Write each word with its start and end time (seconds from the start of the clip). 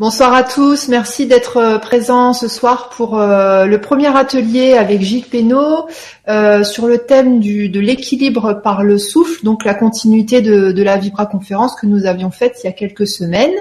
Bonsoir 0.00 0.32
à 0.32 0.44
tous, 0.44 0.88
merci 0.88 1.26
d'être 1.26 1.58
euh, 1.58 1.76
présents 1.76 2.32
ce 2.32 2.48
soir 2.48 2.88
pour 2.88 3.20
euh, 3.20 3.66
le 3.66 3.82
premier 3.82 4.06
atelier 4.16 4.72
avec 4.72 5.02
Gilles 5.02 5.26
Pénaud 5.26 5.88
euh, 6.26 6.64
sur 6.64 6.86
le 6.86 6.96
thème 6.96 7.38
du, 7.38 7.68
de 7.68 7.80
l'équilibre 7.80 8.62
par 8.62 8.82
le 8.82 8.96
souffle, 8.96 9.44
donc 9.44 9.62
la 9.66 9.74
continuité 9.74 10.40
de, 10.40 10.72
de 10.72 10.82
la 10.82 10.96
Vibra 10.96 11.26
conférence 11.26 11.74
que 11.78 11.84
nous 11.84 12.06
avions 12.06 12.30
faite 12.30 12.56
il 12.62 12.66
y 12.66 12.70
a 12.70 12.72
quelques 12.72 13.06
semaines. 13.06 13.52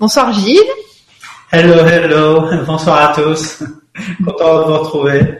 Bonsoir 0.00 0.32
Gilles. 0.32 0.56
Hello, 1.52 1.74
hello, 1.84 2.44
bonsoir 2.66 3.10
à 3.10 3.14
tous, 3.14 3.62
content 4.24 4.60
de 4.60 4.64
vous 4.64 4.78
retrouver. 4.78 5.38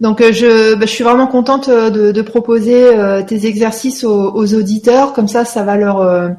Donc 0.00 0.20
je, 0.20 0.74
bah, 0.74 0.86
je 0.86 0.90
suis 0.90 1.04
vraiment 1.04 1.28
contente 1.28 1.70
de, 1.70 2.10
de 2.10 2.22
proposer 2.22 2.90
tes 3.28 3.46
exercices 3.46 4.02
aux, 4.02 4.32
aux, 4.34 4.54
auditeurs, 4.56 5.12
comme 5.12 5.28
ça 5.28 5.44
ça 5.44 5.62
va 5.62 5.76
leur 5.76 6.34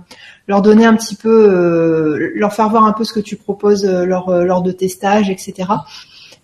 leur 0.47 0.61
donner 0.61 0.85
un 0.85 0.95
petit 0.95 1.15
peu, 1.15 1.49
euh, 1.49 2.31
leur 2.35 2.53
faire 2.53 2.69
voir 2.69 2.85
un 2.85 2.93
peu 2.93 3.03
ce 3.03 3.13
que 3.13 3.19
tu 3.19 3.35
proposes 3.35 3.85
euh, 3.85 4.05
lors, 4.05 4.29
euh, 4.29 4.43
lors 4.43 4.61
de 4.61 4.71
tes 4.71 4.89
stages, 4.89 5.29
etc. 5.29 5.69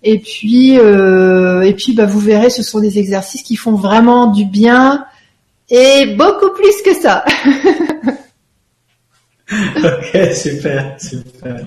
Et 0.01 0.19
puis, 0.19 0.75
et 0.75 1.73
puis, 1.73 1.93
bah, 1.93 2.05
vous 2.05 2.19
verrez, 2.19 2.49
ce 2.49 2.63
sont 2.63 2.79
des 2.79 2.99
exercices 2.99 3.43
qui 3.43 3.57
font 3.57 3.73
vraiment 3.73 4.27
du 4.27 4.45
bien 4.45 5.03
et 5.69 6.15
beaucoup 6.17 6.51
plus 6.51 6.81
que 6.85 6.93
ça. 6.93 7.25
ok, 9.51 10.33
super, 10.33 10.95
super. 10.97 11.57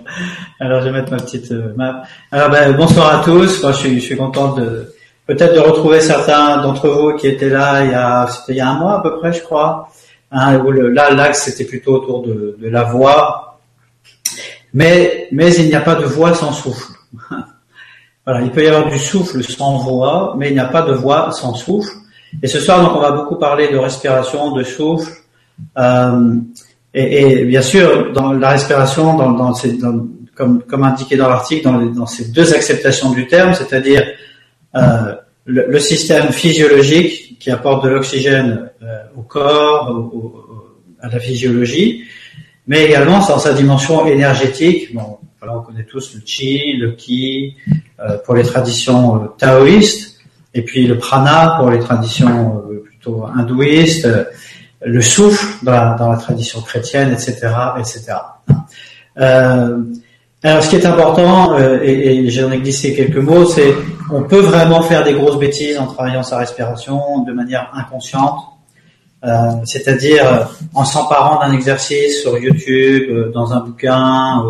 Alors, 0.60 0.80
je 0.80 0.86
vais 0.86 0.92
mettre 0.92 1.12
ma 1.12 1.18
petite 1.18 1.50
map. 1.76 2.04
Alors, 2.30 2.48
ben, 2.48 2.72
bonsoir 2.72 3.20
à 3.20 3.22
tous. 3.22 3.62
Moi, 3.62 3.72
je 3.72 3.76
suis, 3.76 3.94
je 3.96 4.04
suis 4.06 4.16
content 4.16 4.54
de 4.54 4.94
peut-être 5.26 5.54
de 5.54 5.60
retrouver 5.60 6.00
certains 6.00 6.62
d'entre 6.62 6.88
vous 6.88 7.14
qui 7.16 7.26
étaient 7.26 7.50
là 7.50 7.84
il 7.84 7.90
y 7.90 7.94
a, 7.94 8.26
il 8.48 8.56
y 8.56 8.60
a 8.60 8.68
un 8.70 8.78
mois 8.78 9.00
à 9.00 9.02
peu 9.02 9.18
près, 9.18 9.34
je 9.34 9.42
crois. 9.42 9.90
Hein, 10.32 10.62
là, 10.92 11.10
l'axe 11.10 11.44
c'était 11.44 11.64
plutôt 11.64 11.94
autour 11.94 12.22
de, 12.22 12.56
de, 12.58 12.68
la 12.68 12.84
voix, 12.84 13.60
mais 14.72 15.28
mais 15.30 15.54
il 15.56 15.66
n'y 15.66 15.74
a 15.74 15.82
pas 15.82 15.94
de 15.94 16.04
voix 16.04 16.32
sans 16.32 16.52
souffle. 16.52 16.92
voilà, 18.24 18.40
il 18.40 18.50
peut 18.50 18.64
y 18.64 18.66
avoir 18.66 18.90
du 18.90 18.98
souffle 18.98 19.44
sans 19.44 19.76
voix, 19.78 20.34
mais 20.38 20.48
il 20.48 20.54
n'y 20.54 20.60
a 20.60 20.66
pas 20.68 20.82
de 20.82 20.92
voix 20.92 21.32
sans 21.32 21.54
souffle. 21.54 21.92
Et 22.42 22.46
ce 22.46 22.60
soir, 22.60 22.82
donc, 22.82 22.96
on 22.96 23.00
va 23.00 23.12
beaucoup 23.12 23.36
parler 23.36 23.68
de 23.68 23.76
respiration, 23.76 24.52
de 24.52 24.62
souffle, 24.62 25.12
euh, 25.76 26.36
et, 26.94 27.40
et, 27.40 27.44
bien 27.44 27.60
sûr, 27.60 28.12
dans 28.12 28.32
la 28.32 28.50
respiration, 28.50 29.14
dans, 29.18 29.32
dans, 29.32 29.52
dans 29.52 30.06
comme, 30.34 30.62
comme 30.62 30.84
indiqué 30.84 31.16
dans 31.16 31.28
l'article, 31.28 31.64
dans, 31.64 31.78
dans, 31.78 32.06
ces 32.06 32.28
deux 32.28 32.54
acceptations 32.54 33.10
du 33.10 33.26
terme, 33.26 33.52
c'est-à-dire 33.52 34.02
euh, 34.76 35.14
le, 35.44 35.66
le, 35.68 35.78
système 35.80 36.32
physiologique 36.32 37.38
qui 37.38 37.50
apporte 37.50 37.84
de 37.84 37.90
l'oxygène 37.90 38.70
euh, 38.82 39.02
au 39.16 39.22
corps, 39.22 39.90
au, 39.90 40.48
à 41.00 41.08
la 41.08 41.18
physiologie, 41.18 42.04
mais 42.66 42.84
également 42.84 43.18
dans 43.26 43.38
sa 43.38 43.52
dimension 43.52 44.06
énergétique. 44.06 44.94
Bon, 44.94 45.18
voilà, 45.40 45.58
on 45.58 45.62
connaît 45.62 45.84
tous 45.84 46.14
le 46.14 46.22
chi, 46.24 46.74
le 46.74 46.92
ki 46.92 47.56
euh, 48.00 48.18
pour 48.24 48.34
les 48.34 48.44
traditions 48.44 49.16
euh, 49.16 49.26
taoïstes, 49.36 50.20
et 50.54 50.62
puis 50.62 50.86
le 50.86 50.98
prana 50.98 51.56
pour 51.58 51.70
les 51.70 51.80
traditions 51.80 52.62
plutôt 52.84 53.24
hindouistes, 53.26 54.08
le 54.84 55.00
souffle 55.00 55.64
dans 55.64 55.72
la, 55.72 55.96
dans 55.98 56.12
la, 56.12 56.18
tradition 56.18 56.60
chrétienne, 56.60 57.12
etc., 57.12 57.48
etc. 57.78 58.14
Euh, 60.44 60.48
alors, 60.48 60.62
ce 60.62 60.70
qui 60.70 60.76
est 60.76 60.86
important, 60.86 61.56
et, 61.58 61.90
et 61.90 62.30
j'en 62.30 62.50
ai 62.50 62.58
glissé 62.58 62.94
quelques 62.94 63.16
mots, 63.16 63.44
c'est 63.44 63.74
on 64.10 64.22
peut 64.24 64.40
vraiment 64.40 64.82
faire 64.82 65.04
des 65.04 65.14
grosses 65.14 65.38
bêtises 65.38 65.78
en 65.78 65.86
travaillant 65.86 66.22
sa 66.22 66.38
respiration 66.38 67.20
de 67.20 67.32
manière 67.32 67.70
inconsciente. 67.74 68.40
Euh, 69.24 69.52
c'est-à-dire 69.64 70.26
euh, 70.26 70.44
en 70.74 70.84
s'emparant 70.84 71.38
d'un 71.38 71.52
exercice 71.52 72.22
sur 72.22 72.36
YouTube, 72.38 73.08
euh, 73.08 73.30
dans 73.30 73.52
un 73.52 73.60
bouquin. 73.60 74.44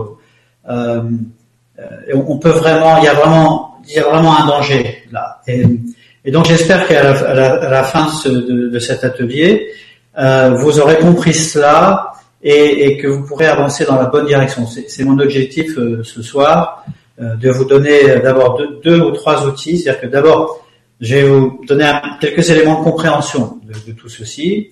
on 0.67 2.39
peut 2.39 2.51
vraiment, 2.51 2.97
il 2.99 3.05
y 3.05 3.09
a 3.09 3.13
vraiment, 3.13 3.77
il 3.87 3.95
y 3.95 3.99
a 3.99 4.05
vraiment 4.05 4.39
un 4.39 4.47
danger 4.47 5.05
là. 5.13 5.43
Et, 5.47 6.31
donc 6.31 6.47
j'espère 6.47 6.87
qu'à 6.87 7.03
la, 7.03 7.83
fin 7.83 8.07
de, 8.25 8.79
cet 8.79 9.05
atelier, 9.05 9.73
vous 10.17 10.81
aurez 10.81 10.99
compris 10.99 11.35
cela 11.35 12.12
et, 12.43 12.97
que 12.99 13.07
vous 13.07 13.25
pourrez 13.25 13.47
avancer 13.47 13.85
dans 13.85 13.97
la 13.97 14.07
bonne 14.07 14.27
direction. 14.27 14.67
C'est 14.67 15.05
mon 15.05 15.19
objectif 15.19 15.77
ce 16.03 16.23
soir, 16.23 16.85
de 17.19 17.51
vous 17.51 17.65
donner 17.65 18.19
d'abord 18.23 18.59
deux, 18.59 18.81
deux, 18.83 19.01
ou 19.01 19.11
trois 19.13 19.47
outils. 19.47 19.79
C'est-à-dire 19.79 20.01
que 20.01 20.07
d'abord 20.09 20.63
je 21.03 21.17
vais 21.17 21.25
vous 21.25 21.61
donner 21.67 21.93
quelques 22.21 22.49
éléments 22.49 22.79
de 22.79 22.85
compréhension 22.85 23.59
de, 23.65 23.93
tout 23.93 24.09
ceci. 24.09 24.71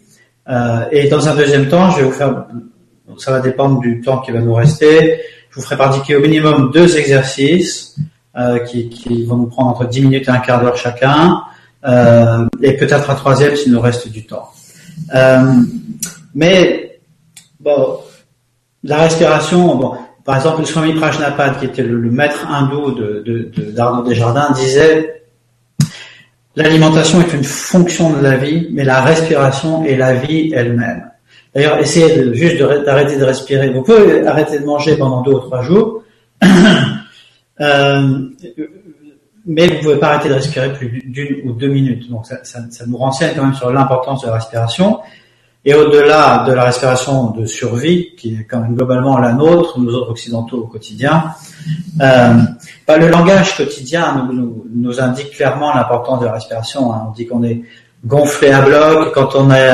Euh, 0.48 0.84
et 0.92 1.08
dans 1.08 1.28
un 1.28 1.34
deuxième 1.34 1.68
temps, 1.68 1.90
je 1.90 1.98
vais 1.98 2.04
vous 2.04 2.12
faire, 2.12 2.46
ça 3.18 3.32
va 3.32 3.40
dépendre 3.40 3.80
du 3.80 4.00
temps 4.00 4.18
qui 4.18 4.30
va 4.30 4.38
nous 4.38 4.54
rester, 4.54 5.20
je 5.50 5.56
vous 5.56 5.62
ferai 5.62 5.76
pratiquer 5.76 6.14
au 6.14 6.20
minimum 6.20 6.70
deux 6.72 6.96
exercices 6.96 7.96
euh, 8.38 8.60
qui, 8.60 8.88
qui, 8.88 9.24
vont 9.24 9.36
nous 9.36 9.46
prendre 9.46 9.70
entre 9.70 9.86
10 9.86 10.02
minutes 10.02 10.28
et 10.28 10.30
un 10.30 10.38
quart 10.38 10.62
d'heure 10.62 10.76
chacun, 10.76 11.42
euh, 11.84 12.46
et 12.62 12.76
peut-être 12.76 13.10
un 13.10 13.16
troisième 13.16 13.56
s'il 13.56 13.72
nous 13.72 13.80
reste 13.80 14.08
du 14.08 14.24
temps. 14.24 14.50
Euh, 15.12 15.54
mais 16.32 16.89
bon, 17.60 17.98
la 18.84 18.98
respiration, 18.98 19.76
bon, 19.76 19.94
par 20.24 20.36
exemple, 20.36 20.60
le 20.60 20.66
Swami 20.66 20.94
Prajnapad, 20.94 21.58
qui 21.58 21.66
était 21.66 21.82
le, 21.82 21.98
maître 22.10 22.46
hindou 22.48 22.92
de, 22.92 23.22
de, 23.24 23.50
de 23.54 23.70
d'Arnaud 23.70 24.02
Desjardins, 24.02 24.50
disait 24.52 25.20
L'alimentation 26.56 27.20
est 27.20 27.32
une 27.32 27.44
fonction 27.44 28.10
de 28.10 28.22
la 28.22 28.36
vie, 28.36 28.68
mais 28.72 28.82
la 28.82 29.00
respiration 29.00 29.84
est 29.84 29.96
la 29.96 30.14
vie 30.14 30.52
elle-même. 30.52 31.08
D'ailleurs, 31.54 31.78
essayez 31.78 32.34
juste 32.34 32.58
d'arrêter 32.58 33.18
de, 33.18 33.24
respirer. 33.24 33.70
Vous 33.70 33.82
pouvez 33.82 34.26
arrêter 34.26 34.58
de 34.58 34.64
manger 34.64 34.96
pendant 34.96 35.22
deux 35.22 35.32
ou 35.32 35.38
trois 35.38 35.62
jours, 35.62 36.02
euh, 37.60 38.18
mais 39.46 39.68
vous 39.68 39.74
ne 39.74 39.80
pouvez 39.80 39.96
pas 39.96 40.14
arrêter 40.14 40.28
de 40.28 40.34
respirer 40.34 40.72
plus 40.72 40.88
d'une 41.04 41.48
ou 41.48 41.52
deux 41.52 41.68
minutes. 41.68 42.10
Donc 42.10 42.26
ça, 42.26 42.44
ça 42.44 42.86
nous 42.86 42.96
renseigne 42.96 43.32
quand 43.36 43.44
même 43.44 43.54
sur 43.54 43.72
l'importance 43.72 44.22
de 44.22 44.26
la 44.26 44.34
respiration. 44.34 44.98
Et 45.64 45.74
au-delà 45.74 46.44
de 46.48 46.52
la 46.52 46.64
respiration 46.64 47.30
de 47.32 47.44
survie, 47.44 48.14
qui 48.16 48.34
est 48.34 48.44
quand 48.44 48.60
même 48.60 48.74
globalement 48.74 49.18
la 49.18 49.32
nôtre, 49.32 49.78
nous 49.78 49.94
autres 49.94 50.10
occidentaux 50.10 50.58
au 50.58 50.66
quotidien, 50.66 51.34
euh, 52.00 52.34
bah, 52.86 52.96
le 52.96 53.08
langage 53.08 53.56
quotidien 53.56 54.26
nous, 54.72 55.00
indique 55.00 55.32
clairement 55.32 55.74
l'importance 55.74 56.20
de 56.20 56.26
la 56.26 56.32
respiration. 56.32 56.92
Hein. 56.92 57.08
On 57.08 57.12
dit 57.12 57.26
qu'on 57.26 57.42
est 57.42 57.60
gonflé 58.06 58.50
à 58.50 58.62
bloc, 58.62 59.12
quand 59.12 59.34
on 59.34 59.50
est 59.50 59.70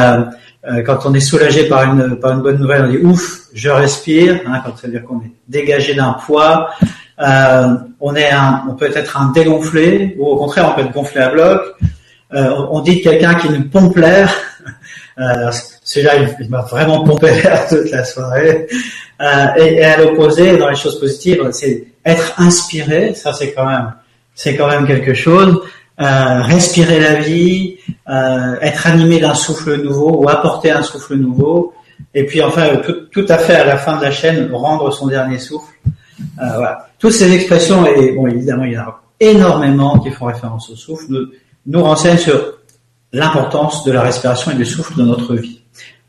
euh, 0.68 0.82
quand 0.82 1.06
on 1.06 1.14
est 1.14 1.20
soulagé 1.20 1.68
par 1.68 1.84
une 1.84 2.16
par 2.16 2.32
une 2.32 2.42
bonne 2.42 2.58
nouvelle, 2.58 2.86
on 2.86 2.90
dit 2.90 2.98
ouf, 2.98 3.42
je 3.54 3.68
respire. 3.68 4.40
Hein, 4.46 4.62
quand 4.64 4.76
ça 4.76 4.88
veut 4.88 4.94
dire 4.94 5.04
qu'on 5.04 5.20
est 5.20 5.30
dégagé 5.48 5.94
d'un 5.94 6.14
poids. 6.14 6.70
Euh, 7.20 7.76
on 8.00 8.14
est 8.16 8.30
on 8.68 8.74
peut 8.74 8.90
être 8.92 9.20
un 9.20 9.30
dégonflé, 9.30 10.16
ou 10.18 10.26
au 10.26 10.36
contraire, 10.36 10.68
on 10.70 10.74
peut 10.74 10.86
être 10.86 10.92
gonflé 10.92 11.20
à 11.20 11.28
bloc. 11.28 11.62
Euh, 12.34 12.50
on 12.70 12.80
dit 12.80 12.96
de 12.96 13.02
quelqu'un 13.02 13.34
qui 13.34 13.48
nous 13.48 13.68
pompe 13.68 13.96
l'air. 13.96 14.34
Celui-là, 15.86 16.14
il, 16.40 16.50
m'a 16.50 16.62
vraiment 16.62 17.04
pompé 17.04 17.30
l'air 17.42 17.68
toute 17.68 17.90
la 17.92 18.04
soirée. 18.04 18.66
Euh, 19.22 19.46
et, 19.56 19.84
à 19.84 19.96
l'opposé, 19.98 20.58
dans 20.58 20.68
les 20.68 20.74
choses 20.74 20.98
positives, 20.98 21.48
c'est 21.52 21.84
être 22.04 22.34
inspiré. 22.38 23.14
Ça, 23.14 23.32
c'est 23.32 23.52
quand 23.52 23.66
même, 23.66 23.94
c'est 24.34 24.56
quand 24.56 24.66
même 24.66 24.84
quelque 24.86 25.14
chose. 25.14 25.62
Euh, 25.98 26.42
respirer 26.42 26.98
la 26.98 27.14
vie, 27.14 27.78
euh, 28.08 28.56
être 28.60 28.86
animé 28.88 29.20
d'un 29.20 29.34
souffle 29.34 29.80
nouveau 29.80 30.24
ou 30.24 30.28
apporter 30.28 30.72
un 30.72 30.82
souffle 30.82 31.14
nouveau. 31.14 31.72
Et 32.12 32.26
puis 32.26 32.42
enfin, 32.42 32.76
tout, 32.84 33.06
tout, 33.12 33.24
à 33.28 33.38
fait 33.38 33.54
à 33.54 33.64
la 33.64 33.78
fin 33.78 33.96
de 33.96 34.02
la 34.02 34.10
chaîne, 34.10 34.52
rendre 34.52 34.92
son 34.92 35.06
dernier 35.06 35.38
souffle. 35.38 35.72
Euh, 36.20 36.56
voilà. 36.56 36.88
Toutes 36.98 37.12
ces 37.12 37.32
expressions, 37.32 37.86
et 37.86 38.12
bon, 38.12 38.26
évidemment, 38.26 38.64
il 38.64 38.72
y 38.72 38.78
en 38.78 38.82
a 38.82 39.02
énormément 39.20 40.00
qui 40.00 40.10
font 40.10 40.26
référence 40.26 40.68
au 40.68 40.76
souffle, 40.76 41.06
nous, 41.08 41.28
nous 41.66 41.82
renseignent 41.82 42.18
sur 42.18 42.58
l'importance 43.12 43.84
de 43.84 43.92
la 43.92 44.02
respiration 44.02 44.50
et 44.50 44.54
du 44.54 44.66
souffle 44.66 44.98
dans 44.98 45.06
notre 45.06 45.34
vie. 45.34 45.55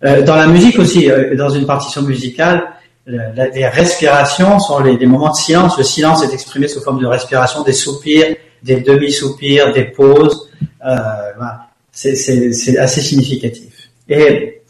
Euh, 0.04 0.22
dans 0.22 0.36
la 0.36 0.48
musique 0.48 0.78
aussi, 0.80 1.10
euh, 1.10 1.36
dans 1.36 1.50
une 1.50 1.66
partition 1.66 2.02
musicale, 2.02 2.64
les 3.08 3.66
respirations 3.68 4.60
sont 4.60 4.80
les, 4.82 5.06
moments 5.06 5.30
de 5.32 5.36
silence. 5.36 5.78
Le 5.78 5.84
silence 5.86 6.24
est 6.26 6.34
exprimé 6.34 6.68
sous 6.68 6.82
forme 6.82 7.00
de 7.00 7.06
respiration, 7.06 7.64
des 7.64 7.72
soupirs, 7.72 8.36
des 8.64 8.82
demi-soupirs, 8.82 9.72
des 9.74 9.86
pauses. 9.86 10.50
Euh, 10.86 10.96
voilà. 11.38 11.68
C'est 11.92 12.78
assez 12.78 13.02
significatif. 13.02 13.90
Et 14.10 14.62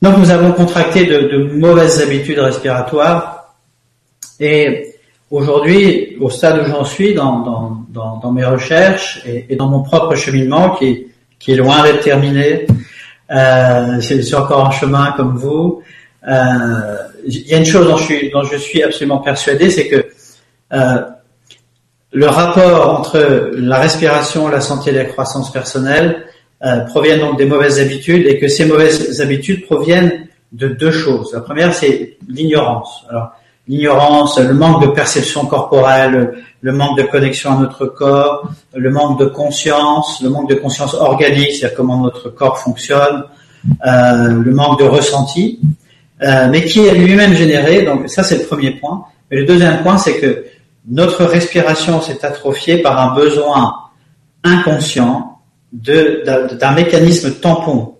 donc 0.00 0.16
nous 0.18 0.30
avons 0.30 0.52
contracté 0.52 1.04
de, 1.04 1.28
de 1.28 1.52
mauvaises 1.52 2.00
habitudes 2.00 2.38
respiratoires. 2.38 3.56
Et 4.38 4.94
aujourd'hui, 5.30 6.16
au 6.20 6.30
stade 6.30 6.62
où 6.62 6.70
j'en 6.70 6.84
suis 6.84 7.12
dans, 7.12 7.40
dans, 7.40 7.84
dans, 7.88 8.16
dans, 8.18 8.32
mes 8.32 8.44
recherches 8.44 9.20
et, 9.26 9.46
et, 9.50 9.56
dans 9.56 9.66
mon 9.66 9.82
propre 9.82 10.14
cheminement, 10.14 10.76
qui, 10.76 11.08
qui 11.38 11.52
est 11.52 11.56
loin 11.56 11.82
d'être 11.82 12.04
terminé, 12.04 12.66
euh, 13.30 14.00
je 14.00 14.20
suis 14.20 14.34
encore 14.34 14.66
en 14.66 14.70
chemin 14.70 15.12
comme 15.16 15.36
vous. 15.36 15.82
Euh, 16.26 16.96
il 17.26 17.46
y 17.46 17.54
a 17.54 17.58
une 17.58 17.64
chose 17.64 17.86
dont 17.86 17.96
je 17.96 18.04
suis, 18.04 18.30
dont 18.30 18.42
je 18.44 18.56
suis 18.56 18.82
absolument 18.82 19.18
persuadé, 19.18 19.70
c'est 19.70 19.88
que 19.88 20.06
euh, 20.72 21.00
le 22.12 22.26
rapport 22.26 22.98
entre 22.98 23.52
la 23.54 23.78
respiration, 23.78 24.48
la 24.48 24.60
santé 24.60 24.90
et 24.90 24.94
la 24.94 25.04
croissance 25.04 25.52
personnelle 25.52 26.24
euh, 26.64 26.80
proviennent 26.80 27.20
donc 27.20 27.38
des 27.38 27.44
mauvaises 27.44 27.78
habitudes 27.78 28.26
et 28.26 28.38
que 28.38 28.48
ces 28.48 28.64
mauvaises 28.64 29.20
habitudes 29.20 29.66
proviennent 29.66 30.26
de 30.52 30.68
deux 30.68 30.90
choses. 30.90 31.32
La 31.32 31.40
première, 31.40 31.74
c'est 31.74 32.16
l'ignorance. 32.28 33.04
Alors, 33.10 33.32
l'ignorance, 33.68 34.38
le 34.38 34.54
manque 34.54 34.82
de 34.82 34.88
perception 34.88 35.46
corporelle, 35.46 36.32
le 36.60 36.72
manque 36.72 36.98
de 36.98 37.04
connexion 37.04 37.52
à 37.52 37.60
notre 37.60 37.86
corps, 37.86 38.50
le 38.74 38.90
manque 38.90 39.20
de 39.20 39.26
conscience, 39.26 40.20
le 40.22 40.30
manque 40.30 40.48
de 40.48 40.54
conscience 40.54 40.94
organique, 40.94 41.52
c'est-à-dire 41.52 41.76
comment 41.76 41.98
notre 41.98 42.30
corps 42.30 42.58
fonctionne, 42.58 43.24
euh, 43.86 44.28
le 44.28 44.50
manque 44.52 44.80
de 44.80 44.84
ressenti, 44.84 45.60
euh, 46.22 46.48
mais 46.50 46.64
qui 46.64 46.80
est 46.80 46.94
lui-même 46.94 47.34
généré. 47.34 47.82
Donc 47.82 48.08
ça, 48.08 48.24
c'est 48.24 48.38
le 48.38 48.44
premier 48.44 48.72
point. 48.72 49.04
Mais 49.30 49.38
le 49.38 49.44
deuxième 49.44 49.82
point, 49.82 49.98
c'est 49.98 50.18
que 50.18 50.46
notre 50.88 51.24
respiration 51.24 52.00
s'est 52.00 52.24
atrophiée 52.24 52.78
par 52.78 52.98
un 52.98 53.14
besoin 53.14 53.74
inconscient 54.42 55.38
d'un 55.72 56.72
mécanisme 56.72 57.32
tampon 57.32 57.97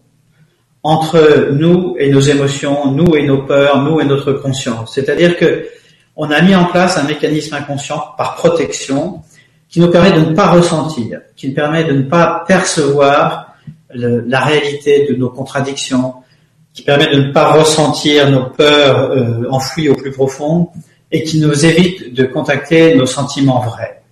entre 0.82 1.50
nous 1.52 1.96
et 1.98 2.10
nos 2.10 2.20
émotions, 2.20 2.92
nous 2.92 3.16
et 3.16 3.26
nos 3.26 3.42
peurs, 3.42 3.82
nous 3.82 4.00
et 4.00 4.04
notre 4.04 4.32
conscience. 4.32 4.94
C'est-à-dire 4.94 5.36
que 5.36 5.66
on 6.16 6.30
a 6.30 6.40
mis 6.42 6.54
en 6.54 6.64
place 6.64 6.98
un 6.98 7.04
mécanisme 7.04 7.54
inconscient 7.54 8.14
par 8.16 8.34
protection 8.36 9.22
qui 9.68 9.80
nous 9.80 9.90
permet 9.90 10.12
de 10.12 10.20
ne 10.20 10.34
pas 10.34 10.48
ressentir, 10.48 11.20
qui 11.36 11.48
nous 11.48 11.54
permet 11.54 11.84
de 11.84 11.92
ne 11.92 12.02
pas 12.02 12.44
percevoir 12.46 13.54
la 13.94 14.40
réalité 14.40 15.06
de 15.08 15.14
nos 15.14 15.30
contradictions, 15.30 16.14
qui 16.74 16.82
permet 16.82 17.06
de 17.08 17.22
ne 17.22 17.32
pas 17.32 17.52
ressentir 17.52 18.30
nos 18.30 18.50
peurs 18.50 19.10
euh, 19.10 19.48
enfouies 19.50 19.88
au 19.88 19.94
plus 19.94 20.12
profond 20.12 20.70
et 21.10 21.22
qui 21.24 21.40
nous 21.40 21.64
évite 21.64 22.14
de 22.14 22.24
contacter 22.24 22.94
nos 22.94 23.06
sentiments 23.06 23.60
vrais. 23.60 24.02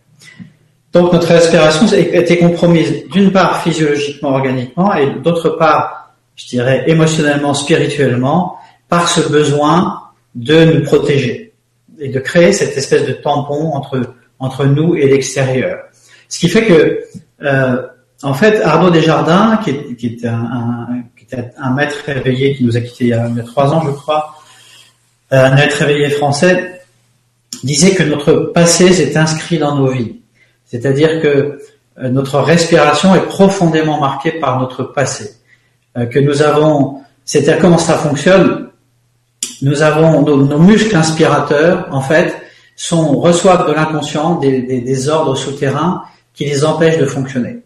Donc 0.93 1.13
notre 1.13 1.29
respiration 1.29 1.87
été 1.93 2.39
compromise 2.39 3.07
d'une 3.09 3.31
part 3.31 3.63
physiologiquement, 3.63 4.31
organiquement, 4.31 4.95
et 4.95 5.11
d'autre 5.21 5.51
part, 5.51 6.06
je 6.37 6.49
dirais, 6.49 6.85
émotionnellement, 6.87 7.55
spirituellement, 7.55 8.59
par 8.88 9.09
ce 9.09 9.29
besoin 9.29 10.00
de 10.35 10.65
nous 10.65 10.83
protéger 10.85 11.55
et 11.99 12.11
de 12.11 12.21
créer 12.21 12.53
cette 12.53 12.77
espèce 12.77 13.06
de 13.06 13.12
tampon 13.12 13.73
entre, 13.73 14.15
entre 14.38 14.67
nous 14.67 14.94
et 14.94 15.09
l'extérieur. 15.09 15.79
Ce 16.29 16.38
qui 16.38 16.49
fait 16.49 16.67
que, 16.67 17.00
euh, 17.43 17.83
en 18.23 18.35
fait, 18.35 18.61
Arnaud 18.62 18.91
Desjardins, 18.91 19.59
qui, 19.65 19.71
est, 19.71 19.97
qui, 19.97 20.06
est 20.06 20.27
un, 20.27 21.05
un 21.59 21.71
maître 21.71 21.97
réveillé 22.06 22.55
qui 22.55 22.65
nous 22.65 22.77
a 22.77 22.81
quittés 22.81 23.05
il 23.05 23.11
y 23.11 23.12
a, 23.12 23.29
trois 23.44 23.73
ans, 23.73 23.82
je 23.85 23.91
crois, 23.91 24.35
un 25.31 25.55
maître 25.55 25.79
réveillé 25.79 26.11
français, 26.11 26.82
disait 27.65 27.94
que 27.94 28.03
notre 28.03 28.35
passé 28.55 28.93
s'est 28.93 29.17
inscrit 29.17 29.59
dans 29.59 29.75
nos 29.77 29.89
vies. 29.89 30.21
C'est-à-dire 30.65 31.21
que 31.23 31.61
euh, 31.99 32.09
notre 32.11 32.41
respiration 32.41 33.15
est 33.15 33.27
profondément 33.27 33.99
marquée 33.99 34.32
par 34.32 34.61
notre 34.61 34.85
passé. 34.85 35.37
Euh, 35.96 36.06
que 36.06 36.19
nous 36.19 36.43
avons, 36.43 37.00
c'est-à-dire 37.25 37.60
comment 37.60 37.78
ça 37.78 37.94
fonctionne, 37.94 38.69
nous 39.62 39.82
avons 39.82 40.22
nos, 40.22 40.58
muscles 40.58 40.94
inspirateurs, 40.94 41.88
en 41.90 42.02
fait, 42.02 42.34
sont, 42.75 43.19
reçoivent 43.19 43.66
de 43.66 43.72
l'inconscient 43.72 44.34
des, 44.34 44.60
des, 44.60 45.08
ordres 45.08 45.34
souterrains 45.34 46.02
qui 46.34 46.44
les 46.44 46.64
empêchent 46.64 46.98
de 46.98 47.06
fonctionner. 47.06 47.60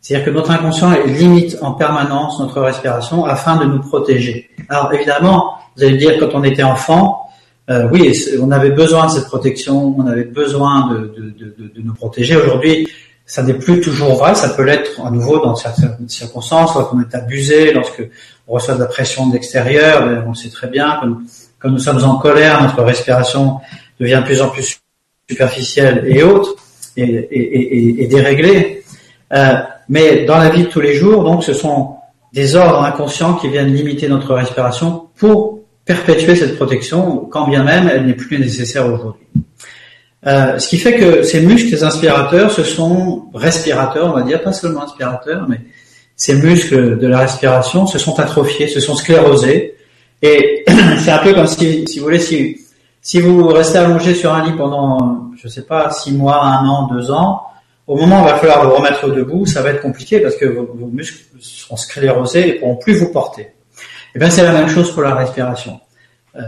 C'est-à-dire 0.00 0.26
que 0.26 0.30
notre 0.30 0.50
inconscient 0.50 0.90
limite 1.06 1.56
en 1.62 1.72
permanence 1.72 2.40
notre 2.40 2.60
respiration 2.60 3.24
afin 3.24 3.56
de 3.56 3.66
nous 3.66 3.78
protéger. 3.78 4.50
Alors 4.68 4.92
évidemment, 4.92 5.54
vous 5.76 5.84
allez 5.84 5.92
me 5.92 5.98
dire, 5.98 6.18
quand 6.18 6.30
on 6.34 6.42
était 6.42 6.64
enfant, 6.64 7.28
euh, 7.70 7.86
oui, 7.92 8.12
on 8.40 8.50
avait 8.50 8.72
besoin 8.72 9.06
de 9.06 9.12
cette 9.12 9.26
protection, 9.26 9.94
on 9.96 10.08
avait 10.08 10.24
besoin 10.24 10.92
de, 10.92 10.98
de, 11.16 11.54
de, 11.56 11.72
de 11.72 11.80
nous 11.80 11.94
protéger. 11.94 12.34
Aujourd'hui, 12.34 12.88
ça 13.32 13.42
n'est 13.42 13.54
plus 13.54 13.80
toujours 13.80 14.16
vrai, 14.16 14.34
ça 14.34 14.50
peut 14.50 14.62
l'être 14.62 15.00
à 15.02 15.10
nouveau 15.10 15.38
dans 15.38 15.54
certaines 15.54 16.06
circonstances, 16.06 16.74
lorsqu'on 16.74 17.00
est 17.00 17.14
abusé, 17.14 17.72
lorsque 17.72 18.06
on 18.46 18.52
reçoit 18.52 18.74
de 18.74 18.80
la 18.80 18.84
pression 18.84 19.26
de 19.26 19.32
l'extérieur, 19.32 20.04
ben, 20.04 20.22
on 20.28 20.34
sait 20.34 20.50
très 20.50 20.66
bien, 20.66 20.98
comme, 21.00 21.24
quand 21.58 21.70
nous 21.70 21.78
sommes 21.78 22.04
en 22.04 22.16
colère, 22.16 22.62
notre 22.62 22.82
respiration 22.82 23.60
devient 23.98 24.20
de 24.20 24.26
plus 24.26 24.42
en 24.42 24.50
plus 24.50 24.78
superficielle 25.30 26.04
et 26.08 26.22
haute 26.22 26.46
et 26.94 28.06
déréglée. 28.06 28.84
Euh, 29.32 29.54
mais 29.88 30.26
dans 30.26 30.36
la 30.36 30.50
vie 30.50 30.64
de 30.64 30.68
tous 30.68 30.82
les 30.82 30.94
jours, 30.94 31.24
donc, 31.24 31.42
ce 31.42 31.54
sont 31.54 31.96
des 32.34 32.54
ordres 32.54 32.82
inconscients 32.82 33.36
qui 33.36 33.48
viennent 33.48 33.72
limiter 33.72 34.08
notre 34.08 34.34
respiration 34.34 35.08
pour 35.16 35.60
perpétuer 35.86 36.36
cette 36.36 36.56
protection, 36.56 37.26
quand 37.30 37.48
bien 37.48 37.64
même 37.64 37.88
elle 37.90 38.04
n'est 38.04 38.12
plus 38.12 38.38
nécessaire 38.38 38.92
aujourd'hui. 38.92 39.26
Euh, 40.26 40.58
ce 40.58 40.68
qui 40.68 40.78
fait 40.78 40.94
que 40.94 41.22
ces 41.22 41.40
muscles 41.40 41.84
inspirateurs, 41.84 42.50
ce 42.52 42.62
sont 42.62 43.24
respirateurs, 43.34 44.06
on 44.06 44.16
va 44.16 44.22
dire, 44.22 44.40
pas 44.42 44.52
seulement 44.52 44.84
inspirateurs, 44.84 45.46
mais 45.48 45.60
ces 46.14 46.34
muscles 46.34 46.98
de 46.98 47.06
la 47.08 47.18
respiration 47.18 47.86
se 47.86 47.98
sont 47.98 48.20
atrophiés, 48.20 48.68
se 48.68 48.78
sont 48.78 48.94
sclérosés. 48.94 49.74
Et 50.22 50.64
c'est 51.00 51.10
un 51.10 51.18
peu 51.18 51.34
comme 51.34 51.48
si, 51.48 51.84
si 51.88 51.98
vous 51.98 52.04
voulez, 52.04 52.20
si, 52.20 53.20
vous 53.20 53.48
restez 53.48 53.78
allongé 53.78 54.14
sur 54.14 54.32
un 54.32 54.44
lit 54.44 54.56
pendant, 54.56 55.32
je 55.36 55.48
sais 55.48 55.62
pas, 55.62 55.90
six 55.90 56.12
mois, 56.12 56.40
un 56.44 56.68
an, 56.68 56.86
deux 56.86 57.10
ans, 57.10 57.42
au 57.88 57.96
moment 57.96 58.22
où 58.22 58.26
il 58.26 58.30
va 58.30 58.36
falloir 58.36 58.68
vous 58.68 58.76
remettre 58.76 59.10
debout, 59.10 59.44
ça 59.44 59.60
va 59.60 59.70
être 59.70 59.82
compliqué 59.82 60.20
parce 60.20 60.36
que 60.36 60.46
vos, 60.46 60.86
muscles 60.86 61.24
seront 61.40 61.76
sclérosés 61.76 62.48
et 62.48 62.52
pourront 62.54 62.76
plus 62.76 62.94
vous 62.94 63.10
porter. 63.10 63.42
Et 63.42 64.16
eh 64.16 64.18
bien 64.20 64.30
c'est 64.30 64.44
la 64.44 64.52
même 64.52 64.68
chose 64.68 64.92
pour 64.92 65.02
la 65.02 65.14
respiration. 65.14 65.80
Euh, 66.34 66.40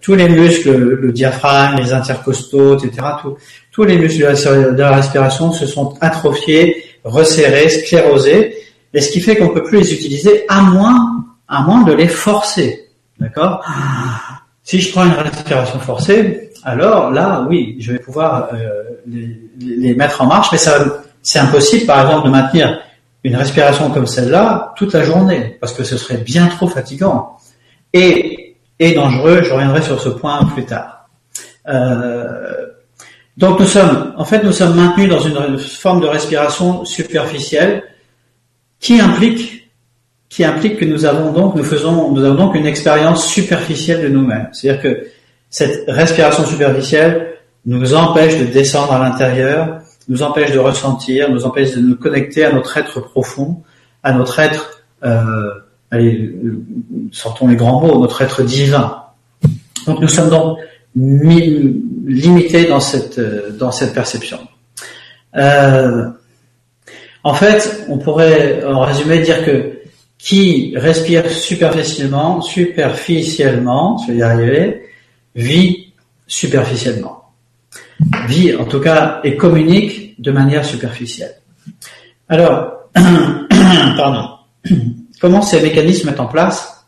tous 0.00 0.14
les 0.14 0.28
muscles, 0.28 0.74
le 0.74 1.12
diaphragme, 1.12 1.78
les 1.78 1.92
intercostaux, 1.92 2.78
etc., 2.78 3.06
tous 3.70 3.84
les 3.84 3.98
muscles 3.98 4.20
de 4.20 4.78
la, 4.78 4.92
respiration 4.92 5.52
se 5.52 5.66
sont 5.66 5.94
atrophiés, 6.00 6.84
resserrés, 7.04 7.68
sclérosés, 7.68 8.56
et 8.94 9.00
ce 9.00 9.10
qui 9.10 9.20
fait 9.20 9.36
qu'on 9.36 9.48
peut 9.48 9.62
plus 9.62 9.80
les 9.80 9.92
utiliser 9.92 10.44
à 10.48 10.62
moins, 10.62 11.26
à 11.48 11.62
moins 11.62 11.82
de 11.82 11.92
les 11.92 12.08
forcer. 12.08 12.88
D'accord? 13.18 13.62
Si 14.62 14.80
je 14.80 14.90
prends 14.92 15.04
une 15.04 15.12
respiration 15.12 15.78
forcée, 15.80 16.50
alors 16.64 17.10
là, 17.10 17.44
oui, 17.48 17.76
je 17.78 17.92
vais 17.92 17.98
pouvoir 17.98 18.48
euh, 18.54 18.84
les, 19.06 19.38
les, 19.60 19.94
mettre 19.94 20.22
en 20.22 20.26
marche, 20.26 20.48
mais 20.50 20.58
ça, 20.58 21.02
c'est 21.22 21.38
impossible, 21.38 21.86
par 21.86 22.06
exemple, 22.06 22.26
de 22.26 22.32
maintenir 22.32 22.80
une 23.22 23.36
respiration 23.36 23.90
comme 23.90 24.06
celle-là 24.06 24.72
toute 24.76 24.94
la 24.94 25.02
journée, 25.02 25.56
parce 25.60 25.72
que 25.72 25.84
ce 25.84 25.96
serait 25.98 26.18
bien 26.18 26.46
trop 26.46 26.68
fatigant 26.68 27.36
et, 27.92 28.45
et 28.78 28.92
dangereux. 28.92 29.42
Je 29.42 29.52
reviendrai 29.52 29.82
sur 29.82 30.00
ce 30.00 30.08
point 30.08 30.44
plus 30.54 30.64
tard. 30.64 31.08
Euh, 31.68 32.66
donc 33.36 33.60
nous 33.60 33.66
sommes, 33.66 34.14
en 34.16 34.24
fait, 34.24 34.42
nous 34.44 34.52
sommes 34.52 34.74
maintenus 34.74 35.08
dans 35.08 35.20
une 35.20 35.58
forme 35.58 36.00
de 36.00 36.06
respiration 36.06 36.84
superficielle 36.84 37.82
qui 38.80 39.00
implique, 39.00 39.70
qui 40.28 40.44
implique 40.44 40.78
que 40.78 40.84
nous 40.84 41.04
avons 41.04 41.32
donc, 41.32 41.54
nous 41.54 41.64
faisons, 41.64 42.12
nous 42.12 42.24
avons 42.24 42.34
donc 42.34 42.54
une 42.54 42.66
expérience 42.66 43.26
superficielle 43.26 44.02
de 44.02 44.08
nous-mêmes. 44.08 44.48
C'est-à-dire 44.52 44.82
que 44.82 45.06
cette 45.50 45.84
respiration 45.88 46.44
superficielle 46.44 47.34
nous 47.66 47.94
empêche 47.94 48.38
de 48.38 48.44
descendre 48.44 48.92
à 48.92 48.98
l'intérieur 48.98 49.80
nous 50.08 50.22
empêche 50.22 50.52
de 50.52 50.58
ressentir, 50.58 51.30
nous 51.30 51.44
empêche 51.44 51.74
de 51.74 51.80
nous 51.80 51.96
connecter 51.96 52.44
à 52.44 52.52
notre 52.52 52.76
être 52.76 53.00
profond, 53.00 53.62
à 54.02 54.12
notre 54.12 54.38
être, 54.38 54.84
euh, 55.04 55.52
allez, 55.90 56.32
sortons 57.12 57.48
les 57.48 57.56
grands 57.56 57.80
mots, 57.80 57.98
notre 58.00 58.22
être 58.22 58.42
divin. 58.42 59.02
Donc 59.86 60.00
nous 60.00 60.08
sommes 60.08 60.30
donc 60.30 60.58
limités 60.94 62.66
dans 62.66 62.80
cette, 62.80 63.20
cette 63.70 63.94
perception. 63.94 64.38
Euh, 65.36 66.08
en 67.22 67.34
fait, 67.34 67.84
on 67.88 67.98
pourrait 67.98 68.64
en 68.64 68.80
résumé 68.80 69.20
dire 69.20 69.44
que 69.44 69.72
qui 70.18 70.72
respire 70.76 71.30
superficiellement, 71.30 72.40
superficiellement, 72.40 73.98
je 73.98 74.12
vais 74.12 74.18
y 74.18 74.22
arriver, 74.22 74.86
vit 75.34 75.92
superficiellement 76.26 77.16
vit 78.26 78.54
en 78.54 78.64
tout 78.64 78.80
cas 78.80 79.20
et 79.24 79.36
communique 79.36 80.20
de 80.20 80.30
manière 80.30 80.64
superficielle. 80.64 81.34
Alors, 82.28 82.72
pardon, 82.94 84.28
comment 85.20 85.42
ces 85.42 85.60
mécanismes 85.60 86.10
mettent 86.10 86.20
en 86.20 86.26
place 86.26 86.84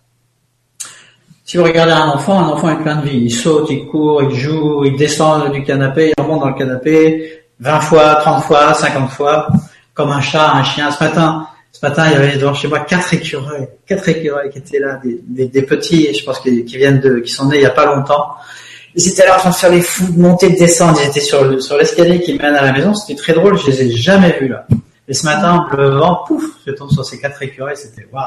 Si 1.45 1.57
vous 1.57 1.65
regardez 1.65 1.93
un 1.93 2.09
enfant, 2.09 2.39
un 2.39 2.49
enfant 2.49 2.71
est 2.71 2.83
plein 2.83 2.97
de 2.97 3.09
vie. 3.09 3.19
Il 3.25 3.31
saute, 3.31 3.69
il 3.71 3.87
court, 3.87 4.23
il 4.23 4.35
joue, 4.35 4.85
il 4.85 4.97
descend 4.97 5.51
du 5.53 5.63
canapé, 5.63 6.13
il 6.17 6.23
remonte 6.23 6.41
dans 6.41 6.49
le 6.49 6.55
canapé 6.55 7.43
20 7.61 7.81
fois, 7.81 8.15
30 8.17 8.45
fois, 8.45 8.75
50 8.75 9.11
fois, 9.11 9.49
comme 9.95 10.11
un 10.11 10.21
chat, 10.21 10.53
un 10.55 10.63
chien. 10.63 10.91
Ce 10.91 11.03
matin, 11.03 11.49
ce 11.73 11.85
matin, 11.85 12.07
il 12.07 12.13
y 12.13 12.17
avait 12.17 12.37
devant 12.37 12.55
chez 12.55 12.69
moi 12.69 12.81
quatre 12.81 13.13
écureuils, 13.15 13.69
quatre 13.87 14.09
écureuils 14.09 14.51
qui 14.51 14.59
étaient 14.59 14.79
là, 14.79 15.01
des, 15.05 15.63
petits, 15.63 16.15
je 16.15 16.25
pense, 16.25 16.41
qui, 16.41 16.63
viennent 16.63 17.01
de, 17.01 17.19
qui 17.19 17.31
sont 17.31 17.47
nés 17.47 17.57
il 17.57 17.63
y 17.63 17.67
a 17.67 17.71
pas 17.71 17.87
longtemps 17.87 18.37
ils 18.95 19.09
étaient 19.09 19.25
là 19.25 19.37
en 19.37 19.39
train 19.39 19.51
de 19.51 19.55
faire 19.55 19.71
les 19.71 19.81
fous, 19.81 20.13
de 20.13 20.19
monter, 20.19 20.51
de 20.51 20.57
descendre. 20.57 20.99
Ils 21.03 21.09
étaient 21.09 21.21
sur, 21.21 21.63
sur 21.63 21.77
l'escalier 21.77 22.21
qui 22.21 22.37
mène 22.37 22.55
à 22.55 22.63
la 22.63 22.73
maison. 22.73 22.95
C'était 22.95 23.19
très 23.19 23.33
drôle. 23.33 23.57
Je 23.59 23.67
les 23.67 23.83
ai 23.83 23.91
jamais 23.91 24.37
vus 24.41 24.49
là. 24.49 24.67
Et 25.09 25.15
ce 25.15 25.25
matin, 25.25 25.67
le 25.77 25.89
vent, 25.89 26.23
pouf, 26.27 26.45
je 26.67 26.73
tombe 26.73 26.91
sur 26.91 27.05
ces 27.05 27.19
quatre 27.19 27.43
écureuils. 27.43 27.77
C'était 27.77 28.07
waouh. 28.13 28.25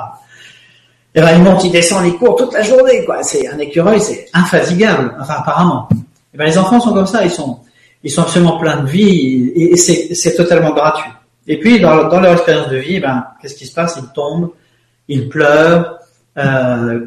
Et 1.13 1.21
ben, 1.21 1.37
ils 1.37 1.43
montent, 1.43 1.63
ils 1.63 1.71
descendent, 1.71 2.07
ils 2.07 2.17
courent 2.17 2.35
toute 2.35 2.53
la 2.53 2.63
journée, 2.63 3.05
quoi. 3.05 3.21
C'est 3.21 3.47
un 3.47 3.59
écureuil, 3.59 4.01
c'est 4.01 4.27
infatigable. 4.33 5.15
Enfin, 5.19 5.35
apparemment. 5.39 5.87
Et 6.33 6.37
ben, 6.37 6.45
les 6.45 6.57
enfants 6.57 6.79
sont 6.79 6.93
comme 6.93 7.05
ça. 7.05 7.23
Ils 7.23 7.29
sont, 7.29 7.59
ils 8.03 8.09
sont 8.09 8.23
absolument 8.23 8.57
pleins 8.57 8.81
de 8.81 8.89
vie 8.89 9.51
et, 9.55 9.75
c'est, 9.77 10.35
totalement 10.35 10.73
gratuit. 10.73 11.11
Et 11.47 11.59
puis, 11.59 11.79
dans, 11.79 12.19
leur 12.19 12.33
expérience 12.33 12.69
de 12.69 12.77
vie, 12.77 12.99
ben, 12.99 13.25
qu'est-ce 13.41 13.55
qui 13.55 13.67
se 13.67 13.73
passe? 13.73 13.99
Ils 14.01 14.11
tombent, 14.13 14.51
ils 15.07 15.29
pleurent, 15.29 15.99
euh, 16.37 16.99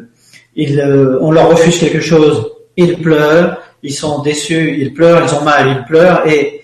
ils, 0.54 0.78
euh, 0.78 1.18
on 1.20 1.32
leur 1.32 1.48
refuse 1.48 1.78
quelque 1.78 2.00
chose, 2.00 2.52
ils 2.76 3.00
pleurent, 3.00 3.58
ils 3.82 3.94
sont 3.94 4.22
déçus, 4.22 4.76
ils 4.78 4.92
pleurent, 4.92 5.24
ils 5.26 5.34
ont 5.34 5.42
mal, 5.42 5.68
ils 5.68 5.84
pleurent, 5.84 6.26
et, 6.26 6.63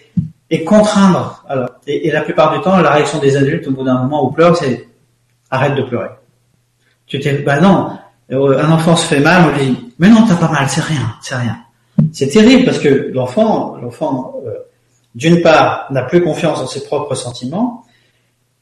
et 0.50 0.64
contraindre. 0.64 1.44
Alors, 1.48 1.70
et, 1.86 2.10
la 2.10 2.22
plupart 2.22 2.52
du 2.52 2.60
temps, 2.60 2.76
la 2.78 2.90
réaction 2.90 3.18
des 3.18 3.36
adultes 3.36 3.66
au 3.68 3.70
bout 3.70 3.84
d'un 3.84 4.02
moment 4.02 4.24
où 4.24 4.30
pleure, 4.30 4.56
c'est 4.56 4.88
arrête 5.50 5.74
de 5.74 5.82
pleurer. 5.82 6.10
Tu 7.06 7.18
t'es, 7.20 7.38
bah 7.38 7.60
non, 7.60 7.90
euh, 8.32 8.62
un 8.62 8.70
enfant 8.70 8.96
se 8.96 9.06
fait 9.06 9.20
mal, 9.20 9.44
on 9.48 9.58
lui 9.58 9.70
dit, 9.70 9.92
mais 9.98 10.08
non, 10.08 10.24
t'as 10.26 10.36
pas 10.36 10.50
mal, 10.50 10.68
c'est 10.68 10.82
rien, 10.82 11.14
c'est 11.22 11.36
rien. 11.36 11.58
C'est 12.12 12.28
terrible 12.28 12.64
parce 12.64 12.78
que 12.78 13.10
l'enfant, 13.12 13.76
l'enfant, 13.82 14.34
euh, 14.46 14.50
d'une 15.14 15.42
part, 15.42 15.86
n'a 15.90 16.02
plus 16.02 16.22
confiance 16.22 16.60
en 16.60 16.66
ses 16.66 16.84
propres 16.84 17.14
sentiments, 17.14 17.84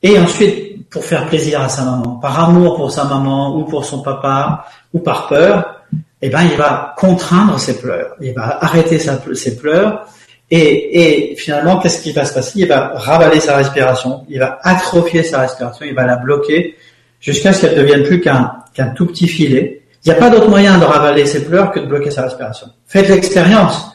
et 0.03 0.19
ensuite, 0.19 0.89
pour 0.89 1.05
faire 1.05 1.27
plaisir 1.27 1.61
à 1.61 1.69
sa 1.69 1.85
maman, 1.85 2.17
par 2.17 2.49
amour 2.49 2.77
pour 2.77 2.91
sa 2.91 3.05
maman 3.05 3.57
ou 3.57 3.65
pour 3.65 3.85
son 3.85 4.03
papa 4.03 4.65
ou 4.95 5.01
par 5.01 5.27
peur, 5.27 5.83
eh 6.23 6.31
ben, 6.31 6.43
il 6.43 6.57
va 6.57 6.95
contraindre 6.97 7.59
ses 7.59 7.79
pleurs, 7.79 8.15
il 8.21 8.33
va 8.33 8.63
arrêter 8.63 8.99
ses 8.99 9.57
pleurs, 9.57 10.07
et, 10.51 11.33
et 11.33 11.37
finalement, 11.37 11.79
qu'est-ce 11.79 12.03
qui 12.03 12.13
va 12.13 12.25
se 12.25 12.35
passer? 12.35 12.61
Il 12.61 12.69
va 12.69 12.93
ravaler 12.95 13.41
sa 13.41 13.57
respiration, 13.57 14.25
il 14.29 14.39
va 14.39 14.59
atrophier 14.63 15.23
sa 15.23 15.41
respiration, 15.41 15.87
il 15.87 15.95
va 15.95 16.07
la 16.07 16.17
bloquer 16.17 16.77
jusqu'à 17.21 17.53
ce 17.53 17.63
qu'elle 17.63 17.77
devienne 17.77 18.05
plus 18.05 18.21
qu'un 18.21 18.55
qu'un 18.75 18.89
tout 18.89 19.07
petit 19.07 19.29
filet. 19.29 19.83
Il 20.05 20.11
n'y 20.11 20.17
a 20.17 20.21
pas 20.21 20.31
d'autre 20.31 20.49
moyen 20.49 20.79
de 20.79 20.85
ravaler 20.85 21.27
ses 21.27 21.45
pleurs 21.45 21.73
que 21.73 21.81
de 21.81 21.87
bloquer 21.87 22.11
sa 22.11 22.23
respiration. 22.23 22.69
Faites 22.87 23.09
l'expérience. 23.09 23.91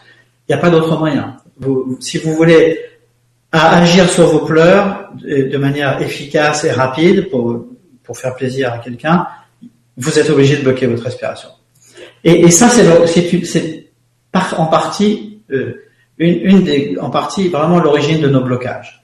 Il 0.47 0.53
n'y 0.53 0.59
a 0.59 0.61
pas 0.61 0.69
d'autre 0.69 0.97
moyen. 0.97 1.37
Si 2.01 2.17
vous 2.17 2.35
voulez 2.35 2.79
agir 3.51 4.09
sur 4.09 4.27
vos 4.27 4.45
pleurs 4.45 5.11
de 5.23 5.57
manière 5.57 6.01
efficace 6.01 6.65
et 6.65 6.71
rapide 6.71 7.29
pour, 7.29 7.65
pour 8.03 8.17
faire 8.17 8.35
plaisir 8.35 8.73
à 8.73 8.79
quelqu'un, 8.79 9.25
vous 9.95 10.19
êtes 10.19 10.29
obligé 10.29 10.57
de 10.57 10.63
bloquer 10.63 10.87
votre 10.87 11.03
respiration. 11.03 11.49
Et, 12.23 12.41
et 12.41 12.51
ça, 12.51 12.67
c'est 12.67 12.85
en 14.57 14.65
partie 14.65 15.39
euh, 15.51 15.83
une, 16.17 16.39
une, 16.49 16.63
des, 16.63 16.97
en 17.01 17.09
partie 17.09 17.49
vraiment 17.49 17.79
l'origine 17.79 18.21
de 18.21 18.29
nos 18.29 18.41
blocages. 18.41 19.03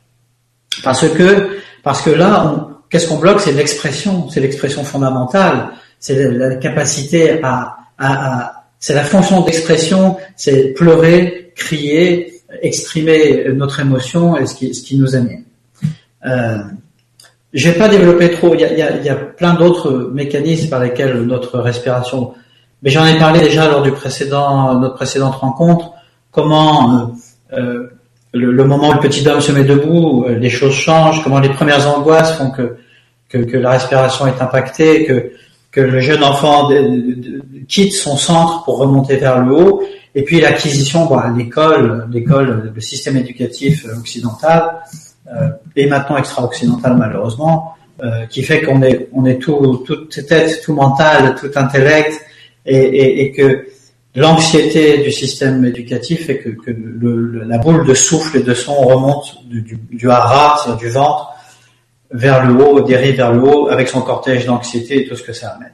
Parce 0.84 1.08
que 1.08 1.60
parce 1.84 2.02
que 2.02 2.10
là, 2.10 2.68
qu'est-ce 2.90 3.08
qu'on 3.08 3.18
bloque? 3.18 3.40
C'est 3.42 3.52
l'expression, 3.54 4.30
c'est 4.30 4.42
l'expression 4.42 4.84
fondamentale, 4.84 5.70
c'est 6.00 6.32
la, 6.32 6.56
capacité 6.56 7.42
à, 7.44 7.78
à, 7.98 8.44
à 8.44 8.54
c'est 8.80 8.94
la 8.94 9.04
fonction 9.04 9.42
d'expression, 9.42 10.18
c'est 10.36 10.74
pleurer, 10.74 11.52
crier, 11.56 12.42
exprimer 12.62 13.46
notre 13.54 13.80
émotion 13.82 14.38
et 14.38 14.46
ce 14.46 14.56
qui, 14.56 14.74
ce 14.74 14.82
qui 14.82 14.98
nous 14.98 15.16
anime. 15.16 15.44
Euh, 16.26 16.60
je 17.52 17.70
vais 17.70 17.78
pas 17.78 17.90
développer 17.90 18.32
trop. 18.32 18.54
Il 18.54 18.62
y 18.62 18.66
a, 18.66 18.74
y 18.74 18.82
a, 18.82 18.98
y 19.02 19.10
a 19.10 19.16
plein 19.16 19.54
d'autres 19.56 20.12
mécanismes 20.14 20.70
par 20.70 20.80
lesquels 20.80 21.22
notre 21.24 21.60
respiration. 21.60 22.34
Mais 22.84 22.90
j'en 22.90 23.06
ai 23.06 23.18
parlé 23.18 23.40
déjà 23.42 23.68
lors 23.68 23.82
du 23.82 23.92
précédent, 23.92 24.80
notre 24.80 24.96
précédente 24.96 25.36
rencontre. 25.36 25.92
Comment 26.32 27.12
euh, 27.54 27.58
euh 27.58 27.90
le, 28.32 28.64
moment 28.64 28.90
où 28.90 28.94
le 28.94 29.00
petit 29.00 29.28
homme 29.28 29.42
se 29.42 29.52
met 29.52 29.64
debout, 29.64 30.26
euh, 30.26 30.36
les 30.36 30.52
choses 30.52 30.76
changent. 30.76 31.24
Comment 31.24 31.40
les 31.40 31.50
premières 31.50 31.88
angoisses 31.88 32.34
font 32.38 32.52
que 32.52 32.78
que, 33.28 33.58
la 33.58 33.72
respiration 33.72 34.28
est 34.28 34.42
impactée, 34.42 35.06
que 35.06 35.32
que 35.72 35.82
le 35.82 36.00
jeune 36.00 36.24
enfant 36.24 36.70
quitte 37.68 37.94
son 37.94 38.18
centre 38.18 38.64
pour 38.64 38.80
remonter 38.80 39.18
vers 39.18 39.44
le 39.44 39.54
haut, 39.54 39.84
et 40.16 40.24
puis 40.24 40.42
l'acquisition, 40.42 41.06
bah, 41.06 41.32
l'école, 41.36 42.08
l'école, 42.12 42.72
le 42.74 42.82
système 42.82 43.18
éducatif 43.18 43.86
occidental 43.98 44.82
euh, 45.32 45.50
et 45.76 45.86
maintenant 45.88 46.18
extra-occidental 46.18 46.98
malheureusement, 46.98 47.76
euh, 48.04 48.26
qui 48.26 48.42
fait 48.42 48.62
qu'on 48.62 48.82
est, 48.82 49.10
on 49.14 49.26
est 49.26 49.38
tout, 49.38 49.84
toute 49.86 50.26
tête, 50.26 50.62
tout 50.64 50.74
mental, 50.74 51.36
tout 51.36 51.52
intellect, 51.56 52.14
et, 52.66 52.76
et, 52.76 53.22
et 53.26 53.32
que 53.32 53.68
l'anxiété 54.20 55.00
du 55.00 55.12
système 55.12 55.66
éducatif 55.66 56.28
fait 56.28 56.38
que, 56.40 56.50
la 57.46 57.58
boule 57.58 57.86
de 57.86 57.94
souffle 57.94 58.38
et 58.38 58.44
de 58.44 58.54
son 58.54 58.76
remonte 58.76 59.38
du, 59.46 59.62
du, 59.62 59.80
du 59.92 60.10
hara, 60.10 60.58
c'est-à-dire 60.58 60.80
du 60.80 60.90
ventre, 60.90 61.30
vers 62.12 62.46
le 62.46 62.54
haut, 62.62 62.82
dérive 62.82 63.16
vers 63.16 63.32
le 63.32 63.42
haut, 63.42 63.70
avec 63.70 63.88
son 63.88 64.02
cortège 64.02 64.46
d'anxiété 64.46 65.04
et 65.04 65.08
tout 65.08 65.16
ce 65.16 65.24
que 65.24 65.34
ça 65.34 65.50
amène. 65.50 65.74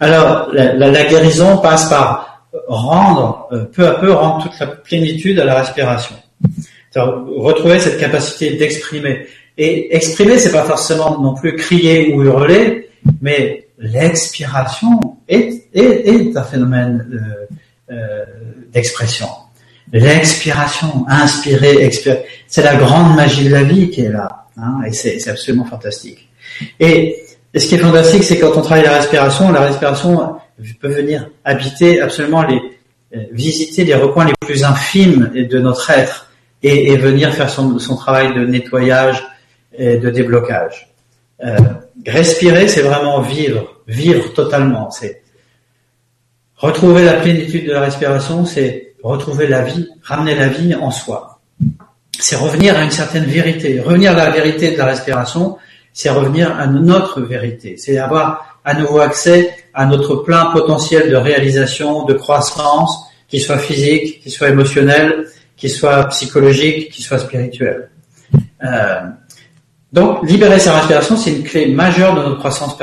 Alors, 0.00 0.50
la 0.52 1.04
guérison 1.04 1.58
passe 1.58 1.88
par 1.88 2.32
rendre, 2.68 3.48
euh, 3.52 3.64
peu 3.64 3.86
à 3.86 3.94
peu, 3.94 4.12
rendre 4.12 4.42
toute 4.42 4.58
la 4.58 4.66
plénitude 4.66 5.38
à 5.38 5.44
la 5.44 5.54
respiration. 5.54 6.16
Retrouver 6.94 7.78
cette 7.78 7.98
capacité 7.98 8.56
d'exprimer. 8.56 9.26
Et 9.56 9.94
exprimer, 9.94 10.38
c'est 10.38 10.52
pas 10.52 10.64
forcément 10.64 11.18
non 11.20 11.34
plus 11.34 11.56
crier 11.56 12.14
ou 12.14 12.22
hurler, 12.22 12.90
mais 13.20 13.68
l'expiration 13.82 15.00
est, 15.28 15.66
est, 15.74 16.08
est, 16.08 16.36
un 16.36 16.42
phénomène 16.44 17.06
euh, 17.12 17.92
euh, 17.92 18.24
d'expression. 18.72 19.26
L'expiration, 19.92 21.04
inspirer, 21.08 21.82
expirer, 21.82 22.24
c'est 22.46 22.62
la 22.62 22.76
grande 22.76 23.16
magie 23.16 23.44
de 23.44 23.50
la 23.50 23.64
vie 23.64 23.90
qui 23.90 24.02
est 24.02 24.08
là. 24.08 24.46
Hein, 24.56 24.80
et 24.86 24.92
c'est 24.92 25.28
absolument 25.28 25.64
fantastique. 25.64 26.28
Et, 26.80 27.18
ce 27.54 27.66
qui 27.66 27.74
est 27.74 27.78
fantastique, 27.78 28.24
c'est 28.24 28.38
quand 28.38 28.56
on 28.56 28.62
travaille 28.62 28.84
la 28.84 28.96
respiration, 28.96 29.52
la 29.52 29.60
respiration 29.60 30.36
peut 30.80 30.88
venir 30.88 31.28
habiter 31.44 32.00
absolument 32.00 32.44
les, 32.44 32.58
euh, 33.14 33.24
visiter 33.30 33.84
les 33.84 33.94
recoins 33.94 34.24
les 34.24 34.32
plus 34.40 34.64
infimes 34.64 35.30
de 35.34 35.58
notre 35.58 35.90
être 35.90 36.32
et, 36.62 36.92
et 36.92 36.96
venir 36.96 37.34
faire 37.34 37.50
son, 37.50 37.78
son, 37.78 37.96
travail 37.96 38.34
de 38.34 38.46
nettoyage 38.46 39.22
et 39.76 39.98
de 39.98 40.08
déblocage. 40.08 40.88
Euh, 41.44 41.58
respirer, 42.06 42.68
c'est 42.68 42.82
vraiment 42.82 43.20
vivre, 43.20 43.82
vivre 43.86 44.32
totalement. 44.32 44.90
C'est 44.90 45.22
retrouver 46.56 47.04
la 47.04 47.14
plénitude 47.14 47.66
de 47.66 47.72
la 47.72 47.80
respiration, 47.80 48.44
c'est 48.44 48.94
retrouver 49.02 49.46
la 49.48 49.62
vie, 49.62 49.88
ramener 50.02 50.34
la 50.34 50.48
vie 50.48 50.74
en 50.74 50.90
soi 50.90 51.32
c'est 52.22 52.36
revenir 52.36 52.76
à 52.76 52.84
une 52.84 52.90
certaine 52.90 53.24
vérité. 53.24 53.80
Revenir 53.80 54.12
à 54.12 54.16
la 54.16 54.30
vérité 54.30 54.70
de 54.70 54.78
la 54.78 54.86
respiration, 54.86 55.56
c'est 55.92 56.08
revenir 56.10 56.56
à 56.56 56.66
notre 56.68 57.20
vérité. 57.20 57.76
C'est 57.76 57.98
avoir 57.98 58.60
à 58.64 58.74
nouveau 58.74 59.00
accès 59.00 59.50
à 59.74 59.86
notre 59.86 60.16
plein 60.16 60.46
potentiel 60.46 61.10
de 61.10 61.16
réalisation, 61.16 62.04
de 62.04 62.14
croissance, 62.14 63.08
qui 63.26 63.40
soit 63.40 63.58
physique, 63.58 64.22
qui 64.22 64.30
soit 64.30 64.50
émotionnel, 64.50 65.26
qui 65.56 65.68
soit 65.68 66.04
psychologique, 66.08 66.92
qui 66.92 67.02
soit 67.02 67.18
spirituel. 67.18 67.90
Euh, 68.64 69.00
donc, 69.92 70.26
libérer 70.26 70.58
sa 70.58 70.76
respiration, 70.78 71.16
c'est 71.16 71.32
une 71.32 71.42
clé 71.42 71.66
majeure 71.66 72.14
de 72.14 72.22
notre 72.22 72.38
croissance 72.38 72.76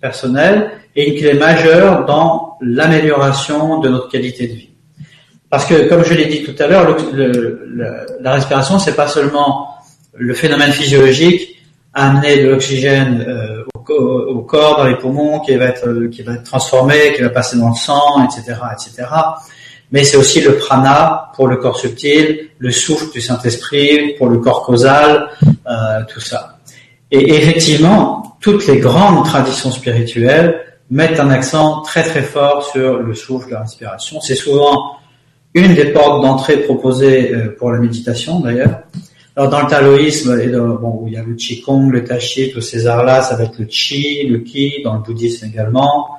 personnelle 0.00 0.70
et 0.96 1.10
une 1.10 1.18
clé 1.18 1.34
majeure 1.34 2.06
dans 2.06 2.56
l'amélioration 2.62 3.80
de 3.80 3.90
notre 3.90 4.08
qualité 4.08 4.46
de 4.48 4.54
vie. 4.54 4.70
Parce 5.50 5.66
que, 5.66 5.88
comme 5.88 6.02
je 6.02 6.14
l'ai 6.14 6.24
dit 6.24 6.42
tout 6.42 6.54
à 6.62 6.66
l'heure, 6.66 6.96
la 8.20 8.32
respiration, 8.32 8.78
c'est 8.78 8.96
pas 8.96 9.08
seulement 9.08 9.68
le 10.14 10.32
phénomène 10.32 10.72
physiologique, 10.72 11.56
amener 11.92 12.42
de 12.42 12.48
l'oxygène 12.48 13.22
euh, 13.28 13.64
au, 13.74 14.40
corps, 14.40 14.78
dans 14.78 14.84
les 14.84 14.96
poumons, 14.96 15.40
qui 15.40 15.54
va 15.56 15.66
être 15.66 16.06
qui 16.06 16.22
va 16.22 16.34
être 16.34 16.44
transformé, 16.44 17.12
qui 17.14 17.20
va 17.20 17.28
passer 17.28 17.58
dans 17.58 17.68
le 17.68 17.74
sang, 17.74 18.24
etc., 18.24 18.58
etc. 18.72 19.08
Mais 19.92 20.04
c'est 20.04 20.16
aussi 20.16 20.40
le 20.40 20.56
prana 20.56 21.30
pour 21.36 21.46
le 21.46 21.58
corps 21.58 21.78
subtil, 21.78 22.48
le 22.58 22.70
souffle 22.70 23.12
du 23.12 23.20
Saint-Esprit 23.20 24.14
pour 24.18 24.28
le 24.28 24.38
corps 24.38 24.64
causal, 24.64 25.28
euh, 25.44 26.00
tout 26.12 26.20
ça. 26.20 26.58
Et 27.10 27.34
effectivement, 27.34 28.38
toutes 28.40 28.66
les 28.66 28.78
grandes 28.78 29.24
traditions 29.26 29.70
spirituelles 29.70 30.64
mettent 30.90 31.20
un 31.20 31.30
accent 31.30 31.82
très 31.82 32.02
très 32.02 32.22
fort 32.22 32.64
sur 32.64 32.98
le 32.98 33.14
souffle, 33.14 33.50
la 33.50 33.60
respiration. 33.60 34.20
C'est 34.20 34.34
souvent 34.34 34.96
une 35.54 35.74
des 35.74 35.86
portes 35.86 36.22
d'entrée 36.22 36.58
proposées 36.58 37.32
euh, 37.32 37.54
pour 37.58 37.70
la 37.70 37.78
méditation 37.78 38.40
d'ailleurs. 38.40 38.80
Alors 39.36 39.50
dans 39.50 39.60
le 39.60 39.66
taoïsme, 39.66 40.36
bon, 40.80 41.04
il 41.06 41.14
y 41.14 41.16
a 41.16 41.22
le 41.22 41.34
qigong, 41.34 41.90
le 41.90 42.04
tachi, 42.04 42.50
tous 42.52 42.60
ces 42.60 42.86
arts-là, 42.86 43.22
ça 43.22 43.36
va 43.36 43.44
être 43.44 43.58
le 43.58 43.66
chi, 43.68 44.26
le 44.26 44.38
ki, 44.38 44.82
dans 44.84 44.94
le 44.94 45.00
bouddhisme 45.00 45.46
également. 45.46 46.10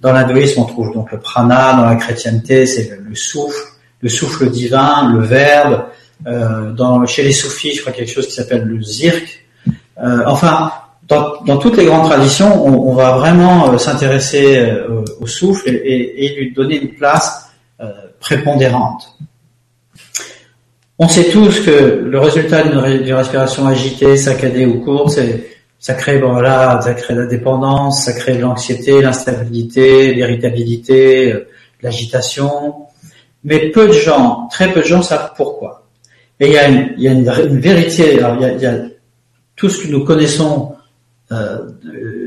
Dans 0.00 0.12
l'hindouisme, 0.12 0.60
on 0.60 0.64
trouve 0.64 0.92
donc 0.92 1.12
le 1.12 1.18
prana, 1.18 1.74
dans 1.74 1.84
la 1.84 1.96
chrétienté, 1.96 2.66
c'est 2.66 2.98
le, 3.02 3.14
souffle, 3.14 3.68
le 4.00 4.08
souffle 4.08 4.50
divin, 4.50 5.12
le 5.12 5.24
verbe. 5.24 5.84
Euh, 6.26 7.06
chez 7.06 7.22
les 7.22 7.32
soufis, 7.32 7.74
je 7.74 7.80
crois 7.80 7.92
quelque 7.92 8.12
chose 8.12 8.26
qui 8.26 8.34
s'appelle 8.34 8.64
le 8.64 8.82
zirk. 8.82 9.46
Euh, 10.02 10.22
enfin, 10.26 10.72
dans, 11.08 11.58
toutes 11.58 11.76
les 11.76 11.86
grandes 11.86 12.08
traditions, 12.08 12.64
on, 12.64 12.94
va 12.94 13.16
vraiment 13.16 13.72
euh, 13.72 13.78
s'intéresser 13.78 14.72
au 15.20 15.26
souffle 15.26 15.68
et, 15.68 16.34
lui 16.36 16.52
donner 16.52 16.80
une 16.80 16.94
place 16.94 17.50
prépondérante. 18.20 19.16
On 20.98 21.08
sait 21.08 21.30
tous 21.30 21.60
que 21.60 22.04
le 22.04 22.18
résultat 22.18 22.62
d'une 22.62 23.14
respiration 23.14 23.66
agitée, 23.66 24.18
saccadée 24.18 24.66
ou 24.66 24.80
courte, 24.84 25.18
ça 25.80 25.94
crée 25.94 26.18
bon 26.18 26.32
voilà, 26.32 26.80
ça 26.82 26.94
crée 26.94 27.14
la 27.14 27.26
dépendance, 27.26 28.04
ça 28.04 28.12
crée 28.12 28.38
l'anxiété, 28.38 29.02
l'instabilité, 29.02 30.14
l'irritabilité, 30.14 31.32
euh, 31.32 31.48
l'agitation. 31.82 32.86
Mais 33.42 33.70
peu 33.70 33.88
de 33.88 33.92
gens, 33.92 34.46
très 34.52 34.72
peu 34.72 34.80
de 34.80 34.86
gens 34.86 35.02
savent 35.02 35.32
pourquoi. 35.36 35.88
Et 36.38 36.46
il 36.48 36.52
y 36.52 36.58
a 36.58 36.68
une, 36.68 36.94
il 36.96 37.02
y 37.02 37.08
a 37.08 37.12
une, 37.12 37.58
vérité. 37.58 38.12
Il 38.14 38.20
y 38.20 38.22
a, 38.22 38.52
il 38.52 38.60
y 38.60 38.66
a, 38.66 38.74
tout 39.56 39.68
ce 39.68 39.82
que 39.82 39.88
nous 39.88 40.04
connaissons 40.04 40.74
euh, 41.32 41.58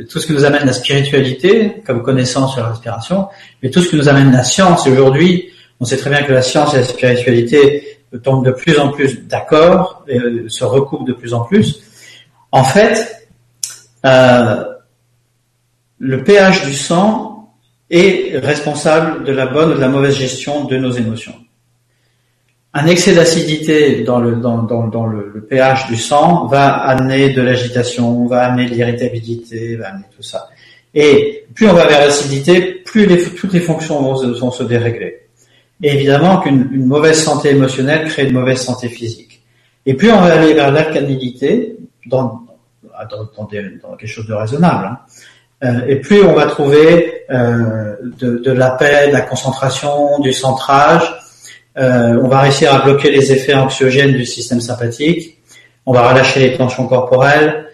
tout 0.09 0.19
ce 0.19 0.27
que 0.27 0.33
nous 0.33 0.45
amène 0.45 0.65
la 0.65 0.73
spiritualité, 0.73 1.81
comme 1.85 2.03
connaissance 2.03 2.53
sur 2.53 2.61
la 2.61 2.69
respiration, 2.69 3.27
mais 3.61 3.69
tout 3.69 3.81
ce 3.81 3.89
que 3.89 3.97
nous 3.97 4.07
amène 4.07 4.31
la 4.31 4.43
science. 4.43 4.87
Aujourd'hui, 4.87 5.49
on 5.81 5.85
sait 5.85 5.97
très 5.97 6.09
bien 6.09 6.23
que 6.23 6.31
la 6.31 6.41
science 6.41 6.73
et 6.73 6.77
la 6.77 6.85
spiritualité 6.85 7.99
tombent 8.23 8.45
de 8.45 8.51
plus 8.51 8.79
en 8.79 8.89
plus 8.89 9.27
d'accord, 9.27 10.05
et 10.07 10.17
euh, 10.17 10.45
se 10.47 10.63
recoupent 10.63 11.05
de 11.05 11.13
plus 11.13 11.33
en 11.33 11.41
plus. 11.41 11.81
En 12.51 12.63
fait, 12.63 12.95
euh, 12.95 13.22
le 14.03 14.73
pH 16.23 16.65
du 16.65 16.73
sang 16.73 17.53
est 17.89 18.37
responsable 18.37 19.23
de 19.23 19.31
la 19.31 19.45
bonne 19.45 19.71
ou 19.71 19.75
de 19.75 19.79
la 19.79 19.87
mauvaise 19.87 20.15
gestion 20.15 20.65
de 20.65 20.77
nos 20.77 20.91
émotions. 20.91 21.35
Un 22.73 22.87
excès 22.87 23.13
d'acidité 23.13 24.03
dans 24.03 24.19
le, 24.19 25.45
pH 25.47 25.87
du 25.87 25.95
sang 25.95 26.47
va 26.47 26.73
amener 26.73 27.29
de 27.29 27.41
l'agitation, 27.41 28.25
va 28.25 28.45
amener 28.45 28.65
de 28.65 28.73
l'irritabilité, 28.73 29.75
va 29.75 29.89
amener 29.89 30.05
tout 30.15 30.23
ça. 30.23 30.49
Et 30.95 31.45
plus 31.53 31.67
on 31.67 31.73
va 31.73 31.87
vers 31.87 31.99
l'acidité, 31.99 32.81
plus 32.83 33.07
toutes 33.35 33.53
les 33.53 33.59
fonctions 33.59 34.01
vont, 34.01 34.33
vont 34.33 34.51
se 34.51 34.63
dérégler. 34.63 35.27
Et 35.83 35.93
évidemment 35.93 36.39
qu'une 36.39 36.85
mauvaise 36.85 37.21
santé 37.21 37.49
émotionnelle 37.49 38.07
crée 38.07 38.25
une 38.25 38.33
mauvaise 38.33 38.61
santé 38.61 38.89
physique. 38.89 39.43
Et 39.85 39.93
plus 39.93 40.11
on 40.11 40.21
va 40.21 40.33
aller 40.33 40.53
vers 40.53 40.71
l'alcalinité, 40.71 41.77
dans, 42.07 42.42
dans, 43.09 43.29
dans, 43.35 43.95
quelque 43.95 44.07
chose 44.07 44.27
de 44.27 44.33
raisonnable, 44.33 44.85
hein, 44.85 44.99
euh, 45.63 45.87
et 45.87 45.95
plus 45.97 46.23
on 46.23 46.33
va 46.33 46.47
trouver 46.47 47.23
euh, 47.29 47.95
de, 48.19 48.37
de, 48.37 48.51
la 48.51 48.71
paix, 48.71 49.07
de 49.07 49.13
la 49.13 49.21
concentration, 49.21 50.19
du 50.19 50.33
centrage, 50.33 51.03
euh, 51.77 52.19
on 52.21 52.27
va 52.27 52.41
réussir 52.41 52.73
à 52.73 52.79
bloquer 52.79 53.11
les 53.11 53.31
effets 53.31 53.53
anxiogènes 53.53 54.11
du 54.11 54.25
système 54.25 54.61
sympathique, 54.61 55.37
on 55.85 55.93
va 55.93 56.09
relâcher 56.09 56.39
les 56.41 56.57
tensions 56.57 56.87
corporelles, 56.87 57.67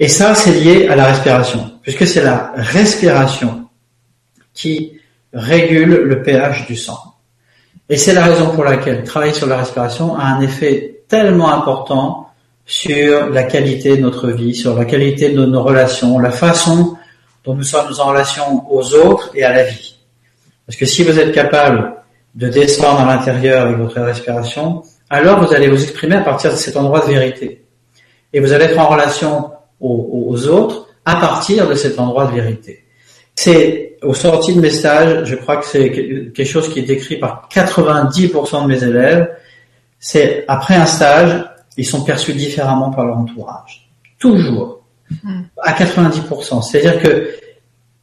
et 0.00 0.08
ça 0.08 0.34
c'est 0.34 0.50
lié 0.50 0.88
à 0.88 0.96
la 0.96 1.04
respiration, 1.04 1.72
puisque 1.82 2.06
c'est 2.06 2.22
la 2.22 2.52
respiration 2.56 3.68
qui 4.52 4.98
régule 5.32 5.94
le 5.94 6.22
pH 6.22 6.66
du 6.66 6.76
sang. 6.76 6.98
Et 7.88 7.96
c'est 7.96 8.14
la 8.14 8.24
raison 8.24 8.54
pour 8.54 8.64
laquelle 8.64 9.04
travailler 9.04 9.32
sur 9.32 9.46
la 9.46 9.58
respiration 9.58 10.16
a 10.16 10.24
un 10.24 10.40
effet 10.40 11.02
tellement 11.08 11.52
important 11.52 12.28
sur 12.72 13.28
la 13.28 13.42
qualité 13.42 13.98
de 13.98 14.00
notre 14.00 14.28
vie, 14.28 14.54
sur 14.54 14.74
la 14.74 14.86
qualité 14.86 15.28
de 15.28 15.44
nos 15.44 15.62
relations, 15.62 16.18
la 16.18 16.30
façon 16.30 16.96
dont 17.44 17.54
nous 17.54 17.64
sommes 17.64 17.92
en 17.98 18.06
relation 18.06 18.64
aux 18.72 18.94
autres 18.94 19.30
et 19.34 19.44
à 19.44 19.52
la 19.52 19.64
vie. 19.64 19.96
Parce 20.64 20.78
que 20.78 20.86
si 20.86 21.02
vous 21.02 21.18
êtes 21.18 21.32
capable 21.32 21.92
de 22.34 22.48
descendre 22.48 23.00
à 23.00 23.14
l'intérieur 23.14 23.66
avec 23.66 23.76
votre 23.76 24.00
respiration, 24.00 24.82
alors 25.10 25.44
vous 25.44 25.52
allez 25.52 25.68
vous 25.68 25.82
exprimer 25.82 26.16
à 26.16 26.22
partir 26.22 26.50
de 26.50 26.56
cet 26.56 26.74
endroit 26.78 27.00
de 27.00 27.12
vérité. 27.12 27.62
Et 28.32 28.40
vous 28.40 28.54
allez 28.54 28.64
être 28.64 28.78
en 28.78 28.88
relation 28.88 29.50
aux, 29.78 30.48
autres 30.48 30.88
à 31.04 31.16
partir 31.16 31.68
de 31.68 31.74
cet 31.74 32.00
endroit 32.00 32.24
de 32.24 32.32
vérité. 32.36 32.84
C'est 33.34 33.98
au 34.00 34.14
sorti 34.14 34.54
de 34.54 34.62
mes 34.62 34.70
stages, 34.70 35.26
je 35.26 35.36
crois 35.36 35.58
que 35.58 35.66
c'est 35.66 35.90
quelque 35.90 36.44
chose 36.44 36.72
qui 36.72 36.78
est 36.78 36.84
décrit 36.84 37.18
par 37.18 37.50
90% 37.52 38.62
de 38.62 38.66
mes 38.66 38.82
élèves. 38.82 39.28
C'est 39.98 40.46
après 40.48 40.76
un 40.76 40.86
stage, 40.86 41.51
ils 41.76 41.86
sont 41.86 42.04
perçus 42.04 42.34
différemment 42.34 42.90
par 42.90 43.06
leur 43.06 43.16
entourage. 43.16 43.88
Toujours. 44.18 44.80
Hmm. 45.22 45.42
À 45.60 45.72
90%. 45.72 46.62
C'est-à-dire 46.62 47.02
que 47.02 47.30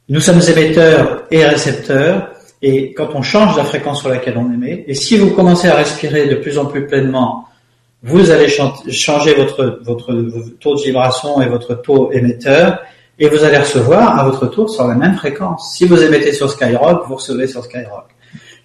nous 0.10 0.20
sommes 0.20 0.42
émetteurs 0.42 1.24
et 1.32 1.46
récepteurs, 1.46 2.32
et 2.62 2.94
quand 2.94 3.10
on 3.16 3.22
change 3.22 3.56
la 3.58 3.64
fréquence 3.64 4.00
sur 4.00 4.10
laquelle 4.10 4.38
on 4.38 4.52
émet, 4.52 4.84
et 4.88 4.94
si 4.94 5.18
vous 5.18 5.32
commencez 5.32 5.68
à 5.68 5.76
respirer 5.76 6.28
de 6.28 6.36
plus 6.36 6.58
en 6.58 6.66
plus 6.66 6.88
pleinement, 6.88 7.48
vous 8.04 8.32
allez 8.32 8.48
changer 8.48 9.34
votre, 9.34 9.80
votre, 9.84 10.14
votre 10.14 10.50
taux 10.60 10.76
de 10.76 10.82
vibration 10.82 11.42
et 11.42 11.48
votre 11.48 11.76
taux 11.76 12.12
émetteur, 12.12 12.80
et 13.20 13.28
vous 13.28 13.44
allez 13.44 13.58
recevoir 13.58 14.18
à 14.18 14.24
votre 14.24 14.48
tour 14.48 14.70
sur 14.70 14.88
la 14.88 14.96
même 14.96 15.16
fréquence. 15.16 15.74
Si 15.76 15.86
vous 15.86 16.02
émettez 16.02 16.32
sur 16.32 16.50
Skyrock, 16.50 17.08
vous 17.08 17.16
recevez 17.16 17.48
sur 17.48 17.64
Skyrock. 17.64 18.06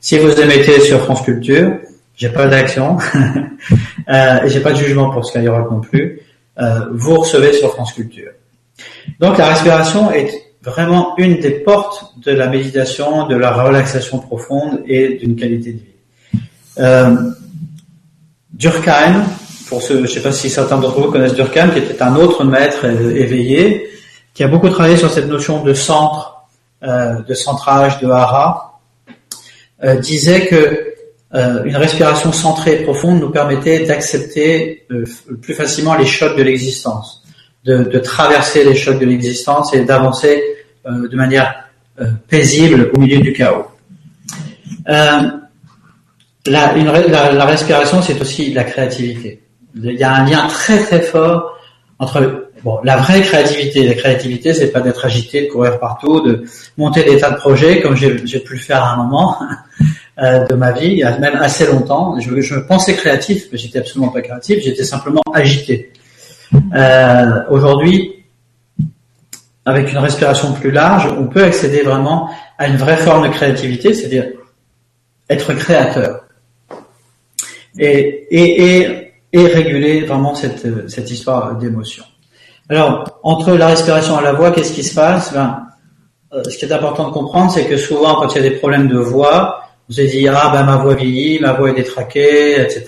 Si 0.01 0.19
vous 0.19 0.33
émettez 0.41 0.81
sur 0.81 1.01
France 1.01 1.23
Culture, 1.23 1.79
j'ai 2.17 2.29
pas 2.29 2.47
d'action 2.47 2.99
euh, 4.09 4.41
j'ai 4.47 4.61
pas 4.61 4.73
de 4.73 4.79
jugement 4.79 5.11
pour 5.11 5.27
Skyrock 5.27 5.71
non 5.71 5.81
plus. 5.81 6.21
Euh, 6.59 6.87
vous 6.93 7.17
recevez 7.21 7.53
sur 7.53 7.73
France 7.73 7.93
Culture. 7.93 8.31
Donc 9.21 9.39
la 9.39 9.49
respiration 9.49 10.13
est 10.13 10.31
vraiment 10.63 11.15
une 11.19 11.41
des 11.41 11.51
portes 11.51 12.15
de 12.25 12.33
la 12.33 12.47
méditation, 12.47 13.27
de 13.27 13.37
la 13.37 13.53
relaxation 13.53 14.19
profonde 14.19 14.83
et 14.87 15.17
d'une 15.17 15.37
qualité 15.37 15.73
de 15.73 15.79
vie. 15.79 16.41
Euh, 16.79 17.17
Durkheim, 18.53 19.25
pour 19.69 19.83
ceux, 19.83 20.07
je 20.07 20.13
sais 20.13 20.23
pas 20.23 20.33
si 20.33 20.49
certains 20.49 20.79
d'entre 20.79 21.01
vous 21.01 21.11
connaissent 21.11 21.35
Durkheim, 21.35 21.71
qui 21.71 21.79
était 21.79 22.01
un 22.03 22.15
autre 22.17 22.45
maître 22.45 22.85
éveillé, 22.85 23.91
qui 24.33 24.43
a 24.43 24.49
beaucoup 24.49 24.69
travaillé 24.69 24.97
sur 24.97 25.11
cette 25.11 25.29
notion 25.29 25.63
de 25.63 25.75
centre, 25.75 26.47
euh, 26.83 27.23
de 27.23 27.35
centrage, 27.35 28.01
de 28.01 28.09
hara, 28.09 28.81
euh, 29.83 29.97
disait 29.97 30.47
que 30.47 30.94
euh, 31.35 31.65
une 31.65 31.77
respiration 31.77 32.33
centrée 32.33 32.81
et 32.81 32.85
profonde 32.85 33.21
nous 33.21 33.31
permettait 33.31 33.85
d'accepter 33.85 34.87
euh, 34.91 35.05
plus 35.43 35.55
facilement 35.55 35.95
les 35.97 36.07
chocs 36.07 36.37
de 36.37 36.43
l'existence, 36.43 37.25
de, 37.65 37.85
de, 37.85 37.99
traverser 37.99 38.63
les 38.65 38.77
chocs 38.77 39.01
de 39.01 39.07
l'existence 39.07 39.75
et 39.75 39.85
d'avancer 39.85 40.43
euh, 40.87 41.09
de 41.09 41.17
manière 41.17 41.61
paisible 42.29 42.91
au 42.95 42.99
milieu 42.99 43.21
du 43.21 43.33
chaos. 43.33 43.67
La, 46.47 46.77
une, 46.77 46.87
la, 46.87 47.33
la, 47.33 47.45
respiration, 47.47 48.03
c'est 48.03 48.21
aussi 48.21 48.53
la 48.53 48.65
créativité. 48.65 49.43
Il 49.77 49.93
y 49.93 50.03
a 50.03 50.13
un 50.13 50.27
lien 50.27 50.47
très 50.47 50.79
très 50.79 51.01
fort 51.01 51.57
entre 51.99 52.45
Bon, 52.65 52.81
la 52.83 52.97
vraie 52.97 53.21
créativité, 53.21 53.87
la 53.87 53.93
créativité, 53.93 54.55
c'est 54.55 54.73
pas 54.73 54.81
d'être 54.81 55.05
agité, 55.05 55.43
de 55.43 55.53
courir 55.53 55.79
partout, 55.79 56.23
de 56.23 56.45
monter 56.79 57.05
des 57.05 57.19
tas 57.19 57.31
de 57.33 57.37
projets 57.37 57.83
comme 57.83 57.95
j'ai 57.95 58.41
pu 58.41 58.55
le 58.55 58.59
faire 58.59 58.83
à 58.83 58.95
un 58.95 58.97
moment 58.97 59.37
euh, 59.43 59.85
de 60.17 60.55
ma 60.55 60.73
vie, 60.73 60.87
il 60.87 60.99
y 60.99 61.03
a 61.03 61.19
même 61.19 61.37
assez 61.37 61.67
longtemps. 61.67 62.19
Je, 62.21 62.41
je 62.41 62.55
pensais 62.57 62.95
créatif, 62.95 63.47
mais 63.51 63.59
j'étais 63.59 63.81
absolument 63.81 64.13
pas 64.13 64.23
créatif, 64.23 64.61
j'étais 64.63 64.85
simplement 64.85 65.23
agité. 65.33 65.93
Euh, 66.75 67.43
Aujourd'hui, 67.51 68.25
avec 69.65 69.91
une 69.91 69.99
respiration 69.99 70.53
plus 70.53 70.71
large, 70.71 71.09
on 71.19 71.27
peut 71.27 71.43
accéder 71.43 71.83
vraiment 71.83 72.31
à 72.59 72.69
une 72.69 72.77
vraie 72.77 72.99
forme 72.99 73.27
de 73.27 73.33
créativité, 73.33 73.93
c'est-à-dire 73.95 74.27
être 75.29 75.53
créateur 75.55 76.21
et, 77.79 78.27
et, 78.31 78.77
et, 78.79 79.13
et 79.33 79.47
réguler 79.47 80.05
vraiment 80.05 80.35
cette, 80.35 80.89
cette 80.89 81.11
histoire 81.11 81.57
d'émotion. 81.57 82.05
Alors, 82.69 83.19
entre 83.25 83.53
la 83.55 83.67
respiration 83.69 84.21
et 84.21 84.23
la 84.23 84.33
voix, 84.33 84.53
qu'est-ce 84.53 84.73
qui 84.73 84.85
se 84.85 84.95
passe? 84.95 85.33
Ben, 85.33 85.67
euh, 86.33 86.45
Ce 86.45 86.57
qui 86.57 86.67
est 86.67 86.73
important 86.73 87.09
de 87.09 87.13
comprendre, 87.13 87.51
c'est 87.51 87.65
que 87.67 87.77
souvent, 87.77 88.15
quand 88.15 88.29
il 88.35 88.43
y 88.43 88.47
a 88.47 88.49
des 88.49 88.57
problèmes 88.57 88.87
de 88.89 88.99
voix, 88.99 89.64
vous 89.89 90.01
allez 90.01 90.09
dire 90.09 90.35
ah 90.37 90.51
ben 90.53 90.65
ma 90.65 90.77
voix 90.77 90.95
vieillit, 90.95 91.41
ma 91.41 91.53
voix 91.53 91.71
est 91.71 91.75
détraquée, 91.75 92.61
etc. 92.61 92.85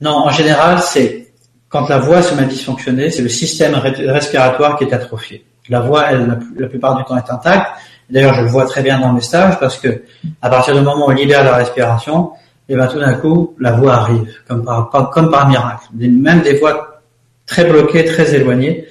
Non, 0.00 0.26
en 0.26 0.30
général, 0.30 0.80
c'est 0.80 1.28
quand 1.68 1.88
la 1.88 1.98
voix 1.98 2.22
se 2.22 2.34
met 2.34 2.42
à 2.42 2.46
dysfonctionner, 2.46 3.10
c'est 3.10 3.22
le 3.22 3.28
système 3.28 3.74
respiratoire 3.74 4.76
qui 4.76 4.84
est 4.84 4.92
atrophié. 4.92 5.44
La 5.68 5.80
voix, 5.80 6.04
elle, 6.10 6.38
la, 6.56 6.68
plupart 6.68 6.96
du 6.96 7.04
temps, 7.04 7.16
est 7.16 7.30
intacte. 7.30 7.66
D'ailleurs, 8.10 8.34
je 8.34 8.42
le 8.42 8.48
vois 8.48 8.66
très 8.66 8.82
bien 8.82 9.00
dans 9.00 9.12
mes 9.12 9.22
stages 9.22 9.58
parce 9.58 9.78
que 9.78 10.02
à 10.42 10.50
partir 10.50 10.74
du 10.74 10.80
moment 10.82 11.06
où 11.06 11.10
on 11.10 11.14
libère 11.14 11.42
la 11.42 11.56
respiration, 11.56 12.32
et 12.68 12.76
ben 12.76 12.86
tout 12.86 12.98
d'un 12.98 13.14
coup, 13.14 13.54
la 13.58 13.72
voix 13.72 13.94
arrive, 13.94 14.32
comme 14.46 14.64
par, 14.64 15.10
comme 15.10 15.30
par 15.30 15.48
miracle. 15.48 15.86
Même 15.94 16.42
des 16.42 16.58
voix 16.58 17.00
très 17.46 17.64
bloqué, 17.64 18.04
très 18.04 18.34
éloigné. 18.34 18.86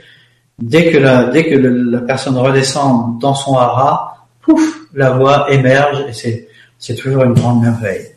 Dès 0.60 0.92
que 0.92 0.98
la, 0.98 1.26
dès 1.26 1.46
que 1.46 1.56
la 1.56 2.02
personne 2.02 2.38
redescend 2.38 3.20
dans 3.20 3.34
son 3.34 3.56
hara, 3.56 4.28
pouf, 4.42 4.62
la 4.94 5.12
voix 5.12 5.52
émerge 5.52 6.06
et 6.08 6.14
c'est, 6.14 6.48
c'est 6.84 6.96
toujours 6.96 7.24
une 7.24 7.34
grande 7.34 7.62
merveille. 7.62 8.08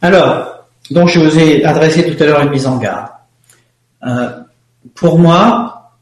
Alors, 0.00 0.64
donc 0.90 1.10
je 1.10 1.20
vous 1.20 1.38
ai 1.38 1.62
adressé 1.64 2.10
tout 2.10 2.22
à 2.22 2.26
l'heure 2.26 2.40
une 2.40 2.48
mise 2.48 2.66
en 2.66 2.78
garde. 2.78 3.08
Euh, 4.06 4.30
pour 4.94 5.18
moi, 5.18 5.92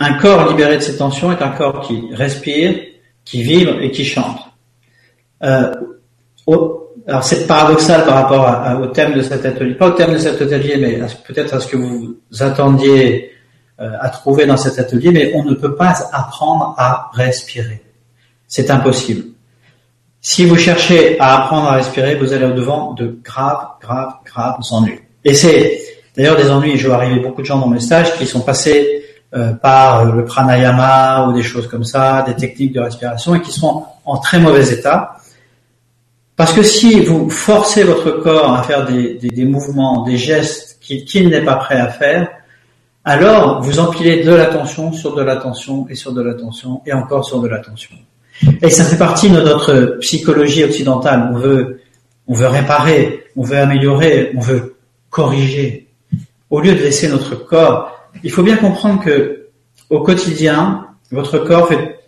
un 0.00 0.14
corps 0.14 0.48
libéré 0.48 0.78
de 0.78 0.82
ces 0.82 0.96
tensions 0.96 1.30
est 1.30 1.42
un 1.42 1.50
corps 1.50 1.80
qui 1.82 2.08
respire, 2.12 2.76
qui 3.24 3.44
vibre 3.44 3.80
et 3.80 3.92
qui 3.92 4.04
chante. 4.04 4.40
Euh, 5.44 5.72
alors 7.06 7.22
c'est 7.22 7.46
paradoxal 7.46 8.04
par 8.04 8.14
rapport 8.14 8.82
au 8.82 8.86
thème 8.88 9.14
de 9.14 9.22
cet 9.22 9.46
atelier, 9.46 9.74
pas 9.74 9.88
au 9.88 9.92
thème 9.92 10.14
de 10.14 10.18
cet 10.18 10.42
atelier, 10.42 10.76
mais 10.76 10.98
peut-être 11.24 11.54
à 11.54 11.60
ce 11.60 11.68
que 11.68 11.76
vous 11.76 12.18
attendiez 12.40 13.30
euh, 13.80 13.92
à 14.00 14.08
trouver 14.08 14.44
dans 14.44 14.56
cet 14.56 14.80
atelier, 14.80 15.12
mais 15.12 15.30
on 15.36 15.44
ne 15.44 15.54
peut 15.54 15.76
pas 15.76 15.94
apprendre 16.12 16.74
à 16.76 17.10
respirer. 17.14 17.80
C'est 18.48 18.72
impossible. 18.72 19.26
Si 20.20 20.44
vous 20.44 20.56
cherchez 20.56 21.18
à 21.18 21.42
apprendre 21.42 21.68
à 21.68 21.76
respirer, 21.76 22.16
vous 22.16 22.32
allez 22.32 22.44
au-devant 22.44 22.92
de 22.92 23.18
graves, 23.24 23.68
graves, 23.80 24.14
graves 24.24 24.58
ennuis. 24.70 25.00
Et 25.24 25.34
c'est 25.34 25.80
d'ailleurs 26.16 26.36
des 26.36 26.50
ennuis, 26.50 26.76
je 26.76 26.86
vois 26.86 26.96
arriver 26.96 27.20
beaucoup 27.20 27.40
de 27.40 27.46
gens 27.46 27.58
dans 27.58 27.68
mes 27.68 27.80
stages 27.80 28.14
qui 28.16 28.26
sont 28.26 28.40
passés 28.40 29.04
euh, 29.34 29.52
par 29.52 30.04
le 30.04 30.24
pranayama 30.24 31.26
ou 31.26 31.32
des 31.32 31.42
choses 31.42 31.68
comme 31.68 31.84
ça, 31.84 32.22
des 32.26 32.34
techniques 32.34 32.72
de 32.72 32.80
respiration 32.80 33.34
et 33.34 33.40
qui 33.40 33.52
sont 33.52 33.84
en 34.04 34.18
très 34.18 34.38
mauvais 34.38 34.72
état 34.72 35.16
parce 36.40 36.54
que 36.54 36.62
si 36.62 37.04
vous 37.04 37.28
forcez 37.28 37.84
votre 37.84 38.12
corps 38.12 38.54
à 38.54 38.62
faire 38.62 38.86
des, 38.86 39.44
mouvements, 39.44 40.04
des 40.04 40.16
gestes 40.16 40.78
qu'il 40.80 41.28
n'est 41.28 41.44
pas 41.44 41.56
prêt 41.56 41.78
à 41.78 41.88
faire, 41.88 42.30
alors 43.04 43.60
vous 43.60 43.78
empilez 43.78 44.24
de 44.24 44.32
l'attention 44.32 44.90
sur 44.90 45.14
de 45.14 45.20
l'attention 45.20 45.86
et 45.90 45.94
sur 45.94 46.14
de 46.14 46.22
l'attention 46.22 46.80
et 46.86 46.94
encore 46.94 47.26
sur 47.26 47.42
de 47.42 47.48
l'attention. 47.48 47.94
Et 48.62 48.70
ça 48.70 48.84
fait 48.84 48.96
partie 48.96 49.30
de 49.30 49.40
notre 49.40 49.98
psychologie 50.00 50.64
occidentale. 50.64 51.30
On 51.32 51.38
veut, 51.38 51.80
on 52.26 52.34
veut 52.34 52.46
réparer, 52.46 53.24
on 53.36 53.42
veut 53.42 53.58
améliorer, 53.58 54.32
on 54.36 54.40
veut 54.40 54.76
corriger. 55.10 55.88
Au 56.48 56.60
lieu 56.60 56.72
de 56.72 56.78
laisser 56.78 57.08
notre 57.08 57.36
corps, 57.36 58.10
il 58.22 58.30
faut 58.30 58.42
bien 58.42 58.56
comprendre 58.56 59.02
que 59.02 59.48
au 59.88 60.00
quotidien, 60.00 60.86
votre 61.10 61.38
corps 61.38 61.68
fait, 61.68 61.98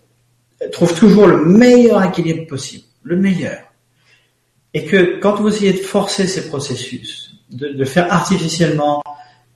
trouve 0.71 0.95
toujours 0.95 1.27
le 1.27 1.45
meilleur 1.45 2.03
équilibre 2.05 2.47
possible, 2.47 2.85
le 3.03 3.17
meilleur. 3.17 3.59
Et 4.75 4.85
que 4.85 5.19
quand 5.21 5.35
vous 5.35 5.49
essayez 5.49 5.73
de 5.73 5.79
forcer 5.79 6.27
ces 6.27 6.49
processus, 6.49 7.35
de, 7.51 7.69
de 7.69 7.85
faire 7.85 8.13
artificiellement, 8.13 9.03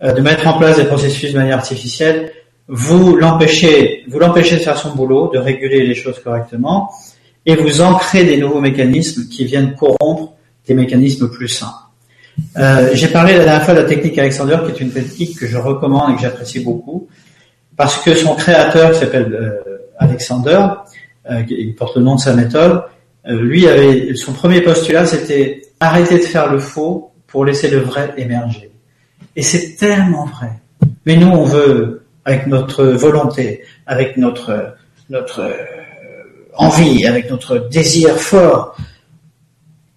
euh, 0.02 0.12
de 0.12 0.20
mettre 0.20 0.46
en 0.46 0.58
place 0.58 0.76
des 0.76 0.84
processus 0.84 1.32
de 1.32 1.38
manière 1.38 1.56
artificielle, 1.56 2.32
vous 2.68 3.16
l'empêchez, 3.16 4.04
vous 4.08 4.18
l'empêchez 4.18 4.56
de 4.56 4.60
faire 4.60 4.76
son 4.76 4.94
boulot, 4.94 5.30
de 5.32 5.38
réguler 5.38 5.86
les 5.86 5.94
choses 5.94 6.18
correctement, 6.18 6.90
et 7.44 7.54
vous 7.54 7.80
ancrez 7.80 8.24
des 8.24 8.38
nouveaux 8.38 8.60
mécanismes 8.60 9.28
qui 9.28 9.44
viennent 9.44 9.74
corrompre 9.76 10.34
des 10.66 10.74
mécanismes 10.74 11.30
plus 11.30 11.48
sains. 11.48 11.74
Euh, 12.58 12.90
J'ai 12.92 13.08
parlé 13.08 13.34
la 13.34 13.44
dernière 13.44 13.64
fois 13.64 13.74
de 13.74 13.80
la 13.80 13.86
technique 13.86 14.18
Alexander, 14.18 14.58
qui 14.64 14.72
est 14.72 14.80
une 14.84 14.90
technique 14.90 15.38
que 15.38 15.46
je 15.46 15.56
recommande 15.56 16.12
et 16.12 16.16
que 16.16 16.22
j'apprécie 16.22 16.60
beaucoup, 16.60 17.08
parce 17.76 18.02
que 18.02 18.14
son 18.14 18.34
créateur, 18.34 18.92
qui 18.92 18.98
s'appelle 18.98 19.32
euh, 19.32 19.92
Alexander, 19.98 20.66
euh, 21.30 21.42
il 21.48 21.74
porte 21.74 21.96
le 21.96 22.02
nom 22.02 22.16
de 22.16 22.20
sa 22.20 22.34
méthode, 22.34 22.82
euh, 23.28 23.40
lui 23.40 23.68
avait 23.68 24.14
son 24.14 24.32
premier 24.32 24.60
postulat, 24.60 25.06
c'était 25.06 25.62
arrêter 25.80 26.18
de 26.18 26.24
faire 26.24 26.52
le 26.52 26.58
faux 26.58 27.12
pour 27.26 27.44
laisser 27.44 27.68
le 27.68 27.78
vrai 27.78 28.14
émerger. 28.16 28.70
Et 29.34 29.42
c'est 29.42 29.76
tellement 29.76 30.26
vrai. 30.26 30.50
Mais 31.04 31.16
nous, 31.16 31.28
on 31.28 31.44
veut 31.44 32.05
avec 32.26 32.48
notre 32.48 32.84
volonté, 32.84 33.62
avec 33.86 34.16
notre, 34.16 34.74
notre 35.08 35.40
euh, 35.40 35.54
envie, 36.56 37.06
avec 37.06 37.30
notre 37.30 37.68
désir 37.70 38.16
fort, 38.16 38.76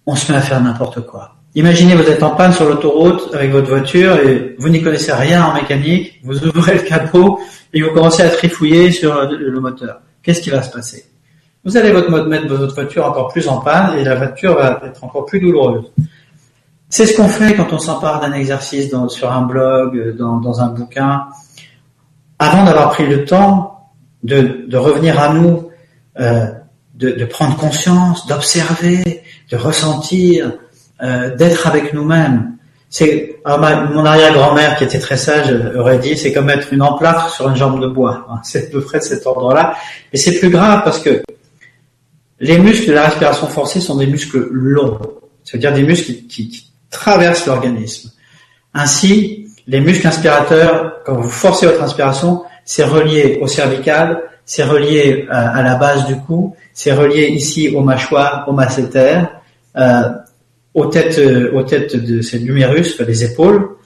on 0.06 0.14
se 0.14 0.30
met 0.30 0.38
à 0.38 0.40
faire 0.40 0.60
n'importe 0.60 1.00
quoi. 1.00 1.34
Imaginez, 1.56 1.96
vous 1.96 2.08
êtes 2.08 2.22
en 2.22 2.30
panne 2.30 2.52
sur 2.52 2.68
l'autoroute 2.68 3.34
avec 3.34 3.50
votre 3.50 3.68
voiture 3.68 4.16
et 4.16 4.54
vous 4.60 4.68
n'y 4.68 4.80
connaissez 4.80 5.12
rien 5.12 5.44
en 5.44 5.54
mécanique, 5.54 6.20
vous 6.22 6.46
ouvrez 6.46 6.74
le 6.74 6.82
capot 6.82 7.40
et 7.74 7.82
vous 7.82 7.90
commencez 7.90 8.22
à 8.22 8.28
trifouiller 8.28 8.92
sur 8.92 9.28
le 9.28 9.60
moteur. 9.60 10.00
Qu'est-ce 10.22 10.40
qui 10.40 10.50
va 10.50 10.62
se 10.62 10.70
passer? 10.70 11.06
Vous 11.64 11.76
allez 11.76 11.90
votre 11.90 12.10
mettre 12.28 12.46
votre 12.46 12.74
voiture 12.74 13.04
encore 13.04 13.28
plus 13.32 13.48
en 13.48 13.58
panne 13.58 13.98
et 13.98 14.04
la 14.04 14.14
voiture 14.14 14.54
va 14.54 14.80
être 14.86 15.02
encore 15.02 15.26
plus 15.26 15.40
douloureuse. 15.40 15.90
C'est 16.88 17.06
ce 17.06 17.16
qu'on 17.16 17.28
fait 17.28 17.54
quand 17.54 17.72
on 17.72 17.78
s'empare 17.78 18.20
d'un 18.20 18.32
exercice 18.32 18.88
sur 19.08 19.32
un 19.32 19.42
blog, 19.42 20.16
dans 20.16 20.60
un 20.60 20.68
bouquin 20.68 21.26
avant 22.40 22.64
d'avoir 22.64 22.90
pris 22.90 23.06
le 23.06 23.24
temps 23.26 23.90
de, 24.24 24.64
de 24.66 24.76
revenir 24.78 25.20
à 25.20 25.34
nous, 25.34 25.70
euh, 26.18 26.46
de, 26.94 27.10
de, 27.10 27.24
prendre 27.26 27.56
conscience, 27.56 28.26
d'observer, 28.26 29.22
de 29.50 29.56
ressentir, 29.56 30.54
euh, 31.02 31.36
d'être 31.36 31.66
avec 31.66 31.92
nous-mêmes. 31.92 32.56
C'est 32.88 33.36
mon 33.46 34.04
arrière-grand-mère 34.04 34.76
qui 34.76 34.84
était 34.84 34.98
très 34.98 35.18
sage 35.18 35.54
aurait 35.76 35.98
dit 35.98 36.16
c'est 36.16 36.32
comme 36.32 36.46
mettre 36.46 36.72
une 36.72 36.82
emplâtre 36.82 37.32
sur 37.32 37.48
une 37.48 37.56
jambe 37.56 37.80
de 37.80 37.86
bois. 37.86 38.26
C'est 38.42 38.66
à 38.66 38.70
peu 38.70 38.80
près 38.80 38.98
de 38.98 39.04
cet 39.04 39.26
ordre-là. 39.26 39.76
Mais 40.12 40.18
c'est 40.18 40.40
plus 40.40 40.50
grave 40.50 40.82
parce 40.82 40.98
que 40.98 41.22
les 42.40 42.58
muscles 42.58 42.88
de 42.88 42.94
la 42.94 43.04
respiration 43.04 43.46
forcée 43.46 43.80
sont 43.80 43.96
des 43.96 44.08
muscles 44.08 44.48
longs, 44.50 44.98
c'est-à-dire 45.44 45.72
des 45.72 45.84
muscles 45.84 46.06
qui, 46.06 46.26
qui, 46.26 46.48
qui 46.48 46.72
traversent 46.90 47.46
l'organisme. 47.46 48.10
Ainsi, 48.74 49.49
les 49.70 49.80
muscles 49.80 50.08
inspirateurs, 50.08 51.00
quand 51.04 51.14
vous 51.14 51.30
forcez 51.30 51.66
votre 51.66 51.82
inspiration, 51.82 52.42
c'est 52.64 52.84
relié 52.84 53.38
au 53.40 53.46
cervical, 53.46 54.20
c'est 54.44 54.64
relié 54.64 55.26
euh, 55.28 55.32
à, 55.32 55.62
la 55.62 55.76
base 55.76 56.06
du 56.06 56.16
cou, 56.16 56.56
c'est 56.74 56.92
relié 56.92 57.28
ici 57.28 57.72
aux 57.72 57.80
mâchoires, 57.80 58.44
au 58.48 58.52
masséter, 58.52 59.20
euh, 59.76 60.02
aux 60.74 60.86
têtes, 60.86 61.18
euh, 61.18 61.52
aux 61.54 61.62
têtes 61.62 61.94
de 61.94 62.20
ces 62.20 62.40
l'humérus, 62.40 62.98
les 62.98 63.24
épaules. 63.24 63.76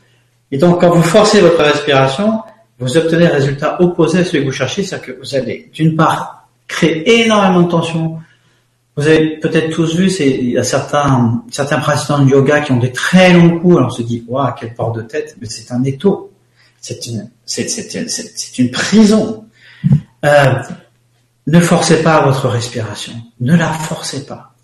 Et 0.51 0.57
donc, 0.57 0.81
quand 0.81 0.88
vous 0.88 1.03
forcez 1.03 1.42
votre 1.42 1.62
respiration, 1.62 2.40
vous 2.79 2.97
obtenez 2.97 3.27
un 3.27 3.35
résultat 3.35 3.77
opposé 3.83 4.20
à 4.20 4.25
celui 4.25 4.40
que 4.40 4.47
vous 4.47 4.53
cherchez, 4.53 4.85
c'est-à-dire 4.85 5.14
que 5.14 5.20
vous 5.20 5.35
allez, 5.35 5.70
d'une 5.75 5.97
part, 5.97 6.49
créer 6.66 7.25
énormément 7.25 7.61
de 7.61 7.70
tension 7.70 8.18
vous 8.96 9.09
avez 9.09 9.38
peut-être 9.38 9.70
tous 9.70 9.96
vu, 9.96 10.09
c'est, 10.09 10.28
il 10.28 10.50
y 10.50 10.59
a 10.59 10.62
certains, 10.62 11.42
certains 11.50 11.78
pratiquants 11.78 12.24
de 12.24 12.30
yoga 12.30 12.61
qui 12.61 12.70
ont 12.72 12.78
des 12.78 12.92
très 12.92 13.33
longs 13.33 13.59
coups. 13.59 13.76
Alors 13.76 13.88
on 13.88 13.90
se 13.90 14.02
dit, 14.02 14.24
waouh, 14.28 14.52
quel 14.59 14.72
port 14.72 14.92
de 14.92 15.02
tête, 15.02 15.37
mais 15.40 15.48
c'est 15.48 15.72
un 15.72 15.83
étau. 15.83 16.33
C'est 16.80 17.07
une, 17.07 17.28
c'est, 17.44 17.68
c'est, 17.68 18.09
c'est, 18.09 18.59
une 18.59 18.70
prison. 18.70 19.46
Euh, 20.24 20.54
ne 21.46 21.61
forcez 21.61 22.02
pas 22.02 22.24
votre 22.24 22.48
respiration. 22.48 23.14
Ne 23.40 23.57
la 23.57 23.72
forcez 23.72 24.26
pas. 24.26 24.54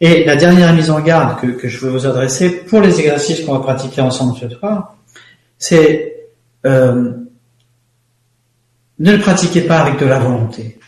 Et 0.00 0.24
la 0.24 0.36
dernière 0.36 0.74
mise 0.74 0.90
en 0.90 1.00
garde 1.00 1.40
que, 1.40 1.46
que 1.46 1.68
je 1.68 1.78
veux 1.78 1.90
vous 1.90 2.06
adresser 2.06 2.50
pour 2.50 2.80
les 2.80 3.00
exercices 3.00 3.40
qu'on 3.40 3.54
va 3.54 3.60
pratiquer 3.60 4.00
ensemble 4.00 4.36
ce 4.38 4.48
soir, 4.50 4.96
c'est 5.58 6.26
euh, 6.66 7.12
ne 8.98 9.12
le 9.12 9.18
pratiquez 9.18 9.62
pas 9.62 9.78
avec 9.78 9.98
de 9.98 10.06
la 10.06 10.18
volonté. 10.18 10.78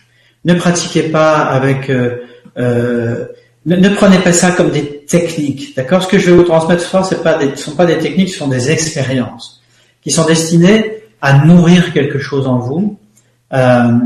Ne 0.45 0.55
pratiquez 0.55 1.05
pas 1.05 1.39
avec 1.39 1.91
euh, 1.91 2.19
euh, 2.59 3.27
ne, 3.67 3.89
prenez 3.89 4.19
pas 4.19 4.33
ça 4.33 4.53
comme 4.53 4.71
des 4.71 5.05
techniques, 5.05 5.75
d'accord? 5.77 6.03
Ce 6.03 6.09
que 6.09 6.19
je 6.19 6.31
vais 6.31 6.37
vous 6.37 6.45
transmettre 6.45 6.83
ce 6.83 6.89
soir, 6.89 7.05
ce 7.05 7.15
ne 7.15 7.57
sont 7.57 7.75
pas 7.75 7.87
des 7.87 7.99
techniques, 7.99 8.29
ce 8.31 8.39
sont 8.39 8.49
des 8.49 8.71
expériences 8.71 9.63
qui 10.03 10.11
sont 10.11 10.25
destinées 10.25 11.03
à 11.21 11.45
nourrir 11.45 11.93
quelque 11.93 12.21
chose 12.21 12.47
en 12.47 12.59
vous, 12.59 12.97
euh, 13.53 13.99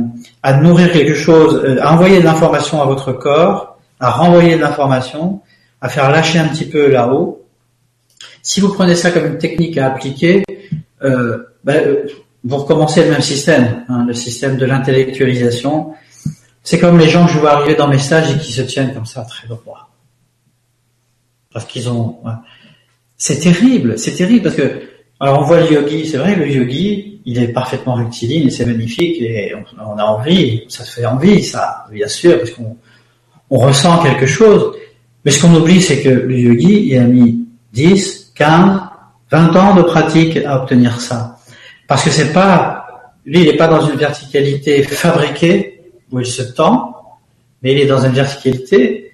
à 0.43 0.53
nourrir 0.55 0.93
quelque 0.93 1.15
chose, 1.15 1.63
euh, 1.65 1.79
à 1.83 1.93
envoyer 1.93 2.21
de 2.21 2.25
l'information 2.25 2.81
à 2.81 2.87
votre 2.87 3.13
corps, 3.13 3.79
à 4.01 4.11
renvoyer 4.11 4.57
de 4.57 4.61
l'information, 4.61 5.41
à 5.83 5.89
faire 5.89 6.11
lâcher 6.11 6.39
un 6.39 6.49
petit 6.49 6.65
peu 6.65 6.91
là-haut. 6.91 7.45
Si 8.43 8.61
vous 8.61 8.73
prenez 8.73 8.95
ça 8.95 9.11
comme 9.11 9.27
une 9.27 9.39
technique 9.39 9.77
à 9.77 9.87
appliquer, 9.87 10.43
euh, 11.05 11.39
ben, 11.65 11.99
vous 12.45 12.57
recommencez 12.57 13.05
le 13.05 13.11
même 13.11 13.21
système, 13.21 13.85
hein, 13.89 14.07
le 14.07 14.15
système 14.15 14.57
de 14.57 14.65
l'intellectualisation, 14.65 15.93
c'est 16.71 16.79
comme 16.79 17.01
les 17.01 17.09
gens 17.09 17.27
que 17.27 17.33
je 17.33 17.39
vois 17.39 17.55
arriver 17.55 17.75
dans 17.75 17.89
mes 17.89 17.99
stages 17.99 18.31
et 18.31 18.39
qui 18.39 18.53
se 18.53 18.63
tiennent 18.63 18.95
comme 18.95 19.05
ça 19.05 19.23
très 19.23 19.49
droit. 19.49 19.91
Parce 21.53 21.65
qu'ils 21.65 21.91
ont... 21.91 22.19
C'est 23.17 23.41
terrible, 23.41 23.99
c'est 23.99 24.15
terrible 24.15 24.45
parce 24.45 24.55
que... 24.55 24.83
Alors 25.19 25.41
on 25.41 25.43
voit 25.43 25.59
le 25.59 25.73
yogi, 25.73 26.07
c'est 26.07 26.19
vrai, 26.19 26.37
le 26.37 26.49
yogi, 26.49 27.23
il 27.25 27.43
est 27.43 27.49
parfaitement 27.49 27.95
rectiligne 27.95 28.47
et 28.47 28.51
c'est 28.51 28.67
magnifique 28.67 29.21
et 29.21 29.53
on, 29.81 29.99
a 29.99 30.05
envie, 30.05 30.63
ça 30.69 30.85
se 30.85 31.01
fait 31.01 31.07
envie, 31.07 31.43
ça, 31.43 31.87
bien 31.91 32.07
sûr, 32.07 32.39
parce 32.39 32.53
qu'on 32.53 32.77
on 33.51 33.59
ressent 33.59 34.01
quelque 34.05 34.27
chose. 34.27 34.77
Mais 35.25 35.33
ce 35.33 35.43
qu'on 35.43 35.53
oublie, 35.53 35.83
c'est 35.83 36.01
que 36.01 36.09
le 36.09 36.39
yogi, 36.39 36.87
il 36.87 36.99
a 36.99 37.03
mis 37.03 37.49
10, 37.73 38.31
15, 38.37 38.81
20 39.33 39.57
ans 39.57 39.75
de 39.75 39.83
pratique 39.83 40.37
à 40.37 40.63
obtenir 40.63 41.01
ça. 41.01 41.37
Parce 41.89 42.05
que 42.05 42.11
c'est 42.11 42.33
pas, 42.33 42.87
lui, 43.27 43.41
il 43.41 43.47
n'est 43.47 43.57
pas 43.57 43.67
dans 43.67 43.85
une 43.85 43.97
verticalité 43.97 44.85
fabriquée, 44.85 45.80
où 46.11 46.21
il 46.21 46.27
se 46.27 46.43
tend, 46.43 46.97
mais 47.63 47.73
il 47.73 47.79
est 47.79 47.87
dans 47.87 48.05
une 48.05 48.13
verticalité 48.13 49.13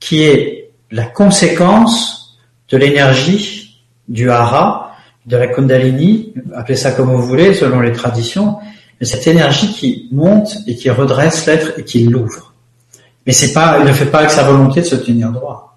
qui 0.00 0.22
est 0.22 0.70
la 0.90 1.04
conséquence 1.04 2.38
de 2.68 2.76
l'énergie 2.76 3.84
du 4.08 4.30
hara, 4.30 4.92
de 5.26 5.36
la 5.36 5.48
kundalini, 5.48 6.32
appelez 6.54 6.76
ça 6.76 6.92
comme 6.92 7.10
vous 7.10 7.22
voulez, 7.22 7.52
selon 7.52 7.80
les 7.80 7.92
traditions, 7.92 8.56
mais 9.00 9.06
cette 9.06 9.26
énergie 9.26 9.72
qui 9.72 10.08
monte 10.10 10.56
et 10.66 10.74
qui 10.74 10.90
redresse 10.90 11.46
l'être 11.46 11.78
et 11.78 11.84
qui 11.84 12.04
l'ouvre. 12.04 12.54
Mais 13.26 13.32
c'est 13.32 13.52
pas, 13.52 13.78
il 13.80 13.86
ne 13.86 13.92
fait 13.92 14.06
pas 14.06 14.20
avec 14.20 14.30
sa 14.30 14.44
volonté 14.44 14.80
de 14.80 14.86
se 14.86 14.96
tenir 14.96 15.30
droit. 15.30 15.76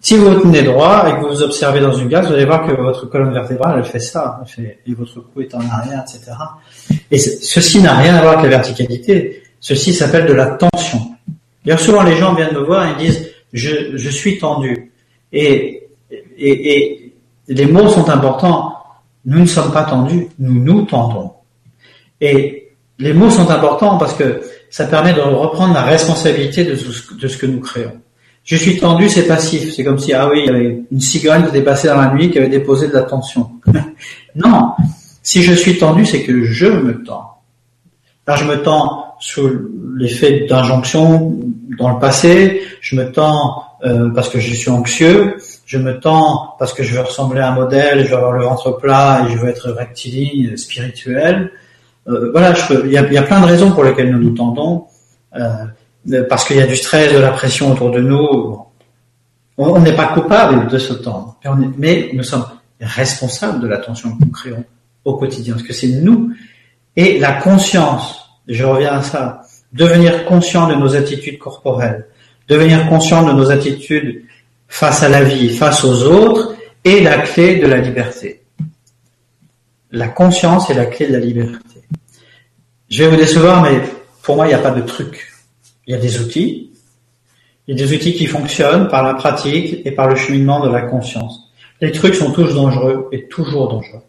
Si 0.00 0.16
vous 0.16 0.30
vous 0.30 0.40
tenez 0.40 0.62
droit 0.62 1.06
et 1.08 1.12
que 1.12 1.20
vous 1.22 1.28
vous 1.28 1.42
observez 1.42 1.80
dans 1.80 1.92
une 1.92 2.08
glace, 2.08 2.26
vous 2.26 2.32
allez 2.32 2.44
voir 2.44 2.66
que 2.66 2.72
votre 2.72 3.06
colonne 3.06 3.32
vertébrale, 3.32 3.78
elle 3.78 3.84
fait 3.84 3.98
ça, 3.98 4.40
elle 4.40 4.48
fait, 4.48 4.78
et 4.86 4.94
votre 4.94 5.20
cou 5.20 5.40
est 5.40 5.54
en 5.54 5.60
arrière, 5.60 6.02
etc. 6.02 6.32
Et 7.10 7.18
ceci 7.18 7.80
n'a 7.80 7.96
rien 7.96 8.14
à 8.14 8.22
voir 8.22 8.38
avec 8.38 8.50
la 8.50 8.58
verticalité. 8.58 9.42
Ceci 9.60 9.92
s'appelle 9.92 10.26
de 10.26 10.32
la 10.32 10.46
tension. 10.46 11.00
Bien 11.64 11.76
souvent, 11.76 12.02
les 12.02 12.16
gens 12.16 12.34
viennent 12.34 12.54
me 12.54 12.64
voir 12.64 12.88
et 12.88 13.04
disent 13.04 13.28
je, 13.52 14.08
suis 14.10 14.38
tendu. 14.38 14.92
Et, 15.32 15.90
les 17.48 17.66
mots 17.66 17.88
sont 17.88 18.08
importants. 18.08 18.74
Nous 19.24 19.40
ne 19.40 19.46
sommes 19.46 19.72
pas 19.72 19.84
tendus, 19.84 20.28
nous 20.38 20.62
nous 20.62 20.82
tendons. 20.82 21.32
Et 22.20 22.72
les 22.98 23.12
mots 23.12 23.30
sont 23.30 23.50
importants 23.50 23.98
parce 23.98 24.14
que 24.14 24.42
ça 24.70 24.86
permet 24.86 25.12
de 25.12 25.20
reprendre 25.20 25.74
la 25.74 25.82
responsabilité 25.82 26.64
de 26.64 26.76
ce, 26.76 27.36
que 27.36 27.46
nous 27.46 27.60
créons. 27.60 28.00
Je 28.44 28.56
suis 28.56 28.78
tendu, 28.78 29.08
c'est 29.08 29.26
passif. 29.26 29.74
C'est 29.74 29.84
comme 29.84 29.98
si, 29.98 30.12
ah 30.12 30.28
oui, 30.28 30.44
il 30.44 30.46
y 30.46 30.48
avait 30.48 30.82
une 30.90 31.00
cigogne 31.00 31.42
qui 31.42 31.48
était 31.50 31.62
passée 31.62 31.88
dans 31.88 32.00
la 32.00 32.12
nuit, 32.12 32.30
qui 32.30 32.38
avait 32.38 32.48
déposé 32.48 32.88
de 32.88 32.94
la 32.94 33.02
tension. 33.02 33.50
non. 34.34 34.72
Si 35.22 35.42
je 35.42 35.52
suis 35.52 35.78
tendu, 35.78 36.06
c'est 36.06 36.22
que 36.22 36.44
je 36.44 36.66
me 36.66 37.02
tends. 37.02 37.42
Alors 38.26 38.38
je 38.38 38.44
me 38.44 38.62
tends 38.62 39.07
sous 39.20 39.48
l'effet 39.96 40.46
d'injonction 40.48 41.38
dans 41.78 41.92
le 41.92 41.98
passé, 41.98 42.62
je 42.80 42.96
me 42.96 43.10
tends 43.12 43.64
euh, 43.84 44.10
parce 44.10 44.28
que 44.28 44.40
je 44.40 44.54
suis 44.54 44.70
anxieux, 44.70 45.36
je 45.66 45.78
me 45.78 46.00
tends 46.00 46.56
parce 46.58 46.72
que 46.72 46.82
je 46.82 46.94
veux 46.94 47.00
ressembler 47.00 47.40
à 47.40 47.52
un 47.52 47.54
modèle, 47.54 48.04
je 48.04 48.10
veux 48.10 48.16
avoir 48.16 48.32
le 48.32 48.44
ventre 48.44 48.72
plat 48.72 49.24
et 49.24 49.32
je 49.32 49.38
veux 49.38 49.48
être 49.48 49.70
rectiligne, 49.70 50.56
spirituel. 50.56 51.52
Euh, 52.08 52.30
voilà, 52.32 52.54
il 52.84 52.90
y 52.90 52.96
a, 52.96 53.22
plein 53.22 53.40
de 53.40 53.46
raisons 53.46 53.72
pour 53.72 53.84
lesquelles 53.84 54.10
nous 54.10 54.18
nous 54.18 54.34
tendons. 54.34 54.86
Euh, 55.36 55.66
parce 56.28 56.46
qu'il 56.46 56.56
y 56.56 56.62
a 56.62 56.66
du 56.66 56.76
stress, 56.76 57.12
de 57.12 57.18
la 57.18 57.32
pression 57.32 57.72
autour 57.72 57.90
de 57.90 58.00
nous. 58.00 58.58
On 59.58 59.78
n'est 59.80 59.94
pas 59.94 60.06
coupable 60.06 60.68
de 60.68 60.78
se 60.78 60.94
tendre, 60.94 61.36
mais 61.76 62.10
nous 62.14 62.22
sommes 62.22 62.46
responsables 62.80 63.60
de 63.60 63.66
l'attention 63.66 64.16
que 64.16 64.24
nous 64.24 64.30
créons 64.30 64.64
au 65.04 65.16
quotidien, 65.16 65.54
parce 65.54 65.66
que 65.66 65.72
c'est 65.72 65.88
nous. 65.88 66.32
Et 66.96 67.18
la 67.18 67.32
conscience, 67.32 68.27
je 68.54 68.64
reviens 68.64 68.94
à 68.94 69.02
ça, 69.02 69.42
devenir 69.72 70.24
conscient 70.24 70.68
de 70.68 70.74
nos 70.74 70.96
attitudes 70.96 71.38
corporelles, 71.38 72.06
devenir 72.48 72.88
conscient 72.88 73.26
de 73.26 73.32
nos 73.32 73.50
attitudes 73.50 74.24
face 74.68 75.02
à 75.02 75.08
la 75.08 75.22
vie, 75.22 75.50
face 75.50 75.84
aux 75.84 76.04
autres, 76.04 76.54
est 76.84 77.00
la 77.00 77.18
clé 77.18 77.56
de 77.56 77.66
la 77.66 77.78
liberté. 77.78 78.42
La 79.90 80.08
conscience 80.08 80.70
est 80.70 80.74
la 80.74 80.86
clé 80.86 81.06
de 81.06 81.12
la 81.12 81.20
liberté. 81.20 81.82
Je 82.90 83.04
vais 83.04 83.10
vous 83.10 83.16
décevoir, 83.16 83.62
mais 83.62 83.80
pour 84.22 84.36
moi, 84.36 84.46
il 84.46 84.48
n'y 84.48 84.54
a 84.54 84.58
pas 84.58 84.70
de 84.70 84.82
truc. 84.82 85.32
Il 85.86 85.92
y 85.92 85.94
a 85.94 86.00
des 86.00 86.20
outils. 86.20 86.70
Il 87.66 87.78
y 87.78 87.82
a 87.82 87.86
des 87.86 87.94
outils 87.94 88.14
qui 88.14 88.26
fonctionnent 88.26 88.88
par 88.88 89.02
la 89.02 89.14
pratique 89.14 89.82
et 89.84 89.90
par 89.90 90.08
le 90.08 90.16
cheminement 90.16 90.60
de 90.60 90.70
la 90.70 90.82
conscience. 90.82 91.52
Les 91.80 91.92
trucs 91.92 92.14
sont 92.14 92.32
tous 92.32 92.54
dangereux 92.54 93.08
et 93.12 93.26
toujours 93.28 93.68
dangereux. 93.68 94.02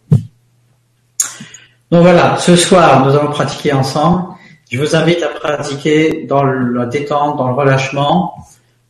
Donc 1.92 2.04
voilà, 2.04 2.38
ce 2.38 2.56
soir, 2.56 3.06
nous 3.06 3.16
allons 3.16 3.32
pratiquer 3.32 3.74
ensemble. 3.74 4.24
Je 4.72 4.80
vous 4.80 4.96
invite 4.96 5.24
à 5.24 5.30
pratiquer 5.30 6.26
dans 6.28 6.44
la 6.44 6.86
détente, 6.86 7.38
dans 7.38 7.48
le 7.48 7.56
relâchement, 7.56 8.36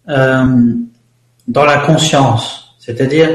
euh, 0.10 0.74
dans 1.48 1.64
la 1.64 1.78
conscience. 1.78 2.76
C'est-à-dire, 2.80 3.30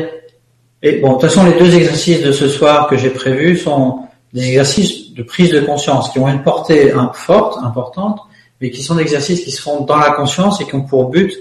et 0.83 0.98
bon, 0.98 1.09
de 1.09 1.12
toute 1.14 1.22
façon, 1.22 1.44
les 1.44 1.59
deux 1.59 1.74
exercices 1.74 2.22
de 2.22 2.33
ce 2.33 2.48
soir 2.48 2.88
que 2.88 2.98
j'ai 2.98 3.09
prévus 3.09 3.57
sont 3.57 4.00
des 4.35 4.48
exercices 4.48 5.14
de 5.14 5.22
prise 5.22 5.50
de 5.50 5.61
conscience 5.61 6.11
qui 6.11 6.18
ont 6.18 6.29
une 6.29 6.42
portée 6.42 6.92
forte, 7.14 7.57
importante, 7.64 8.20
mais 8.61 8.70
qui 8.70 8.83
sont 8.83 8.96
des 8.96 9.03
exercices 9.03 9.42
qui 9.42 9.50
se 9.50 9.62
font 9.62 9.85
dans 9.85 9.96
la 9.96 10.11
conscience 10.11 10.61
et 10.61 10.66
qui 10.66 10.74
ont 10.74 10.83
pour 10.83 11.09
but 11.09 11.33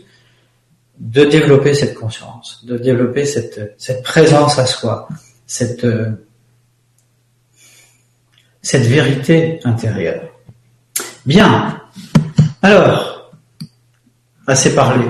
de 0.99 1.25
développer 1.25 1.73
cette 1.73 1.95
conscience, 1.95 2.63
de 2.65 2.77
développer 2.77 3.25
cette, 3.25 3.75
cette 3.77 4.03
présence 4.03 4.59
à 4.59 4.65
soi, 4.65 5.09
cette, 5.45 5.83
euh, 5.83 6.11
cette 8.63 8.83
vérité 8.83 9.59
intérieure. 9.65 10.23
Bien. 11.25 11.79
Alors, 12.61 13.31
assez 14.47 14.73
parlé. 14.73 15.05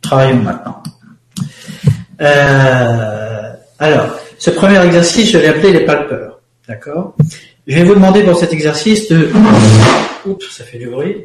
Travaillons 0.00 0.42
maintenant. 0.42 0.82
Euh, 2.20 3.52
alors, 3.78 4.18
ce 4.38 4.50
premier 4.50 4.82
exercice, 4.86 5.30
je 5.32 5.38
l'ai 5.38 5.48
appelé 5.48 5.72
les 5.72 5.84
palpeurs. 5.84 6.40
D'accord? 6.68 7.14
Je 7.66 7.74
vais 7.74 7.82
vous 7.82 7.94
demander 7.94 8.22
pour 8.22 8.38
cet 8.38 8.52
exercice 8.52 9.08
de... 9.08 9.30
Oups, 10.26 10.48
ça 10.50 10.64
fait 10.64 10.78
du 10.78 10.88
bruit. 10.88 11.24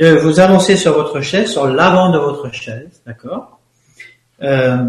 De 0.00 0.10
vous 0.12 0.40
avancer 0.40 0.76
sur 0.76 0.94
votre 0.94 1.20
chaise, 1.20 1.50
sur 1.50 1.66
l'avant 1.66 2.10
de 2.10 2.18
votre 2.18 2.52
chaise. 2.52 3.02
D'accord? 3.06 3.60
Euh, 4.42 4.84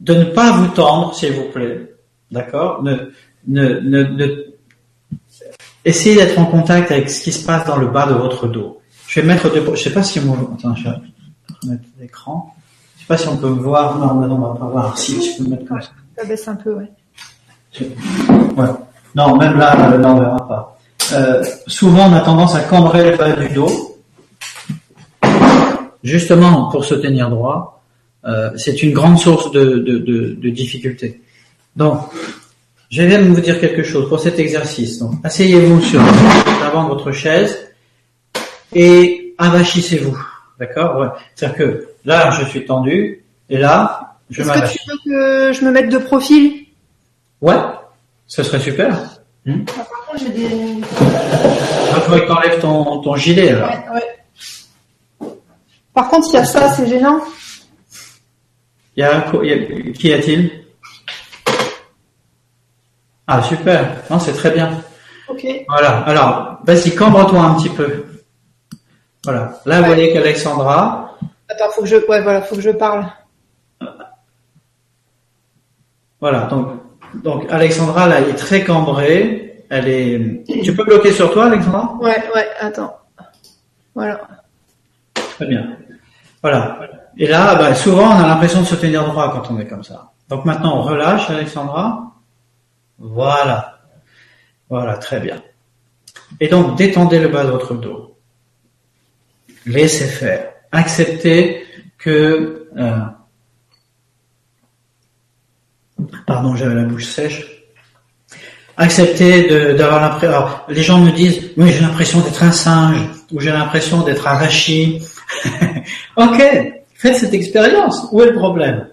De 0.00 0.14
ne 0.14 0.24
pas 0.24 0.52
vous 0.52 0.68
tendre, 0.68 1.14
s'il 1.14 1.32
vous 1.32 1.48
plaît. 1.48 1.94
D'accord? 2.30 2.82
Ne, 2.82 3.12
ne, 3.46 3.80
ne, 3.80 4.51
Essayez 5.84 6.14
d'être 6.16 6.38
en 6.38 6.46
contact 6.46 6.92
avec 6.92 7.10
ce 7.10 7.22
qui 7.22 7.32
se 7.32 7.44
passe 7.44 7.66
dans 7.66 7.76
le 7.76 7.88
bas 7.88 8.06
de 8.06 8.14
votre 8.14 8.46
dos. 8.46 8.80
Je 9.08 9.20
vais 9.20 9.26
mettre 9.26 9.52
deux, 9.52 9.64
je 9.74 9.82
sais 9.82 9.92
pas 9.92 10.02
si 10.02 10.20
on, 10.20 10.54
attends, 10.54 10.74
je 10.76 10.84
vais 10.84 10.96
mettre 11.66 11.84
l'écran. 12.00 12.54
Je 12.96 13.00
sais 13.02 13.06
pas 13.06 13.16
si 13.16 13.28
on 13.28 13.36
peut 13.36 13.50
me 13.50 13.60
voir. 13.60 13.98
Non, 13.98 14.14
non, 14.14 14.36
on 14.36 14.52
va 14.52 14.58
pas 14.58 14.66
voir. 14.66 14.98
Si, 14.98 15.20
je 15.20 15.38
peux 15.38 15.44
me 15.44 15.50
mettre 15.50 15.66
comme 15.66 15.82
ça. 15.82 15.90
Ça 16.16 16.24
baisse 16.24 16.46
un 16.46 16.54
peu, 16.54 16.74
ouais. 16.74 16.90
Ouais. 17.80 18.68
Non, 19.14 19.36
même 19.36 19.58
là, 19.58 19.92
euh, 19.92 19.98
non, 19.98 20.10
on 20.10 20.20
verra 20.20 20.48
pas. 20.48 20.78
Euh, 21.12 21.44
souvent, 21.66 22.08
on 22.08 22.12
a 22.12 22.20
tendance 22.20 22.54
à 22.54 22.60
cambrer 22.60 23.10
le 23.10 23.16
bas 23.16 23.32
du 23.32 23.48
dos. 23.48 23.98
Justement, 26.04 26.70
pour 26.70 26.84
se 26.84 26.94
tenir 26.94 27.28
droit, 27.28 27.82
euh, 28.24 28.50
c'est 28.56 28.82
une 28.82 28.92
grande 28.92 29.18
source 29.18 29.50
de, 29.50 29.78
de, 29.78 29.98
de, 29.98 30.38
de 30.40 30.50
difficulté. 30.50 31.22
Donc, 31.76 31.98
je 32.92 33.02
viens 33.02 33.22
de 33.22 33.28
vous 33.28 33.40
dire 33.40 33.58
quelque 33.58 33.82
chose 33.82 34.06
pour 34.06 34.20
cet 34.20 34.38
exercice. 34.38 34.98
Donc, 34.98 35.12
asseyez-vous 35.24 35.80
sur 35.80 36.00
l'avant 36.60 36.84
de 36.84 36.88
votre 36.90 37.10
chaise 37.10 37.72
et 38.74 39.34
avachissez-vous. 39.38 40.16
D'accord? 40.60 40.98
Ouais. 40.98 41.06
C'est-à-dire 41.34 41.56
que 41.56 41.88
là, 42.04 42.30
je 42.32 42.44
suis 42.44 42.66
tendu 42.66 43.24
et 43.48 43.56
là, 43.56 44.18
je 44.28 44.42
m'avachis. 44.42 44.76
Est-ce 44.76 44.84
que 44.84 45.02
tu 45.02 45.08
veux 45.10 45.16
que 45.16 45.52
je 45.54 45.64
me 45.64 45.70
mette 45.70 45.88
de 45.88 45.96
profil? 45.96 46.66
Ouais, 47.40 47.56
ce 48.26 48.42
serait 48.42 48.60
super. 48.60 48.94
Hmm 49.46 49.64
ah, 49.70 49.84
par 49.84 50.06
contre, 50.06 50.24
j'ai 50.24 50.28
des... 50.28 50.42
Il 50.44 50.84
faudrait 52.04 52.20
que 52.20 52.26
tu 52.26 52.32
enlèves 52.32 52.60
ton, 52.60 53.00
ton 53.00 53.16
gilet. 53.16 53.52
Alors. 53.52 53.70
Ouais, 53.70 54.02
ouais. 55.20 55.28
Par 55.94 56.08
contre, 56.10 56.28
il 56.30 56.34
y 56.34 56.36
a 56.36 56.44
ça, 56.44 56.68
c'est 56.68 56.86
gênant. 56.86 57.22
Il 58.96 59.00
y 59.00 59.02
a, 59.02 59.24
il 59.42 59.48
y 59.48 59.52
a 59.52 59.92
qui 59.92 60.12
a-t-il? 60.12 60.61
Ah, 63.38 63.42
super. 63.42 63.96
Non, 64.10 64.18
c'est 64.18 64.32
très 64.32 64.50
bien. 64.50 64.70
Ok. 65.28 65.46
Voilà. 65.68 66.00
Alors, 66.00 66.58
vas-y, 66.64 66.94
cambre-toi 66.94 67.40
un 67.40 67.54
petit 67.54 67.70
peu. 67.70 68.04
Voilà. 69.24 69.60
Là, 69.64 69.80
vous 69.80 69.86
voyez 69.86 70.12
qu'Alexandra. 70.12 71.16
Attends, 71.48 71.70
faut 71.70 71.82
que 71.82 71.88
je, 71.88 71.96
ouais, 71.96 72.22
voilà, 72.22 72.42
faut 72.42 72.56
que 72.56 72.60
je 72.60 72.70
parle. 72.70 73.06
Voilà. 76.20 76.40
Donc, 76.42 76.68
donc, 77.22 77.50
Alexandra, 77.50 78.08
là, 78.08 78.18
elle 78.18 78.30
est 78.30 78.34
très 78.34 78.64
cambrée. 78.64 79.64
Elle 79.70 79.88
est, 79.88 80.44
tu 80.62 80.74
peux 80.74 80.84
bloquer 80.84 81.12
sur 81.12 81.32
toi, 81.32 81.46
Alexandra? 81.46 81.96
Ouais, 82.00 82.22
ouais, 82.34 82.48
attends. 82.60 82.94
Voilà. 83.94 84.20
Très 85.14 85.46
bien. 85.46 85.76
Voilà. 86.42 86.78
Et 87.16 87.26
là, 87.26 87.54
bah, 87.54 87.74
souvent, 87.74 88.08
on 88.08 88.18
a 88.22 88.26
l'impression 88.26 88.60
de 88.60 88.66
se 88.66 88.74
tenir 88.74 89.04
droit 89.04 89.32
quand 89.32 89.50
on 89.50 89.58
est 89.58 89.66
comme 89.66 89.84
ça. 89.84 90.12
Donc 90.28 90.44
maintenant, 90.44 90.78
on 90.78 90.82
relâche, 90.82 91.28
Alexandra. 91.30 92.11
Voilà. 92.98 93.80
Voilà, 94.68 94.96
très 94.96 95.20
bien. 95.20 95.42
Et 96.40 96.48
donc, 96.48 96.76
détendez 96.76 97.18
le 97.18 97.28
bas 97.28 97.44
de 97.44 97.50
votre 97.50 97.74
dos. 97.74 98.16
Laissez 99.66 100.06
faire. 100.06 100.52
Acceptez 100.72 101.64
que... 101.98 102.68
Euh, 102.76 103.00
pardon, 106.26 106.56
j'avais 106.56 106.74
la 106.74 106.84
bouche 106.84 107.04
sèche. 107.04 107.46
Acceptez 108.76 109.74
d'avoir 109.74 110.00
l'impression... 110.00 110.48
Les 110.68 110.82
gens 110.82 110.98
me 110.98 111.12
disent, 111.12 111.50
oui, 111.56 111.70
j'ai 111.70 111.80
l'impression 111.80 112.20
d'être 112.20 112.42
un 112.42 112.52
singe, 112.52 112.98
ou 113.30 113.40
j'ai 113.40 113.50
l'impression 113.50 114.02
d'être 114.02 114.26
un 114.26 114.34
rachis. 114.34 115.02
ok, 116.16 116.42
faites 116.94 117.16
cette 117.16 117.34
expérience. 117.34 118.06
Où 118.10 118.22
est 118.22 118.30
le 118.30 118.34
problème? 118.34 118.88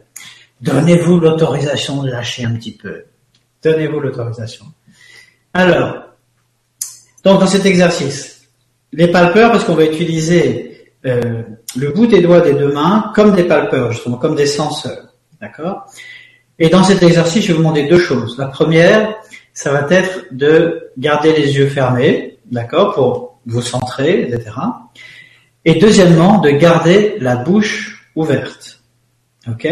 Donnez-vous 0.62 1.20
l'autorisation 1.20 2.04
de 2.04 2.10
lâcher 2.10 2.44
un 2.44 2.54
petit 2.56 2.76
peu. 2.76 3.06
Donnez-vous 3.64 4.00
l'autorisation. 4.00 4.66
Alors, 5.54 5.96
donc 7.24 7.40
dans 7.40 7.48
cet 7.48 7.66
exercice, 7.66 8.48
les 8.94 9.08
palpeurs, 9.08 9.52
parce 9.52 9.64
qu'on 9.64 9.76
va 9.76 9.86
utiliser 9.86 10.92
euh, 11.06 11.44
le 11.76 11.92
bout 11.92 12.08
des 12.08 12.22
doigts 12.22 12.42
des 12.42 12.54
deux 12.54 12.72
mains 12.72 13.12
comme 13.16 13.36
des 13.36 13.44
palpeurs, 13.44 13.92
justement, 13.92 14.18
comme 14.18 14.36
des 14.36 14.46
senseurs. 14.46 15.14
D'accord? 15.42 15.86
Et 16.58 16.70
dans 16.70 16.84
cet 16.84 17.04
exercice, 17.04 17.44
je 17.44 17.48
vais 17.50 17.54
vous 17.54 17.60
demander 17.60 17.88
deux 17.88 18.00
choses. 18.00 18.38
La 18.38 18.48
première, 18.48 19.16
ça 19.54 19.72
va 19.72 19.88
être 19.90 20.26
de 20.32 20.92
garder 20.98 21.34
les 21.34 21.56
yeux 21.56 21.68
fermés, 21.68 22.38
d'accord, 22.52 22.94
pour 22.94 23.40
vous 23.46 23.62
centrer, 23.62 24.24
etc. 24.24 24.52
Et 25.66 25.76
deuxièmement, 25.76 26.40
de 26.40 26.50
garder 26.50 27.16
la 27.20 27.38
bouche 27.38 28.10
ouverte. 28.16 28.82
Ok? 29.48 29.68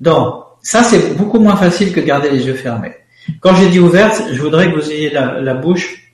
Donc, 0.00 0.44
ça, 0.62 0.82
c'est 0.82 1.16
beaucoup 1.16 1.38
moins 1.38 1.56
facile 1.56 1.92
que 1.92 2.00
de 2.00 2.06
garder 2.06 2.30
les 2.30 2.46
yeux 2.46 2.54
fermés. 2.54 2.94
Quand 3.40 3.54
j'ai 3.54 3.68
dit 3.68 3.80
ouverte, 3.80 4.22
je 4.32 4.40
voudrais 4.40 4.70
que 4.70 4.76
vous 4.76 4.90
ayez 4.90 5.10
la, 5.10 5.54
bouche. 5.54 6.12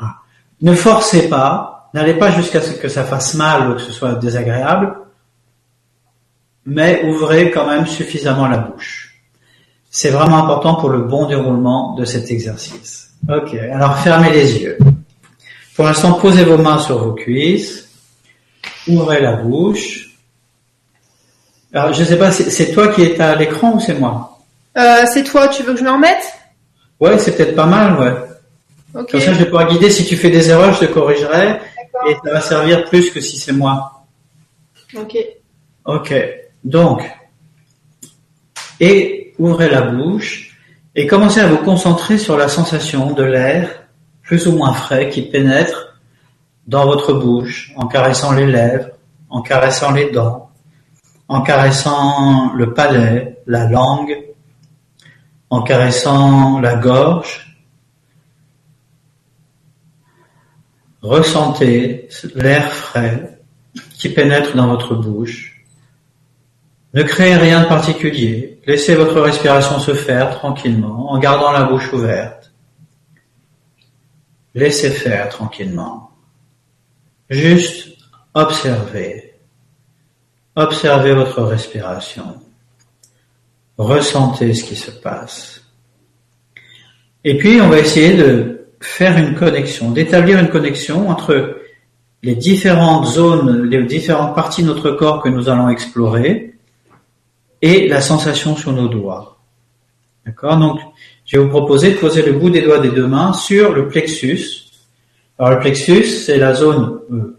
Ah. 0.00 0.16
Ne 0.60 0.74
forcez 0.74 1.28
pas, 1.28 1.90
n'allez 1.94 2.14
pas 2.14 2.30
jusqu'à 2.30 2.60
ce 2.60 2.72
que 2.72 2.88
ça 2.88 3.04
fasse 3.04 3.34
mal 3.34 3.70
ou 3.70 3.74
que 3.74 3.80
ce 3.80 3.92
soit 3.92 4.14
désagréable, 4.14 4.94
mais 6.66 7.04
ouvrez 7.04 7.50
quand 7.50 7.66
même 7.66 7.86
suffisamment 7.86 8.46
la 8.46 8.58
bouche. 8.58 9.20
C'est 9.90 10.10
vraiment 10.10 10.38
important 10.38 10.74
pour 10.74 10.90
le 10.90 11.02
bon 11.02 11.26
déroulement 11.26 11.94
de 11.94 12.04
cet 12.04 12.30
exercice. 12.30 13.12
Ok, 13.28 13.54
alors 13.54 13.96
fermez 13.98 14.32
les 14.32 14.60
yeux. 14.60 14.78
Pour 15.76 15.84
l'instant, 15.84 16.14
posez 16.14 16.44
vos 16.44 16.58
mains 16.58 16.78
sur 16.78 16.98
vos 16.98 17.12
cuisses, 17.12 17.88
ouvrez 18.86 19.20
la 19.20 19.36
bouche. 19.36 20.10
Alors, 21.72 21.92
je 21.92 22.00
ne 22.00 22.06
sais 22.06 22.18
pas, 22.18 22.30
c'est 22.30 22.72
toi 22.72 22.88
qui 22.88 23.02
es 23.02 23.20
à 23.20 23.34
l'écran 23.34 23.74
ou 23.74 23.80
c'est 23.80 23.98
moi? 23.98 24.33
Euh, 24.76 25.06
c'est 25.12 25.24
toi, 25.24 25.48
tu 25.48 25.62
veux 25.62 25.72
que 25.72 25.78
je 25.78 25.84
me 25.84 25.90
remette? 25.90 26.24
Ouais, 27.00 27.18
c'est 27.18 27.36
peut-être 27.36 27.54
pas 27.54 27.66
mal, 27.66 27.98
ouais. 27.98 29.04
Comme 29.10 29.20
ça, 29.20 29.32
je 29.32 29.38
vais 29.38 29.46
pouvoir 29.46 29.68
guider. 29.68 29.90
Si 29.90 30.04
tu 30.04 30.16
fais 30.16 30.30
des 30.30 30.50
erreurs, 30.50 30.72
je 30.74 30.86
te 30.86 30.92
corrigerai. 30.92 31.60
Et 32.08 32.14
ça 32.24 32.32
va 32.32 32.40
servir 32.40 32.84
plus 32.84 33.10
que 33.10 33.20
si 33.20 33.36
c'est 33.36 33.52
moi. 33.52 34.04
Ok. 34.96 35.16
Ok. 35.84 36.14
Donc, 36.62 37.02
et 38.80 39.34
ouvrez 39.38 39.68
la 39.68 39.82
bouche 39.82 40.56
et 40.94 41.06
commencez 41.06 41.40
à 41.40 41.46
vous 41.46 41.58
concentrer 41.58 42.18
sur 42.18 42.36
la 42.36 42.48
sensation 42.48 43.12
de 43.12 43.22
l'air 43.22 43.84
plus 44.22 44.46
ou 44.46 44.52
moins 44.52 44.72
frais 44.72 45.08
qui 45.08 45.22
pénètre 45.22 45.98
dans 46.66 46.86
votre 46.86 47.12
bouche 47.12 47.72
en 47.76 47.86
caressant 47.86 48.32
les 48.32 48.46
lèvres, 48.46 48.90
en 49.28 49.42
caressant 49.42 49.92
les 49.92 50.10
dents, 50.10 50.50
en 51.28 51.42
caressant 51.42 52.52
le 52.54 52.72
palais, 52.72 53.38
la 53.46 53.68
langue, 53.68 54.16
en 55.54 55.62
caressant 55.62 56.58
la 56.58 56.74
gorge. 56.74 57.56
Ressentez 61.00 62.08
l'air 62.34 62.72
frais 62.72 63.38
qui 63.98 64.08
pénètre 64.08 64.56
dans 64.56 64.66
votre 64.66 64.96
bouche. 64.96 65.64
Ne 66.92 67.02
créez 67.02 67.36
rien 67.36 67.62
de 67.62 67.68
particulier. 67.68 68.60
Laissez 68.66 68.96
votre 68.96 69.20
respiration 69.20 69.78
se 69.78 69.94
faire 69.94 70.38
tranquillement 70.38 71.12
en 71.12 71.18
gardant 71.18 71.52
la 71.52 71.64
bouche 71.64 71.92
ouverte. 71.92 72.52
Laissez 74.54 74.90
faire 74.90 75.28
tranquillement. 75.28 76.10
Juste 77.30 77.96
observez. 78.32 79.34
Observez 80.56 81.14
votre 81.14 81.42
respiration. 81.42 82.43
Ressentez 83.78 84.54
ce 84.54 84.64
qui 84.64 84.76
se 84.76 84.90
passe. 84.90 85.62
Et 87.24 87.38
puis, 87.38 87.60
on 87.60 87.68
va 87.68 87.78
essayer 87.78 88.14
de 88.14 88.66
faire 88.80 89.16
une 89.16 89.34
connexion, 89.34 89.90
d'établir 89.90 90.38
une 90.38 90.48
connexion 90.48 91.08
entre 91.08 91.56
les 92.22 92.34
différentes 92.34 93.06
zones, 93.06 93.64
les 93.64 93.82
différentes 93.84 94.34
parties 94.34 94.62
de 94.62 94.68
notre 94.68 94.90
corps 94.92 95.22
que 95.22 95.28
nous 95.28 95.48
allons 95.48 95.68
explorer 95.68 96.54
et 97.62 97.88
la 97.88 98.00
sensation 98.00 98.56
sur 98.56 98.72
nos 98.72 98.88
doigts. 98.88 99.38
D'accord? 100.26 100.56
Donc, 100.58 100.80
je 101.24 101.38
vais 101.38 101.44
vous 101.44 101.50
proposer 101.50 101.92
de 101.92 101.96
poser 101.96 102.22
le 102.22 102.32
bout 102.32 102.50
des 102.50 102.62
doigts 102.62 102.78
des 102.78 102.90
deux 102.90 103.06
mains 103.06 103.32
sur 103.32 103.72
le 103.72 103.88
plexus. 103.88 104.64
Alors, 105.38 105.52
le 105.52 105.58
plexus, 105.58 106.04
c'est 106.04 106.38
la 106.38 106.54
zone 106.54 107.00
euh, 107.10 107.38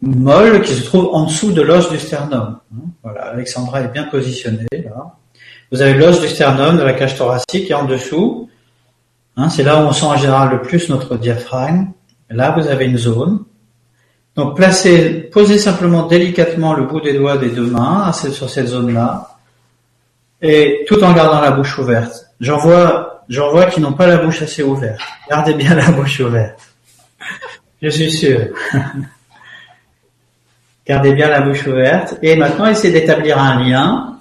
molle 0.00 0.62
qui 0.62 0.74
se 0.74 0.84
trouve 0.84 1.10
en 1.12 1.26
dessous 1.26 1.52
de 1.52 1.62
l'os 1.62 1.90
du 1.90 1.98
sternum. 1.98 2.58
Voilà, 3.02 3.26
Alexandra 3.26 3.82
est 3.82 3.92
bien 3.92 4.04
positionnée 4.04 4.66
là. 4.72 5.16
Vous 5.72 5.80
avez 5.80 5.94
l'os 5.94 6.20
du 6.20 6.28
sternum, 6.28 6.76
de 6.76 6.82
la 6.82 6.92
cage 6.92 7.16
thoracique 7.16 7.70
et 7.70 7.74
en 7.74 7.86
dessous, 7.86 8.50
hein, 9.38 9.48
c'est 9.48 9.62
là 9.62 9.82
où 9.82 9.86
on 9.86 9.92
sent 9.92 10.04
en 10.04 10.16
général 10.16 10.50
le 10.50 10.60
plus 10.60 10.90
notre 10.90 11.16
diaphragme. 11.16 11.88
Là, 12.28 12.54
vous 12.56 12.68
avez 12.68 12.84
une 12.84 12.98
zone. 12.98 13.44
Donc, 14.36 14.54
placez, 14.54 15.30
posez 15.32 15.58
simplement 15.58 16.06
délicatement 16.06 16.74
le 16.74 16.84
bout 16.84 17.00
des 17.00 17.14
doigts 17.14 17.38
des 17.38 17.48
deux 17.48 17.66
mains 17.66 18.12
sur 18.12 18.50
cette 18.50 18.66
zone-là, 18.66 19.38
et 20.42 20.84
tout 20.86 21.02
en 21.02 21.12
gardant 21.14 21.40
la 21.40 21.52
bouche 21.52 21.78
ouverte. 21.78 22.26
J'en 22.38 22.58
vois, 22.58 23.24
j'en 23.30 23.50
vois 23.50 23.66
qui 23.66 23.80
n'ont 23.80 23.94
pas 23.94 24.06
la 24.06 24.18
bouche 24.18 24.42
assez 24.42 24.62
ouverte. 24.62 25.00
Gardez 25.30 25.54
bien 25.54 25.74
la 25.74 25.90
bouche 25.90 26.20
ouverte. 26.20 26.60
Je 27.80 27.88
suis 27.88 28.12
sûr. 28.12 28.48
Gardez 30.86 31.14
bien 31.14 31.28
la 31.28 31.40
bouche 31.40 31.66
ouverte. 31.66 32.18
Et 32.22 32.36
maintenant, 32.36 32.66
essayez 32.66 32.92
d'établir 32.92 33.38
un 33.38 33.62
lien 33.62 34.18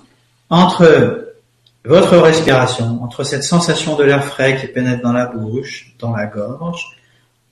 entre 0.49 1.30
votre 1.83 2.17
respiration, 2.17 3.03
entre 3.03 3.23
cette 3.23 3.43
sensation 3.43 3.95
de 3.95 4.03
l'air 4.03 4.23
frais 4.23 4.55
qui 4.59 4.67
pénètre 4.67 5.01
dans 5.01 5.13
la 5.13 5.25
bouche, 5.25 5.95
dans 5.99 6.15
la 6.15 6.27
gorge, 6.27 6.97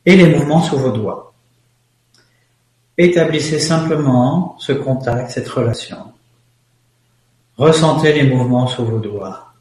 et 0.06 0.16
les 0.16 0.28
mouvements 0.28 0.62
sous 0.62 0.78
vos 0.78 0.92
doigts. 0.92 1.34
Établissez 2.98 3.60
simplement 3.60 4.56
ce 4.60 4.74
contact, 4.74 5.32
cette 5.32 5.48
relation. 5.48 6.14
Ressentez 7.58 8.14
les 8.14 8.24
mouvements 8.24 8.68
sous 8.68 8.86
vos 8.86 9.00
doigts. 9.00 9.54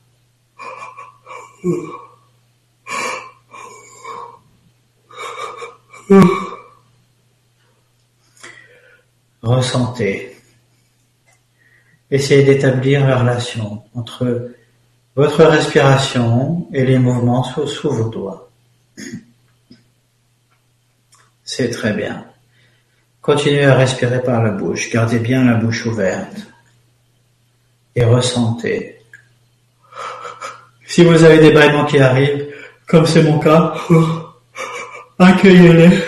Ressentez. 9.43 10.37
Essayez 12.11 12.45
d'établir 12.45 13.07
la 13.07 13.19
relation 13.19 13.83
entre 13.95 14.51
votre 15.19 15.43
respiration 15.47 16.69
et 16.73 16.85
les 16.85 16.97
mouvements 16.97 17.43
sous, 17.43 17.91
vos 17.91 18.09
doigts. 18.09 18.49
C'est 21.43 21.71
très 21.71 21.93
bien. 21.93 22.25
Continuez 23.21 23.65
à 23.65 23.75
respirer 23.75 24.23
par 24.23 24.45
la 24.45 24.53
bouche. 24.53 24.93
Gardez 24.93 25.19
bien 25.19 25.45
la 25.45 25.55
bouche 25.55 25.87
ouverte. 25.87 26.37
Et 27.97 28.05
ressentez. 28.05 29.01
Si 30.87 31.03
vous 31.03 31.25
avez 31.25 31.41
des 31.41 31.51
bâillements 31.51 31.85
qui 31.85 31.99
arrivent, 31.99 32.55
comme 32.87 33.05
c'est 33.05 33.25
mon 33.25 33.41
cas, 33.41 33.75
accueillez-les. 35.19 35.99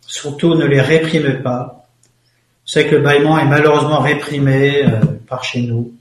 Surtout 0.00 0.56
ne 0.56 0.66
les 0.66 0.80
réprimez 0.80 1.34
pas. 1.34 1.86
C'est 2.66 2.88
que 2.88 2.96
le 2.96 3.02
bâillement 3.02 3.38
est 3.38 3.44
malheureusement 3.44 4.00
réprimé 4.00 4.84
euh, 4.84 4.98
par 5.28 5.44
chez 5.44 5.62
nous. 5.62 5.92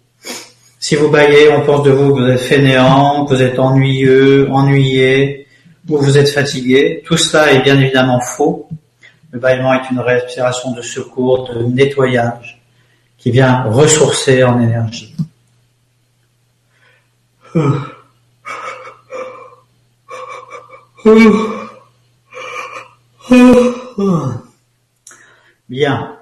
Si 0.84 0.96
vous 0.96 1.10
baillez, 1.10 1.52
on 1.52 1.62
pense 1.62 1.84
de 1.84 1.92
vous 1.92 2.16
que 2.16 2.22
vous 2.22 2.28
êtes 2.28 2.42
fainéant, 2.42 3.26
que 3.26 3.36
vous 3.36 3.42
êtes 3.44 3.60
ennuyeux, 3.60 4.50
ennuyé, 4.50 5.46
ou 5.88 6.00
vous 6.00 6.18
êtes 6.18 6.32
fatigué. 6.32 7.04
Tout 7.06 7.18
cela 7.18 7.52
est 7.52 7.62
bien 7.62 7.80
évidemment 7.80 8.20
faux. 8.20 8.68
Le 9.30 9.38
bâillement 9.38 9.76
est 9.76 9.88
une 9.92 10.00
respiration 10.00 10.72
de 10.72 10.82
secours, 10.82 11.54
de 11.54 11.62
nettoyage, 11.62 12.60
qui 13.20 13.30
vient 13.30 13.62
ressourcer 13.66 14.44
en 14.44 14.60
énergie. 14.60 15.16
Bien. 25.70 26.18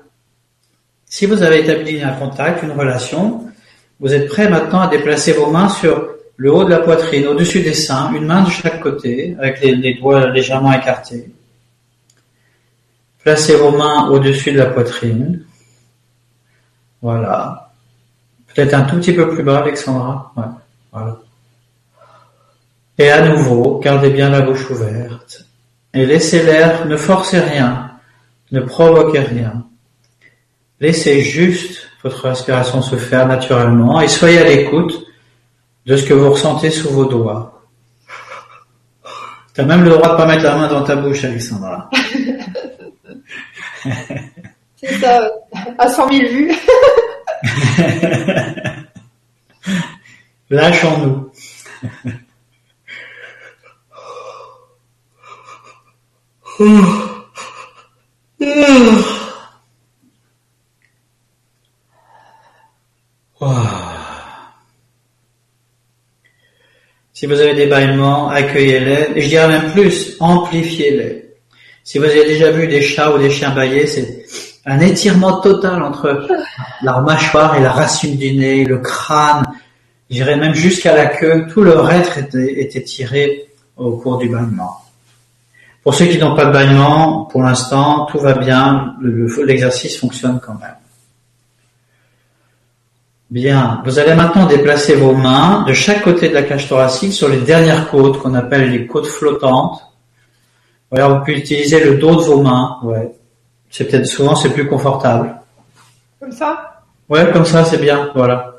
Si 1.05 1.25
vous 1.25 1.41
avez 1.41 1.61
établi 1.61 2.01
un 2.01 2.11
contact, 2.11 2.61
une 2.61 2.73
relation, 2.73 3.49
vous 3.99 4.13
êtes 4.13 4.27
prêt 4.27 4.49
maintenant 4.49 4.81
à 4.81 4.87
déplacer 4.87 5.33
vos 5.33 5.51
mains 5.51 5.69
sur 5.69 6.09
le 6.37 6.53
haut 6.53 6.63
de 6.63 6.69
la 6.69 6.79
poitrine, 6.79 7.27
au-dessus 7.27 7.61
des 7.61 7.73
seins, 7.73 8.13
une 8.13 8.25
main 8.25 8.43
de 8.43 8.49
chaque 8.49 8.79
côté, 8.79 9.35
avec 9.39 9.59
les, 9.61 9.95
doigts 9.95 10.29
légèrement 10.29 10.71
écartés. 10.71 11.29
Placez 13.21 13.57
vos 13.57 13.71
mains 13.71 14.07
au-dessus 14.09 14.53
de 14.53 14.59
la 14.59 14.67
poitrine. 14.67 15.43
Voilà. 17.01 17.71
Peut-être 18.47 18.73
un 18.73 18.83
tout 18.83 18.95
petit 18.97 19.11
peu 19.11 19.29
plus 19.29 19.43
bas, 19.43 19.59
Alexandra. 19.59 20.31
Ouais. 20.37 20.45
Voilà. 20.93 21.17
Et 22.97 23.11
à 23.11 23.27
nouveau, 23.27 23.79
gardez 23.79 24.09
bien 24.09 24.29
la 24.29 24.41
bouche 24.41 24.69
ouverte. 24.69 25.45
Et 25.93 26.05
laissez 26.05 26.43
l'air, 26.43 26.85
ne 26.85 26.95
forcez 26.95 27.39
rien, 27.39 27.91
ne 28.51 28.61
provoquez 28.61 29.19
rien. 29.19 29.65
Laissez 30.79 31.21
juste 31.21 31.89
votre 32.03 32.27
respiration 32.27 32.81
se 32.81 32.95
faire 32.95 33.27
naturellement 33.27 33.99
et 33.99 34.07
soyez 34.07 34.39
à 34.39 34.45
l'écoute 34.45 35.05
de 35.85 35.97
ce 35.97 36.05
que 36.05 36.13
vous 36.13 36.31
ressentez 36.31 36.69
sous 36.69 36.89
vos 36.89 37.05
doigts. 37.05 37.61
Tu 39.53 39.61
as 39.61 39.65
même 39.65 39.83
le 39.83 39.89
droit 39.89 40.11
de 40.11 40.15
pas 40.15 40.25
mettre 40.25 40.43
la 40.43 40.55
main 40.55 40.69
dans 40.69 40.83
ta 40.83 40.95
bouche, 40.95 41.25
Alexandra. 41.25 41.89
C'est 44.77 44.93
ça, 44.99 45.29
à 45.77 45.89
100 45.89 46.09
000 46.09 46.29
vues. 46.29 46.53
Lâchons-nous. 50.49 51.31
Si 67.13 67.25
vous 67.25 67.39
avez 67.39 67.53
des 67.53 67.67
bâillements, 67.67 68.29
accueillez-les, 68.29 69.11
et 69.15 69.21
je 69.21 69.27
dirais 69.27 69.47
même 69.47 69.71
plus, 69.71 70.17
amplifiez-les. 70.19 71.35
Si 71.83 71.97
vous 71.97 72.05
avez 72.05 72.25
déjà 72.25 72.51
vu 72.51 72.67
des 72.67 72.81
chats 72.81 73.13
ou 73.13 73.17
des 73.17 73.29
chiens 73.29 73.51
bailler, 73.51 73.87
c'est 73.87 74.25
un 74.65 74.79
étirement 74.79 75.39
total 75.39 75.81
entre 75.83 76.27
leur 76.81 77.01
mâchoire 77.01 77.55
et 77.55 77.61
la 77.61 77.71
racine 77.71 78.17
du 78.17 78.33
nez, 78.33 78.65
le 78.65 78.79
crâne, 78.79 79.45
j'irais 80.09 80.35
même 80.35 80.53
jusqu'à 80.53 80.93
la 80.93 81.05
queue, 81.05 81.47
tout 81.49 81.63
leur 81.63 81.89
être 81.89 82.17
est 82.35 82.75
étiré 82.75 83.47
au 83.77 83.93
cours 83.93 84.17
du 84.17 84.27
bâillement. 84.27 84.83
Pour 85.83 85.95
ceux 85.95 86.05
qui 86.07 86.17
n'ont 86.17 86.35
pas 86.35 86.45
de 86.45 86.51
bâillement, 86.51 87.23
pour 87.25 87.41
l'instant, 87.41 88.05
tout 88.11 88.19
va 88.19 88.33
bien, 88.33 88.95
l'exercice 89.45 89.97
fonctionne 89.97 90.41
quand 90.45 90.59
même. 90.59 90.75
Bien, 93.29 93.83
vous 93.85 93.99
allez 93.99 94.15
maintenant 94.15 94.47
déplacer 94.47 94.95
vos 94.95 95.13
mains 95.13 95.63
de 95.67 95.73
chaque 95.73 96.01
côté 96.01 96.29
de 96.29 96.33
la 96.33 96.41
cage 96.41 96.67
thoracique 96.67 97.13
sur 97.13 97.29
les 97.29 97.41
dernières 97.41 97.89
côtes 97.91 98.19
qu'on 98.19 98.33
appelle 98.33 98.71
les 98.71 98.87
côtes 98.87 99.05
flottantes. 99.05 99.81
Alors 100.91 101.11
vous 101.11 101.19
pouvez 101.19 101.37
utiliser 101.37 101.83
le 101.83 101.97
dos 101.97 102.15
de 102.15 102.21
vos 102.21 102.41
mains, 102.41 102.79
ouais. 102.81 103.11
C'est 103.69 103.85
peut-être 103.85 104.07
souvent 104.07 104.35
c'est 104.35 104.49
plus 104.49 104.67
confortable. 104.67 105.35
Comme 106.19 106.31
ça? 106.31 106.81
Ouais, 107.07 107.29
comme 107.31 107.45
ça 107.45 107.63
c'est 107.63 107.77
bien, 107.77 108.09
voilà. 108.15 108.55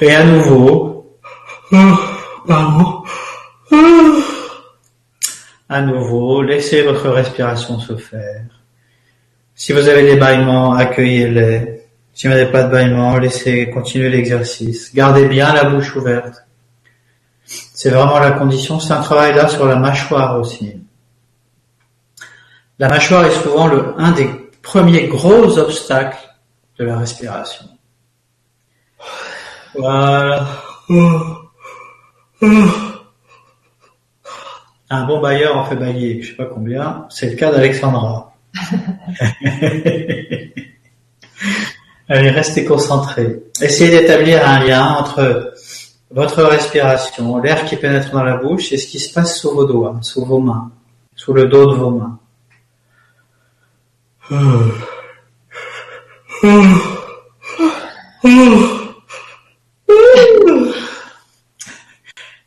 Et 0.00 0.14
à 0.14 0.22
nouveau, 0.22 1.16
à 5.68 5.80
nouveau, 5.82 6.42
laissez 6.42 6.82
votre 6.82 7.08
respiration 7.08 7.80
se 7.80 7.96
faire. 7.96 8.44
Si 9.56 9.72
vous 9.72 9.88
avez 9.88 10.02
des 10.04 10.14
bâillements, 10.16 10.74
accueillez-les. 10.74 11.77
N'avez 12.24 12.46
pas 12.46 12.64
de 12.64 12.70
bâillements, 12.70 13.16
laissez 13.16 13.70
continuer 13.70 14.10
l'exercice. 14.10 14.92
Gardez 14.94 15.28
bien 15.28 15.54
la 15.54 15.64
bouche 15.64 15.94
ouverte. 15.94 16.44
C'est 17.44 17.90
vraiment 17.90 18.18
la 18.18 18.32
condition. 18.32 18.80
C'est 18.80 18.92
un 18.92 19.02
travail 19.02 19.34
là 19.34 19.46
sur 19.48 19.66
la 19.66 19.76
mâchoire 19.76 20.38
aussi. 20.40 20.82
La 22.80 22.88
mâchoire 22.88 23.24
est 23.24 23.30
souvent 23.30 23.68
le, 23.68 23.94
un 23.98 24.10
des 24.12 24.28
premiers 24.62 25.06
gros 25.06 25.58
obstacles 25.58 26.18
de 26.78 26.84
la 26.84 26.98
respiration. 26.98 27.66
Voilà. 29.76 30.46
Un 34.90 35.04
bon 35.04 35.20
bailleur 35.20 35.56
en 35.56 35.64
fait 35.64 35.76
bailler, 35.76 36.22
je 36.22 36.30
sais 36.30 36.36
pas 36.36 36.46
combien. 36.46 37.06
C'est 37.10 37.30
le 37.30 37.36
cas 37.36 37.52
d'Alexandra. 37.52 38.32
Allez, 42.08 42.30
restez 42.30 42.64
concentrés. 42.64 43.42
Essayez 43.60 43.90
d'établir 43.90 44.46
un 44.48 44.64
lien 44.64 44.82
entre 44.82 45.52
votre 46.10 46.42
respiration, 46.42 47.38
l'air 47.38 47.66
qui 47.66 47.76
pénètre 47.76 48.10
dans 48.12 48.24
la 48.24 48.36
bouche 48.36 48.72
et 48.72 48.78
ce 48.78 48.86
qui 48.86 48.98
se 48.98 49.12
passe 49.12 49.38
sous 49.38 49.50
vos 49.50 49.66
doigts, 49.66 49.98
sous 50.00 50.24
vos 50.24 50.38
mains, 50.38 50.70
sous 51.14 51.34
le 51.34 51.46
dos 51.46 51.66
de 51.66 51.76
vos 51.76 51.90
mains. 51.90 52.18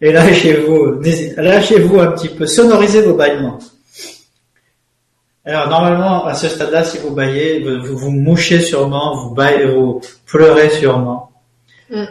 Et 0.02 0.12
lâchez-vous, 0.12 1.02
lâchez-vous 1.38 2.00
un 2.00 2.08
petit 2.08 2.30
peu, 2.30 2.48
sonorisez 2.48 3.04
vos 3.04 3.14
bâillements. 3.14 3.60
Alors 5.44 5.70
normalement, 5.70 6.26
à 6.26 6.36
ce 6.36 6.48
stade-là, 6.48 6.84
si 6.84 7.00
vous 7.00 7.16
baillez, 7.16 7.64
vous, 7.64 7.98
vous 7.98 8.12
mouchez 8.12 8.60
sûrement, 8.60 9.16
vous 9.16 9.34
baillez, 9.34 9.66
vous 9.66 10.02
pleurez 10.28 10.70
sûrement. 10.70 11.32
Mm. 11.90 12.04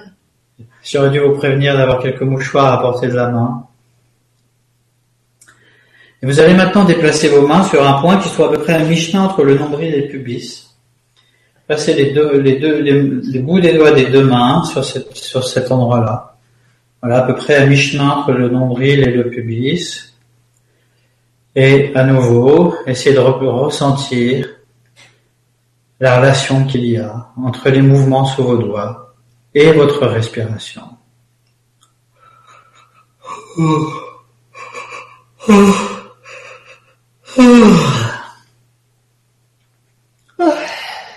J'aurais 0.83 1.11
dû 1.11 1.21
vous 1.21 1.35
prévenir 1.35 1.77
d'avoir 1.77 2.03
quelques 2.03 2.23
mouchoirs 2.23 2.73
à 2.73 2.81
portée 2.81 3.09
de 3.09 3.15
la 3.15 3.29
main. 3.29 3.67
Et 6.23 6.27
vous 6.27 6.41
allez 6.41 6.55
maintenant 6.55 6.85
déplacer 6.85 7.29
vos 7.29 7.47
mains 7.47 7.63
sur 7.65 7.87
un 7.87 8.01
point 8.01 8.19
qui 8.19 8.29
soit 8.29 8.49
à 8.49 8.51
peu 8.51 8.63
près 8.63 8.75
à 8.75 8.81
mi-chemin 8.81 9.25
entre 9.25 9.43
le 9.43 9.55
nombril 9.55 9.95
et 9.95 10.03
le 10.03 10.09
pubis. 10.09 10.75
Passez 11.67 11.95
les 11.95 12.13
deux, 12.13 12.41
les 12.41 12.59
deux, 12.59 12.81
les, 12.81 13.39
bouts 13.39 13.61
des 13.61 13.75
doigts 13.75 13.93
des 13.93 14.07
deux 14.07 14.25
mains 14.25 14.65
sur, 14.65 14.85
cette, 14.85 15.17
sur 15.17 15.45
cet 15.45 15.71
endroit-là. 15.71 16.37
Voilà, 17.01 17.19
à 17.19 17.23
peu 17.23 17.35
près 17.37 17.55
à 17.55 17.67
mi-chemin 17.67 18.11
entre 18.11 18.33
le 18.33 18.49
nombril 18.49 19.01
et 19.01 19.13
le 19.13 19.31
pubis. 19.31 20.10
Et 21.55 21.93
à 21.97 22.05
nouveau, 22.05 22.75
essayez 22.87 23.15
de 23.15 23.21
ressentir 23.21 24.49
la 25.99 26.19
relation 26.19 26.65
qu'il 26.65 26.85
y 26.85 26.97
a 26.97 27.29
entre 27.37 27.69
les 27.69 27.83
mouvements 27.83 28.25
sous 28.25 28.45
vos 28.45 28.57
doigts 28.57 29.15
et 29.55 29.73
votre 29.73 30.07
respiration. 30.07 30.83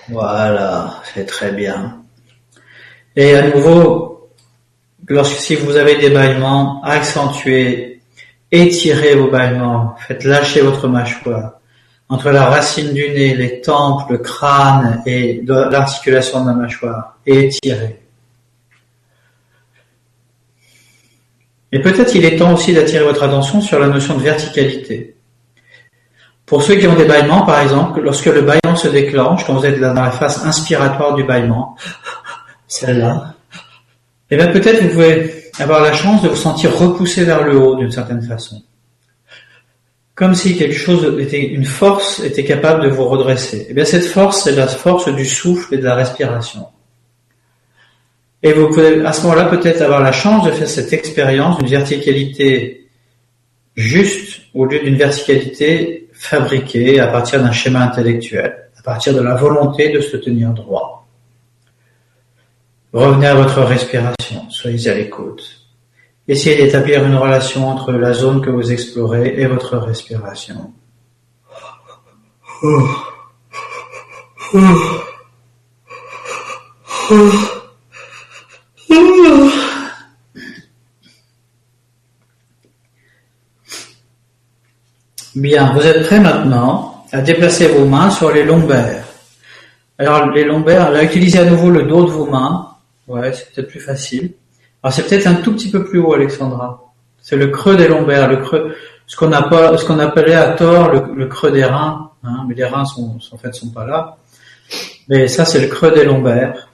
Voilà, 0.10 1.02
c'est 1.14 1.26
très 1.26 1.52
bien. 1.52 2.04
Et 3.16 3.36
à 3.36 3.48
nouveau, 3.48 4.30
lorsque 5.08 5.40
si 5.40 5.56
vous 5.56 5.76
avez 5.78 5.96
des 5.98 6.10
bâillements, 6.10 6.82
accentuez, 6.84 7.93
étirez 8.54 9.16
vos 9.16 9.30
bâillements, 9.30 9.96
faites 10.08 10.24
lâcher 10.24 10.62
votre 10.62 10.88
mâchoire 10.88 11.54
entre 12.08 12.30
la 12.30 12.46
racine 12.46 12.94
du 12.94 13.10
nez, 13.10 13.34
les 13.34 13.62
tempes, 13.62 14.10
le 14.10 14.20
crâne 14.20 15.02
et 15.06 15.42
l'articulation 15.48 16.44
de 16.44 16.50
la 16.50 16.56
mâchoire, 16.56 17.18
étirez. 17.26 18.00
Et 21.72 21.80
peut-être 21.80 22.14
il 22.14 22.24
est 22.24 22.36
temps 22.36 22.54
aussi 22.54 22.72
d'attirer 22.72 23.04
votre 23.04 23.24
attention 23.24 23.60
sur 23.60 23.80
la 23.80 23.88
notion 23.88 24.16
de 24.16 24.22
verticalité. 24.22 25.16
Pour 26.46 26.62
ceux 26.62 26.76
qui 26.76 26.86
ont 26.86 26.96
des 26.96 27.06
bâillements, 27.06 27.46
par 27.46 27.62
exemple, 27.62 28.02
lorsque 28.02 28.28
le 28.28 28.42
bâillement 28.42 28.76
se 28.76 28.90
déclenche, 28.90 29.44
quand 29.46 29.56
vous 29.56 29.66
êtes 29.66 29.80
dans 29.80 29.94
la 29.94 30.12
phase 30.12 30.46
inspiratoire 30.46 31.16
du 31.16 31.24
bâillement, 31.24 31.76
celle-là, 32.68 33.34
et 34.30 34.36
eh 34.36 34.38
bien 34.38 34.48
peut-être 34.48 34.84
vous 34.84 34.90
pouvez 34.90 35.43
avoir 35.60 35.82
la 35.82 35.94
chance 35.94 36.22
de 36.22 36.30
vous 36.30 36.36
sentir 36.36 36.76
repoussé 36.76 37.24
vers 37.24 37.44
le 37.44 37.58
haut 37.58 37.76
d'une 37.76 37.92
certaine 37.92 38.22
façon. 38.22 38.62
Comme 40.16 40.36
si 40.36 40.58
quelque 40.58 40.76
chose 40.76 41.20
était, 41.20 41.44
une 41.44 41.66
force 41.66 42.20
était 42.20 42.44
capable 42.44 42.84
de 42.84 42.90
vous 42.90 43.06
redresser. 43.06 43.58
Et 43.58 43.68
eh 43.70 43.74
bien 43.74 43.86
cette 43.86 44.06
force, 44.06 44.44
c'est 44.44 44.52
la 44.52 44.68
force 44.68 45.14
du 45.14 45.26
souffle 45.26 45.74
et 45.74 45.78
de 45.78 45.84
la 45.84 45.96
respiration. 45.96 46.68
Et 48.44 48.54
vous 48.54 48.68
pouvez 48.68 49.04
à 49.06 49.14
ce 49.14 49.24
moment-là 49.24 49.46
peut-être 49.46 49.82
avoir 49.82 50.02
la 50.02 50.12
chance 50.12 50.46
de 50.46 50.52
faire 50.52 50.68
cette 50.68 50.94
expérience 50.94 51.58
d'une 51.58 51.70
verticalité 51.70 52.88
juste 53.76 54.42
au 54.54 54.66
lieu 54.66 54.80
d'une 54.80 54.98
verticalité 54.98 56.10
fabriquée 56.14 57.00
à 57.00 57.08
partir 57.08 57.42
d'un 57.42 57.52
schéma 57.52 57.80
intellectuel, 57.80 58.70
à 58.78 58.82
partir 58.84 59.16
de 59.16 59.22
la 59.22 59.36
volonté 59.36 59.90
de 59.90 60.02
se 60.02 60.18
tenir 60.18 60.52
droit. 60.52 61.03
Revenez 62.94 63.26
à 63.26 63.34
votre 63.34 63.60
respiration, 63.64 64.50
soyez 64.52 64.88
à 64.88 64.94
l'écoute. 64.94 65.44
Essayez 66.28 66.64
d'établir 66.64 67.04
une 67.04 67.16
relation 67.16 67.68
entre 67.68 67.92
la 67.92 68.14
zone 68.14 68.40
que 68.42 68.52
vous 68.52 68.72
explorez 68.72 69.34
et 69.36 69.48
votre 69.48 69.78
respiration. 69.78 70.72
Bien, 85.36 85.74
vous 85.74 85.82
êtes 85.82 86.06
prêts 86.06 86.20
maintenant 86.20 87.06
à 87.12 87.22
déplacer 87.22 87.70
vos 87.70 87.86
mains 87.86 88.12
sur 88.12 88.32
les 88.32 88.44
lombaires. 88.44 89.04
Alors 89.98 90.28
les 90.28 90.44
lombaires, 90.44 90.92
là, 90.92 91.04
utilisez 91.04 91.40
à 91.40 91.46
nouveau 91.46 91.72
le 91.72 91.84
dos 91.84 92.06
de 92.06 92.12
vos 92.12 92.28
mains. 92.28 92.73
Ouais, 93.08 93.34
c'est 93.34 93.52
peut-être 93.54 93.70
plus 93.70 93.80
facile. 93.80 94.34
Alors 94.82 94.94
c'est 94.94 95.04
peut-être 95.08 95.28
un 95.28 95.36
tout 95.36 95.54
petit 95.54 95.72
peu 95.72 95.84
plus 95.84 96.00
haut, 96.00 96.14
Alexandra. 96.14 96.94
C'est 97.22 97.38
le 97.38 97.48
creux 97.48 97.78
des 97.78 97.88
lombaires, 97.88 98.28
le 98.28 98.38
creux, 98.38 98.76
ce 99.08 99.16
qu'on 99.16 99.32
appelait 99.32 100.36
à 100.36 100.52
tort 100.52 100.92
le, 100.92 101.26
creux 101.28 101.52
des 101.52 101.64
reins. 101.64 102.12
Hein, 102.24 102.46
mais 102.48 102.56
les 102.56 102.66
reins 102.66 102.86
sont, 102.86 103.18
en 103.32 103.38
fait, 103.38 103.54
sont 103.54 103.70
pas 103.70 103.86
là. 103.86 104.18
Mais 105.10 105.28
ça, 105.28 105.46
c'est 105.46 105.60
le 105.60 105.68
creux 105.68 105.92
des 105.92 106.04
lombaires. 106.04 106.70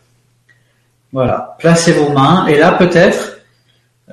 Voilà. 1.11 1.55
Placez 1.59 1.91
vos 1.91 2.09
mains 2.09 2.47
et 2.47 2.57
là, 2.57 2.71
peut-être, 2.73 3.39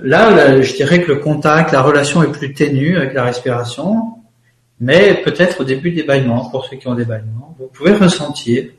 là, 0.01 0.61
je 0.61 0.75
dirais 0.75 1.03
que 1.03 1.13
le 1.13 1.17
contact, 1.17 1.73
la 1.73 1.83
relation 1.83 2.23
est 2.23 2.33
plus 2.33 2.53
ténue 2.55 2.97
avec 2.97 3.15
la 3.15 3.25
respiration 3.25 4.17
mais 4.81 5.23
peut-être 5.23 5.61
au 5.61 5.65
début 5.65 5.91
des 5.91 6.03
bâillements, 6.03 6.51
pour 6.51 6.67
ceux 6.67 6.77
qui 6.77 6.87
ont 6.89 6.95
des 6.95 7.05
bâillements, 7.05 7.55
vous 7.59 7.69
pouvez 7.69 7.93
ressentir 7.93 8.71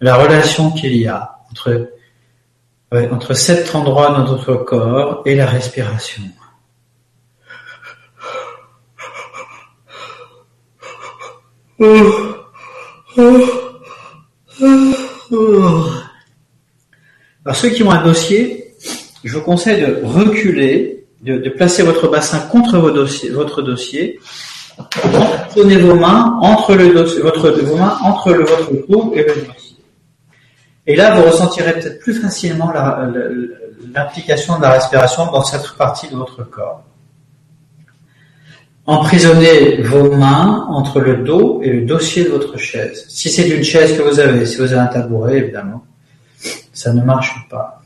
la 0.00 0.16
relation 0.16 0.70
qu'il 0.70 0.96
y 0.96 1.08
a 1.08 1.38
entre, 1.50 1.90
entre 2.92 3.34
cet 3.34 3.74
endroit 3.74 4.18
de 4.18 4.30
notre 4.30 4.54
corps 4.54 5.22
et 5.26 5.34
la 5.34 5.46
respiration. 5.46 6.22
Alors 17.44 17.54
ceux 17.54 17.68
qui 17.70 17.82
ont 17.82 17.90
un 17.90 18.02
dossier, 18.02 18.74
je 19.22 19.36
vous 19.36 19.42
conseille 19.42 19.80
de 19.80 20.00
reculer, 20.04 21.06
de, 21.22 21.48
placer 21.50 21.82
votre 21.82 22.08
bassin 22.08 22.40
contre 22.40 22.78
votre 22.78 23.62
dossier 23.62 24.18
Prenez 25.50 25.76
vos 25.76 25.94
mains 25.94 26.38
entre 26.40 26.74
le 26.74 26.88
votre, 26.92 27.50
vos 27.50 27.76
mains 27.76 27.98
entre 28.02 28.32
le, 28.32 28.44
votre 28.44 28.72
cou 28.86 29.12
et 29.14 29.22
le 29.22 29.34
dossier. 29.34 29.67
Et 30.88 30.96
là, 30.96 31.14
vous 31.14 31.22
ressentirez 31.22 31.74
peut-être 31.74 32.00
plus 32.00 32.14
facilement 32.14 32.72
l'implication 33.94 34.56
de 34.56 34.62
la 34.62 34.70
respiration 34.70 35.26
dans 35.30 35.44
cette 35.44 35.76
partie 35.76 36.08
de 36.08 36.16
votre 36.16 36.42
corps. 36.42 36.82
Emprisonnez 38.86 39.82
vos 39.82 40.10
mains 40.16 40.66
entre 40.70 41.00
le 41.00 41.18
dos 41.18 41.60
et 41.62 41.70
le 41.70 41.82
dossier 41.82 42.24
de 42.24 42.30
votre 42.30 42.56
chaise. 42.58 43.04
Si 43.08 43.30
c'est 43.30 43.48
une 43.48 43.62
chaise 43.62 43.96
que 43.96 44.02
vous 44.02 44.18
avez, 44.18 44.46
si 44.46 44.56
vous 44.56 44.72
avez 44.72 44.80
un 44.80 44.86
tabouret, 44.86 45.36
évidemment, 45.36 45.84
ça 46.72 46.92
ne 46.92 47.02
marche 47.02 47.46
pas. 47.48 47.82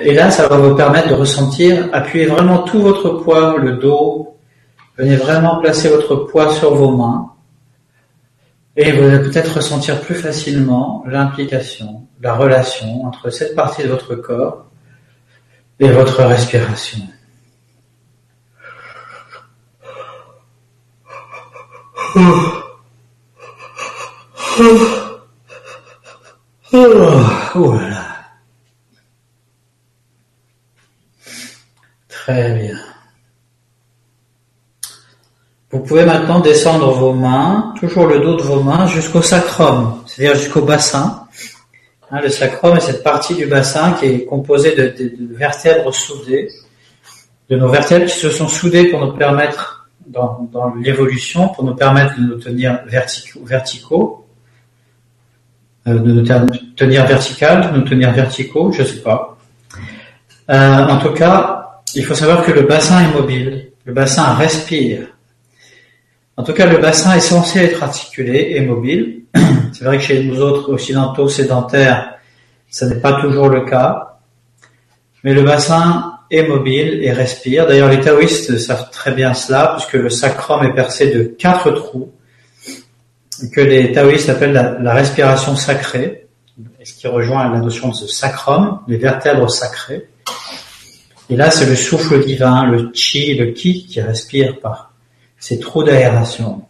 Et 0.00 0.14
là, 0.14 0.32
ça 0.32 0.48
va 0.48 0.56
vous 0.56 0.74
permettre 0.74 1.08
de 1.08 1.14
ressentir, 1.14 1.88
appuyer 1.92 2.26
vraiment 2.26 2.62
tout 2.62 2.80
votre 2.80 3.10
poids, 3.22 3.56
le 3.58 3.76
dos, 3.76 4.38
Venez 4.98 5.14
vraiment 5.14 5.60
placer 5.60 5.88
votre 5.88 6.16
poids 6.16 6.52
sur 6.52 6.74
vos 6.74 6.90
mains 6.90 7.30
et 8.80 8.92
vous 8.92 9.02
allez 9.02 9.18
peut-être 9.18 9.56
ressentir 9.56 10.00
plus 10.00 10.14
facilement 10.14 11.02
l'implication, 11.04 12.06
la 12.20 12.36
relation 12.36 13.04
entre 13.04 13.28
cette 13.28 13.56
partie 13.56 13.82
de 13.82 13.88
votre 13.88 14.14
corps 14.14 14.66
et 15.80 15.90
votre 15.90 16.22
respiration. 16.22 17.00
Oh, 27.54 27.72
là 27.72 28.04
Très 32.08 32.52
bien. 32.52 32.78
Vous 35.70 35.80
pouvez 35.80 36.06
maintenant 36.06 36.40
descendre 36.40 36.92
vos 36.92 37.12
mains, 37.12 37.74
toujours 37.78 38.06
le 38.06 38.20
dos 38.20 38.36
de 38.36 38.42
vos 38.42 38.62
mains, 38.62 38.86
jusqu'au 38.86 39.20
sacrum, 39.20 40.02
c'est-à-dire 40.06 40.34
jusqu'au 40.34 40.62
bassin. 40.62 41.26
Hein, 42.10 42.20
le 42.22 42.30
sacrum 42.30 42.78
est 42.78 42.80
cette 42.80 43.02
partie 43.02 43.34
du 43.34 43.44
bassin 43.44 43.92
qui 43.92 44.06
est 44.06 44.24
composée 44.24 44.74
de, 44.74 45.12
vertèbres 45.36 45.92
soudées, 45.92 46.48
de 47.50 47.56
nos 47.56 47.68
vertèbres 47.68 48.06
qui 48.06 48.18
se 48.18 48.30
sont 48.30 48.48
soudées 48.48 48.88
pour 48.88 49.04
nous 49.04 49.12
permettre, 49.12 49.90
dans, 50.06 50.48
l'évolution, 50.82 51.48
pour 51.48 51.64
nous 51.64 51.74
permettre 51.74 52.16
de 52.16 52.22
nous 52.22 52.36
tenir 52.36 52.80
verticaux, 52.86 53.40
verticaux 53.44 54.26
euh, 55.86 55.98
de 55.98 56.12
nous 56.12 56.24
tenir 56.76 57.04
vertical, 57.04 57.70
de 57.70 57.76
nous 57.76 57.84
tenir 57.84 58.10
verticaux, 58.12 58.72
je 58.72 58.82
sais 58.82 59.02
pas. 59.02 59.36
Euh, 60.48 60.86
en 60.86 60.98
tout 60.98 61.12
cas, 61.12 61.82
il 61.94 62.06
faut 62.06 62.14
savoir 62.14 62.42
que 62.42 62.52
le 62.52 62.62
bassin 62.62 63.02
est 63.02 63.12
mobile, 63.12 63.70
le 63.84 63.92
bassin 63.92 64.32
respire. 64.32 65.08
En 66.38 66.44
tout 66.44 66.52
cas, 66.52 66.66
le 66.66 66.78
bassin 66.78 67.16
est 67.16 67.20
censé 67.20 67.58
être 67.58 67.82
articulé 67.82 68.52
et 68.54 68.60
mobile. 68.60 69.22
C'est 69.72 69.84
vrai 69.84 69.98
que 69.98 70.04
chez 70.04 70.22
nous 70.22 70.40
autres 70.40 70.72
occidentaux 70.72 71.28
sédentaires, 71.28 72.14
ce 72.70 72.84
n'est 72.84 73.00
pas 73.00 73.20
toujours 73.20 73.48
le 73.48 73.64
cas. 73.64 74.20
Mais 75.24 75.34
le 75.34 75.42
bassin 75.42 76.20
est 76.30 76.44
mobile 76.46 77.00
et 77.02 77.10
respire. 77.10 77.66
D'ailleurs, 77.66 77.88
les 77.88 77.98
taoïstes 77.98 78.56
savent 78.56 78.88
très 78.92 79.10
bien 79.10 79.34
cela, 79.34 79.74
puisque 79.76 79.94
le 79.94 80.10
sacrum 80.10 80.64
est 80.64 80.74
percé 80.74 81.10
de 81.10 81.24
quatre 81.24 81.72
trous, 81.72 82.12
que 83.52 83.60
les 83.60 83.90
taoïstes 83.90 84.28
appellent 84.28 84.52
la, 84.52 84.94
respiration 84.94 85.56
sacrée, 85.56 86.28
ce 86.84 86.94
qui 86.94 87.08
rejoint 87.08 87.52
la 87.52 87.58
notion 87.58 87.88
de 87.88 87.94
sacrum, 87.94 88.78
les 88.86 88.96
vertèbres 88.96 89.50
sacrées. 89.50 90.08
Et 91.30 91.34
là, 91.34 91.50
c'est 91.50 91.66
le 91.66 91.74
souffle 91.74 92.24
divin, 92.24 92.70
le 92.70 92.92
chi, 92.94 93.34
le 93.34 93.46
ki, 93.46 93.86
qui 93.86 94.00
respire 94.00 94.60
par 94.60 94.87
c'est 95.38 95.60
trop 95.60 95.82
d'aération. 95.84 96.62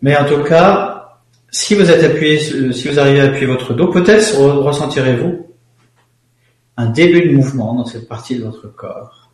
Mais 0.00 0.16
en 0.16 0.26
tout 0.26 0.42
cas, 0.42 1.18
si 1.50 1.74
vous 1.74 1.90
êtes 1.90 2.02
appuyé, 2.02 2.38
si 2.72 2.88
vous 2.88 2.98
arrivez 2.98 3.20
à 3.20 3.24
appuyer 3.24 3.46
votre 3.46 3.74
dos, 3.74 3.88
peut-être 3.88 4.36
ressentirez-vous 4.36 5.46
un 6.76 6.86
début 6.86 7.28
de 7.28 7.34
mouvement 7.34 7.74
dans 7.74 7.84
cette 7.84 8.08
partie 8.08 8.38
de 8.38 8.44
votre 8.44 8.68
corps. 8.68 9.30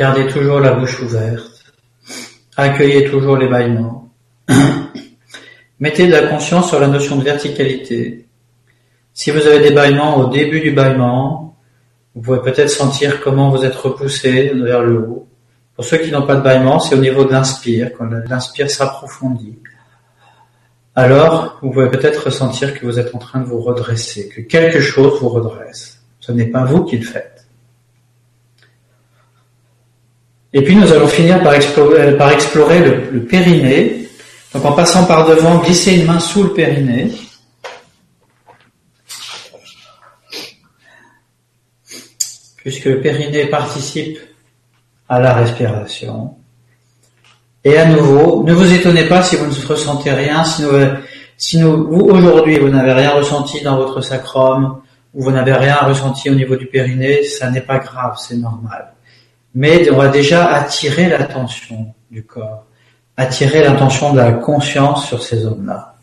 Gardez 0.00 0.28
toujours 0.28 0.60
la 0.60 0.72
bouche 0.72 0.98
ouverte. 1.02 1.62
Accueillez 2.56 3.10
toujours 3.10 3.36
les 3.36 3.48
bâillements. 3.48 4.10
Mettez 5.78 6.06
de 6.06 6.12
la 6.12 6.22
conscience 6.22 6.70
sur 6.70 6.80
la 6.80 6.86
notion 6.86 7.16
de 7.16 7.22
verticalité. 7.22 8.26
Si 9.12 9.30
vous 9.30 9.46
avez 9.46 9.60
des 9.60 9.72
bâillements 9.72 10.16
au 10.16 10.30
début 10.30 10.62
du 10.62 10.70
bâillement, 10.70 11.54
vous 12.14 12.22
pouvez 12.22 12.40
peut-être 12.40 12.70
sentir 12.70 13.20
comment 13.20 13.50
vous 13.50 13.62
êtes 13.62 13.74
repoussé 13.74 14.52
vers 14.54 14.80
le 14.80 15.00
haut. 15.00 15.28
Pour 15.76 15.84
ceux 15.84 15.98
qui 15.98 16.10
n'ont 16.10 16.26
pas 16.26 16.36
de 16.36 16.40
bâillement, 16.40 16.80
c'est 16.80 16.94
au 16.94 17.00
niveau 17.02 17.26
de 17.26 17.32
l'inspire, 17.32 17.90
quand 17.92 18.06
l'inspire 18.06 18.70
s'approfondit. 18.70 19.58
Alors, 20.94 21.58
vous 21.60 21.72
pouvez 21.72 21.90
peut-être 21.90 22.24
ressentir 22.24 22.72
que 22.72 22.86
vous 22.86 22.98
êtes 22.98 23.14
en 23.14 23.18
train 23.18 23.40
de 23.40 23.44
vous 23.44 23.60
redresser, 23.60 24.30
que 24.30 24.40
quelque 24.40 24.80
chose 24.80 25.20
vous 25.20 25.28
redresse. 25.28 26.00
Ce 26.20 26.32
n'est 26.32 26.46
pas 26.46 26.64
vous 26.64 26.84
qui 26.84 26.96
le 26.96 27.04
faites. 27.04 27.39
Et 30.52 30.62
puis 30.62 30.74
nous 30.74 30.92
allons 30.92 31.06
finir 31.06 31.42
par 31.42 31.54
explorer, 31.54 32.80
le, 32.80 33.24
périnée. 33.24 34.08
Donc 34.52 34.64
en 34.64 34.72
passant 34.72 35.04
par 35.04 35.28
devant, 35.28 35.58
glisser 35.58 35.94
une 35.94 36.06
main 36.06 36.18
sous 36.18 36.42
le 36.44 36.52
périnée. 36.52 37.12
Puisque 42.56 42.86
le 42.86 43.00
périnée 43.00 43.46
participe 43.46 44.18
à 45.08 45.20
la 45.20 45.34
respiration. 45.34 46.36
Et 47.62 47.76
à 47.76 47.86
nouveau, 47.86 48.42
ne 48.42 48.52
vous 48.52 48.72
étonnez 48.72 49.04
pas 49.04 49.22
si 49.22 49.36
vous 49.36 49.46
ne 49.46 49.66
ressentez 49.66 50.10
rien, 50.10 50.44
si, 50.44 50.64
si 51.36 51.62
vous 51.62 52.08
aujourd'hui 52.10 52.58
vous 52.58 52.68
n'avez 52.68 52.92
rien 52.92 53.10
ressenti 53.10 53.62
dans 53.62 53.76
votre 53.76 54.00
sacrum, 54.00 54.80
ou 55.14 55.22
vous 55.22 55.30
n'avez 55.30 55.52
rien 55.52 55.76
ressenti 55.76 56.30
au 56.30 56.34
niveau 56.34 56.56
du 56.56 56.66
périnée, 56.66 57.22
ça 57.24 57.50
n'est 57.50 57.60
pas 57.60 57.78
grave, 57.78 58.16
c'est 58.18 58.36
normal 58.36 58.94
mais 59.54 59.90
on 59.90 59.96
va 59.96 60.08
déjà 60.08 60.52
attirer 60.52 61.08
l'attention 61.08 61.94
du 62.10 62.24
corps, 62.24 62.66
attirer 63.16 63.62
l'attention 63.62 64.12
de 64.12 64.18
la 64.18 64.32
conscience 64.32 65.06
sur 65.06 65.22
ces 65.22 65.38
zones-là. 65.38 65.94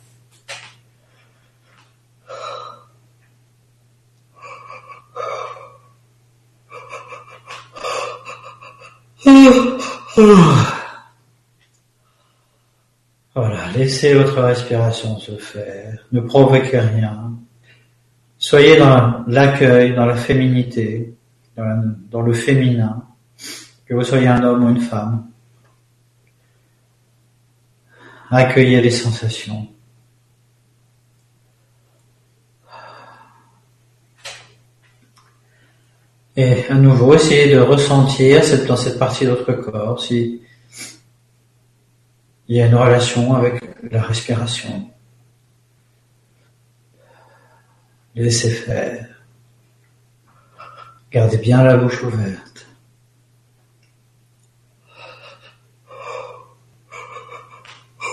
Voilà, 13.36 13.68
laissez 13.76 14.16
votre 14.16 14.42
respiration 14.42 15.20
se 15.20 15.38
faire, 15.38 16.00
ne 16.12 16.22
provoquez 16.22 16.80
rien. 16.80 17.34
Soyez 18.40 18.78
dans 18.78 19.24
l'accueil, 19.28 19.94
dans 19.94 20.06
la 20.06 20.16
féminité, 20.16 21.14
dans 21.56 22.22
le 22.22 22.34
féminin 22.34 23.04
que 23.88 23.94
vous 23.94 24.04
soyez 24.04 24.28
un 24.28 24.44
homme 24.44 24.66
ou 24.66 24.70
une 24.70 24.82
femme. 24.82 25.28
Accueillez 28.30 28.82
les 28.82 28.92
sensations. 28.92 29.68
Et 36.36 36.68
à 36.70 36.76
nouveau, 36.76 37.16
essayez 37.16 37.52
de 37.52 37.60
ressentir 37.60 38.44
dans 38.68 38.76
cette 38.76 39.00
partie 39.00 39.26
de 39.26 39.32
votre 39.32 39.54
corps 39.54 40.00
si 40.00 40.42
il 42.48 42.56
y 42.56 42.62
a 42.62 42.68
une 42.68 42.76
relation 42.76 43.34
avec 43.34 43.64
la 43.90 44.04
respiration. 44.04 44.90
Laissez 48.14 48.52
faire. 48.52 49.08
Gardez 51.12 51.38
bien 51.38 51.64
la 51.64 51.78
bouche 51.78 52.04
ouverte. 52.04 52.47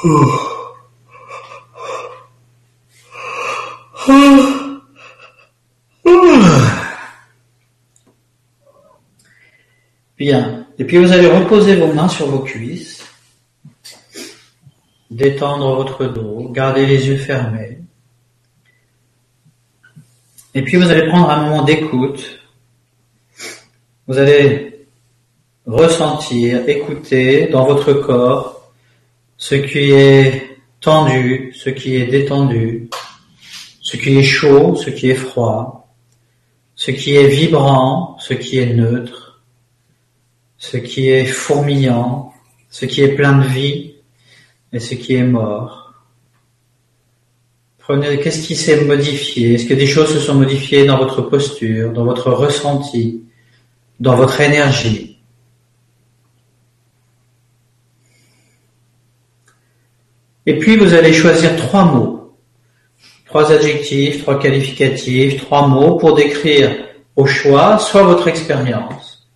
Bien. 0.04 0.12
Et 10.78 10.84
puis 10.84 10.98
vous 10.98 11.10
allez 11.10 11.28
reposer 11.28 11.76
vos 11.76 11.90
mains 11.94 12.08
sur 12.08 12.26
vos 12.26 12.40
cuisses, 12.40 13.02
détendre 15.10 15.74
votre 15.74 16.04
dos, 16.04 16.50
garder 16.50 16.84
les 16.84 17.08
yeux 17.08 17.16
fermés. 17.16 17.78
Et 20.52 20.60
puis 20.62 20.76
vous 20.76 20.90
allez 20.90 21.08
prendre 21.08 21.30
un 21.30 21.46
moment 21.46 21.64
d'écoute. 21.64 22.40
Vous 24.06 24.18
allez 24.18 24.86
ressentir, 25.64 26.68
écouter 26.68 27.46
dans 27.46 27.64
votre 27.64 27.94
corps 27.94 28.53
ce 29.36 29.54
qui 29.54 29.90
est 29.92 30.58
tendu, 30.80 31.52
ce 31.54 31.70
qui 31.70 31.96
est 31.96 32.06
détendu, 32.06 32.88
ce 33.80 33.96
qui 33.96 34.18
est 34.18 34.22
chaud, 34.22 34.76
ce 34.76 34.90
qui 34.90 35.10
est 35.10 35.14
froid, 35.14 35.94
ce 36.74 36.90
qui 36.90 37.16
est 37.16 37.28
vibrant, 37.28 38.16
ce 38.18 38.34
qui 38.34 38.58
est 38.58 38.72
neutre, 38.74 39.42
ce 40.58 40.76
qui 40.76 41.08
est 41.08 41.26
fourmillant, 41.26 42.32
ce 42.70 42.86
qui 42.86 43.02
est 43.02 43.14
plein 43.14 43.38
de 43.38 43.46
vie 43.46 43.94
et 44.72 44.80
ce 44.80 44.94
qui 44.94 45.14
est 45.14 45.24
mort. 45.24 45.92
Prenez, 47.78 48.18
qu'est-ce 48.18 48.46
qui 48.46 48.56
s'est 48.56 48.84
modifié? 48.84 49.54
Est-ce 49.54 49.66
que 49.66 49.74
des 49.74 49.86
choses 49.86 50.12
se 50.12 50.18
sont 50.18 50.34
modifiées 50.34 50.86
dans 50.86 50.96
votre 50.96 51.20
posture, 51.20 51.92
dans 51.92 52.04
votre 52.04 52.32
ressenti, 52.32 53.22
dans 54.00 54.16
votre 54.16 54.40
énergie? 54.40 55.13
Et 60.46 60.58
puis 60.58 60.76
vous 60.76 60.94
allez 60.94 61.12
choisir 61.12 61.56
trois 61.56 61.84
mots, 61.84 62.36
trois 63.26 63.50
adjectifs, 63.50 64.22
trois 64.22 64.38
qualificatifs, 64.38 65.44
trois 65.44 65.66
mots 65.66 65.96
pour 65.96 66.14
décrire 66.14 66.70
au 67.16 67.26
choix 67.26 67.78
soit 67.78 68.02
votre 68.02 68.28
expérience, 68.28 69.28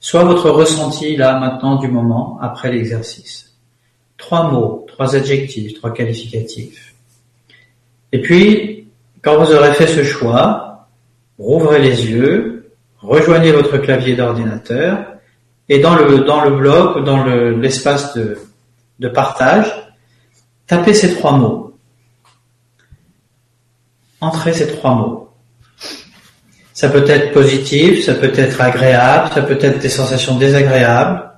soit 0.00 0.24
votre 0.24 0.50
ressenti 0.50 1.16
là 1.16 1.38
maintenant 1.38 1.76
du 1.76 1.88
moment 1.88 2.38
après 2.40 2.72
l'exercice. 2.72 3.56
Trois 4.16 4.50
mots, 4.50 4.84
trois 4.88 5.14
adjectifs, 5.14 5.74
trois 5.74 5.92
qualificatifs. 5.92 6.94
Et 8.12 8.20
puis, 8.20 8.88
quand 9.22 9.36
vous 9.42 9.52
aurez 9.52 9.72
fait 9.74 9.86
ce 9.86 10.02
choix, 10.02 10.88
rouvrez 11.38 11.80
les 11.80 12.10
yeux, 12.10 12.70
rejoignez 13.00 13.52
votre 13.52 13.78
clavier 13.78 14.16
d'ordinateur 14.16 15.06
et 15.68 15.78
dans 15.78 15.94
le, 15.94 16.20
dans 16.20 16.44
le 16.44 16.56
bloc, 16.56 17.04
dans 17.04 17.24
l'espace 17.24 18.16
de, 18.16 18.38
de 18.98 19.08
partage, 19.08 19.87
tapez 20.68 20.94
ces 20.94 21.16
trois 21.16 21.32
mots. 21.32 21.76
Entrez 24.20 24.52
ces 24.52 24.68
trois 24.76 24.94
mots. 24.94 25.30
Ça 26.72 26.88
peut 26.88 27.04
être 27.08 27.32
positif, 27.32 28.04
ça 28.04 28.14
peut 28.14 28.30
être 28.36 28.60
agréable, 28.60 29.30
ça 29.34 29.42
peut 29.42 29.58
être 29.60 29.80
des 29.80 29.88
sensations 29.88 30.36
désagréables. 30.36 31.28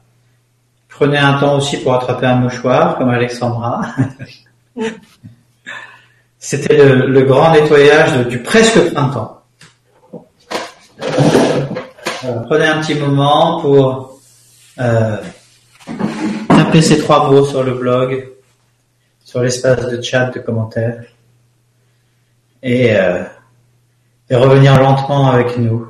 Prenez 0.88 1.16
un 1.16 1.38
temps 1.38 1.56
aussi 1.56 1.78
pour 1.78 1.94
attraper 1.94 2.26
un 2.26 2.34
mouchoir, 2.34 2.98
comme 2.98 3.08
Alexandra. 3.08 3.80
C'était 6.38 6.76
le, 6.76 7.22
grand 7.22 7.52
nettoyage 7.52 8.26
du 8.26 8.42
presque 8.42 8.92
printemps. 8.92 9.42
prenez 12.48 12.66
un 12.66 12.80
petit 12.80 12.94
moment 12.94 13.60
pour 13.60 14.20
euh, 14.78 15.16
taper 16.48 16.82
ces 16.82 16.98
trois 16.98 17.30
mots 17.30 17.44
sur 17.44 17.62
le 17.62 17.72
blog, 17.74 18.28
sur 19.30 19.42
l'espace 19.42 19.86
de 19.86 20.02
chat, 20.02 20.26
de 20.34 20.40
commentaires, 20.40 21.04
et, 22.64 22.96
euh, 22.96 23.22
et 24.28 24.34
revenir 24.34 24.76
lentement 24.82 25.30
avec 25.30 25.56
nous. 25.56 25.86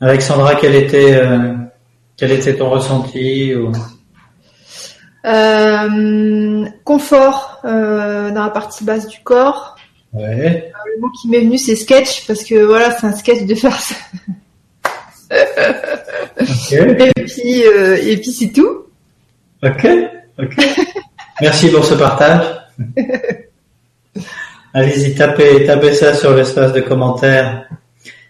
Alexandra, 0.00 0.54
quel 0.54 0.76
était, 0.76 1.16
euh, 1.16 1.54
quel 2.16 2.30
était 2.30 2.54
ton 2.54 2.70
ressenti 2.70 3.52
ou... 3.52 3.72
euh, 5.26 6.66
Confort 6.84 7.58
euh, 7.64 8.30
dans 8.30 8.44
la 8.44 8.50
partie 8.50 8.84
basse 8.84 9.08
du 9.08 9.18
corps. 9.24 9.74
Ouais. 10.12 10.70
Le 10.86 11.00
mot 11.00 11.08
qui 11.20 11.28
m'est 11.28 11.40
venu, 11.40 11.58
c'est 11.58 11.74
sketch, 11.74 12.28
parce 12.28 12.44
que 12.44 12.64
voilà, 12.64 12.92
c'est 12.92 13.08
un 13.08 13.12
sketch 13.12 13.42
de 13.42 13.56
faire 13.56 13.80
ça. 13.80 13.96
Okay. 16.40 17.10
Et 17.16 17.24
puis, 17.24 17.60
et 18.12 18.16
puis 18.18 18.30
c'est 18.30 18.52
tout. 18.52 18.84
Ok, 19.64 19.84
ok. 20.38 20.54
Merci 21.40 21.68
pour 21.68 21.84
ce 21.84 21.94
partage. 21.94 22.46
Allez-y, 24.74 25.14
tapez, 25.14 25.66
tapez 25.66 25.94
ça 25.94 26.14
sur 26.14 26.34
l'espace 26.34 26.72
de 26.72 26.80
commentaires. 26.80 27.68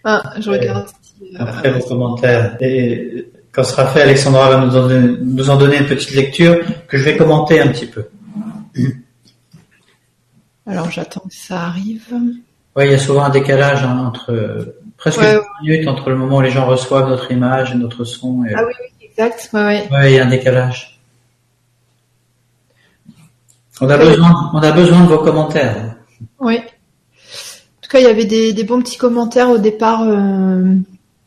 Ah, 0.03 0.33
je 0.39 0.49
regarde. 0.49 0.87
Euh, 1.21 1.37
après 1.39 1.71
vos 1.71 1.85
commentaires. 1.85 2.57
Et 2.61 3.27
quand 3.51 3.63
ce 3.63 3.71
sera 3.71 3.87
fait, 3.87 4.03
Alexandra 4.03 4.49
va 4.49 4.65
nous 4.65 4.75
en, 4.75 4.87
donner, 4.87 5.17
nous 5.21 5.49
en 5.49 5.57
donner 5.57 5.77
une 5.77 5.87
petite 5.87 6.11
lecture 6.11 6.59
que 6.87 6.97
je 6.97 7.03
vais 7.03 7.17
commenter 7.17 7.59
un 7.59 7.67
petit 7.69 7.87
peu. 7.87 8.05
Alors 10.67 10.91
j'attends 10.91 11.21
que 11.21 11.33
ça 11.33 11.61
arrive. 11.61 12.13
Oui, 12.75 12.85
il 12.85 12.91
y 12.91 12.93
a 12.93 12.99
souvent 12.99 13.23
un 13.23 13.29
décalage 13.29 13.83
hein, 13.83 14.05
entre 14.05 14.75
presque 14.97 15.21
Ouais, 15.21 15.39
10 15.63 15.69
minutes 15.69 15.87
entre 15.87 16.09
le 16.09 16.17
moment 16.17 16.37
où 16.37 16.41
les 16.41 16.51
gens 16.51 16.65
reçoivent 16.65 17.09
notre 17.09 17.31
image 17.31 17.71
et 17.71 17.75
notre 17.75 18.03
son. 18.03 18.43
Et... 18.45 18.53
Ah 18.55 18.63
oui, 18.65 18.73
oui, 18.81 19.07
exact. 19.07 19.49
Ouais, 19.53 19.61
ouais. 19.61 19.87
Ouais, 19.91 20.11
il 20.11 20.15
y 20.15 20.19
a 20.19 20.25
un 20.25 20.29
décalage. 20.29 20.94
On 23.81 23.89
a 23.89 23.97
besoin, 23.97 24.51
on 24.53 24.59
a 24.59 24.71
besoin 24.71 25.03
de 25.03 25.07
vos 25.09 25.19
commentaires. 25.19 25.95
Oui. 26.39 26.57
En 26.59 27.81
tout 27.81 27.89
cas, 27.89 27.99
il 27.99 28.03
y 28.03 28.07
avait 28.07 28.25
des, 28.25 28.53
des 28.53 28.63
bons 28.63 28.81
petits 28.81 28.97
commentaires 28.97 29.49
au 29.49 29.57
départ. 29.57 30.03
euh, 30.03 30.75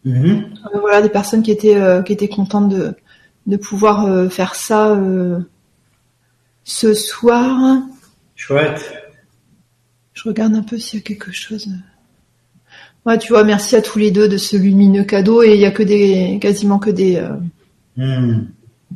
Mhm. 0.05 0.45
Euh, 0.75 0.79
voilà, 0.81 1.03
des 1.03 1.09
personnes 1.09 1.43
qui 1.43 1.51
étaient 1.51 1.77
euh, 1.77 2.03
qui 2.03 2.13
étaient 2.13 2.29
contentes 2.29 2.69
de 2.71 2.95
de 3.47 3.57
pouvoir 3.57 4.07
euh, 4.07 4.29
faire 4.29 4.55
ça 4.55 4.93
euh, 4.93 5.41
ce 6.65 6.95
soir. 6.95 7.81
Chouette. 8.37 8.93
Je 10.15 10.23
regarde 10.29 10.55
un 10.55 10.63
peu 10.63 10.79
s'il 10.79 11.01
y 11.01 11.03
a 11.03 11.05
quelque 11.05 11.33
chose. 11.33 11.69
Ouais, 13.05 13.19
tu 13.19 13.33
vois, 13.33 13.43
merci 13.45 13.75
à 13.77 13.83
tous 13.83 13.99
les 13.99 14.11
deux 14.11 14.29
de 14.29 14.37
ce 14.37 14.57
lumineux 14.57 15.05
cadeau 15.05 15.43
et 15.43 15.55
il 15.55 15.61
y 15.61 15.67
a 15.67 15.71
que 15.73 15.83
des 15.83 16.39
quasiment 16.41 16.79
que 16.79 16.91
des 16.91 17.17
euh, 17.17 17.31
Hmm. 17.97 18.45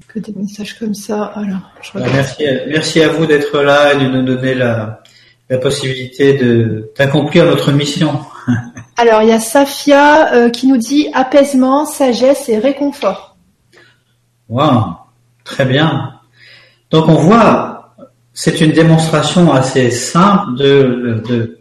Que 0.08 0.18
des 0.18 0.32
messages 0.32 0.78
comme 0.78 0.94
ça. 0.94 1.24
Alors, 1.34 1.60
je 1.82 1.90
Bah. 1.98 2.06
Merci, 2.12 2.46
à- 2.46 2.66
merci 2.66 3.02
à 3.02 3.08
vous 3.08 3.26
d'être 3.26 3.60
là 3.62 3.94
et 3.94 3.98
de 3.98 4.08
nous 4.08 4.22
donner 4.22 4.54
la, 4.54 5.02
la 5.50 5.58
possibilité 5.58 6.38
d'accomplir 6.96 7.44
notre 7.46 7.72
mission. 7.72 8.20
Alors, 8.96 9.22
il 9.22 9.28
y 9.28 9.32
a 9.32 9.40
Safia 9.40 10.32
euh, 10.34 10.50
qui 10.50 10.66
nous 10.66 10.76
dit 10.76 11.08
apaisement, 11.14 11.84
sagesse 11.86 12.48
et 12.48 12.58
réconfort. 12.58 13.36
Wow, 14.48 14.96
très 15.44 15.64
bien. 15.64 16.14
Donc 16.90 17.08
on 17.08 17.14
voit, 17.14 17.94
c'est 18.34 18.60
une 18.60 18.72
démonstration 18.72 19.50
assez 19.52 19.90
simple 19.90 20.56
de, 20.56 21.22
de, 21.26 21.58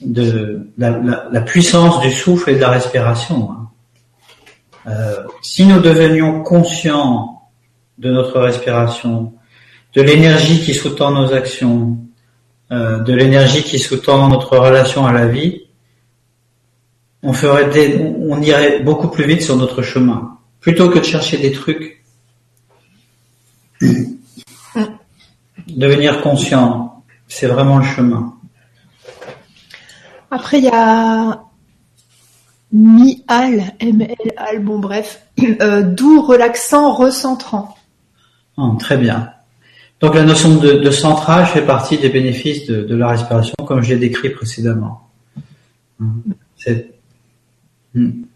de 0.00 0.66
la, 0.78 0.90
la- 0.90 1.26
la 1.30 1.40
puissance 1.42 2.00
du 2.00 2.10
souffle 2.10 2.50
et 2.50 2.54
de 2.54 2.60
la 2.60 2.70
respiration. 2.70 3.50
hein. 3.50 3.58
Euh, 4.88 5.22
si 5.42 5.64
nous 5.66 5.80
devenions 5.80 6.42
conscients 6.42 7.31
de 7.98 8.10
notre 8.10 8.40
respiration, 8.40 9.34
de 9.94 10.02
l'énergie 10.02 10.60
qui 10.60 10.74
sous-tend 10.74 11.10
nos 11.10 11.32
actions, 11.32 11.98
euh, 12.70 13.00
de 13.00 13.12
l'énergie 13.12 13.62
qui 13.62 13.78
sous-tend 13.78 14.28
notre 14.28 14.56
relation 14.58 15.06
à 15.06 15.12
la 15.12 15.28
vie, 15.28 15.62
on 17.22 17.32
ferait 17.32 17.70
des, 17.70 17.98
on 18.18 18.40
irait 18.40 18.80
beaucoup 18.80 19.08
plus 19.08 19.24
vite 19.24 19.42
sur 19.42 19.56
notre 19.56 19.82
chemin. 19.82 20.38
Plutôt 20.60 20.90
que 20.90 20.98
de 20.98 21.04
chercher 21.04 21.38
des 21.38 21.52
trucs 21.52 22.02
Devenir 25.68 26.20
conscient, 26.20 27.02
c'est 27.28 27.46
vraiment 27.46 27.78
le 27.78 27.84
chemin. 27.84 28.34
Après, 30.30 30.58
il 30.58 30.64
y 30.64 30.70
a 30.72 31.42
Mi-al, 32.72 33.74
M-L-Al, 33.80 34.58
bon 34.60 34.78
bref, 34.78 35.22
euh, 35.60 35.82
doux, 35.82 36.22
relaxant, 36.22 36.94
recentrant. 36.94 37.76
Oh, 38.56 38.76
très 38.78 38.96
bien. 38.96 39.30
Donc 40.00 40.14
la 40.14 40.24
notion 40.24 40.56
de, 40.56 40.72
de 40.72 40.90
centrage 40.90 41.52
fait 41.52 41.64
partie 41.64 41.96
des 41.96 42.08
bénéfices 42.08 42.66
de, 42.66 42.82
de 42.82 42.94
la 42.96 43.08
respiration, 43.08 43.54
comme 43.64 43.82
je 43.82 43.90
l'ai 43.90 44.00
décrit 44.00 44.30
précédemment. 44.30 45.08
Hum. 46.00 46.22
C'est 46.56 46.90
hum. 47.94 48.26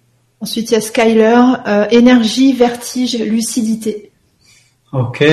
Ensuite, 0.41 0.71
il 0.71 0.75
y 0.75 0.77
a 0.77 0.81
Skyler, 0.81 1.43
euh, 1.67 1.87
énergie, 1.91 2.53
vertige, 2.53 3.19
lucidité. 3.19 4.12
ok, 4.93 5.25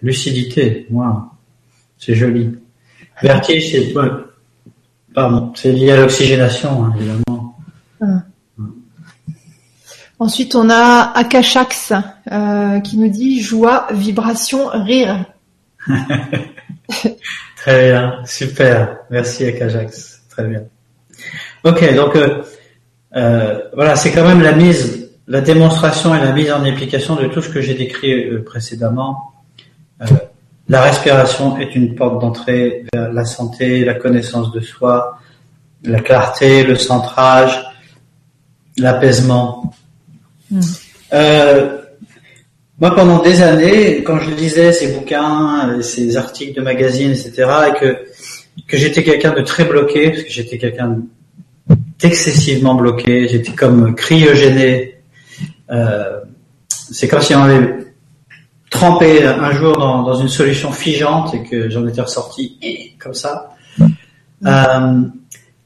lucidité, 0.00 0.86
wow. 0.90 1.22
c'est 1.98 2.14
joli. 2.14 2.50
Vertige, 3.22 3.72
c'est 3.72 3.94
pardon, 5.12 5.52
c'est 5.54 5.72
lié 5.72 5.90
à 5.92 5.96
l'oxygénation, 5.96 6.84
hein, 6.84 6.94
évidemment. 6.96 7.23
Ensuite, 10.18 10.54
on 10.54 10.70
a 10.70 11.12
Akashax 11.14 11.92
euh, 12.30 12.80
qui 12.80 12.96
nous 12.98 13.08
dit 13.08 13.42
joie, 13.42 13.88
vibration, 13.92 14.68
rire. 14.72 15.24
Très 17.56 17.90
bien, 17.90 18.22
super. 18.24 18.98
Merci 19.10 19.46
Akajax. 19.46 20.22
Très 20.30 20.44
bien. 20.44 20.62
Ok, 21.64 21.94
donc 21.94 22.14
euh, 22.16 22.42
euh, 23.16 23.60
voilà, 23.74 23.96
c'est 23.96 24.12
quand 24.12 24.26
même 24.26 24.40
la 24.40 24.52
mise, 24.52 25.10
la 25.26 25.40
démonstration 25.40 26.14
et 26.14 26.20
la 26.20 26.32
mise 26.32 26.52
en 26.52 26.64
application 26.64 27.16
de 27.16 27.26
tout 27.26 27.42
ce 27.42 27.48
que 27.48 27.60
j'ai 27.60 27.74
décrit 27.74 28.38
précédemment. 28.44 29.32
La 30.68 30.82
respiration 30.82 31.58
est 31.58 31.74
une 31.74 31.94
porte 31.94 32.20
d'entrée 32.20 32.84
vers 32.92 33.12
la 33.12 33.24
santé, 33.24 33.84
la 33.84 33.94
connaissance 33.94 34.52
de 34.52 34.60
soi, 34.60 35.18
la 35.84 36.00
clarté, 36.00 36.64
le 36.64 36.76
centrage, 36.76 37.62
l'apaisement. 38.78 39.74
Euh, 41.12 41.78
moi, 42.80 42.94
pendant 42.94 43.22
des 43.22 43.42
années, 43.42 44.02
quand 44.02 44.18
je 44.18 44.30
lisais 44.30 44.72
ces 44.72 44.88
bouquins, 44.88 45.80
ces 45.82 46.16
articles 46.16 46.54
de 46.56 46.62
magazines, 46.62 47.12
etc., 47.12 47.48
et 47.68 47.78
que 47.78 47.98
que 48.68 48.76
j'étais 48.76 49.02
quelqu'un 49.02 49.32
de 49.32 49.42
très 49.42 49.64
bloqué, 49.64 50.10
parce 50.10 50.22
que 50.22 50.30
j'étais 50.30 50.58
quelqu'un 50.58 50.98
d'excessivement 51.98 52.74
bloqué, 52.74 53.28
j'étais 53.28 53.52
comme 53.52 53.94
cryogéné. 53.94 55.00
Euh, 55.70 56.20
c'est 56.68 57.08
comme 57.08 57.20
si 57.20 57.34
on 57.34 57.42
avait 57.42 57.84
trempé 58.70 59.24
un 59.24 59.52
jour 59.52 59.76
dans, 59.76 60.02
dans 60.02 60.14
une 60.14 60.28
solution 60.28 60.72
figeante 60.72 61.34
et 61.34 61.42
que 61.42 61.70
j'en 61.70 61.86
étais 61.86 62.00
ressorti 62.00 62.58
comme 62.98 63.14
ça. 63.14 63.54
Euh, 63.80 65.02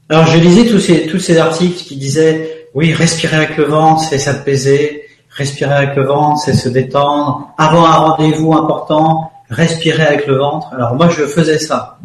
alors 0.09 0.25
je 0.27 0.39
lisais 0.39 0.65
tous 0.65 0.79
ces 0.79 1.07
tous 1.07 1.19
ces 1.19 1.37
articles 1.37 1.83
qui 1.83 1.97
disaient 1.97 2.58
oui, 2.73 2.93
respirer 2.93 3.37
avec 3.37 3.57
le 3.57 3.65
ventre, 3.65 4.03
c'est 4.03 4.19
s'apaiser. 4.19 5.03
Respirer 5.29 5.73
avec 5.73 5.95
le 5.95 6.05
ventre, 6.05 6.41
c'est 6.43 6.53
se 6.53 6.69
détendre. 6.69 7.53
Avant 7.57 7.85
un 7.85 7.93
rendez-vous 7.93 8.53
important, 8.53 9.31
respirer 9.49 10.03
avec 10.03 10.27
le 10.27 10.37
ventre. 10.37 10.73
Alors 10.73 10.95
moi, 10.95 11.09
je 11.09 11.25
faisais 11.25 11.59
ça. 11.59 11.99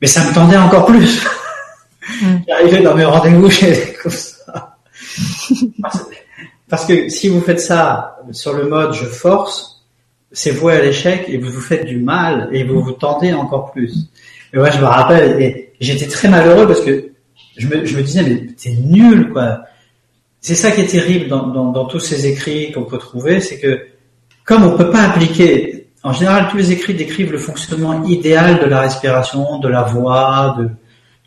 Mais 0.00 0.08
ça 0.08 0.24
me 0.24 0.34
tendait 0.34 0.56
encore 0.56 0.86
plus. 0.86 1.24
Mm. 2.20 2.36
J'arrivais 2.48 2.82
dans 2.82 2.94
mes 2.94 3.04
rendez-vous, 3.04 3.50
j'étais 3.50 3.94
comme 4.02 4.12
ça. 4.12 4.76
Parce 6.68 6.86
que 6.86 7.08
si 7.08 7.28
vous 7.28 7.40
faites 7.40 7.60
ça 7.60 8.18
sur 8.32 8.54
le 8.54 8.66
mode 8.66 8.94
je 8.94 9.04
force, 9.04 9.84
c'est 10.32 10.50
voué 10.50 10.74
à 10.74 10.80
l'échec 10.80 11.24
et 11.28 11.36
vous 11.36 11.50
vous 11.50 11.60
faites 11.60 11.84
du 11.84 11.98
mal 11.98 12.48
et 12.52 12.64
vous 12.64 12.82
vous 12.82 12.92
tendez 12.92 13.32
encore 13.32 13.72
plus. 13.72 14.08
Et 14.54 14.58
moi, 14.58 14.70
je 14.70 14.78
me 14.78 14.84
rappelle, 14.84 15.40
et 15.40 15.72
j'étais 15.80 16.06
très 16.06 16.28
malheureux 16.28 16.66
parce 16.66 16.80
que 16.80 17.12
je 17.56 17.66
me, 17.66 17.84
je 17.84 17.96
me 17.96 18.02
disais, 18.02 18.22
mais 18.22 18.46
t'es 18.54 18.70
nul, 18.70 19.32
quoi. 19.32 19.62
C'est 20.42 20.56
ça 20.56 20.72
qui 20.72 20.80
est 20.80 20.86
terrible 20.86 21.28
dans, 21.28 21.84
tous 21.84 22.00
ces 22.00 22.26
écrits 22.26 22.72
qu'on 22.72 22.82
peut 22.82 22.98
trouver, 22.98 23.40
c'est 23.40 23.60
que 23.60 23.86
comme 24.44 24.64
on 24.64 24.76
peut 24.76 24.90
pas 24.90 25.02
appliquer, 25.04 25.86
en 26.02 26.12
général, 26.12 26.48
tous 26.50 26.56
les 26.56 26.72
écrits 26.72 26.94
décrivent 26.94 27.30
le 27.30 27.38
fonctionnement 27.38 28.02
idéal 28.02 28.58
de 28.58 28.66
la 28.66 28.80
respiration, 28.80 29.60
de 29.60 29.68
la 29.68 29.82
voix, 29.82 30.56
de, 30.58 30.68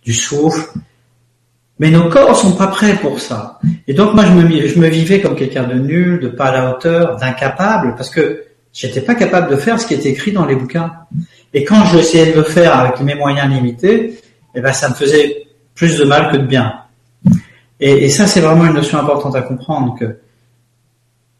du 0.04 0.14
souffle. 0.14 0.78
Mais 1.80 1.92
nos 1.92 2.10
corps 2.10 2.36
sont 2.36 2.58
pas 2.58 2.68
prêts 2.68 2.96
pour 2.96 3.22
ça. 3.22 3.60
Et 3.88 3.94
donc 3.94 4.14
moi 4.16 4.26
je 4.26 4.32
me, 4.34 4.88
vivais 4.90 5.22
comme 5.22 5.36
quelqu'un 5.36 5.64
de 5.64 5.76
nul, 5.76 6.20
de 6.20 6.28
pas 6.28 6.48
à 6.48 6.52
la 6.52 6.72
hauteur, 6.72 7.16
d'incapable, 7.16 7.96
parce 7.96 8.10
que 8.10 8.44
j'étais 8.74 9.02
pas 9.02 9.16
capable 9.16 9.50
de 9.50 9.56
faire 9.56 9.80
ce 9.80 9.88
qui 9.88 9.94
était 9.94 10.10
écrit 10.10 10.34
dans 10.34 10.46
les 10.46 10.58
bouquins. 10.58 10.92
Et 11.54 11.64
quand 11.64 11.86
je 11.86 12.00
essayais 12.00 12.34
de 12.34 12.38
le 12.38 12.44
faire 12.44 12.78
avec 12.78 13.00
mes 13.00 13.16
moyens 13.16 13.50
limités, 13.50 14.20
eh 14.54 14.60
ben 14.60 14.74
ça 14.74 14.90
me 14.90 14.94
faisait 14.94 15.48
plus 15.74 15.98
de 15.98 16.04
mal 16.04 16.34
que 16.34 16.38
de 16.38 16.46
bien. 16.46 16.85
Et, 17.80 18.06
et 18.06 18.10
ça, 18.10 18.28
c'est 18.28 18.42
vraiment 18.42 18.66
une 18.66 18.74
notion 18.74 18.98
importante 18.98 19.36
à 19.36 19.42
comprendre 19.42 19.96
que 20.00 20.18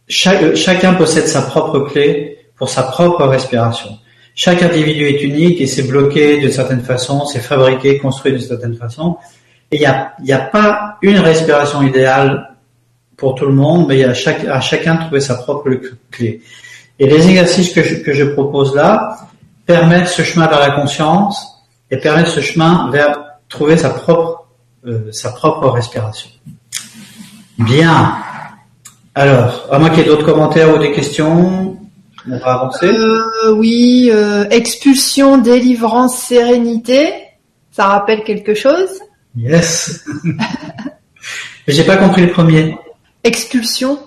chaque, 0.08 0.56
chacun 0.56 0.94
possède 0.94 1.28
sa 1.28 1.42
propre 1.42 1.80
clé 1.80 2.38
pour 2.58 2.70
sa 2.70 2.84
propre 2.84 3.26
respiration. 3.26 3.98
Chaque 4.36 4.62
individu 4.62 5.06
est 5.06 5.24
unique 5.24 5.62
et 5.62 5.68
c'est 5.68 5.84
bloqué 5.84 6.38
d'une 6.38 6.52
certaine 6.52 6.82
façon, 6.82 7.26
c'est 7.26 7.40
fabriqué, 7.40 7.98
construit 7.98 8.34
d'une 8.34 8.42
certaine 8.42 8.76
façon. 8.76 9.18
Et 9.72 9.78
il 9.78 9.80
n'y 9.80 10.32
a, 10.34 10.38
a 10.38 10.46
pas 10.46 10.98
une 11.02 11.20
respiration 11.20 11.82
idéale 11.82 12.56
pour 13.18 13.36
tout 13.36 13.46
le 13.46 13.54
monde, 13.54 13.88
mais 13.88 13.96
il 13.96 14.02
y 14.02 14.04
a 14.04 14.14
chaque, 14.14 14.44
à 14.46 14.60
chacun 14.60 14.96
de 14.96 15.00
trouver 15.02 15.22
sa 15.22 15.36
propre 15.36 15.70
clé. 16.12 16.42
Et 17.00 17.08
les 17.08 17.28
exercices 17.28 17.74
que 17.74 17.82
je, 17.82 17.96
que 17.96 18.14
je 18.14 18.26
propose 18.26 18.76
là 18.76 19.18
permettent 19.66 20.08
ce 20.08 20.22
chemin 20.22 20.48
vers 20.48 20.60
la 20.60 20.72
conscience 20.72 21.66
et 21.90 21.98
permettent 21.98 22.28
ce 22.28 22.42
chemin 22.42 22.90
vers 22.92 23.18
trouver 23.50 23.78
sa 23.78 23.90
propre 23.90 24.45
euh, 24.88 25.12
sa 25.12 25.32
propre 25.32 25.68
respiration. 25.70 26.30
Bien. 27.58 28.18
Alors, 29.16 29.68
à 29.72 29.80
moins 29.80 29.90
qu'il 29.90 30.00
y 30.00 30.02
ait 30.02 30.06
d'autres 30.06 30.26
commentaires 30.26 30.76
ou 30.76 30.78
des 30.78 30.92
questions, 30.92 31.78
on 32.30 32.38
va 32.38 32.54
avancer. 32.54 32.88
Euh, 32.88 33.54
oui, 33.54 34.10
euh, 34.14 34.48
expulsion, 34.50 35.40
délivrance, 35.40 36.18
sérénité. 36.18 37.14
Ça 37.72 37.88
rappelle 37.88 38.24
quelque 38.24 38.54
chose? 38.54 38.90
Yes. 39.36 40.06
Mais 41.68 41.74
j'ai 41.74 41.84
pas 41.84 41.98
compris 41.98 42.22
le 42.22 42.32
premier. 42.32 42.78
Expulsion. 43.24 43.98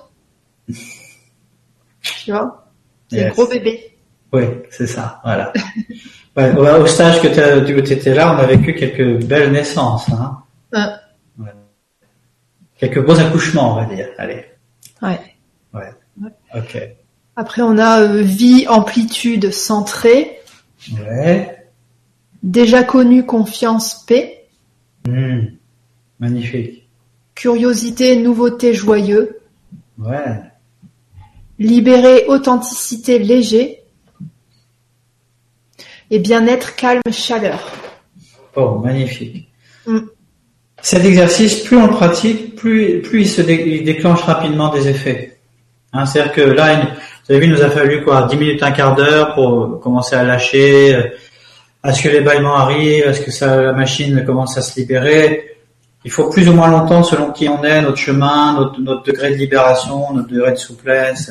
Tu 0.68 2.30
vois? 2.30 2.68
C'est 3.10 3.26
un 3.26 3.30
gros 3.30 3.46
bébé. 3.48 3.96
Oui, 4.32 4.44
c'est 4.70 4.86
ça. 4.86 5.20
Voilà. 5.24 5.52
au 6.78 6.86
stage 6.86 7.20
que 7.20 7.28
tu 7.66 7.92
étais 7.92 8.14
là, 8.14 8.32
on 8.32 8.38
a 8.38 8.46
vécu 8.46 8.74
quelques 8.74 9.24
belles 9.24 9.50
naissances. 9.50 10.08
Hein 10.10 10.38
Quelques 12.78 13.04
beaux 13.04 13.18
accouchements, 13.18 13.72
on 13.72 13.76
va 13.76 13.94
dire. 13.94 14.08
Allez. 14.18 14.44
Ouais. 15.02 15.20
Ouais. 15.74 15.92
Ok. 16.54 16.78
Après, 17.36 17.62
on 17.62 17.78
a 17.78 18.00
euh, 18.00 18.22
vie, 18.22 18.66
amplitude, 18.68 19.52
centrée. 19.52 20.40
Ouais. 20.92 21.68
Déjà 22.42 22.84
connu, 22.84 23.24
confiance, 23.26 24.04
paix. 24.06 24.46
Hmm. 25.06 25.40
Magnifique. 26.20 26.88
Curiosité, 27.34 28.16
nouveauté, 28.16 28.74
joyeux. 28.74 29.40
Ouais. 29.98 30.40
Libéré, 31.58 32.26
authenticité, 32.26 33.18
léger. 33.18 33.82
Et 36.10 36.18
bien-être, 36.18 36.74
calme, 36.76 37.02
chaleur. 37.12 37.72
Oh, 38.56 38.78
magnifique. 38.78 39.48
Hmm. 39.86 40.00
Cet 40.80 41.04
exercice, 41.04 41.56
plus 41.56 41.76
on 41.76 41.86
le 41.86 41.92
pratique, 41.92 42.54
plus, 42.56 43.02
il 43.12 43.28
se 43.28 43.42
déclenche 43.42 44.22
rapidement 44.22 44.72
des 44.72 44.88
effets. 44.88 45.38
Hein, 45.92 46.06
C'est-à-dire 46.06 46.32
que 46.32 46.40
là, 46.40 46.76
vous 46.76 47.34
avez 47.34 47.40
vu, 47.40 47.52
il 47.52 47.52
nous 47.52 47.62
a 47.62 47.70
fallu 47.70 48.04
quoi, 48.04 48.26
10 48.30 48.36
minutes, 48.36 48.62
un 48.62 48.70
quart 48.70 48.94
d'heure 48.94 49.34
pour 49.34 49.80
commencer 49.80 50.16
à 50.16 50.22
lâcher, 50.22 50.94
euh, 50.94 51.02
à 51.82 51.92
ce 51.92 52.02
que 52.02 52.08
les 52.08 52.20
bâillements 52.20 52.56
arrivent, 52.56 53.06
à 53.06 53.12
ce 53.12 53.20
que 53.20 53.44
la 53.44 53.72
machine 53.72 54.24
commence 54.24 54.56
à 54.56 54.62
se 54.62 54.78
libérer. 54.78 55.56
Il 56.04 56.10
faut 56.10 56.28
plus 56.30 56.48
ou 56.48 56.52
moins 56.52 56.68
longtemps 56.68 57.02
selon 57.02 57.32
qui 57.32 57.48
on 57.48 57.62
est, 57.64 57.82
notre 57.82 57.96
chemin, 57.96 58.54
notre, 58.54 58.80
notre 58.80 59.02
degré 59.02 59.30
de 59.30 59.36
libération, 59.36 60.12
notre 60.12 60.28
degré 60.28 60.52
de 60.52 60.56
souplesse. 60.56 61.30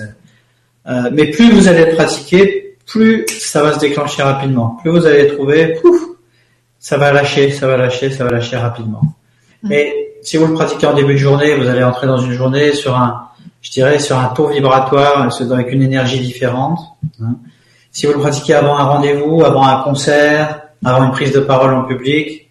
Euh, 0.88 1.10
mais 1.12 1.32
plus 1.32 1.52
vous 1.52 1.68
allez 1.68 1.88
pratiquer, 1.96 2.78
plus 2.86 3.26
ça 3.28 3.64
va 3.64 3.74
se 3.74 3.80
déclencher 3.80 4.24
rapidement. 4.24 4.78
Plus 4.82 4.92
vous 4.92 5.06
allez 5.06 5.28
trouver, 5.28 5.74
pouf, 5.82 6.00
ça 6.80 6.98
va 6.98 7.12
lâcher, 7.12 7.52
ça 7.52 7.68
va 7.68 7.78
lâcher, 7.78 8.12
ça 8.12 8.24
va 8.24 8.32
lâcher 8.32 8.58
rapidement. 8.58 9.02
Mais 9.64 9.94
si 10.22 10.38
vous 10.38 10.48
le 10.48 10.54
pratiquez 10.54 10.88
en 10.88 10.94
début 10.94 11.14
de 11.14 11.20
journée, 11.20 11.56
vous 11.56 11.68
allez 11.68 11.84
entrer 11.84 12.08
dans 12.08 12.18
une 12.18 12.34
journée 12.34 12.74
sur 12.74 12.96
un, 12.96 13.30
je 13.62 13.72
dirais, 13.72 14.00
sur 14.00 14.18
un 14.18 14.28
taux 14.28 14.48
vibratoire, 14.48 15.30
avec 15.52 15.72
une 15.72 15.82
énergie 15.82 16.20
différente. 16.20 16.80
Hein. 17.22 17.36
Si 17.92 18.06
vous 18.06 18.14
le 18.14 18.20
pratiquez 18.20 18.54
avant 18.54 18.78
un 18.78 18.84
rendez-vous, 18.84 19.44
avant 19.44 19.66
un 19.66 19.82
concert, 19.84 20.62
avant 20.84 21.06
une 21.06 21.12
prise 21.12 21.32
de 21.32 21.40
parole 21.40 21.74
en 21.74 21.84
public, 21.84 22.50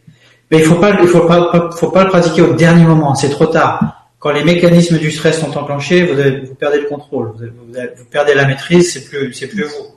mais 0.51 0.59
il 0.59 0.65
faut 0.65 0.77
pas, 0.77 0.97
il 1.01 1.09
faut 1.09 1.27
pas, 1.27 1.71
faut 1.73 1.91
pas 1.91 2.05
le 2.05 2.11
pratiquer 2.11 2.43
au 2.43 2.55
dernier 2.55 2.85
moment. 2.85 3.15
C'est 3.15 3.31
trop 3.31 3.47
tard. 3.47 4.09
Quand 4.19 4.31
les 4.33 4.45
mécanismes 4.45 4.99
du 4.99 5.11
stress 5.11 5.41
sont 5.41 5.57
enclenchés, 5.57 6.05
vous, 6.05 6.55
perdez 6.55 6.81
le 6.81 6.87
contrôle, 6.87 7.33
vous, 7.37 7.47
vous, 7.47 8.05
perdez 8.11 8.35
la 8.35 8.47
maîtrise, 8.47 8.93
c'est 8.93 9.05
plus, 9.05 9.33
c'est 9.35 9.49
plus 9.49 9.65
vous. 9.65 9.97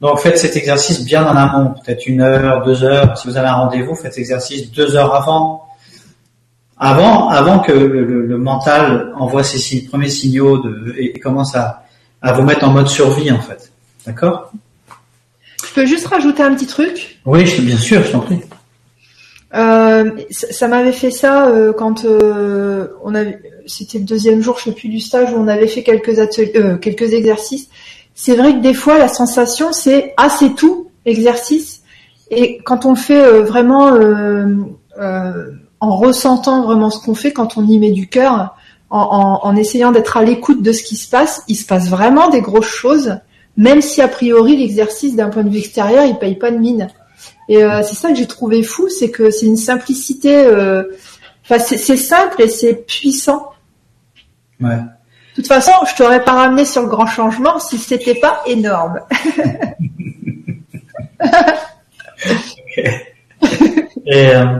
Donc 0.00 0.18
faites 0.18 0.38
cet 0.38 0.56
exercice 0.56 1.04
bien 1.04 1.24
en 1.24 1.36
amont, 1.36 1.74
peut-être 1.84 2.06
une 2.06 2.22
heure, 2.22 2.64
deux 2.64 2.82
heures. 2.82 3.16
Si 3.16 3.28
vous 3.28 3.36
avez 3.36 3.48
un 3.48 3.54
rendez-vous, 3.54 3.94
faites 3.94 4.14
cet 4.14 4.18
exercice 4.18 4.72
deux 4.72 4.96
heures 4.96 5.14
avant 5.14 5.61
avant, 6.82 7.28
avant 7.28 7.60
que 7.60 7.70
le, 7.70 8.36
mental 8.38 9.12
envoie 9.16 9.44
ses 9.44 9.84
premiers 9.84 10.08
signaux 10.08 10.58
de, 10.58 10.94
et 10.98 11.12
commence 11.20 11.54
à, 11.54 11.84
à 12.20 12.32
vous 12.32 12.42
mettre 12.42 12.64
en 12.64 12.72
mode 12.72 12.88
survie 12.88 13.30
en 13.30 13.38
fait. 13.38 13.70
D'accord? 14.04 14.52
Je 15.64 15.72
peux 15.74 15.86
juste 15.86 16.08
rajouter 16.08 16.42
un 16.42 16.52
petit 16.54 16.66
truc? 16.66 17.20
Oui, 17.24 17.46
je, 17.46 17.62
bien 17.62 17.76
sûr, 17.76 18.02
je 18.02 18.10
t'en 18.10 18.18
prie. 18.18 18.40
Euh, 19.54 20.10
ça, 20.30 20.66
m'avait 20.66 20.92
fait 20.92 21.12
ça 21.12 21.46
euh, 21.46 21.72
quand 21.72 22.04
euh, 22.04 22.88
on 23.04 23.14
avait, 23.14 23.38
c'était 23.66 23.98
le 23.98 24.04
deuxième 24.04 24.42
jour, 24.42 24.58
je 24.58 24.64
sais 24.64 24.72
plus 24.72 24.88
du 24.88 24.98
stage 24.98 25.32
où 25.32 25.36
on 25.36 25.46
avait 25.46 25.68
fait 25.68 25.84
quelques 25.84 26.18
ateliers, 26.18 26.78
quelques 26.80 27.12
exercices. 27.12 27.68
C'est 28.14 28.34
vrai 28.34 28.54
que 28.54 28.60
des 28.60 28.74
fois 28.74 28.98
la 28.98 29.08
sensation 29.08 29.72
c'est 29.72 30.14
ah 30.16 30.30
c'est 30.30 30.54
tout 30.54 30.90
exercice 31.06 31.82
et 32.30 32.58
quand 32.64 32.86
on 32.86 32.94
fait 32.94 33.40
vraiment 33.42 33.96
en 35.82 35.96
ressentant 35.96 36.62
vraiment 36.62 36.90
ce 36.90 37.04
qu'on 37.04 37.16
fait 37.16 37.32
quand 37.32 37.56
on 37.56 37.66
y 37.66 37.76
met 37.80 37.90
du 37.90 38.06
cœur, 38.08 38.54
en, 38.88 39.56
essayant 39.56 39.90
d'être 39.90 40.16
à 40.16 40.22
l'écoute 40.22 40.62
de 40.62 40.70
ce 40.70 40.84
qui 40.84 40.94
se 40.94 41.10
passe, 41.10 41.42
il 41.48 41.56
se 41.56 41.66
passe 41.66 41.88
vraiment 41.88 42.28
des 42.28 42.40
grosses 42.40 42.68
choses, 42.68 43.18
même 43.56 43.82
si 43.82 44.00
a 44.00 44.06
priori 44.06 44.56
l'exercice 44.56 45.16
d'un 45.16 45.28
point 45.28 45.42
de 45.42 45.50
vue 45.50 45.58
extérieur, 45.58 46.04
il 46.04 46.16
paye 46.18 46.36
pas 46.36 46.52
de 46.52 46.58
mine. 46.58 46.86
Et 47.48 47.64
euh, 47.64 47.82
c'est 47.82 47.96
ça 47.96 48.10
que 48.10 48.14
j'ai 48.14 48.28
trouvé 48.28 48.62
fou, 48.62 48.88
c'est 48.88 49.10
que 49.10 49.32
c'est 49.32 49.46
une 49.46 49.56
simplicité. 49.56 50.36
Euh, 50.46 50.84
enfin, 51.42 51.58
c'est 51.58 51.96
simple 51.96 52.42
et 52.42 52.48
c'est 52.48 52.74
puissant. 52.86 53.50
Ouais. 54.60 54.76
De 54.76 55.34
toute 55.34 55.48
façon, 55.48 55.72
je 55.90 55.96
t'aurais 55.96 56.22
pas 56.22 56.34
ramené 56.34 56.64
sur 56.64 56.82
le 56.82 56.88
grand 56.88 57.06
changement 57.06 57.58
si 57.58 57.76
c'était 57.76 58.14
pas 58.14 58.40
énorme. 58.46 59.00
Et 64.06 64.28
euh, 64.34 64.58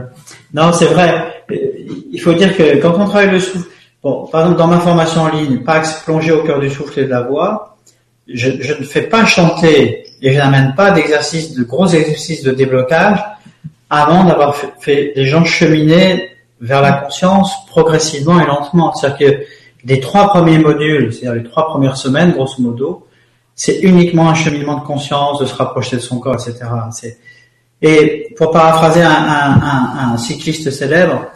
non, 0.53 0.71
c'est 0.71 0.85
vrai. 0.85 1.43
Il 2.11 2.19
faut 2.19 2.33
dire 2.33 2.55
que 2.55 2.77
quand 2.77 2.93
on 2.99 3.05
travaille 3.05 3.31
le 3.31 3.39
souffle, 3.39 3.67
bon, 4.03 4.27
par 4.27 4.41
exemple 4.41 4.59
dans 4.59 4.67
ma 4.67 4.79
formation 4.79 5.21
en 5.21 5.29
ligne, 5.29 5.59
Pax 5.59 6.03
plonger 6.03 6.31
au 6.31 6.43
cœur 6.43 6.59
du 6.59 6.69
souffle 6.69 6.99
et 6.99 7.05
de 7.05 7.09
la 7.09 7.21
voix, 7.21 7.77
je, 8.27 8.49
ne 8.49 8.85
fais 8.85 9.01
pas 9.01 9.25
chanter 9.25 10.05
et 10.21 10.31
je 10.31 10.37
n'amène 10.37 10.75
pas 10.75 10.91
d'exercices, 10.91 11.55
de 11.55 11.63
gros 11.63 11.87
exercices 11.87 12.43
de 12.43 12.51
déblocage 12.51 13.19
avant 13.89 14.23
d'avoir 14.23 14.55
fait, 14.55 15.13
les 15.15 15.25
gens 15.25 15.43
cheminer 15.43 16.29
vers 16.61 16.81
la 16.81 16.93
conscience 16.93 17.65
progressivement 17.65 18.39
et 18.39 18.45
lentement. 18.45 18.93
C'est-à-dire 18.93 19.17
que 19.17 19.43
les 19.85 19.99
trois 19.99 20.29
premiers 20.29 20.59
modules, 20.59 21.11
c'est-à-dire 21.11 21.43
les 21.43 21.49
trois 21.49 21.67
premières 21.67 21.97
semaines, 21.97 22.31
grosso 22.31 22.61
modo, 22.61 23.07
c'est 23.55 23.79
uniquement 23.81 24.29
un 24.29 24.33
cheminement 24.33 24.77
de 24.77 24.85
conscience, 24.85 25.39
de 25.39 25.45
se 25.45 25.53
rapprocher 25.55 25.97
de 25.97 26.01
son 26.01 26.19
corps, 26.19 26.35
etc. 26.35 26.65
C'est 26.91 27.17
et 27.83 28.33
pour 28.37 28.51
paraphraser 28.51 29.03
un, 29.03 29.11
un, 29.11 30.13
un, 30.13 30.17
cycliste 30.17 30.71
célèbre, 30.71 31.27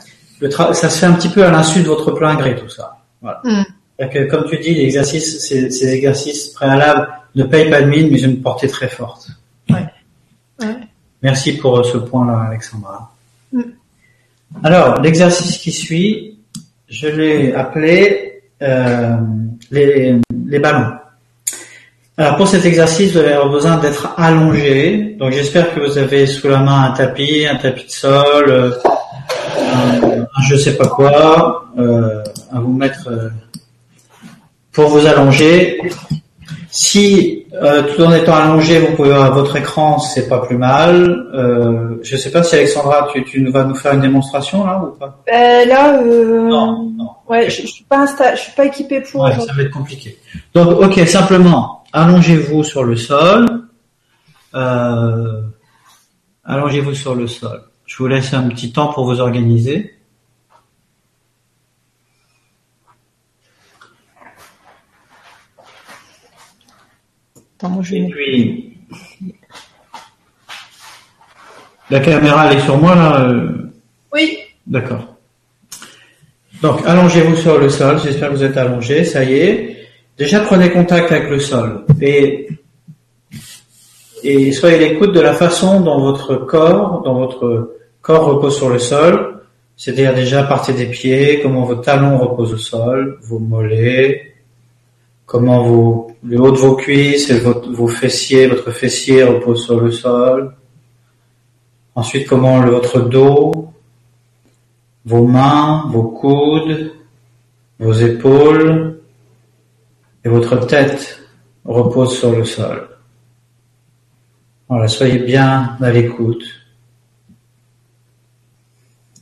ça 0.49 0.89
se 0.89 0.99
fait 0.99 1.05
un 1.05 1.13
petit 1.13 1.27
peu 1.27 1.43
à 1.43 1.51
l'insu 1.51 1.81
de 1.81 1.87
votre 1.87 2.11
plein 2.11 2.35
gré 2.35 2.55
tout 2.55 2.69
ça. 2.69 2.97
Voilà. 3.21 3.41
Mm. 3.43 3.63
Que, 4.09 4.29
comme 4.29 4.45
tu 4.45 4.57
dis, 4.57 4.73
l'exercice, 4.73 5.39
ces, 5.39 5.69
ces, 5.69 5.93
exercices 5.93 6.47
préalables 6.49 7.09
ne 7.35 7.43
payent 7.43 7.69
pas 7.69 7.81
de 7.81 7.87
mine, 7.87 8.09
mais 8.11 8.21
une 8.21 8.41
portée 8.41 8.69
très 8.69 8.87
forte. 8.87 9.27
Ouais. 9.69 9.85
ouais. 10.61 10.75
Merci 11.21 11.57
pour 11.57 11.83
ce 11.85 11.97
point-là, 11.97 12.45
Alexandra. 12.47 13.11
Mm. 13.51 13.61
Alors, 14.63 15.01
l'exercice 15.01 15.57
qui 15.57 15.73
suit, 15.73 16.39
je 16.87 17.07
l'ai 17.09 17.53
appelé 17.53 18.41
euh, 18.61 19.17
les, 19.71 20.21
les 20.45 20.59
ballons. 20.59 20.93
Alors 22.19 22.35
pour 22.35 22.47
cet 22.47 22.65
exercice, 22.65 23.11
vous 23.11 23.19
allez 23.19 23.33
avoir 23.33 23.51
besoin 23.51 23.77
d'être 23.77 24.15
allongé. 24.17 25.15
Donc 25.19 25.33
j'espère 25.33 25.75
que 25.75 25.81
vous 25.81 25.99
avez 25.99 26.25
sous 26.25 26.47
la 26.47 26.57
main 26.57 26.85
un 26.85 26.91
tapis, 26.91 27.45
un 27.45 27.57
tapis 27.57 27.85
de 27.85 27.91
sol, 27.91 28.45
euh, 28.49 28.71
un, 29.55 30.41
je 30.49 30.55
sais 30.55 30.75
pas 30.75 30.87
quoi, 30.87 31.65
euh, 31.77 32.23
à 32.51 32.59
vous 32.59 32.73
mettre 32.73 33.07
euh, 33.07 33.29
pour 34.71 34.89
vous 34.89 35.05
allonger. 35.05 35.79
Si 36.69 37.45
euh, 37.53 37.83
tout 37.83 38.03
en 38.03 38.11
étant 38.13 38.35
allongé, 38.35 38.79
vous 38.79 38.95
pouvez 38.95 39.11
avoir 39.11 39.33
votre 39.33 39.55
écran, 39.55 39.99
c'est 39.99 40.27
pas 40.27 40.39
plus 40.39 40.57
mal. 40.57 41.27
Euh, 41.33 41.97
je 42.01 42.15
sais 42.17 42.31
pas 42.31 42.43
si 42.43 42.55
Alexandra, 42.55 43.07
tu, 43.13 43.23
tu 43.23 43.45
vas 43.49 43.63
nous 43.63 43.75
faire 43.75 43.93
une 43.93 44.01
démonstration 44.01 44.65
là 44.65 44.81
ou 44.83 44.97
pas? 44.97 45.23
Euh, 45.33 45.65
Là, 45.65 46.01
euh, 46.01 46.47
non, 46.47 46.91
non. 46.97 47.09
Ouais, 47.27 47.49
je, 47.49 47.61
je 47.63 47.67
suis 47.67 47.83
pas 47.83 47.99
insta... 47.99 48.35
je 48.35 48.41
suis 48.41 48.51
pas 48.53 48.65
équipé 48.65 49.01
pour. 49.01 49.23
Ouais, 49.23 49.33
ça 49.35 49.53
va 49.53 49.63
être 49.63 49.71
compliqué. 49.71 50.17
Donc, 50.53 50.81
ok, 50.81 50.99
simplement, 51.07 51.83
allongez-vous 51.93 52.63
sur 52.63 52.83
le 52.83 52.95
sol. 52.95 53.45
Euh, 54.55 55.41
allongez-vous 56.45 56.93
sur 56.93 57.15
le 57.15 57.27
sol. 57.27 57.61
Je 57.85 57.97
vous 57.97 58.07
laisse 58.07 58.33
un 58.33 58.47
petit 58.49 58.71
temps 58.71 58.87
pour 58.93 59.05
vous 59.05 59.19
organiser. 59.19 59.96
Attends, 67.57 67.69
moi 67.69 67.83
je 67.83 67.95
Et 67.95 68.01
vais... 68.01 68.07
puis, 68.09 68.77
la 71.89 71.99
caméra 71.99 72.51
elle 72.51 72.57
est 72.59 72.61
sur 72.61 72.77
moi 72.77 72.95
là. 72.95 73.21
euh, 73.29 73.71
Oui. 74.13 74.37
D'accord. 74.65 75.15
Donc, 76.61 76.79
allongez-vous 76.85 77.35
sur 77.35 77.59
le 77.59 77.69
sol. 77.69 77.99
J'espère 78.03 78.29
que 78.29 78.33
vous 78.35 78.43
êtes 78.43 78.57
allongé. 78.57 79.03
Ça 79.03 79.23
y 79.23 79.33
est. 79.35 79.77
Déjà, 80.17 80.39
prenez 80.39 80.71
contact 80.71 81.11
avec 81.11 81.29
le 81.29 81.39
sol 81.39 81.85
et 82.01 82.47
et 84.23 84.51
soyez 84.51 84.75
à 84.75 84.79
l'écoute 84.79 85.13
de 85.13 85.19
la 85.21 85.33
façon 85.33 85.79
dont 85.81 85.99
votre 85.99 86.35
corps, 86.35 87.03
dont 87.03 87.13
votre 87.13 87.77
corps 88.01 88.25
repose 88.25 88.57
sur 88.57 88.69
le 88.69 88.79
sol. 88.79 89.41
C'est-à-dire 89.75 90.15
déjà 90.15 90.41
partez 90.43 90.73
des 90.73 90.87
pieds, 90.87 91.39
comment 91.43 91.63
vos 91.63 91.75
talons 91.75 92.17
reposent 92.17 92.53
au 92.53 92.57
sol, 92.57 93.19
vos 93.21 93.37
mollets, 93.37 94.33
comment 95.27 95.61
vos, 95.61 96.11
le 96.23 96.41
haut 96.41 96.51
de 96.51 96.57
vos 96.57 96.75
cuisses 96.75 97.29
et 97.29 97.39
vos 97.39 97.87
fessiers, 97.87 98.47
votre 98.47 98.71
fessier 98.71 99.23
repose 99.23 99.65
sur 99.65 99.79
le 99.79 99.91
sol. 99.91 100.55
Ensuite, 101.93 102.27
comment 102.27 102.61
votre 102.61 103.01
dos, 103.01 103.73
vos 105.05 105.27
mains, 105.27 105.85
vos 105.91 106.09
coudes, 106.09 106.93
vos 107.77 107.93
épaules 107.93 108.99
et 110.23 110.29
votre 110.29 110.65
tête 110.65 111.21
reposent 111.65 112.17
sur 112.17 112.31
le 112.31 112.45
sol. 112.45 112.87
Voilà, 114.69 114.87
soyez 114.87 115.19
bien 115.19 115.77
à 115.81 115.91
l'écoute. 115.91 116.43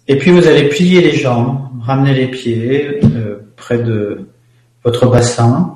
Et 0.08 0.18
puis 0.18 0.32
vous 0.32 0.48
allez 0.48 0.70
plier 0.70 1.02
les 1.02 1.14
jambes, 1.14 1.68
ramener 1.82 2.14
les 2.14 2.28
pieds 2.28 3.00
euh, 3.04 3.40
près 3.56 3.80
de 3.80 4.28
votre 4.84 5.08
bassin, 5.08 5.75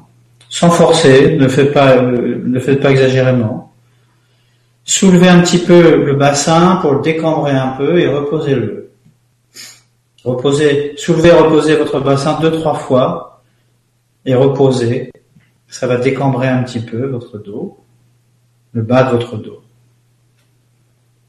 sans 0.50 0.72
forcer, 0.72 1.38
ne 1.38 1.47
faites 1.47 1.74
pas, 1.74 1.97
euh, 1.97 2.41
ne 2.43 2.60
faites 2.60 2.82
pas 2.82 2.89
exagérément. 2.91 3.72
Soulevez 4.84 5.30
un 5.30 5.41
petit 5.41 5.60
peu 5.60 6.04
le 6.04 6.16
bassin 6.16 6.78
pour 6.82 6.93
le 6.95 7.02
décambrer 7.02 7.52
un 7.52 7.70
peu 7.70 8.00
et 8.00 8.08
reposez-le. 8.08 8.91
Reposez, 10.24 10.93
soulevez, 10.97 11.32
reposez 11.32 11.76
votre 11.76 12.00
bassin 12.00 12.39
deux, 12.41 12.52
trois 12.52 12.74
fois 12.74 13.43
et 14.26 14.34
reposez. 14.34 15.12
Ça 15.68 15.86
va 15.86 15.97
décambrer 15.97 16.47
un 16.47 16.64
petit 16.64 16.80
peu 16.80 17.06
votre 17.06 17.38
dos, 17.38 17.78
le 18.74 18.82
bas 18.82 19.04
de 19.04 19.12
votre 19.12 19.38
dos, 19.38 19.62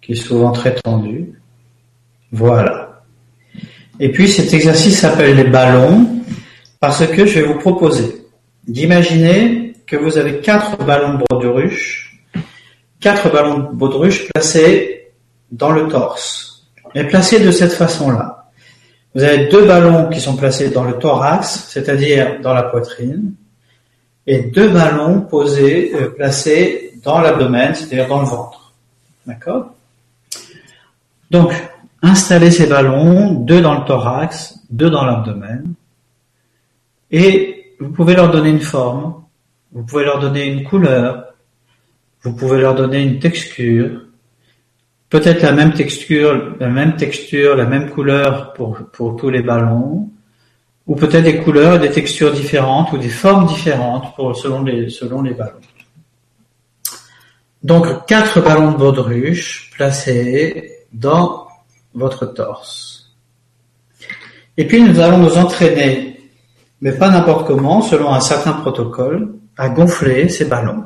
qui 0.00 0.12
est 0.12 0.16
souvent 0.16 0.52
très 0.52 0.74
tendu. 0.74 1.38
Voilà. 2.32 3.02
Et 4.00 4.10
puis 4.10 4.28
cet 4.28 4.54
exercice 4.54 5.00
s'appelle 5.00 5.36
les 5.36 5.44
ballons 5.44 6.06
parce 6.80 7.06
que 7.06 7.26
je 7.26 7.40
vais 7.40 7.46
vous 7.46 7.58
proposer 7.58 8.19
d'imaginer 8.66 9.74
que 9.86 9.96
vous 9.96 10.18
avez 10.18 10.40
quatre 10.40 10.84
ballons 10.84 11.14
de 11.14 11.24
baudruche, 11.28 12.22
quatre 13.00 13.32
ballons 13.32 13.58
de 13.58 13.74
baudruche 13.74 14.28
placés 14.28 15.12
dans 15.50 15.72
le 15.72 15.88
torse, 15.88 16.66
mais 16.94 17.04
placés 17.04 17.40
de 17.40 17.50
cette 17.50 17.72
façon-là. 17.72 18.50
Vous 19.14 19.24
avez 19.24 19.48
deux 19.48 19.66
ballons 19.66 20.08
qui 20.08 20.20
sont 20.20 20.36
placés 20.36 20.70
dans 20.70 20.84
le 20.84 20.98
thorax, 20.98 21.66
c'est-à-dire 21.68 22.40
dans 22.40 22.54
la 22.54 22.62
poitrine, 22.62 23.34
et 24.26 24.42
deux 24.42 24.68
ballons 24.68 25.22
posés, 25.22 25.92
euh, 25.94 26.10
placés 26.10 26.92
dans 27.02 27.20
l'abdomen, 27.20 27.74
c'est-à-dire 27.74 28.06
dans 28.06 28.20
le 28.20 28.26
ventre. 28.26 28.72
D'accord? 29.26 29.74
Donc, 31.30 31.52
installez 32.02 32.52
ces 32.52 32.66
ballons, 32.66 33.32
deux 33.32 33.60
dans 33.60 33.80
le 33.80 33.84
thorax, 33.84 34.60
deux 34.70 34.90
dans 34.90 35.04
l'abdomen, 35.04 35.74
et 37.10 37.59
vous 37.80 37.90
pouvez 37.90 38.14
leur 38.14 38.30
donner 38.30 38.50
une 38.50 38.60
forme, 38.60 39.24
vous 39.72 39.84
pouvez 39.84 40.04
leur 40.04 40.20
donner 40.20 40.46
une 40.46 40.64
couleur, 40.64 41.32
vous 42.22 42.34
pouvez 42.34 42.60
leur 42.60 42.74
donner 42.74 43.02
une 43.02 43.18
texture, 43.18 44.02
peut-être 45.08 45.42
la 45.42 45.52
même 45.52 45.72
texture, 45.72 46.56
la 46.60 46.68
même 46.68 46.96
texture, 46.96 47.56
la 47.56 47.64
même 47.64 47.90
couleur 47.90 48.52
pour, 48.52 48.78
pour 48.92 49.16
tous 49.16 49.30
les 49.30 49.42
ballons, 49.42 50.10
ou 50.86 50.94
peut-être 50.94 51.24
des 51.24 51.38
couleurs 51.38 51.76
et 51.76 51.78
des 51.78 51.90
textures 51.90 52.32
différentes 52.32 52.92
ou 52.92 52.98
des 52.98 53.08
formes 53.08 53.46
différentes 53.46 54.14
pour, 54.14 54.36
selon, 54.36 54.62
les, 54.62 54.90
selon 54.90 55.22
les 55.22 55.34
ballons. 55.34 55.60
Donc, 57.62 58.06
quatre 58.06 58.40
ballons 58.40 58.72
de 58.72 58.76
baudruche 58.76 59.70
placés 59.76 60.72
dans 60.92 61.46
votre 61.94 62.26
torse. 62.26 63.14
Et 64.56 64.66
puis, 64.66 64.82
nous 64.82 64.98
allons 64.98 65.18
nous 65.18 65.36
entraîner, 65.36 66.09
mais 66.80 66.92
pas 66.92 67.10
n'importe 67.10 67.46
comment, 67.46 67.82
selon 67.82 68.12
un 68.12 68.20
certain 68.20 68.52
protocole, 68.52 69.34
à 69.56 69.68
gonfler 69.68 70.28
ces 70.28 70.46
ballons. 70.46 70.84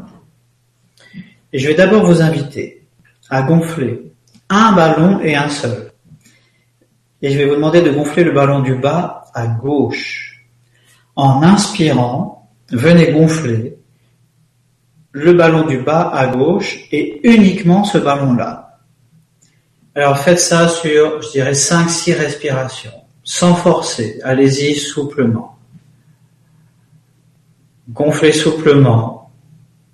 Et 1.52 1.58
je 1.58 1.68
vais 1.68 1.74
d'abord 1.74 2.04
vous 2.04 2.20
inviter 2.20 2.86
à 3.30 3.42
gonfler 3.42 4.12
un 4.48 4.72
ballon 4.72 5.20
et 5.20 5.36
un 5.36 5.48
seul. 5.48 5.92
Et 7.22 7.30
je 7.30 7.38
vais 7.38 7.46
vous 7.46 7.54
demander 7.54 7.80
de 7.80 7.90
gonfler 7.90 8.24
le 8.24 8.32
ballon 8.32 8.60
du 8.60 8.74
bas 8.74 9.26
à 9.34 9.46
gauche. 9.46 10.46
En 11.16 11.42
inspirant, 11.42 12.50
venez 12.70 13.12
gonfler 13.12 13.78
le 15.12 15.32
ballon 15.32 15.64
du 15.64 15.78
bas 15.78 16.10
à 16.12 16.26
gauche 16.26 16.88
et 16.90 17.20
uniquement 17.22 17.84
ce 17.84 17.98
ballon-là. 17.98 18.80
Alors 19.94 20.18
faites 20.18 20.40
ça 20.40 20.68
sur, 20.68 21.22
je 21.22 21.30
dirais, 21.30 21.52
5-6 21.52 22.16
respirations, 22.16 23.04
sans 23.22 23.54
forcer. 23.54 24.18
Allez-y 24.24 24.74
souplement. 24.74 25.53
Gonflez 27.88 28.32
souplement 28.32 29.30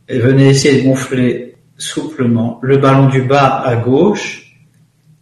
et 0.08 0.18
venez 0.18 0.48
essayer 0.48 0.82
de 0.82 0.88
gonfler 0.88 1.56
souplement 1.76 2.58
le 2.62 2.76
ballon 2.76 3.08
du 3.08 3.22
bas 3.22 3.62
à 3.62 3.76
gauche 3.76 4.56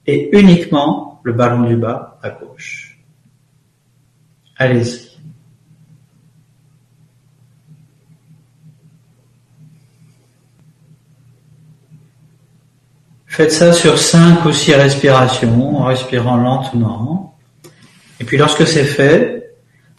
et 0.07 0.31
uniquement 0.39 1.21
le 1.23 1.33
ballon 1.33 1.63
du 1.63 1.77
bas 1.77 2.19
à 2.23 2.31
gauche. 2.31 2.99
Allez-y. 4.57 5.09
Faites 13.27 13.53
ça 13.53 13.73
sur 13.73 13.99
cinq 13.99 14.45
ou 14.47 14.53
six 14.53 14.75
respirations, 14.75 15.77
en 15.77 15.85
respirant 15.85 16.37
lentement. 16.37 17.39
Et 18.19 18.25
puis 18.25 18.37
lorsque 18.37 18.67
c'est 18.67 18.85
fait, 18.85 19.38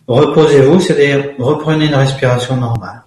reposez-vous, 0.09 0.79
c'est-à-dire 0.79 1.35
reprenez 1.37 1.85
une 1.85 1.95
respiration 1.95 2.57
normale. 2.57 3.03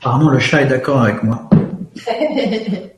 Apparemment, 0.00 0.30
le 0.30 0.38
chat 0.40 0.62
est 0.62 0.66
d'accord 0.66 1.02
avec 1.02 1.22
moi. 1.22 1.48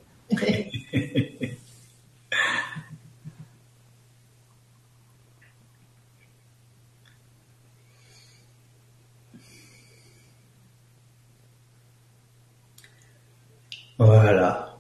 Voilà. 13.97 14.74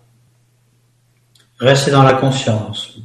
Restez 1.58 1.90
dans 1.90 2.02
la 2.02 2.14
conscience. 2.14 2.98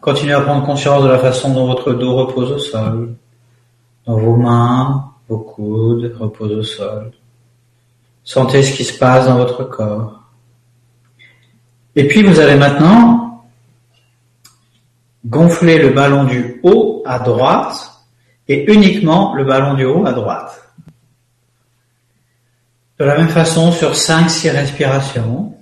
Continuez 0.00 0.34
à 0.34 0.40
prendre 0.40 0.64
conscience 0.64 1.02
de 1.02 1.08
la 1.08 1.18
façon 1.18 1.52
dont 1.52 1.66
votre 1.66 1.92
dos 1.92 2.14
repose 2.14 2.52
au 2.52 2.58
sol. 2.58 3.14
Dans 4.06 4.16
vos 4.16 4.36
mains, 4.36 5.12
vos 5.28 5.38
coudes 5.38 6.14
reposent 6.18 6.52
au 6.52 6.62
sol. 6.62 7.12
Sentez 8.24 8.62
ce 8.62 8.76
qui 8.76 8.84
se 8.84 8.96
passe 8.98 9.26
dans 9.26 9.36
votre 9.36 9.64
corps. 9.64 10.22
Et 11.96 12.06
puis 12.06 12.22
vous 12.22 12.38
allez 12.38 12.54
maintenant 12.54 13.44
gonfler 15.26 15.78
le 15.78 15.90
ballon 15.90 16.24
du 16.24 16.60
haut 16.62 17.02
à 17.04 17.18
droite 17.18 18.04
et 18.46 18.72
uniquement 18.72 19.34
le 19.34 19.44
ballon 19.44 19.74
du 19.74 19.84
haut 19.84 20.06
à 20.06 20.12
droite. 20.12 20.72
De 22.98 23.04
la 23.04 23.16
même 23.16 23.28
façon, 23.28 23.70
sur 23.72 23.92
5-6 23.92 24.50
respirations, 24.50 25.54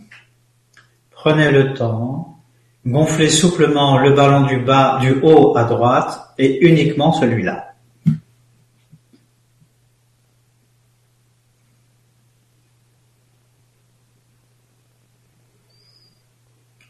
prenez 1.27 1.51
le 1.51 1.74
temps, 1.74 2.39
gonflez 2.87 3.31
souplement 3.31 3.99
le 3.99 4.12
ballon 4.12 4.47
du 4.47 4.61
bas, 4.61 4.99
du 5.01 5.18
haut 5.24 5.57
à 5.57 5.64
droite 5.64 6.33
et 6.39 6.64
uniquement 6.64 7.12
celui-là. 7.12 7.74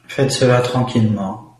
Faites 0.06 0.32
cela 0.32 0.60
tranquillement. 0.60 1.56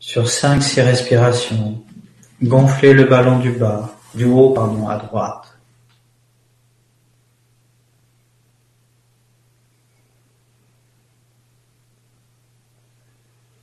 Sur 0.00 0.24
5-6 0.24 0.82
respirations, 0.82 1.82
gonflez 2.42 2.92
le 2.92 3.04
ballon 3.04 3.38
du 3.38 3.52
bas, 3.52 3.88
du 4.14 4.26
haut 4.26 4.50
pardon, 4.50 4.86
à 4.86 4.98
droite. 4.98 5.59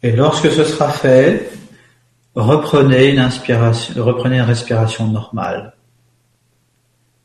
Et 0.04 0.12
lorsque 0.12 0.52
ce 0.52 0.64
sera 0.64 0.90
fait, 0.90 1.50
reprenez 2.36 3.12
une 3.12 3.20
inspiration, 3.20 4.04
reprenez 4.04 4.38
une 4.38 4.44
respiration 4.44 5.08
normale. 5.08 5.74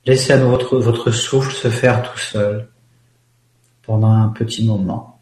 Laissez 0.05 0.37
votre 0.39 1.11
souffle 1.11 1.53
se 1.53 1.69
faire 1.69 2.03
tout 2.03 2.19
seul 2.19 2.69
pendant 3.83 4.11
un 4.11 4.29
petit 4.29 4.67
moment. 4.67 5.21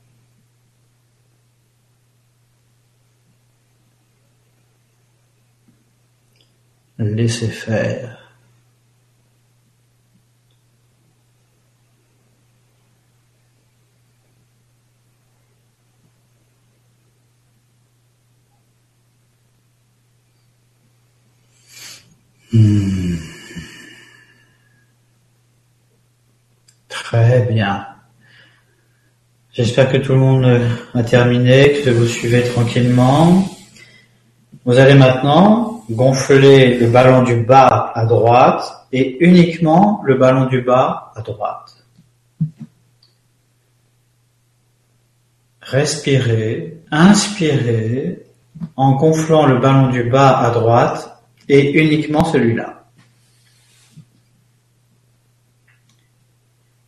Laissez 6.99 7.49
faire. 7.49 8.20
Hmm. 22.53 23.17
Très 26.89 27.43
bien. 27.43 27.87
J'espère 29.53 29.91
que 29.91 29.99
tout 29.99 30.13
le 30.13 30.19
monde 30.19 30.61
a 30.95 31.03
terminé, 31.03 31.81
que 31.85 31.91
vous 31.91 32.07
suivez 32.07 32.43
tranquillement. 32.43 33.49
Vous 34.65 34.79
allez 34.79 34.95
maintenant 34.95 35.85
gonfler 35.91 36.79
le 36.79 36.89
ballon 36.89 37.23
du 37.23 37.37
bas 37.37 37.93
à 37.95 38.05
droite 38.05 38.87
et 38.93 39.17
uniquement 39.25 40.03
le 40.05 40.17
ballon 40.17 40.47
du 40.47 40.63
bas 40.63 41.13
à 41.15 41.23
droite. 41.23 41.85
Respirez, 45.63 46.81
inspirez 46.91 48.25
en 48.77 48.97
gonflant 48.97 49.47
le 49.47 49.59
ballon 49.59 49.89
du 49.89 50.05
bas 50.05 50.39
à 50.39 50.51
droite 50.51 51.20
et 51.51 51.73
uniquement 51.73 52.25
celui-là. 52.25 52.85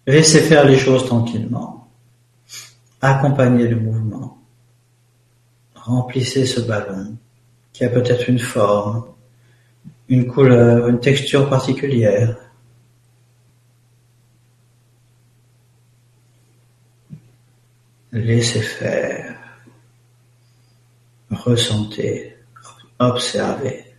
Laissez 0.07 0.41
faire 0.41 0.65
les 0.65 0.79
choses 0.79 1.05
tranquillement. 1.07 1.91
Accompagnez 3.01 3.67
le 3.67 3.81
mouvement. 3.81 4.39
Remplissez 5.75 6.47
ce 6.47 6.61
ballon 6.61 7.17
qui 7.73 7.85
a 7.85 7.89
peut-être 7.89 8.29
une 8.29 8.39
forme, 8.39 9.05
une 10.09 10.29
couleur, 10.29 10.87
une 10.87 11.01
texture 11.01 11.49
particulière. 11.49 12.37
Laissez 18.13 18.63
faire. 18.63 19.41
Ressentez. 21.31 22.37
Observez. 23.01 23.91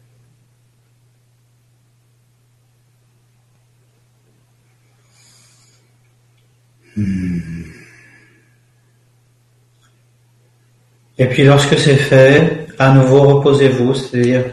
Et 11.17 11.25
puis 11.27 11.43
lorsque 11.43 11.77
c'est 11.77 11.95
fait, 11.95 12.67
à 12.79 12.91
nouveau 12.91 13.21
reposez-vous, 13.21 13.93
c'est-à-dire 13.93 14.45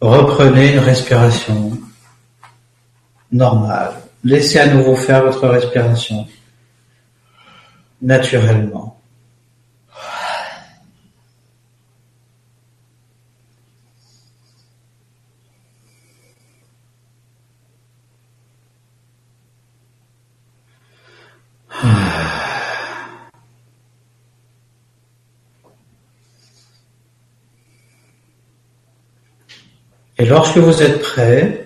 reprenez 0.00 0.72
une 0.72 0.78
respiration 0.78 1.72
normale. 3.32 3.92
Laissez 4.22 4.58
à 4.58 4.66
nouveau 4.66 4.96
faire 4.96 5.24
votre 5.24 5.46
respiration 5.48 6.26
naturellement. 8.00 9.00
Et 30.16 30.26
lorsque 30.26 30.58
vous 30.58 30.82
êtes 30.82 31.00
prêt, 31.00 31.64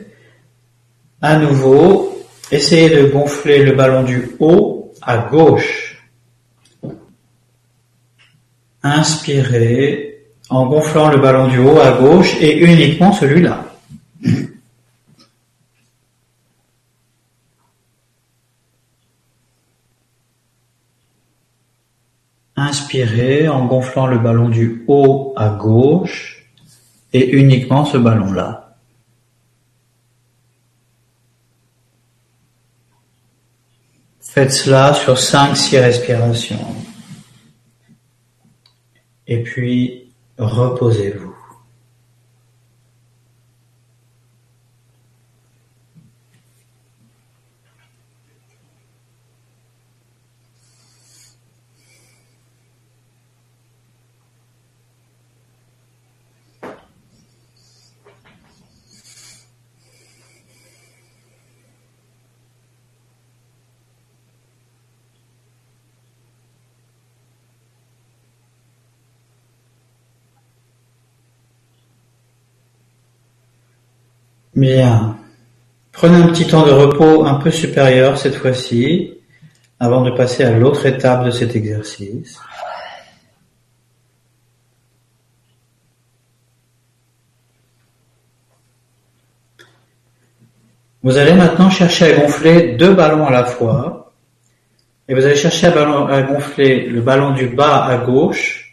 à 1.21 1.37
nouveau, 1.37 2.25
essayez 2.51 2.89
de 2.89 3.09
gonfler 3.09 3.63
le 3.65 3.73
ballon 3.73 4.05
du 4.05 4.37
haut 4.39 4.93
à 5.03 5.19
gauche. 5.19 6.03
Inspirez 8.83 10.25
en 10.49 10.67
gonflant 10.67 11.11
le 11.11 11.19
ballon 11.19 11.49
du 11.49 11.59
haut 11.59 11.79
à 11.79 11.93
gauche 11.93 12.37
et 12.41 12.59
uniquement 12.59 13.13
celui-là. 13.13 13.65
Inspirez 22.57 23.49
en 23.49 23.67
gonflant 23.67 24.07
le 24.07 24.19
ballon 24.19 24.49
du 24.49 24.85
haut 24.89 25.35
à 25.37 25.51
gauche 25.51 26.38
uniquement 27.27 27.85
ce 27.85 27.97
ballon-là. 27.97 28.77
Faites 34.21 34.53
cela 34.53 34.95
sur 34.95 35.15
5-6 35.15 35.81
respirations. 35.81 36.75
Et 39.27 39.43
puis, 39.43 40.13
reposez-vous. 40.39 41.38
Bien. 74.59 75.17
Prenez 75.93 76.17
un 76.17 76.27
petit 76.31 76.45
temps 76.45 76.67
de 76.67 76.73
repos 76.73 77.25
un 77.25 77.35
peu 77.35 77.53
supérieur 77.53 78.19
cette 78.19 78.35
fois-ci, 78.35 79.15
avant 79.79 80.03
de 80.03 80.11
passer 80.11 80.43
à 80.43 80.51
l'autre 80.51 80.85
étape 80.85 81.25
de 81.25 81.31
cet 81.31 81.55
exercice. 81.55 82.41
Vous 91.05 91.17
allez 91.17 91.35
maintenant 91.35 91.71
chercher 91.71 92.13
à 92.13 92.19
gonfler 92.19 92.75
deux 92.75 92.95
ballons 92.95 93.29
à 93.29 93.31
la 93.31 93.45
fois. 93.45 94.13
Et 95.07 95.15
vous 95.15 95.25
allez 95.25 95.37
chercher 95.37 95.69
à, 95.69 96.23
gonfler 96.23 96.87
le 96.87 97.01
ballon 97.01 97.31
du 97.31 97.47
bas 97.47 97.85
à 97.85 97.99
gauche 97.99 98.73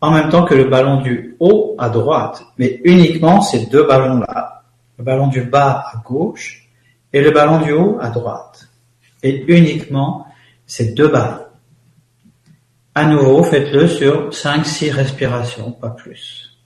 en 0.00 0.12
même 0.12 0.28
temps 0.28 0.44
que 0.44 0.54
le 0.54 0.66
ballon 0.66 1.00
du 1.00 1.34
haut 1.40 1.74
à 1.80 1.88
droite. 1.88 2.44
Mais 2.58 2.80
uniquement 2.84 3.40
ces 3.40 3.66
deux 3.66 3.88
ballons-là. 3.88 4.55
Le 4.98 5.04
ballon 5.04 5.26
du 5.28 5.42
bas 5.42 5.84
à 5.92 5.98
gauche 6.04 6.68
et 7.12 7.20
le 7.20 7.30
ballon 7.30 7.60
du 7.60 7.72
haut 7.72 7.98
à 8.00 8.10
droite. 8.10 8.68
Et 9.22 9.44
uniquement 9.48 10.26
ces 10.66 10.92
deux 10.92 11.08
ballons. 11.08 11.46
À 12.94 13.06
nouveau, 13.06 13.42
faites-le 13.42 13.88
sur 13.88 14.30
5-6 14.30 14.90
respirations, 14.90 15.72
pas 15.72 15.90
plus. 15.90 16.56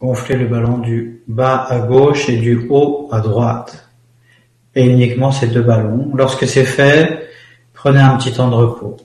Gonflez 0.00 0.36
le 0.36 0.46
ballon 0.46 0.78
du 0.78 1.22
bas 1.26 1.66
à 1.68 1.80
gauche 1.80 2.28
et 2.28 2.36
du 2.36 2.68
haut 2.70 3.08
à 3.10 3.20
droite. 3.20 3.88
Et 4.74 4.86
uniquement 4.86 5.32
ces 5.32 5.48
deux 5.48 5.62
ballons. 5.62 6.12
Lorsque 6.14 6.46
c'est 6.46 6.64
fait, 6.64 7.28
prenez 7.74 8.00
un 8.00 8.16
petit 8.16 8.32
temps 8.32 8.48
de 8.48 8.54
repos. 8.54 8.96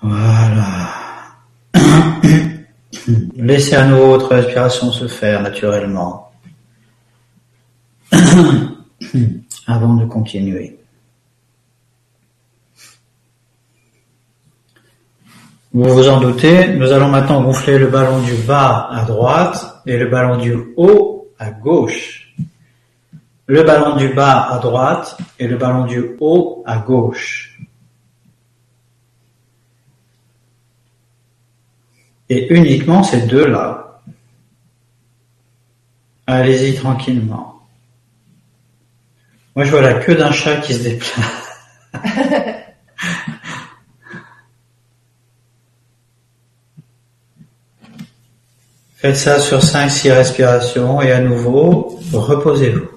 Voilà. 0.00 0.92
Laissez 3.36 3.74
à 3.74 3.86
nouveau 3.86 4.08
votre 4.08 4.34
respiration 4.34 4.92
se 4.92 5.08
faire 5.08 5.42
naturellement. 5.42 6.30
Avant 9.66 9.94
de 9.94 10.04
continuer. 10.04 10.78
Vous 15.74 15.92
vous 15.92 16.08
en 16.08 16.20
doutez, 16.20 16.68
nous 16.76 16.92
allons 16.92 17.08
maintenant 17.08 17.42
gonfler 17.42 17.80
le 17.80 17.88
ballon 17.88 18.22
du 18.22 18.34
bas 18.34 18.88
à 18.92 19.04
droite 19.04 19.82
et 19.86 19.96
le 19.96 20.06
ballon 20.06 20.36
du 20.38 20.54
haut 20.76 21.32
à 21.36 21.50
gauche. 21.50 22.32
Le 23.48 23.64
ballon 23.64 23.96
du 23.96 24.10
bas 24.10 24.52
à 24.52 24.60
droite 24.60 25.18
et 25.40 25.48
le 25.48 25.56
ballon 25.56 25.84
du 25.84 26.14
haut 26.20 26.62
à 26.64 26.78
gauche. 26.78 27.58
Et 32.28 32.54
uniquement 32.54 33.02
ces 33.02 33.22
deux-là. 33.22 34.00
Allez-y 36.28 36.76
tranquillement. 36.76 37.66
Moi 39.56 39.64
je 39.64 39.72
vois 39.72 39.82
la 39.82 39.94
queue 39.94 40.14
d'un 40.14 40.30
chat 40.30 40.58
qui 40.58 40.72
se 40.72 40.84
déplace. 40.84 42.53
Faites 49.04 49.18
ça 49.18 49.38
sur 49.38 49.58
5-6 49.58 50.12
respirations 50.12 51.02
et 51.02 51.12
à 51.12 51.20
nouveau, 51.20 51.98
reposez-vous. 52.14 52.93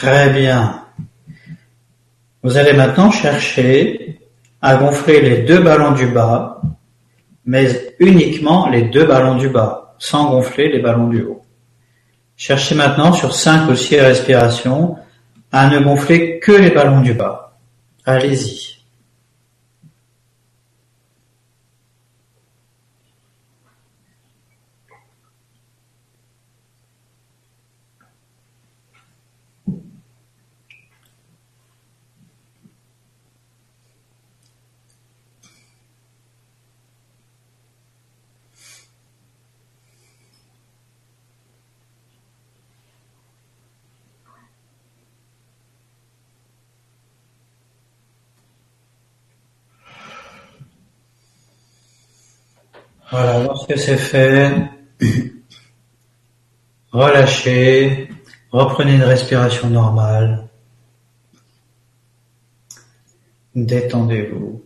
Très 0.00 0.30
bien. 0.30 0.86
Vous 2.42 2.56
allez 2.56 2.72
maintenant 2.72 3.10
chercher 3.10 4.18
à 4.62 4.76
gonfler 4.76 5.20
les 5.20 5.42
deux 5.42 5.60
ballons 5.60 5.92
du 5.92 6.06
bas, 6.06 6.62
mais 7.44 7.94
uniquement 7.98 8.70
les 8.70 8.84
deux 8.84 9.04
ballons 9.04 9.36
du 9.36 9.50
bas, 9.50 9.94
sans 9.98 10.30
gonfler 10.30 10.72
les 10.72 10.78
ballons 10.78 11.08
du 11.08 11.22
haut. 11.24 11.42
Cherchez 12.34 12.74
maintenant 12.74 13.12
sur 13.12 13.34
5 13.34 13.68
ou 13.70 13.76
6 13.76 14.00
respirations 14.00 14.96
à 15.52 15.68
ne 15.68 15.80
gonfler 15.80 16.40
que 16.40 16.52
les 16.52 16.70
ballons 16.70 17.02
du 17.02 17.12
bas. 17.12 17.58
Allez-y. 18.06 18.79
Voilà, 53.10 53.42
lorsque 53.42 53.76
c'est 53.76 53.96
fait, 53.96 54.52
relâchez, 56.92 58.08
reprenez 58.52 58.94
une 58.94 59.02
respiration 59.02 59.68
normale, 59.68 60.48
détendez-vous. 63.56 64.62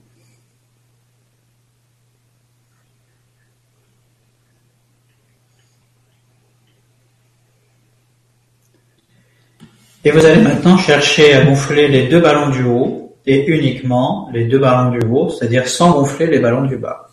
Et 10.05 10.11
vous 10.11 10.23
allez 10.23 10.43
maintenant 10.43 10.77
chercher 10.77 11.33
à 11.33 11.47
gonfler 11.47 11.89
les 11.89 12.09
deux 12.09 12.21
ballons 12.21 12.51
du 12.51 12.63
haut 12.65 13.17
et 13.25 13.47
uniquement 13.47 14.29
les 14.35 14.45
deux 14.45 14.59
ballons 14.59 14.91
du 14.91 15.07
haut, 15.07 15.31
c'est-à-dire 15.31 15.67
sans 15.67 15.93
gonfler 15.93 16.27
les 16.27 16.41
ballons 16.41 16.67
du 16.67 16.77
bas. 16.77 17.04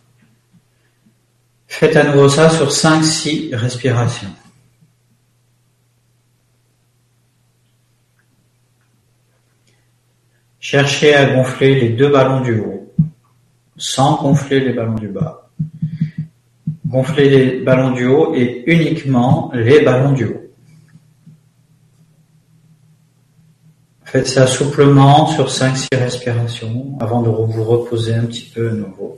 Faites 1.72 1.95
à 1.95 2.03
nouveau 2.03 2.27
ça 2.27 2.49
sur 2.49 2.69
cinq, 2.69 3.02
six 3.02 3.56
respirations. 3.56 4.27
Cherchez 10.60 11.15
à 11.15 11.34
gonfler 11.34 11.80
les 11.80 11.89
deux 11.89 12.10
ballons 12.10 12.41
du 12.41 12.60
haut, 12.60 12.93
sans 13.77 14.22
gonfler 14.22 14.60
les 14.60 14.73
ballons 14.73 14.95
du 14.95 15.07
bas. 15.07 15.49
Gonflez 16.85 17.30
les 17.30 17.61
ballons 17.61 17.91
du 17.91 18.06
haut 18.06 18.35
et 18.35 18.64
uniquement 18.68 19.49
les 19.53 19.80
ballons 19.80 20.11
du 20.11 20.26
haut. 20.26 20.52
Faites 24.03 24.27
ça 24.27 24.45
souplement 24.45 25.26
sur 25.27 25.48
5-6 25.48 25.88
respirations 25.93 26.98
avant 26.99 27.22
de 27.22 27.30
vous 27.30 27.64
reposer 27.64 28.14
un 28.14 28.26
petit 28.26 28.52
peu 28.53 28.69
à 28.69 28.73
nouveau. 28.73 29.18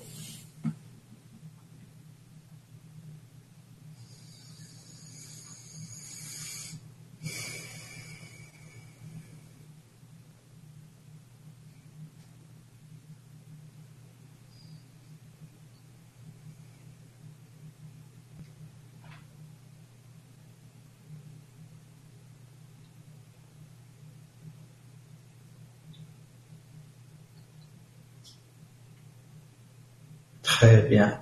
Très 30.43 30.81
bien. 30.83 31.19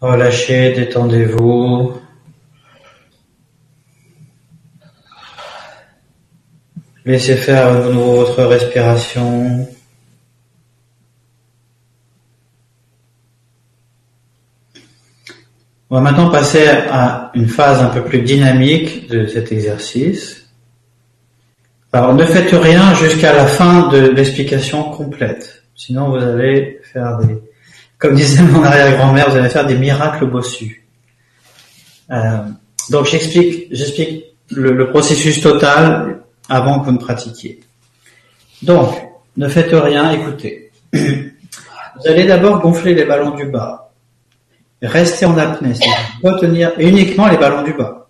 Oh, 0.00 0.06
Relâchez, 0.06 0.72
détendez-vous. 0.72 2.00
Laissez 7.04 7.36
faire 7.36 7.66
à 7.66 7.88
nouveau 7.88 8.24
votre 8.24 8.42
respiration. 8.44 9.68
On 15.90 15.96
va 15.96 16.00
maintenant 16.00 16.30
passer 16.30 16.68
à 16.68 17.32
une 17.34 17.48
phase 17.48 17.82
un 17.82 17.88
peu 17.88 18.04
plus 18.04 18.22
dynamique 18.22 19.08
de 19.08 19.26
cet 19.26 19.50
exercice. 19.50 20.46
Alors 21.92 22.14
ne 22.14 22.24
faites 22.24 22.52
rien 22.52 22.94
jusqu'à 22.94 23.34
la 23.34 23.46
fin 23.46 23.88
de 23.88 23.98
l'explication 23.98 24.84
complète, 24.84 25.64
sinon 25.74 26.10
vous 26.10 26.22
allez 26.24 26.79
faire 26.92 27.18
des, 27.18 27.38
comme 27.98 28.14
disait 28.14 28.42
mon 28.42 28.62
arrière-grand-mère, 28.62 29.30
vous 29.30 29.36
allez 29.36 29.48
faire 29.48 29.66
des 29.66 29.76
miracles 29.76 30.26
bossus. 30.26 30.86
Euh, 32.10 32.38
donc 32.90 33.06
j'explique, 33.06 33.68
j'explique 33.70 34.24
le, 34.50 34.90
processus 34.90 35.40
total 35.40 36.22
avant 36.48 36.80
que 36.80 36.86
vous 36.86 36.92
ne 36.92 36.98
pratiquiez. 36.98 37.60
Donc, 38.62 38.94
ne 39.36 39.48
faites 39.48 39.72
rien, 39.72 40.10
écoutez. 40.12 40.72
Vous 40.92 42.08
allez 42.08 42.24
d'abord 42.24 42.60
gonfler 42.60 42.94
les 42.94 43.04
ballons 43.04 43.34
du 43.34 43.46
bas. 43.46 43.90
Restez 44.82 45.26
en 45.26 45.36
apnée, 45.36 45.74
retenir 46.22 46.72
uniquement 46.78 47.28
les 47.28 47.36
ballons 47.36 47.62
du 47.62 47.74
bas. 47.74 48.08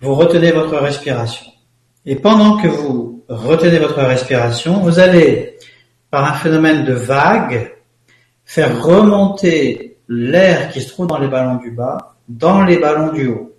Vous 0.00 0.14
retenez 0.14 0.52
votre 0.52 0.76
respiration. 0.76 1.46
Et 2.06 2.14
pendant 2.14 2.56
que 2.58 2.68
vous 2.68 3.24
retenez 3.28 3.78
votre 3.78 4.00
respiration, 4.00 4.78
vous 4.78 5.00
allez, 5.00 5.57
par 6.10 6.24
un 6.24 6.34
phénomène 6.34 6.84
de 6.84 6.92
vague, 6.92 7.74
faire 8.44 8.82
remonter 8.82 9.98
l'air 10.08 10.70
qui 10.70 10.80
se 10.80 10.88
trouve 10.88 11.06
dans 11.06 11.18
les 11.18 11.28
ballons 11.28 11.56
du 11.56 11.70
bas 11.70 12.14
dans 12.28 12.62
les 12.64 12.78
ballons 12.78 13.12
du 13.12 13.28
haut 13.28 13.56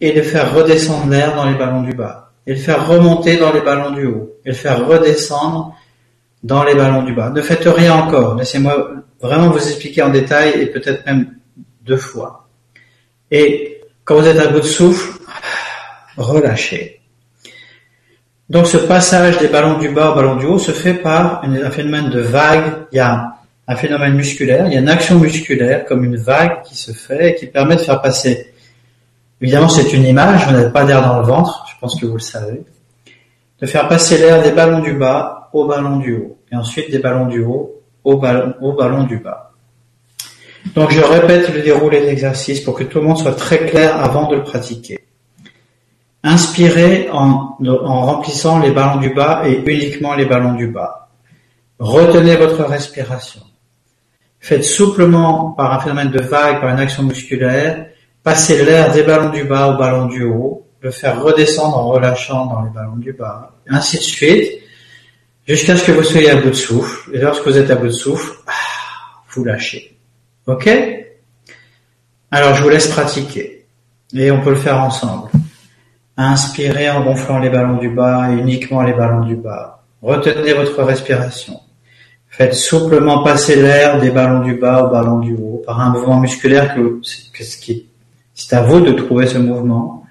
et 0.00 0.12
le 0.12 0.22
faire 0.22 0.54
redescendre 0.54 1.08
l'air 1.08 1.34
dans 1.34 1.48
les 1.48 1.54
ballons 1.54 1.82
du 1.82 1.94
bas 1.94 2.32
et 2.46 2.54
le 2.54 2.60
faire 2.60 2.86
remonter 2.86 3.36
dans 3.36 3.52
les 3.52 3.60
ballons 3.60 3.90
du 3.92 4.06
haut 4.06 4.36
et 4.44 4.50
le 4.50 4.54
faire 4.54 4.86
redescendre 4.86 5.76
dans 6.42 6.64
les 6.64 6.74
ballons 6.74 7.02
du 7.02 7.12
bas. 7.14 7.30
Ne 7.30 7.42
faites 7.42 7.64
rien 7.64 7.94
encore. 7.94 8.36
Laissez-moi 8.36 8.92
vraiment 9.20 9.50
vous 9.50 9.58
expliquer 9.58 10.02
en 10.02 10.08
détail 10.08 10.60
et 10.60 10.66
peut-être 10.66 11.04
même 11.06 11.36
deux 11.82 11.96
fois. 11.96 12.48
Et 13.30 13.80
quand 14.04 14.16
vous 14.16 14.26
êtes 14.26 14.38
à 14.38 14.48
bout 14.48 14.60
de 14.60 14.64
souffle, 14.64 15.20
relâchez. 16.16 16.97
Donc 18.50 18.66
ce 18.66 18.78
passage 18.78 19.38
des 19.38 19.48
ballons 19.48 19.78
du 19.78 19.90
bas 19.90 20.12
aux 20.12 20.14
ballons 20.14 20.36
du 20.36 20.46
haut 20.46 20.58
se 20.58 20.72
fait 20.72 20.94
par 20.94 21.44
un 21.44 21.70
phénomène 21.70 22.08
de 22.08 22.20
vague. 22.20 22.86
Il 22.92 22.96
y 22.96 23.00
a 23.00 23.34
un 23.66 23.76
phénomène 23.76 24.14
musculaire, 24.14 24.66
il 24.66 24.72
y 24.72 24.76
a 24.76 24.80
une 24.80 24.88
action 24.88 25.18
musculaire 25.18 25.84
comme 25.84 26.02
une 26.04 26.16
vague 26.16 26.62
qui 26.62 26.74
se 26.74 26.92
fait 26.92 27.30
et 27.30 27.34
qui 27.34 27.46
permet 27.46 27.76
de 27.76 27.82
faire 27.82 28.00
passer. 28.00 28.54
Évidemment, 29.42 29.68
c'est 29.68 29.92
une 29.92 30.04
image, 30.04 30.46
vous 30.46 30.52
n'avez 30.52 30.72
pas 30.72 30.84
d'air 30.84 31.02
dans 31.02 31.18
le 31.20 31.26
ventre, 31.26 31.66
je 31.70 31.78
pense 31.78 32.00
que 32.00 32.06
vous 32.06 32.14
le 32.14 32.20
savez. 32.20 32.62
De 33.60 33.66
faire 33.66 33.86
passer 33.86 34.16
l'air 34.16 34.42
des 34.42 34.52
ballons 34.52 34.80
du 34.80 34.94
bas 34.94 35.50
au 35.52 35.66
ballon 35.66 35.98
du 35.98 36.14
haut 36.14 36.38
et 36.50 36.56
ensuite 36.56 36.90
des 36.90 36.98
ballons 36.98 37.26
du 37.26 37.42
haut 37.42 37.82
au 38.04 38.16
ballon, 38.16 38.54
au 38.62 38.72
ballon 38.72 39.04
du 39.04 39.18
bas. 39.18 39.52
Donc 40.74 40.90
je 40.90 41.00
répète 41.00 41.52
le 41.52 41.60
déroulé 41.60 42.00
de 42.00 42.06
l'exercice 42.06 42.60
pour 42.60 42.74
que 42.74 42.84
tout 42.84 42.98
le 42.98 43.04
monde 43.04 43.18
soit 43.18 43.34
très 43.34 43.66
clair 43.66 44.00
avant 44.02 44.28
de 44.28 44.36
le 44.36 44.42
pratiquer. 44.42 44.98
Inspirez 46.24 47.08
en, 47.12 47.56
remplissant 47.60 48.58
les 48.58 48.72
ballons 48.72 49.00
du 49.00 49.10
bas 49.10 49.42
et 49.46 49.62
uniquement 49.66 50.14
les 50.14 50.24
ballons 50.24 50.54
du 50.54 50.66
bas. 50.66 51.08
Retenez 51.78 52.36
votre 52.36 52.64
respiration. 52.64 53.42
Faites 54.40 54.64
souplement 54.64 55.52
par 55.52 55.72
un 55.72 55.80
phénomène 55.80 56.10
de 56.10 56.20
vague, 56.20 56.60
par 56.60 56.70
une 56.70 56.80
action 56.80 57.04
musculaire, 57.04 57.86
passer 58.22 58.64
l'air 58.64 58.92
des 58.92 59.04
ballons 59.04 59.30
du 59.30 59.44
bas 59.44 59.68
au 59.68 59.78
ballon 59.78 60.06
du 60.06 60.24
haut, 60.24 60.66
le 60.80 60.90
faire 60.90 61.22
redescendre 61.22 61.76
en 61.76 61.88
relâchant 61.88 62.46
dans 62.46 62.62
les 62.62 62.70
ballons 62.70 62.96
du 62.96 63.12
bas, 63.12 63.52
ainsi 63.68 63.98
de 63.98 64.02
suite, 64.02 64.60
jusqu'à 65.46 65.76
ce 65.76 65.84
que 65.84 65.92
vous 65.92 66.04
soyez 66.04 66.30
à 66.30 66.36
bout 66.36 66.50
de 66.50 66.54
souffle. 66.54 67.14
Et 67.14 67.18
lorsque 67.18 67.46
vous 67.46 67.56
êtes 67.56 67.70
à 67.70 67.76
bout 67.76 67.86
de 67.86 67.92
souffle, 67.92 68.32
ah, 68.46 68.52
vous 69.30 69.44
lâchez. 69.44 69.96
Ok? 70.46 70.68
Alors 72.30 72.54
je 72.54 72.62
vous 72.62 72.68
laisse 72.68 72.88
pratiquer. 72.88 73.66
Et 74.14 74.30
on 74.30 74.40
peut 74.40 74.50
le 74.50 74.56
faire 74.56 74.80
ensemble. 74.80 75.30
Inspirez 76.20 76.90
en 76.90 77.04
gonflant 77.04 77.38
les 77.38 77.48
ballons 77.48 77.76
du 77.76 77.90
bas 77.90 78.32
et 78.32 78.34
uniquement 78.34 78.82
les 78.82 78.92
ballons 78.92 79.24
du 79.24 79.36
bas. 79.36 79.84
Retenez 80.02 80.52
votre 80.52 80.82
respiration. 80.82 81.60
Faites 82.28 82.54
souplement 82.54 83.22
passer 83.22 83.54
l'air 83.54 84.00
des 84.00 84.10
ballons 84.10 84.40
du 84.40 84.54
bas 84.54 84.82
au 84.82 84.90
ballon 84.90 85.20
du 85.20 85.36
haut 85.36 85.62
par 85.64 85.80
un 85.80 85.90
mouvement 85.90 86.18
musculaire 86.18 86.74
que, 86.74 87.00
c'est 88.34 88.52
à 88.52 88.62
vous 88.62 88.80
de 88.80 88.90
trouver 88.90 89.28
ce 89.28 89.38
mouvement. 89.38 90.06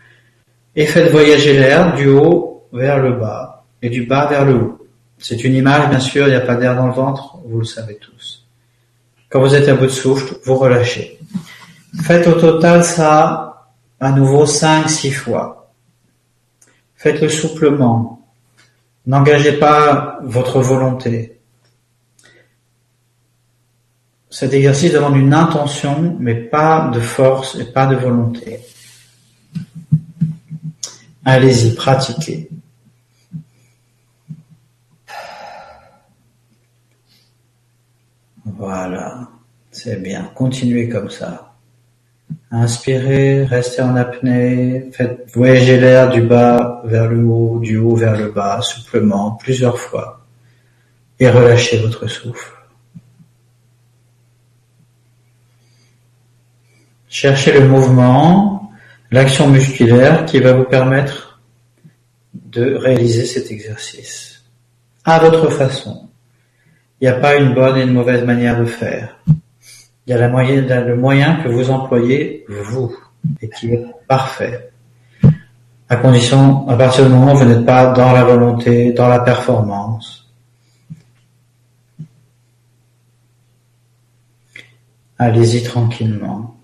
Et 0.77 0.85
faites 0.85 1.11
voyager 1.11 1.59
l'air 1.59 1.93
du 1.93 2.07
haut 2.07 2.63
vers 2.71 2.99
le 2.99 3.11
bas 3.11 3.65
et 3.81 3.89
du 3.89 4.05
bas 4.05 4.27
vers 4.27 4.45
le 4.45 4.55
haut. 4.55 4.88
C'est 5.17 5.43
une 5.43 5.55
image, 5.55 5.89
bien 5.89 5.99
sûr, 5.99 6.27
il 6.27 6.29
n'y 6.29 6.35
a 6.38 6.41
pas 6.41 6.55
d'air 6.55 6.77
dans 6.77 6.88
le 6.88 6.93
ventre, 6.93 7.38
vous 7.45 7.59
le 7.59 7.65
savez 7.65 7.95
tous. 7.95 8.45
Quand 9.29 9.41
vous 9.41 9.53
êtes 9.53 9.67
à 9.67 9.75
bout 9.75 9.88
de 9.88 9.91
souffle, 9.91 10.35
vous 10.45 10.55
relâchez. 10.55 11.19
Faites 12.01 12.27
au 12.27 12.34
total 12.34 12.85
ça 12.85 13.67
à 13.99 14.11
nouveau 14.11 14.45
5-6 14.45 15.11
fois. 15.11 15.56
Faites-le 16.98 17.30
souplement. 17.30 18.28
N'engagez 19.06 19.53
pas 19.53 20.19
votre 20.24 20.60
volonté. 20.60 21.40
Cet 24.30 24.53
exercice 24.53 24.91
demande 24.91 25.15
une 25.15 25.34
intention, 25.34 26.18
mais 26.19 26.36
pas 26.36 26.90
de 26.94 26.99
force 26.99 27.56
et 27.56 27.65
pas 27.65 27.86
de 27.86 27.95
volonté. 27.95 28.60
Allez-y, 31.24 31.76
pratiquez. 31.76 32.49
Voilà, 38.45 39.30
c'est 39.72 40.02
bien. 40.02 40.32
Continuez 40.34 40.90
comme 40.90 41.10
ça. 41.10 41.47
Inspirez, 42.49 43.44
restez 43.44 43.82
en 43.82 43.95
apnée, 43.98 44.90
faites 44.94 45.30
voyager 45.34 45.80
l'air 45.80 46.10
du 46.10 46.22
bas 46.22 46.82
vers 46.86 47.10
le 47.10 47.26
haut, 47.26 47.60
du 47.60 47.78
haut 47.78 47.95
vers 47.95 48.18
le 48.18 48.32
bas, 48.32 48.61
souplement, 48.61 49.32
plusieurs 49.32 49.78
fois. 49.78 50.26
Et 51.19 51.30
relâchez 51.30 51.80
votre 51.80 52.07
souffle. 52.07 52.53
Cherchez 57.10 57.52
le 57.52 57.68
mouvement, 57.68 58.72
l'action 59.11 59.49
musculaire 59.49 60.26
qui 60.26 60.40
va 60.40 60.53
vous 60.53 60.65
permettre 60.65 61.41
de 62.34 62.76
réaliser 62.76 63.26
cet 63.26 63.52
exercice 63.52 64.44
à 65.03 65.19
votre 65.19 65.49
façon. 65.49 66.10
Il 66.99 67.07
n'y 67.07 67.14
a 67.14 67.19
pas 67.19 67.36
une 67.36 67.53
bonne 67.53 67.78
et 67.78 67.84
une 67.84 67.94
mauvaise 67.94 68.24
manière 68.24 68.60
de 68.60 68.65
faire. 68.65 69.18
Il 70.07 70.11
y 70.11 70.13
a 70.13 70.19
la 70.19 70.29
moyenne, 70.29 70.67
le 70.85 70.95
moyen 70.95 71.35
que 71.43 71.49
vous 71.49 71.69
employez, 71.69 72.45
vous, 72.47 72.97
et 73.41 73.49
qui 73.49 73.73
est 73.73 73.85
parfait. 74.07 74.71
À 75.89 75.97
condition, 75.97 76.67
à 76.69 76.77
partir 76.77 77.05
du 77.05 77.11
moment 77.11 77.34
où 77.34 77.38
vous 77.38 77.45
n'êtes 77.45 77.65
pas 77.65 77.91
dans 77.91 78.13
la 78.13 78.23
volonté, 78.23 78.93
dans 78.93 79.09
la 79.09 79.19
performance. 79.19 80.29
Allez-y 85.17 85.63
tranquillement. 85.63 86.56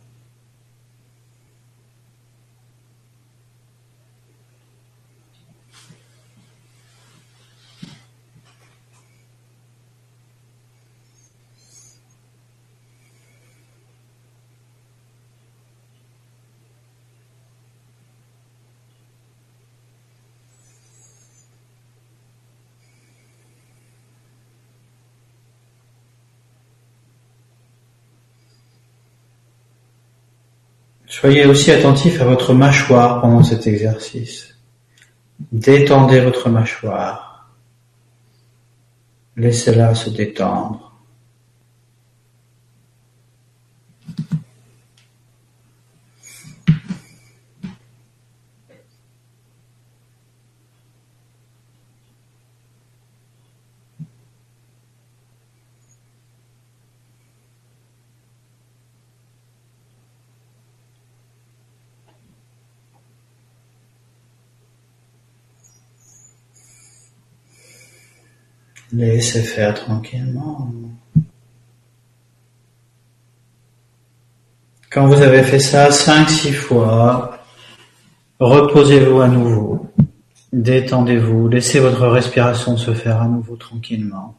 Soyez 31.13 31.45
aussi 31.45 31.69
attentif 31.69 32.19
à 32.21 32.25
votre 32.25 32.55
mâchoire 32.55 33.21
pendant 33.21 33.43
cet 33.43 33.67
exercice. 33.67 34.55
Détendez 35.51 36.19
votre 36.21 36.49
mâchoire. 36.49 37.51
Laissez-la 39.37 39.93
se 39.93 40.09
détendre. 40.09 40.92
Laissez 68.93 69.41
faire 69.41 69.73
tranquillement. 69.73 70.69
Quand 74.91 75.07
vous 75.07 75.19
avez 75.21 75.41
fait 75.41 75.59
ça 75.59 75.89
cinq, 75.89 76.29
six 76.29 76.53
fois, 76.53 77.39
reposez-vous 78.39 79.21
à 79.21 79.27
nouveau. 79.27 79.87
Détendez-vous. 80.51 81.47
Laissez 81.47 81.79
votre 81.79 82.05
respiration 82.07 82.77
se 82.77 82.93
faire 82.93 83.19
à 83.19 83.27
nouveau 83.27 83.55
tranquillement. 83.55 84.35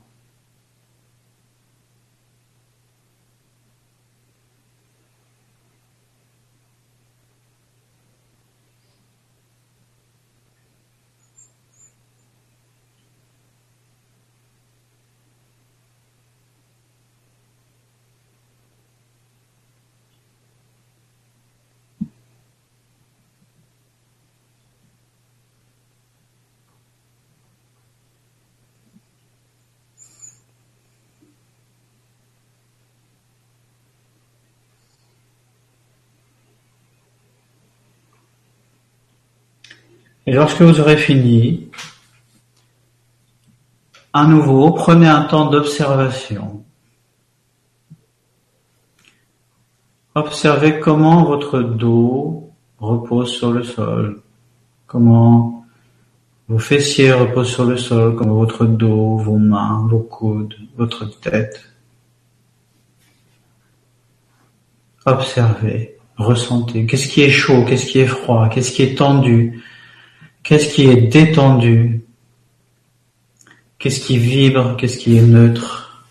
Et 40.26 40.32
lorsque 40.32 40.62
vous 40.62 40.80
aurez 40.80 40.96
fini, 40.96 41.70
à 44.12 44.26
nouveau, 44.26 44.70
prenez 44.70 45.09
un 45.09 45.22
temps 45.22 45.51
d'observation. 45.51 46.64
Observez 50.14 50.78
comment 50.78 51.24
votre 51.24 51.60
dos 51.60 52.52
repose 52.78 53.32
sur 53.32 53.52
le 53.52 53.64
sol, 53.64 54.22
comment 54.86 55.66
vos 56.46 56.59
fessiers 56.59 57.12
reposent 57.12 57.52
sur 57.52 57.64
le 57.64 57.76
sol, 57.76 58.14
comment 58.14 58.34
votre 58.34 58.64
dos, 58.66 59.16
vos 59.16 59.38
mains, 59.38 59.86
vos 59.90 59.98
coudes, 59.98 60.55
votre 60.76 61.05
tête. 61.20 61.68
Observez, 65.06 65.98
ressentez. 66.16 66.86
Qu'est-ce 66.86 67.09
qui 67.09 67.22
est 67.22 67.30
chaud, 67.30 67.64
qu'est-ce 67.66 67.86
qui 67.86 67.98
est 67.98 68.06
froid, 68.06 68.48
qu'est-ce 68.48 68.72
qui 68.72 68.82
est 68.82 68.96
tendu, 68.96 69.64
Qu'est-ce 70.45 70.75
qui 70.75 70.85
est 70.85 71.01
détendu? 71.01 72.05
Qu'est-ce 73.79 74.01
qui 74.01 74.19
vibre? 74.19 74.77
Qu'est-ce 74.77 74.99
qui 74.99 75.16
est 75.16 75.23
neutre? 75.23 76.07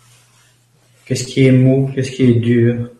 Qu'est-ce 1.06 1.22
qui 1.22 1.44
est 1.46 1.52
mou? 1.52 1.88
Qu'est-ce 1.94 2.10
qui 2.10 2.24
est 2.24 2.34
dur? 2.34 2.90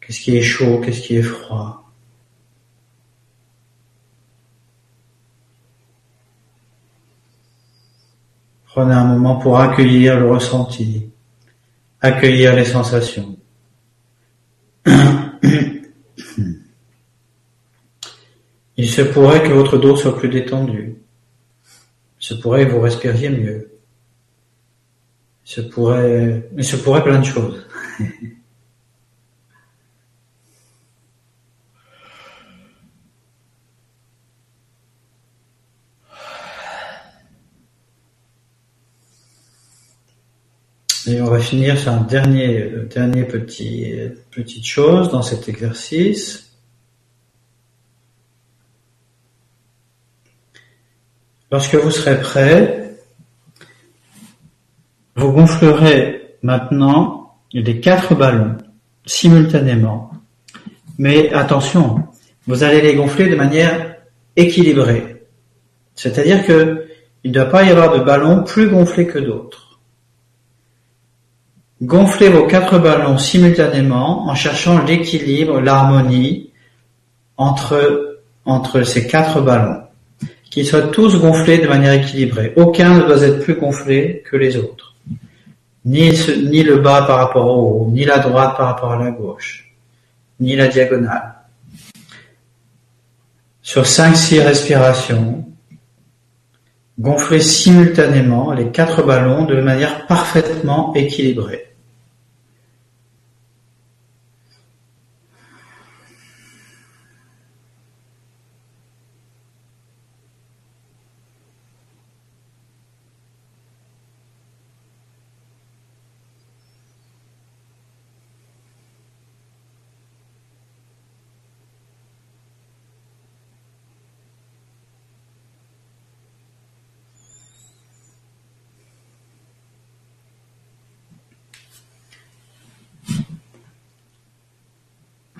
Qu'est-ce 0.00 0.20
qui 0.20 0.36
est 0.36 0.42
chaud? 0.42 0.80
Qu'est-ce 0.80 1.00
qui 1.00 1.16
est 1.16 1.22
froid? 1.22 1.90
Prenez 8.66 8.94
un 8.94 9.04
moment 9.04 9.36
pour 9.36 9.58
accueillir 9.58 10.18
le 10.20 10.30
ressenti, 10.30 11.10
accueillir 12.00 12.54
les 12.54 12.64
sensations. 12.64 13.36
Il 18.82 18.90
se 18.90 19.02
pourrait 19.02 19.44
que 19.44 19.52
votre 19.52 19.78
dos 19.78 19.94
soit 19.94 20.18
plus 20.18 20.28
détendu. 20.28 20.96
Il 22.20 22.26
se 22.26 22.34
pourrait 22.34 22.66
que 22.66 22.72
vous 22.72 22.80
respiriez 22.80 23.28
mieux. 23.28 23.70
Il 25.46 25.50
se 25.52 25.60
pourrait, 25.60 26.50
se 26.60 26.74
pourrait 26.74 27.04
plein 27.04 27.20
de 27.20 27.24
choses. 27.24 27.64
Et 41.06 41.20
on 41.20 41.26
va 41.26 41.38
finir 41.38 41.78
sur 41.78 41.92
un 41.92 42.00
dernier, 42.00 42.68
dernier 42.92 43.22
petit, 43.22 43.94
petite 44.32 44.66
chose 44.66 45.08
dans 45.12 45.22
cet 45.22 45.48
exercice. 45.48 46.51
Lorsque 51.52 51.74
vous 51.74 51.90
serez 51.90 52.18
prêt, 52.18 52.94
vous 55.16 55.32
gonflerez 55.32 56.36
maintenant 56.42 57.34
les 57.52 57.78
quatre 57.78 58.14
ballons 58.14 58.56
simultanément. 59.04 60.12
Mais 60.96 61.30
attention, 61.34 62.08
vous 62.46 62.62
allez 62.62 62.80
les 62.80 62.94
gonfler 62.94 63.28
de 63.28 63.36
manière 63.36 63.96
équilibrée. 64.34 65.26
C'est-à-dire 65.94 66.46
que 66.46 66.86
il 67.22 67.30
ne 67.30 67.34
doit 67.34 67.50
pas 67.50 67.64
y 67.64 67.70
avoir 67.70 67.92
de 67.92 68.02
ballons 68.02 68.44
plus 68.44 68.70
gonflés 68.70 69.06
que 69.06 69.18
d'autres. 69.18 69.78
Gonflez 71.82 72.30
vos 72.30 72.46
quatre 72.46 72.78
ballons 72.78 73.18
simultanément 73.18 74.26
en 74.26 74.34
cherchant 74.34 74.82
l'équilibre, 74.84 75.60
l'harmonie 75.60 76.50
entre, 77.36 78.20
entre 78.46 78.84
ces 78.84 79.06
quatre 79.06 79.42
ballons 79.42 79.82
qu'ils 80.52 80.66
soient 80.66 80.82
tous 80.82 81.16
gonflés 81.16 81.58
de 81.58 81.66
manière 81.66 81.94
équilibrée. 81.94 82.52
Aucun 82.56 82.98
ne 82.98 83.04
doit 83.04 83.22
être 83.22 83.40
plus 83.40 83.54
gonflé 83.54 84.22
que 84.30 84.36
les 84.36 84.58
autres. 84.58 84.94
Ni, 85.86 86.10
le 86.10 86.76
bas 86.76 87.04
par 87.06 87.20
rapport 87.20 87.46
au 87.46 87.86
haut, 87.86 87.90
ni 87.90 88.04
la 88.04 88.18
droite 88.18 88.58
par 88.58 88.66
rapport 88.66 88.92
à 88.92 89.02
la 89.02 89.10
gauche, 89.12 89.74
ni 90.40 90.54
la 90.54 90.68
diagonale. 90.68 91.36
Sur 93.62 93.84
5-6 93.84 94.42
respirations, 94.42 95.46
gonflez 97.00 97.40
simultanément 97.40 98.52
les 98.52 98.68
quatre 98.68 99.06
ballons 99.06 99.46
de 99.46 99.58
manière 99.58 100.06
parfaitement 100.06 100.92
équilibrée. 100.94 101.71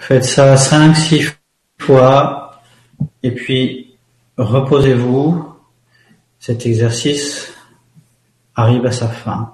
Faites 0.03 0.25
ça 0.25 0.57
cinq, 0.57 0.97
six 0.97 1.29
fois 1.79 2.61
et 3.23 3.31
puis 3.31 3.97
reposez-vous. 4.37 5.55
Cet 6.41 6.67
exercice 6.67 7.55
arrive 8.57 8.85
à 8.85 8.91
sa 8.91 9.07
fin. 9.07 9.53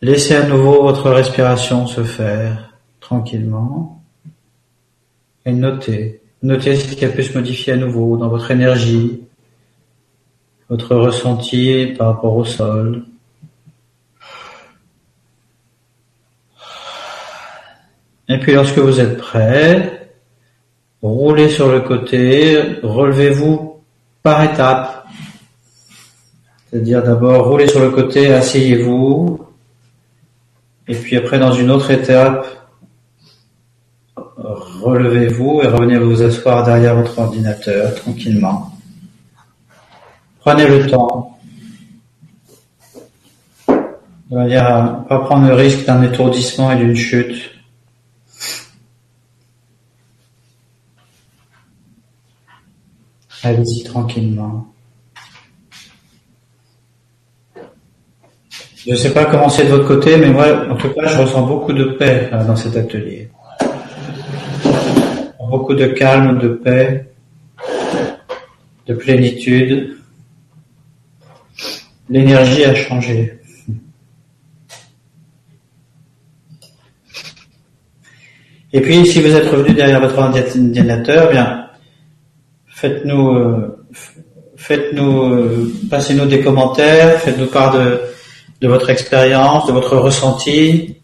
Laissez 0.00 0.36
à 0.36 0.46
nouveau 0.46 0.84
votre 0.84 1.10
respiration 1.10 1.86
se 1.86 2.02
faire 2.02 2.71
tranquillement 3.12 4.02
et 5.44 5.52
notez. 5.52 6.22
Notez 6.42 6.76
ce 6.76 6.94
qui 6.94 7.04
a 7.04 7.08
pu 7.08 7.22
se 7.22 7.36
modifier 7.36 7.74
à 7.74 7.76
nouveau 7.76 8.16
dans 8.16 8.28
votre 8.28 8.50
énergie, 8.50 9.20
votre 10.70 10.96
ressenti 10.96 11.94
par 11.98 12.14
rapport 12.14 12.34
au 12.34 12.44
sol. 12.44 13.04
Et 18.28 18.38
puis 18.38 18.54
lorsque 18.54 18.78
vous 18.78 18.98
êtes 18.98 19.18
prêt, 19.18 20.08
roulez 21.02 21.50
sur 21.50 21.70
le 21.70 21.80
côté, 21.80 22.78
relevez-vous 22.82 23.82
par 24.22 24.42
étapes. 24.42 25.06
C'est-à-dire 26.70 27.02
d'abord 27.02 27.46
roulez 27.46 27.68
sur 27.68 27.80
le 27.80 27.90
côté, 27.90 28.32
asseyez-vous, 28.32 29.46
et 30.88 30.94
puis 30.94 31.18
après 31.18 31.38
dans 31.38 31.52
une 31.52 31.70
autre 31.70 31.90
étape, 31.90 32.61
relevez-vous 34.44 35.60
et 35.62 35.68
revenez 35.68 35.98
vous 35.98 36.22
asseoir 36.22 36.64
derrière 36.64 36.96
votre 36.96 37.18
ordinateur 37.18 37.94
tranquillement. 37.94 38.72
Prenez 40.40 40.66
le 40.66 40.86
temps. 40.86 41.38
De 43.68 44.36
manière 44.36 44.66
à 44.66 45.04
pas 45.08 45.18
prendre 45.20 45.46
le 45.46 45.54
risque 45.54 45.84
d'un 45.84 46.02
étourdissement 46.02 46.72
et 46.72 46.76
d'une 46.76 46.96
chute. 46.96 47.50
Allez-y 53.44 53.84
tranquillement. 53.84 54.66
Je 58.84 58.90
ne 58.90 58.96
sais 58.96 59.12
pas 59.12 59.26
comment 59.26 59.48
c'est 59.48 59.64
de 59.64 59.70
votre 59.70 59.86
côté, 59.86 60.16
mais 60.16 60.30
moi, 60.30 60.68
en 60.68 60.76
tout 60.76 60.88
cas, 60.88 61.06
je 61.06 61.18
ressens 61.18 61.46
beaucoup 61.46 61.72
de 61.72 61.84
paix 61.84 62.30
dans 62.32 62.56
cet 62.56 62.76
atelier. 62.76 63.30
Beaucoup 65.52 65.74
de 65.74 65.88
calme, 65.88 66.38
de 66.38 66.48
paix, 66.48 67.12
de 68.86 68.94
plénitude. 68.94 69.98
L'énergie 72.08 72.64
a 72.64 72.74
changé. 72.74 73.38
Et 78.72 78.80
puis, 78.80 79.04
si 79.04 79.20
vous 79.20 79.36
êtes 79.36 79.50
revenu 79.50 79.74
derrière 79.74 80.00
votre 80.00 80.18
ordinateur, 80.20 81.28
eh 81.28 81.32
bien, 81.34 81.68
faites-nous, 82.68 83.36
euh, 83.36 83.84
euh, 84.70 85.66
passez-nous 85.90 86.24
des 86.24 86.40
commentaires, 86.40 87.20
faites-nous 87.20 87.48
part 87.48 87.76
de 87.76 88.68
votre 88.68 88.88
expérience, 88.88 89.66
de 89.66 89.72
votre 89.72 89.98
ressenti. 89.98 91.01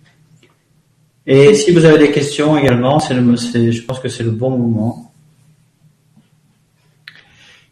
Et 1.31 1.55
si 1.55 1.73
vous 1.73 1.85
avez 1.85 1.99
des 1.99 2.11
questions 2.11 2.57
également, 2.57 2.99
c'est 3.01 3.15
je 3.71 3.83
pense 3.83 4.01
que 4.01 4.09
c'est 4.09 4.23
le 4.23 4.31
bon 4.31 4.49
moment. 4.49 5.13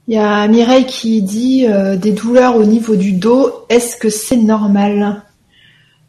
Il 0.06 0.14
y 0.14 0.18
a 0.18 0.46
Mireille 0.46 0.84
qui 0.84 1.22
dit 1.22 1.66
euh, 1.66 1.96
des 1.96 2.12
douleurs 2.12 2.56
au 2.56 2.64
niveau 2.64 2.96
du 2.96 3.12
dos. 3.12 3.64
Est-ce 3.70 3.96
que 3.96 4.10
c'est 4.10 4.36
normal? 4.36 5.22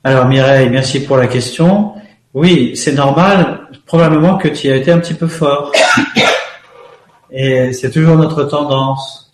Alors 0.04 0.28
Mireille, 0.28 0.70
merci 0.70 1.00
pour 1.00 1.16
la 1.16 1.28
question. 1.28 1.94
Oui, 2.34 2.76
c'est 2.76 2.92
normal. 2.92 3.62
Probablement 3.86 4.38
que 4.38 4.50
tu 4.50 4.70
as 4.70 4.76
été 4.76 4.92
un 4.92 5.00
petit 5.00 5.14
peu 5.14 5.28
fort. 5.28 5.72
Et 7.32 7.72
c'est 7.72 7.92
toujours 7.92 8.18
notre 8.18 8.44
tendance. 8.44 9.32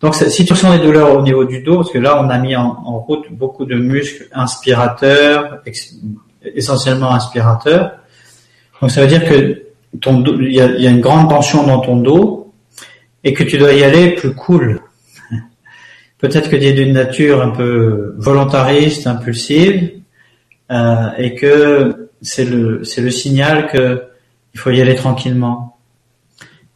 Donc, 0.00 0.14
si 0.14 0.46
tu 0.46 0.54
ressens 0.54 0.78
des 0.78 0.82
douleurs 0.82 1.14
au 1.14 1.20
niveau 1.20 1.44
du 1.44 1.62
dos, 1.62 1.76
parce 1.76 1.92
que 1.92 1.98
là, 1.98 2.18
on 2.24 2.30
a 2.30 2.38
mis 2.38 2.56
en, 2.56 2.72
route 3.00 3.30
beaucoup 3.30 3.66
de 3.66 3.74
muscles 3.74 4.28
inspirateurs, 4.32 5.60
essentiellement 6.42 7.12
inspirateurs. 7.12 7.92
Donc, 8.80 8.90
ça 8.90 9.02
veut 9.02 9.06
dire 9.06 9.24
que 9.28 9.62
ton 10.00 10.24
il 10.40 10.52
y 10.52 10.60
a, 10.60 10.90
une 10.90 11.00
grande 11.00 11.28
tension 11.28 11.66
dans 11.66 11.80
ton 11.80 11.96
dos 11.96 12.52
et 13.24 13.34
que 13.34 13.42
tu 13.42 13.58
dois 13.58 13.72
y 13.72 13.82
aller 13.82 14.14
plus 14.14 14.34
cool. 14.34 14.80
Peut-être 16.18 16.48
que 16.48 16.56
tu 16.56 16.64
es 16.64 16.72
d'une 16.72 16.92
nature 16.92 17.42
un 17.42 17.50
peu 17.50 18.14
volontariste, 18.18 19.06
impulsive, 19.06 19.90
euh, 20.70 21.08
et 21.18 21.34
que 21.34 22.10
c'est 22.22 22.44
le 22.44 22.84
c'est 22.84 23.02
le 23.02 23.10
signal 23.10 23.66
que 23.66 24.04
il 24.54 24.60
faut 24.60 24.70
y 24.70 24.80
aller 24.80 24.94
tranquillement. 24.94 25.76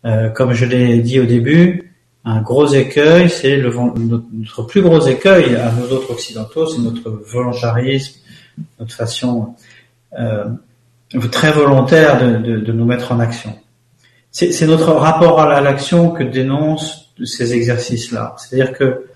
Euh, 0.05 0.29
comme 0.29 0.53
je 0.53 0.67
l'ai 0.67 0.99
dit 0.99 1.19
au 1.19 1.25
début, 1.25 1.95
un 2.25 2.41
gros 2.41 2.67
écueil, 2.67 3.31
c'est 3.31 3.57
le, 3.57 3.73
notre 3.73 4.63
plus 4.65 4.83
gros 4.83 5.01
écueil 5.07 5.57
à 5.57 5.73
nous 5.73 5.93
autres 5.93 6.11
occidentaux, 6.11 6.67
c'est 6.67 6.81
notre 6.81 7.11
volontarisme, 7.11 8.21
notre 8.79 8.95
façon 8.95 9.55
euh, 10.19 10.45
très 11.31 11.53
volontaire 11.53 12.23
de, 12.23 12.37
de, 12.37 12.61
de, 12.61 12.73
nous 12.73 12.85
mettre 12.85 13.13
en 13.13 13.21
action. 13.21 13.57
C'est 14.31 14.67
notre 14.67 14.93
rapport 14.93 15.41
à 15.41 15.61
l'action 15.61 16.11
que 16.11 16.25
dénoncent 16.25 17.13
ces 17.25 17.55
exercices-là. 17.55 18.35
C'est-à-dire 18.37 18.73
que 18.73 19.07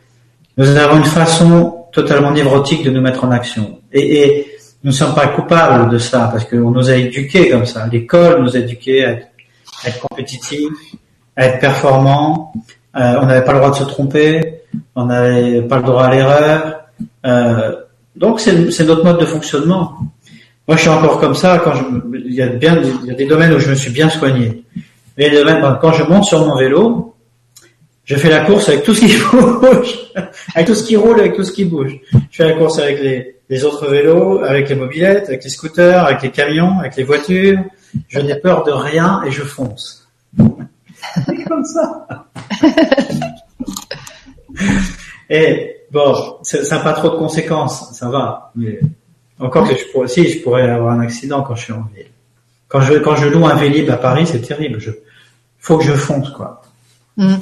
nous 0.57 0.77
avons 0.77 0.99
une 0.99 1.05
façon 1.05 1.87
totalement 1.91 2.31
névrotique 2.31 2.85
de 2.85 2.91
nous 2.91 3.01
mettre 3.01 3.25
en 3.25 3.33
action. 3.33 3.81
Et, 3.93 4.23
et 4.23 4.47
nous 4.85 4.91
ne 4.91 4.97
sommes 4.97 5.15
pas 5.15 5.27
coupables 5.29 5.91
de 5.91 5.99
ça, 5.99 6.29
parce 6.31 6.45
qu'on 6.45 6.71
nous 6.71 6.89
a 6.89 6.95
éduqués 6.95 7.51
comme 7.51 7.67
ça. 7.67 7.89
L'école 7.89 8.43
nous 8.43 8.55
a 8.57 8.61
éduqués 8.61 9.05
à 9.05 9.11
être, 9.11 9.27
à 9.85 9.89
être 9.89 10.01
compétitifs, 10.09 10.95
à 11.37 11.47
être 11.47 11.59
performants, 11.59 12.53
euh, 12.97 13.19
on 13.21 13.27
n'avait 13.27 13.45
pas 13.45 13.53
le 13.53 13.59
droit 13.59 13.71
de 13.71 13.77
se 13.77 13.85
tromper, 13.85 14.63
on 14.95 15.07
n'avait 15.07 15.63
pas 15.63 15.77
le 15.77 15.83
droit 15.83 16.05
à 16.05 16.11
l'erreur. 16.11 16.85
Euh, 17.27 17.77
donc 18.19 18.41
c'est 18.41 18.85
notre 18.85 19.05
mode 19.05 19.21
de 19.21 19.25
fonctionnement. 19.25 19.97
Moi, 20.67 20.77
je 20.77 20.83
suis 20.83 20.91
encore 20.91 21.21
comme 21.21 21.35
ça. 21.35 21.61
Quand 21.65 21.75
je, 21.75 21.85
il 22.27 22.35
y 22.35 22.43
a 22.43 22.49
bien, 22.49 22.83
il 23.03 23.09
y 23.09 23.11
a 23.11 23.15
des 23.15 23.27
domaines 23.27 23.55
où 23.55 23.59
je 23.59 23.71
me 23.71 23.75
suis 23.75 23.91
bien 23.91 24.11
soigné. 24.11 24.65
Mais 25.17 25.31
quand 25.81 25.93
je 25.93 26.03
monte 26.03 26.25
sur 26.25 26.45
mon 26.45 26.57
vélo, 26.57 27.15
je 28.05 28.17
fais 28.17 28.29
la 28.29 28.41
course 28.41 28.69
avec 28.69 28.83
tout 28.83 28.95
ce 28.95 29.01
qui 29.01 29.17
bouge, 29.33 29.99
avec 30.55 30.67
tout 30.67 30.75
ce 30.75 30.85
qui 30.85 30.97
roule, 30.97 31.21
avec 31.21 31.35
tout 31.35 31.45
ce 31.45 31.53
qui 31.53 31.65
bouge. 31.65 31.99
Je 32.31 32.37
fais 32.37 32.49
la 32.49 32.55
course 32.55 32.79
avec 32.81 33.01
les, 33.01 33.37
les 33.49 33.65
autres 33.65 33.89
vélos, 33.89 34.41
avec 34.43 34.69
les 34.69 34.75
mobilettes, 34.75 35.29
avec 35.29 35.45
les 35.45 35.51
scooters, 35.51 36.05
avec 36.05 36.23
les 36.23 36.31
camions, 36.31 36.81
avec 36.81 36.97
les 36.97 37.05
voitures. 37.05 37.59
Je 38.09 38.19
n'ai 38.19 38.37
peur 38.37 38.65
de 38.65 38.73
rien 38.73 39.23
et 39.27 39.31
je 39.31 39.43
fonce. 39.43 40.09
C'est 41.25 41.45
comme 41.45 41.65
ça. 41.65 42.07
Et 45.31 45.78
bon, 45.91 46.39
ça 46.43 46.77
n'a 46.77 46.83
pas 46.83 46.93
trop 46.93 47.11
de 47.11 47.17
conséquences, 47.17 47.93
ça 47.93 48.09
va. 48.09 48.53
Mais 48.55 48.81
encore 49.39 49.69
que 49.69 49.77
je 49.77 49.85
pourrais, 49.93 50.09
si 50.09 50.29
je 50.29 50.43
pourrais 50.43 50.69
avoir 50.69 50.93
un 50.93 51.01
accident 51.01 51.43
quand 51.43 51.55
je 51.55 51.65
suis 51.65 51.73
en 51.73 51.85
ville. 51.95 52.07
Quand 52.69 52.81
je 52.81 52.95
quand 52.95 53.17
je 53.17 53.27
loue 53.27 53.47
un 53.47 53.55
Vélib 53.55 53.89
à 53.91 53.97
Paris, 53.97 54.27
c'est 54.27 54.41
terrible. 54.41 54.79
Je 54.79 54.91
faut 55.59 55.79
que 55.79 55.85
je 55.85 55.93
fonce 55.93 56.31
quoi. 56.31 56.63
Mm. 57.17 57.37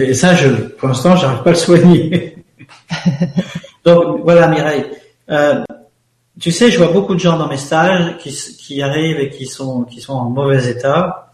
Et 0.00 0.14
ça, 0.14 0.34
je 0.34 0.48
pour 0.48 0.88
l'instant, 0.88 1.16
j'arrive 1.16 1.42
pas 1.42 1.50
à 1.50 1.52
le 1.52 1.58
soigner. 1.58 2.36
Donc 3.84 4.20
voilà, 4.24 4.48
Mireille. 4.48 4.86
Euh, 5.30 5.62
tu 6.40 6.50
sais, 6.50 6.70
je 6.70 6.78
vois 6.78 6.92
beaucoup 6.92 7.14
de 7.14 7.20
gens 7.20 7.36
dans 7.36 7.48
mes 7.48 7.56
stages 7.56 8.16
qui, 8.18 8.30
qui 8.58 8.82
arrivent 8.82 9.20
et 9.20 9.30
qui 9.30 9.46
sont 9.46 9.84
qui 9.84 10.00
sont 10.00 10.14
en 10.14 10.30
mauvais 10.30 10.68
état 10.68 11.32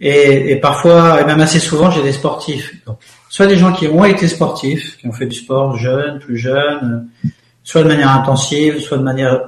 et, 0.00 0.52
et, 0.52 0.56
parfois, 0.56 1.20
et 1.20 1.24
même 1.24 1.40
assez 1.40 1.58
souvent, 1.58 1.90
j'ai 1.90 2.02
des 2.02 2.12
sportifs. 2.12 2.74
Soit 3.36 3.46
des 3.46 3.58
gens 3.58 3.70
qui 3.70 3.86
ont 3.86 4.02
été 4.02 4.28
sportifs, 4.28 4.96
qui 4.96 5.06
ont 5.08 5.12
fait 5.12 5.26
du 5.26 5.36
sport 5.36 5.76
jeunes, 5.76 6.20
plus 6.20 6.38
jeunes, 6.38 7.08
soit 7.62 7.82
de 7.82 7.88
manière 7.88 8.10
intensive, 8.10 8.80
soit 8.80 8.96
de 8.96 9.02
manière 9.02 9.42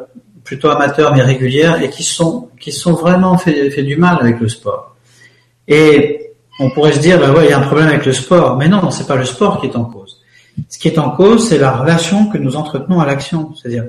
plutôt 0.45 0.69
amateur 0.69 1.15
mais 1.15 1.23
régulière, 1.23 1.81
et 1.81 1.89
qui 1.89 2.03
sont 2.03 2.51
sont 2.69 2.93
vraiment 2.93 3.39
fait, 3.39 3.71
fait 3.71 3.83
du 3.83 3.97
mal 3.97 4.19
avec 4.21 4.41
le 4.41 4.49
sport. 4.51 4.95
Et 5.67 6.33
on 6.61 6.69
pourrait 6.69 6.93
se 6.93 6.99
dire, 6.99 7.19
ben 7.19 7.33
ouais, 7.33 7.47
il 7.47 7.51
y 7.51 7.55
a 7.55 7.59
un 7.59 7.63
problème 7.63 7.89
avec 7.89 8.05
le 8.05 8.13
sport, 8.13 8.59
mais 8.59 8.69
non, 8.69 8.91
c'est 8.91 9.07
pas 9.07 9.17
le 9.17 9.25
sport 9.25 9.59
qui 9.59 9.69
est 9.69 9.77
en 9.77 9.87
cause. 9.87 10.21
Ce 10.69 10.79
qui 10.79 10.89
est 10.89 10.99
en 10.99 11.09
cause, 11.09 11.49
c'est 11.49 11.57
la 11.57 11.73
relation 11.73 12.27
que 12.27 12.37
nous 12.37 12.57
entretenons 12.57 13.01
à 13.01 13.07
l'action, 13.07 13.55
c'est-à-dire 13.55 13.87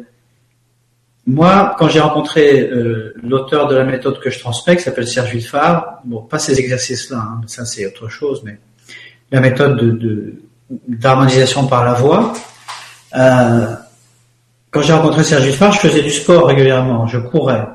moi, 1.27 1.75
quand 1.77 1.89
j'ai 1.89 1.99
rencontré 1.99 2.61
euh, 2.61 3.13
l'auteur 3.21 3.67
de 3.67 3.75
la 3.75 3.83
méthode 3.83 4.21
que 4.21 4.29
je 4.29 4.39
transmets, 4.39 4.77
qui 4.77 4.83
s'appelle 4.83 5.09
Serge 5.09 5.31
Villefard, 5.31 5.99
bon, 6.05 6.21
pas 6.21 6.39
ces 6.39 6.57
exercices-là, 6.57 7.17
hein, 7.17 7.41
ça 7.47 7.65
c'est 7.65 7.85
autre 7.85 8.07
chose, 8.07 8.43
mais 8.45 8.59
la 9.31 9.39
méthode 9.39 9.77
de 9.77 10.33
d'harmonisation 10.87 11.65
par 11.65 11.83
la 11.83 11.93
voix. 11.93 12.33
Euh, 13.15 13.75
quand 14.69 14.81
j'ai 14.83 14.93
rencontré 14.93 15.23
Serge 15.23 15.43
Villefard, 15.43 15.71
je 15.71 15.79
faisais 15.79 16.03
du 16.03 16.11
sport 16.11 16.45
régulièrement, 16.45 17.07
je 17.07 17.17
courais. 17.17 17.65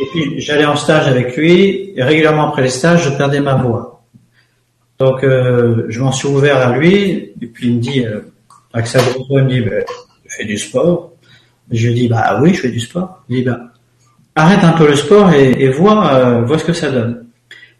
Et 0.00 0.06
puis 0.12 0.40
j'allais 0.40 0.64
en 0.64 0.76
stage 0.76 1.08
avec 1.08 1.36
lui, 1.36 1.92
et 1.96 2.02
régulièrement 2.02 2.50
après 2.50 2.62
les 2.62 2.70
stages, 2.70 3.04
je 3.04 3.10
perdais 3.10 3.40
ma 3.40 3.54
voix. 3.54 4.04
Donc 4.98 5.24
euh, 5.24 5.86
je 5.88 6.00
m'en 6.00 6.12
suis 6.12 6.28
ouvert 6.28 6.58
à 6.58 6.76
lui, 6.76 7.32
et 7.40 7.46
puis 7.46 7.68
il 7.68 7.76
me 7.76 7.80
dit, 7.80 8.06
euh, 8.06 8.20
sa 8.84 9.00
il 9.00 9.42
me 9.42 9.48
dit, 9.48 9.60
ben, 9.60 9.84
je 10.26 10.36
fais 10.36 10.44
du 10.44 10.58
sport. 10.58 11.12
Je 11.70 11.88
lui 11.88 11.94
dis 11.94 12.08
bah 12.08 12.38
oui, 12.40 12.54
je 12.54 12.60
fais 12.60 12.70
du 12.70 12.80
sport. 12.80 13.22
Il 13.28 13.36
dit 13.36 13.42
bah 13.42 13.60
arrête 14.34 14.62
un 14.62 14.72
peu 14.72 14.86
le 14.86 14.96
sport 14.96 15.32
et, 15.32 15.50
et 15.50 15.68
vois, 15.68 16.12
euh, 16.14 16.42
vois 16.42 16.58
ce 16.58 16.64
que 16.64 16.72
ça 16.72 16.90
donne. 16.90 17.27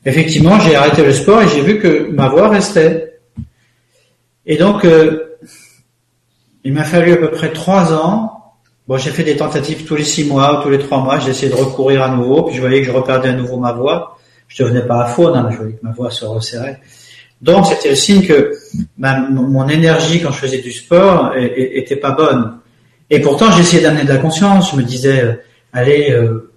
Effectivement, 0.05 0.59
j'ai 0.61 0.75
arrêté 0.75 1.05
le 1.05 1.12
sport 1.12 1.43
et 1.43 1.49
j'ai 1.49 1.61
vu 1.61 1.79
que 1.79 2.09
ma 2.11 2.29
voix 2.29 2.49
restait. 2.49 3.20
Et 4.47 4.57
donc, 4.57 4.85
euh, 4.85 5.37
il 6.65 6.73
m'a 6.73 6.85
fallu 6.85 7.12
à 7.12 7.16
peu 7.16 7.31
près 7.31 7.53
trois 7.53 7.93
ans. 7.93 8.55
Bon, 8.87 8.97
j'ai 8.97 9.11
fait 9.11 9.25
des 9.25 9.37
tentatives 9.37 9.85
tous 9.85 9.97
les 9.97 10.05
six 10.05 10.25
mois 10.25 10.59
ou 10.59 10.62
tous 10.62 10.70
les 10.70 10.79
trois 10.79 11.03
mois. 11.03 11.19
J'ai 11.19 11.31
essayé 11.31 11.51
de 11.51 11.57
recourir 11.57 12.03
à 12.03 12.09
nouveau, 12.09 12.45
puis 12.45 12.57
je 12.57 12.61
voyais 12.61 12.81
que 12.81 12.87
je 12.87 12.93
reperdais 12.93 13.29
à 13.29 13.35
nouveau 13.35 13.59
ma 13.59 13.73
voix. 13.73 14.19
Je 14.47 14.62
devenais 14.62 14.87
pas 14.87 15.03
à 15.03 15.07
faune, 15.07 15.37
hein, 15.37 15.49
je 15.51 15.57
voyais 15.57 15.75
que 15.75 15.85
ma 15.85 15.93
voix 15.93 16.11
se 16.11 16.25
resserrait. 16.25 16.81
Donc, 17.43 17.66
c'était 17.66 17.91
le 17.91 17.95
signe 17.95 18.27
que 18.27 18.53
mon 18.99 19.69
énergie 19.69 20.20
quand 20.23 20.33
je 20.33 20.39
faisais 20.39 20.59
du 20.59 20.73
sport 20.73 21.35
était 21.37 21.97
pas 21.97 22.12
bonne. 22.12 22.59
Et 23.11 23.20
pourtant, 23.20 23.51
j'essayais 23.53 23.83
d'amener 23.83 24.05
de 24.05 24.09
la 24.09 24.19
conscience. 24.19 24.73
Je 24.73 24.77
me 24.77 24.83
disais, 24.83 25.23
euh, 25.23 25.33
allez, 25.73 26.11
euh, 26.11 26.48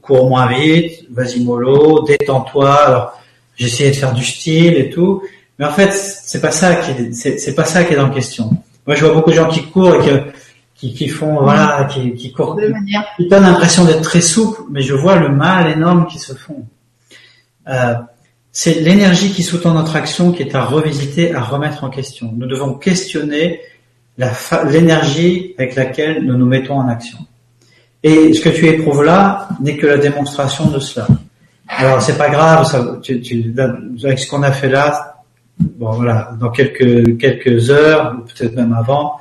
cours 0.00 0.28
moins 0.28 0.46
vite, 0.46 1.06
vas-y 1.10 1.44
mollo, 1.44 2.04
détends-toi. 2.04 2.74
Alors, 2.74 3.20
j'essayais 3.56 3.90
de 3.90 3.96
faire 3.96 4.12
du 4.12 4.24
style 4.24 4.74
et 4.74 4.90
tout. 4.90 5.22
Mais 5.58 5.64
en 5.64 5.72
fait, 5.72 5.92
c'est 5.92 6.40
pas 6.40 6.50
ça 6.50 6.76
qui, 6.76 7.12
c'est 7.14 7.54
pas 7.54 7.64
ça 7.64 7.84
qui 7.84 7.94
est 7.94 7.96
la 7.96 8.08
question. 8.10 8.50
Moi, 8.86 8.96
je 8.96 9.04
vois 9.04 9.14
beaucoup 9.14 9.30
de 9.30 9.36
gens 9.36 9.48
qui 9.48 9.64
courent 9.64 9.96
et 9.96 10.32
qui, 10.74 10.94
qui, 10.94 11.08
font, 11.08 11.42
voilà, 11.42 11.88
qui, 11.90 12.14
qui 12.14 12.32
courent, 12.32 12.54
de 12.54 12.68
manière. 12.68 13.04
qui 13.16 13.28
donnent 13.28 13.42
l'impression 13.42 13.84
d'être 13.84 14.02
très 14.02 14.20
souple, 14.20 14.62
mais 14.70 14.82
je 14.82 14.94
vois 14.94 15.16
le 15.16 15.28
mal 15.28 15.70
énorme 15.70 16.06
qu'ils 16.06 16.20
se 16.20 16.34
font. 16.34 16.64
Euh, 17.68 17.94
c'est 18.52 18.80
l'énergie 18.80 19.30
qui 19.30 19.42
sous-tend 19.42 19.74
notre 19.74 19.96
action 19.96 20.32
qui 20.32 20.42
est 20.42 20.54
à 20.54 20.64
revisiter, 20.64 21.34
à 21.34 21.42
remettre 21.42 21.84
en 21.84 21.90
question. 21.90 22.32
Nous 22.36 22.46
devons 22.46 22.74
questionner 22.74 23.60
l'énergie 24.70 25.54
avec 25.58 25.74
laquelle 25.74 26.24
nous 26.24 26.36
nous 26.36 26.46
mettons 26.46 26.78
en 26.78 26.88
action. 26.88 27.18
Et 28.02 28.32
ce 28.32 28.40
que 28.40 28.48
tu 28.50 28.66
éprouves 28.66 29.02
là 29.02 29.48
n'est 29.60 29.76
que 29.76 29.86
la 29.86 29.98
démonstration 29.98 30.66
de 30.66 30.78
cela. 30.78 31.06
Alors 31.68 32.00
c'est 32.00 32.16
pas 32.16 32.30
grave, 32.30 32.64
ça, 32.66 32.98
tu, 33.02 33.20
tu, 33.20 33.54
avec 34.04 34.18
ce 34.18 34.28
qu'on 34.28 34.42
a 34.42 34.52
fait 34.52 34.68
là, 34.68 35.22
bon 35.58 35.90
voilà, 35.90 36.30
dans 36.40 36.50
quelques 36.50 37.18
quelques 37.18 37.70
heures, 37.70 38.16
ou 38.16 38.22
peut-être 38.22 38.56
même 38.56 38.72
avant, 38.72 39.18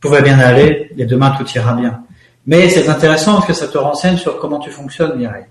tout 0.00 0.08
va 0.08 0.22
bien 0.22 0.38
aller 0.38 0.90
et 0.96 1.04
demain 1.04 1.34
tout 1.36 1.46
ira 1.54 1.74
bien. 1.74 2.02
Mais 2.46 2.68
c'est 2.68 2.88
intéressant 2.88 3.34
parce 3.34 3.46
que 3.46 3.52
ça 3.52 3.68
te 3.68 3.76
renseigne 3.76 4.16
sur 4.16 4.38
comment 4.38 4.58
tu 4.58 4.70
fonctionnes, 4.70 5.18
Mireille. 5.18 5.44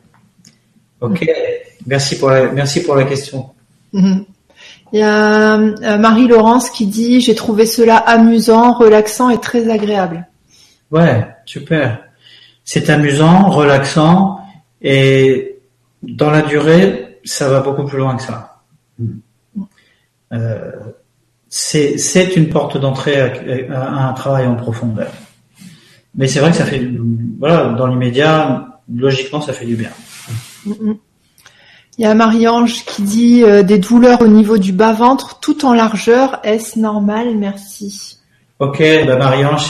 Ok, 1.01 1.25
merci 1.85 2.17
pour 2.17 2.29
la 2.29 2.51
merci 2.51 2.83
pour 2.83 2.95
la 2.95 3.03
question. 3.03 3.49
Mhm. 3.93 4.25
Il 4.91 4.99
y 4.99 5.03
a 5.03 5.53
euh, 5.55 5.97
Marie-Laurence 5.97 6.71
qui 6.71 6.87
dit 6.87 7.21
j'ai 7.21 7.35
trouvé 7.35 7.65
cela 7.65 7.97
amusant, 7.97 8.73
relaxant 8.73 9.29
et 9.29 9.39
très 9.39 9.69
agréable. 9.69 10.27
Ouais, 10.91 11.27
super. 11.45 12.08
C'est 12.71 12.91
amusant, 12.91 13.49
relaxant 13.49 14.41
et 14.79 15.57
dans 16.03 16.29
la 16.29 16.43
durée, 16.43 17.19
ça 17.23 17.49
va 17.49 17.61
beaucoup 17.61 17.83
plus 17.83 17.97
loin 17.97 18.15
que 18.15 18.21
ça. 18.21 18.61
Euh, 20.31 20.71
c'est 21.49 22.35
une 22.35 22.49
porte 22.49 22.77
d'entrée 22.77 23.19
à, 23.71 24.09
un 24.09 24.13
travail 24.13 24.45
en 24.45 24.53
profondeur. 24.53 25.11
Mais 26.13 26.27
c'est 26.27 26.41
vrai 26.41 26.51
que 26.51 26.57
ça 26.57 26.65
fait, 26.65 26.87
voilà, 27.39 27.69
dans 27.69 27.87
l'immédiat, 27.87 28.79
logiquement, 28.95 29.41
ça 29.41 29.51
fait 29.51 29.65
du 29.65 29.75
bien. 29.75 29.89
Il 30.67 32.03
y 32.03 32.05
a 32.05 32.13
Marie-Ange 32.13 32.85
qui 32.85 33.01
dit 33.01 33.43
euh, 33.43 33.63
des 33.63 33.79
douleurs 33.79 34.21
au 34.21 34.27
niveau 34.27 34.59
du 34.59 34.73
bas-ventre 34.73 35.39
tout 35.39 35.65
en 35.65 35.73
largeur. 35.73 36.39
Est-ce 36.43 36.77
normal? 36.77 37.35
Merci. 37.35 38.19
Ok, 38.59 38.83
bah 39.07 39.17
Marie-Ange, 39.17 39.69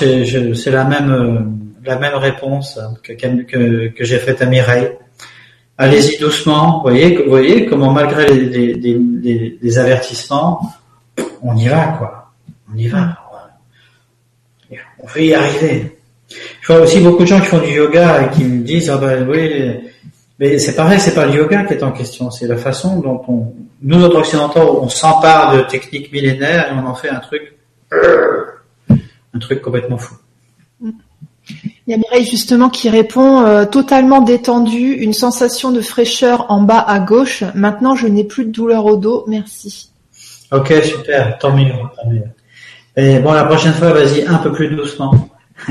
c'est 0.53 0.71
la 0.71 0.83
même 0.83 1.11
euh, 1.11 1.39
la 1.83 1.97
même 1.97 2.15
réponse 2.15 2.79
que, 3.03 3.13
que, 3.13 3.87
que 3.87 4.03
j'ai 4.03 4.19
faite 4.19 4.41
à 4.41 4.45
Mireille. 4.45 4.91
Allez-y 5.77 6.17
doucement. 6.17 6.77
Vous 6.77 6.81
voyez, 6.81 7.23
voyez 7.27 7.65
comment 7.65 7.91
malgré 7.91 8.27
les, 8.27 9.79
avertissements, 9.79 10.61
on 11.41 11.55
y 11.55 11.67
va 11.67 11.95
quoi. 11.97 12.31
On 12.71 12.77
y 12.77 12.87
va. 12.87 13.17
On 15.01 15.07
veut 15.07 15.23
y 15.23 15.33
arriver. 15.33 15.97
Je 16.61 16.73
vois 16.73 16.81
aussi 16.81 16.99
beaucoup 16.99 17.23
de 17.23 17.27
gens 17.27 17.39
qui 17.39 17.47
font 17.47 17.59
du 17.59 17.71
yoga 17.71 18.23
et 18.23 18.29
qui 18.35 18.43
me 18.43 18.63
disent 18.63 18.89
ah 18.89 18.97
ben 18.97 19.27
oui 19.27 19.79
mais 20.37 20.57
c'est 20.57 20.75
pareil, 20.75 20.99
c'est 20.99 21.13
pas 21.13 21.25
le 21.25 21.33
yoga 21.33 21.63
qui 21.63 21.73
est 21.73 21.83
en 21.83 21.91
question, 21.91 22.31
c'est 22.31 22.47
la 22.47 22.55
façon 22.55 22.99
dont 22.99 23.21
on, 23.27 23.53
nous 23.81 24.03
autres 24.03 24.19
occidentaux, 24.19 24.79
on 24.81 24.87
s'empare 24.87 25.57
de 25.57 25.61
techniques 25.63 26.11
millénaires 26.13 26.71
et 26.71 26.75
on 26.75 26.85
en 26.85 26.95
fait 26.95 27.09
un 27.09 27.19
truc, 27.19 27.57
un 27.91 29.39
truc 29.39 29.61
complètement 29.61 29.97
fou. 29.97 30.15
Il 31.89 31.93
y 31.93 31.95
a 31.95 31.97
Mireille 31.97 32.29
justement 32.29 32.69
qui 32.69 32.87
répond 32.87 33.41
euh, 33.41 33.65
totalement 33.65 34.21
détendu, 34.21 34.91
une 34.91 35.13
sensation 35.13 35.71
de 35.71 35.81
fraîcheur 35.81 36.45
en 36.51 36.61
bas 36.61 36.77
à 36.77 36.99
gauche. 36.99 37.43
Maintenant, 37.55 37.95
je 37.95 38.05
n'ai 38.05 38.23
plus 38.23 38.45
de 38.45 38.51
douleur 38.51 38.85
au 38.85 38.95
dos, 38.95 39.23
merci. 39.27 39.89
Ok, 40.51 40.71
super, 40.83 41.39
tant 41.39 41.51
mieux, 41.51 41.73
tant 41.95 42.07
mieux. 42.07 42.25
Et 42.95 43.17
bon, 43.17 43.33
la 43.33 43.43
prochaine 43.43 43.73
fois, 43.73 43.91
vas-y 43.91 44.21
un 44.21 44.35
peu 44.35 44.51
plus 44.51 44.69
doucement. 44.69 45.29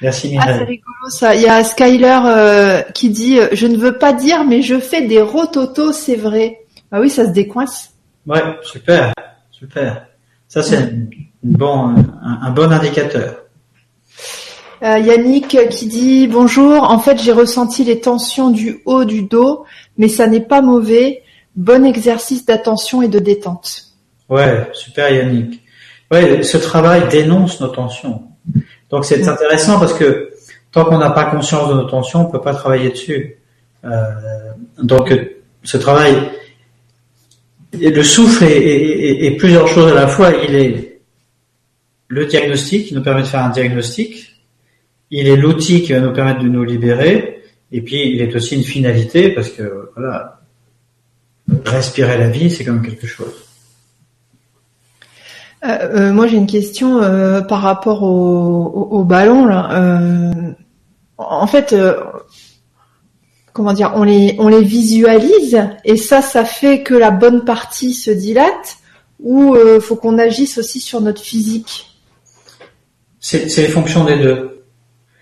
Merci 0.00 0.34
Ah, 0.40 0.46
c'est 0.46 0.64
rigolo 0.64 1.10
ça. 1.10 1.34
Il 1.34 1.42
y 1.42 1.46
a 1.46 1.62
Skyler 1.62 2.20
euh, 2.24 2.80
qui 2.94 3.10
dit 3.10 3.38
euh, 3.38 3.48
Je 3.52 3.66
ne 3.66 3.76
veux 3.76 3.98
pas 3.98 4.14
dire, 4.14 4.44
mais 4.44 4.62
je 4.62 4.80
fais 4.80 5.02
des 5.02 5.20
rototos, 5.20 5.92
c'est 5.92 6.16
vrai. 6.16 6.60
Ah 6.90 7.02
oui, 7.02 7.10
ça 7.10 7.26
se 7.26 7.32
décoince. 7.32 7.92
Ouais, 8.26 8.40
super, 8.62 9.12
super. 9.50 10.06
Ça, 10.48 10.62
c'est 10.62 10.90
bon, 11.42 11.94
un, 12.22 12.50
bon 12.50 12.72
indicateur. 12.72 13.42
Euh, 14.82 14.98
Yannick 14.98 15.68
qui 15.68 15.86
dit 15.86 16.26
Bonjour, 16.26 16.84
en 16.84 16.98
fait, 16.98 17.20
j'ai 17.20 17.32
ressenti 17.32 17.84
les 17.84 18.00
tensions 18.00 18.50
du 18.50 18.80
haut 18.86 19.04
du 19.04 19.22
dos, 19.22 19.64
mais 19.98 20.08
ça 20.08 20.26
n'est 20.26 20.40
pas 20.40 20.62
mauvais. 20.62 21.22
Bon 21.56 21.84
exercice 21.84 22.46
d'attention 22.46 23.02
et 23.02 23.08
de 23.08 23.18
détente. 23.18 23.84
Ouais, 24.28 24.68
super 24.72 25.10
Yannick. 25.10 25.62
Ouais, 26.10 26.42
ce 26.42 26.56
travail 26.56 27.08
dénonce 27.08 27.60
nos 27.60 27.68
tensions. 27.68 28.22
Donc 28.88 29.04
c'est 29.04 29.26
intéressant 29.28 29.78
parce 29.78 29.92
que 29.92 30.30
tant 30.72 30.84
qu'on 30.84 30.98
n'a 30.98 31.10
pas 31.10 31.26
conscience 31.26 31.68
de 31.68 31.74
nos 31.74 31.84
tensions, 31.84 32.22
on 32.26 32.30
peut 32.30 32.40
pas 32.40 32.54
travailler 32.54 32.90
dessus. 32.90 33.36
Euh, 33.84 34.10
donc 34.82 35.12
ce 35.62 35.76
travail, 35.76 36.16
le 37.72 38.02
souffle 38.02 38.44
est, 38.44 39.36
plusieurs 39.38 39.68
choses 39.68 39.92
à 39.92 39.94
la 39.94 40.06
fois. 40.08 40.32
Il 40.48 40.54
est 40.54 41.00
le 42.08 42.26
diagnostic 42.26 42.86
qui 42.86 42.94
nous 42.94 43.02
permet 43.02 43.22
de 43.22 43.26
faire 43.26 43.44
un 43.44 43.50
diagnostic. 43.50 44.39
Il 45.10 45.26
est 45.26 45.36
l'outil 45.36 45.82
qui 45.82 45.92
va 45.92 46.00
nous 46.00 46.12
permettre 46.12 46.40
de 46.40 46.48
nous 46.48 46.64
libérer. 46.64 47.42
Et 47.72 47.82
puis 47.82 48.14
il 48.14 48.20
est 48.20 48.34
aussi 48.34 48.56
une 48.56 48.64
finalité 48.64 49.30
parce 49.30 49.48
que 49.50 49.90
voilà, 49.96 50.40
respirer 51.64 52.18
la 52.18 52.28
vie, 52.28 52.50
c'est 52.50 52.64
quand 52.64 52.72
même 52.72 52.86
quelque 52.86 53.06
chose. 53.06 53.34
Euh, 55.64 55.68
euh, 55.68 56.12
moi, 56.12 56.26
j'ai 56.26 56.36
une 56.36 56.46
question 56.46 57.02
euh, 57.02 57.42
par 57.42 57.60
rapport 57.60 58.02
au, 58.02 58.88
au, 58.90 59.04
ballon. 59.04 59.44
Là. 59.46 60.00
en 61.18 61.46
fait, 61.46 61.74
comment 63.52 63.72
dire, 63.72 63.92
on 63.94 64.04
les, 64.04 64.36
on 64.38 64.48
les 64.48 64.62
visualise 64.62 65.60
et 65.84 65.96
ça, 65.96 66.22
ça 66.22 66.44
fait 66.44 66.82
que 66.82 66.94
la 66.94 67.10
bonne 67.10 67.44
partie 67.44 67.94
se 67.94 68.10
dilate 68.10 68.78
ou 69.22 69.54
faut 69.80 69.96
qu'on 69.96 70.18
agisse 70.18 70.56
aussi 70.56 70.80
sur 70.80 71.00
notre 71.00 71.20
physique? 71.20 71.86
C'est 73.20 73.44
les 73.58 73.68
fonctions 73.68 74.04
des 74.04 74.16
deux. 74.16 74.49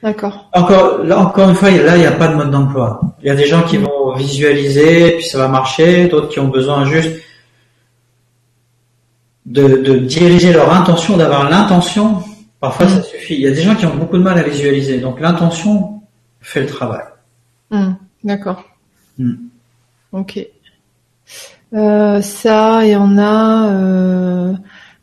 D'accord. 0.03 0.49
Encore, 0.53 1.05
là, 1.05 1.19
encore 1.19 1.49
une 1.49 1.55
fois, 1.55 1.70
là, 1.70 1.97
il 1.97 2.01
n'y 2.01 2.07
a 2.07 2.12
pas 2.12 2.29
de 2.29 2.35
mode 2.35 2.51
d'emploi. 2.51 3.01
Il 3.20 3.27
y 3.27 3.31
a 3.31 3.35
des 3.35 3.47
gens 3.47 3.62
qui 3.62 3.79
vont 3.79 4.15
visualiser, 4.15 5.12
puis 5.12 5.25
ça 5.25 5.39
va 5.39 5.49
marcher, 5.49 6.07
d'autres 6.07 6.29
qui 6.29 6.39
ont 6.39 6.49
besoin 6.49 6.85
juste 6.85 7.11
de, 9.49 9.99
diriger 9.99 10.53
leur 10.53 10.73
intention, 10.73 11.16
d'avoir 11.16 11.49
l'intention, 11.51 12.23
parfois 12.61 12.89
ça 12.89 13.01
mm. 13.01 13.03
suffit. 13.03 13.35
Il 13.35 13.41
y 13.41 13.47
a 13.47 13.51
des 13.51 13.62
gens 13.62 13.75
qui 13.75 13.87
ont 13.87 13.95
beaucoup 13.95 14.19
de 14.19 14.23
mal 14.23 14.39
à 14.39 14.43
visualiser, 14.43 14.99
donc 15.01 15.20
l'intention 15.20 16.03
fait 16.41 16.61
le 16.61 16.66
travail. 16.66 17.05
Mm. 17.70 17.93
D'accord. 18.25 18.65
Mm. 19.19 19.35
Ok. 20.12 20.47
Euh, 21.75 22.23
ça, 22.23 22.87
et 22.87 22.97
on 22.97 23.19
a 23.19 23.69
euh, 23.69 24.55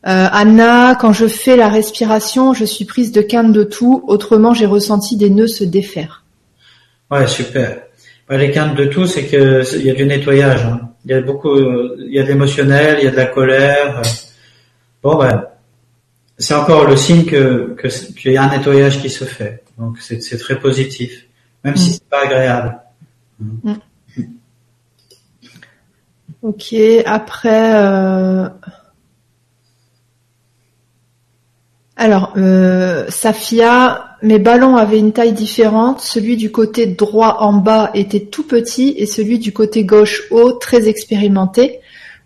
Anna, 0.05 0.95
quand 0.95 1.13
je 1.13 1.27
fais 1.27 1.55
la 1.55 1.67
respiration, 1.67 2.53
je 2.53 2.63
suis 2.63 2.85
prise 2.85 3.11
de 3.11 3.21
quinte 3.21 3.51
de 3.51 3.63
tout, 3.63 4.03
autrement 4.07 4.53
j'ai 4.53 4.67
ressenti 4.67 5.17
des 5.17 5.31
nœuds 5.31 5.47
se 5.47 5.63
défaire. 5.63 6.23
Ouais, 7.09 7.27
super. 7.27 7.81
les 8.29 8.51
quintes 8.51 8.75
de 8.75 8.85
tout, 8.85 9.07
c'est 9.07 9.25
que 9.25 9.63
il 9.77 9.85
y 9.85 9.89
a 9.89 9.95
du 9.95 10.05
nettoyage. 10.05 10.63
Hein. 10.63 10.89
Il 11.05 11.11
y 11.11 11.13
a 11.15 11.21
beaucoup, 11.21 11.57
il 11.57 12.13
y 12.13 12.19
a 12.19 12.23
de 12.23 12.27
l'émotionnel, 12.27 12.97
il 12.99 13.05
y 13.05 13.07
a 13.07 13.11
de 13.11 13.15
la 13.15 13.25
colère. 13.25 14.01
Bon 15.01 15.17
ben, 15.17 15.45
c'est 16.37 16.55
encore 16.55 16.87
le 16.87 16.97
signe 16.97 17.25
que 17.25 17.75
qu'il 18.17 18.31
y 18.31 18.37
a 18.37 18.43
un 18.43 18.57
nettoyage 18.57 19.01
qui 19.01 19.09
se 19.09 19.23
fait. 19.23 19.63
Donc 19.77 19.97
c'est 19.99 20.37
très 20.37 20.59
positif, 20.59 21.25
même 21.63 21.75
si 21.75 21.89
mm. 21.89 21.93
c'est 21.93 22.09
pas 22.09 22.23
agréable. 22.25 22.79
Mm. 23.39 23.73
Ok. 26.43 26.75
Après. 27.05 27.75
Euh... 27.75 28.47
Alors, 31.97 32.33
euh, 32.35 33.05
Safia, 33.07 34.17
mes 34.21 34.39
ballons 34.39 34.75
avaient 34.75 34.99
une 34.99 35.13
taille 35.13 35.33
différente. 35.33 36.01
Celui 36.01 36.35
du 36.35 36.51
côté 36.51 36.87
droit 36.87 37.37
en 37.39 37.53
bas 37.53 37.91
était 37.93 38.25
tout 38.25 38.43
petit 38.43 38.95
et 38.97 39.05
celui 39.05 39.39
du 39.39 39.53
côté 39.53 39.85
gauche 39.85 40.23
haut 40.29 40.51
très 40.51 40.89
expérimenté. 40.89 41.79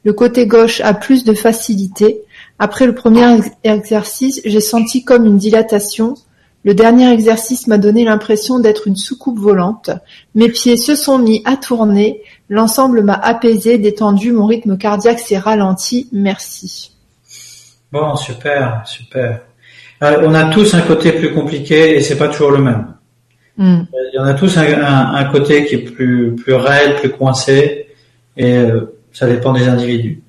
Le 0.04 0.14
côté 0.14 0.48
gauche 0.48 0.82
a 0.82 0.94
plus 0.94 1.24
de 1.24 1.34
facilité. 1.34 2.22
Après 2.58 2.88
le 2.88 2.96
premier 2.96 3.40
exercice, 3.64 4.42
j'ai 4.44 4.62
senti 4.62 5.04
comme 5.04 5.26
une 5.26 5.38
dilatation. 5.38 6.16
Le 6.64 6.74
dernier 6.74 7.12
exercice 7.12 7.68
m'a 7.68 7.78
donné 7.78 8.06
l'impression 8.06 8.60
d'être 8.60 8.88
une 8.88 8.96
soucoupe 8.96 9.40
volante. 9.40 9.92
Mes 10.36 10.50
pieds 10.50 10.78
se 10.78 10.96
sont 10.96 11.20
mis 11.20 11.42
à 11.46 11.58
tourner. 11.58 12.22
L'ensemble 12.50 13.04
m'a 13.04 13.14
apaisé, 13.14 13.78
détendu, 13.78 14.32
mon 14.32 14.46
rythme 14.46 14.78
cardiaque 14.78 15.20
s'est 15.20 15.38
ralenti. 15.38 16.10
Merci. 16.12 16.92
Bon, 17.92 18.16
super, 18.16 18.84
super. 18.86 19.42
Euh, 20.02 20.22
on 20.24 20.34
a 20.34 20.46
tous 20.46 20.74
un 20.74 20.82
côté 20.82 21.12
plus 21.12 21.34
compliqué 21.34 21.96
et 21.96 22.02
c'est 22.02 22.18
pas 22.18 22.30
toujours 22.30 22.52
le 22.52 22.60
même. 22.60 22.94
Hmm. 23.58 23.84
Il 23.94 24.16
y 24.16 24.20
en 24.20 24.26
a 24.26 24.34
tous 24.34 24.58
un, 24.58 25.26
côté 25.26 25.66
qui 25.66 25.76
est 25.76 25.80
plus 25.80 26.36
plus 26.36 26.54
raide, 26.54 26.96
plus 26.96 27.10
coincé, 27.10 27.88
et 28.38 28.58
euh, 28.58 28.98
ça 29.12 29.28
dépend 29.28 29.52
des 29.54 29.68
individus. 29.68 30.22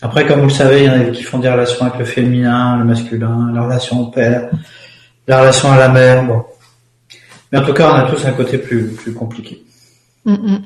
Après, 0.00 0.26
comme 0.26 0.40
vous 0.40 0.48
le 0.48 0.52
savez, 0.52 0.80
il 0.80 0.86
y 0.86 0.90
en 0.90 1.00
a 1.00 1.04
qui 1.10 1.22
font 1.22 1.38
des 1.38 1.50
relations 1.50 1.84
avec 1.84 1.98
le 1.98 2.04
féminin, 2.04 2.78
le 2.78 2.84
masculin, 2.84 3.52
la 3.54 3.62
relation 3.62 4.00
au 4.00 4.06
père, 4.06 4.50
la 5.28 5.40
relation 5.40 5.70
à 5.70 5.78
la 5.78 5.88
mère. 5.88 6.24
Bon. 6.24 6.42
Mais 7.52 7.58
en 7.58 7.64
tout 7.64 7.74
cas, 7.74 7.92
on 7.92 7.94
a 7.94 8.10
tous 8.10 8.24
un 8.24 8.32
côté 8.32 8.58
plus, 8.58 8.88
plus 8.88 9.12
compliqué. 9.12 9.62
Mm, 10.24 10.32
mm. 10.32 10.62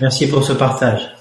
Merci 0.00 0.28
pour 0.28 0.42
ce 0.42 0.54
partage. 0.54 1.14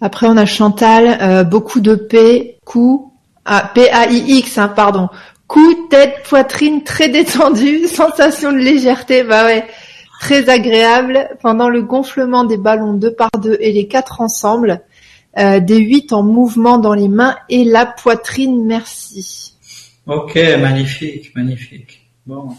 Après, 0.00 0.26
on 0.26 0.36
a 0.36 0.44
Chantal, 0.44 1.18
euh, 1.22 1.44
beaucoup 1.44 1.80
de 1.80 1.94
P, 1.94 2.58
cou, 2.64 3.09
ah, 3.52 3.68
P-A-I-X, 3.74 4.58
hein, 4.58 4.68
pardon. 4.68 5.08
Cou, 5.48 5.88
tête, 5.90 6.22
poitrine 6.22 6.84
très 6.84 7.08
détendue, 7.08 7.86
sensation 7.88 8.52
de 8.52 8.58
légèreté, 8.58 9.24
bah 9.24 9.44
ouais, 9.44 9.66
très 10.20 10.48
agréable. 10.48 11.28
Pendant 11.42 11.68
le 11.68 11.82
gonflement 11.82 12.44
des 12.44 12.58
ballons 12.58 12.94
deux 12.94 13.12
par 13.12 13.30
deux 13.42 13.56
et 13.58 13.72
les 13.72 13.88
quatre 13.88 14.20
ensemble, 14.20 14.82
euh, 15.36 15.58
des 15.58 15.78
huit 15.78 16.12
en 16.12 16.22
mouvement 16.22 16.78
dans 16.78 16.94
les 16.94 17.08
mains 17.08 17.36
et 17.48 17.64
la 17.64 17.86
poitrine, 17.86 18.64
merci. 18.66 19.56
Ok, 20.06 20.36
magnifique, 20.36 21.34
magnifique. 21.34 22.08
Bon. 22.26 22.50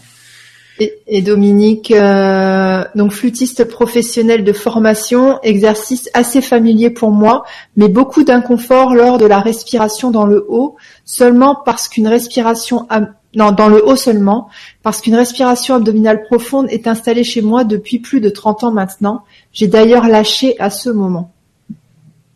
Et, 1.06 1.22
Dominique, 1.22 1.90
euh, 1.90 2.84
donc 2.94 3.12
flûtiste 3.12 3.64
professionnel 3.64 4.44
de 4.44 4.52
formation, 4.52 5.40
exercice 5.42 6.10
assez 6.14 6.40
familier 6.40 6.90
pour 6.90 7.10
moi, 7.10 7.44
mais 7.76 7.88
beaucoup 7.88 8.24
d'inconfort 8.24 8.94
lors 8.94 9.18
de 9.18 9.26
la 9.26 9.40
respiration 9.40 10.10
dans 10.10 10.26
le 10.26 10.44
haut, 10.48 10.76
seulement 11.04 11.54
parce 11.64 11.88
qu'une 11.88 12.08
respiration 12.08 12.86
non, 13.34 13.52
dans 13.52 13.68
le 13.68 13.86
haut 13.86 13.96
seulement, 13.96 14.50
parce 14.82 15.00
qu'une 15.00 15.14
respiration 15.14 15.74
abdominale 15.74 16.22
profonde 16.24 16.66
est 16.70 16.86
installée 16.86 17.24
chez 17.24 17.40
moi 17.40 17.64
depuis 17.64 17.98
plus 17.98 18.20
de 18.20 18.28
30 18.28 18.64
ans 18.64 18.72
maintenant. 18.72 19.24
J'ai 19.52 19.68
d'ailleurs 19.68 20.06
lâché 20.06 20.58
à 20.60 20.68
ce 20.68 20.90
moment. 20.90 21.32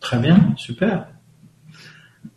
Très 0.00 0.18
bien, 0.18 0.38
super. 0.56 1.06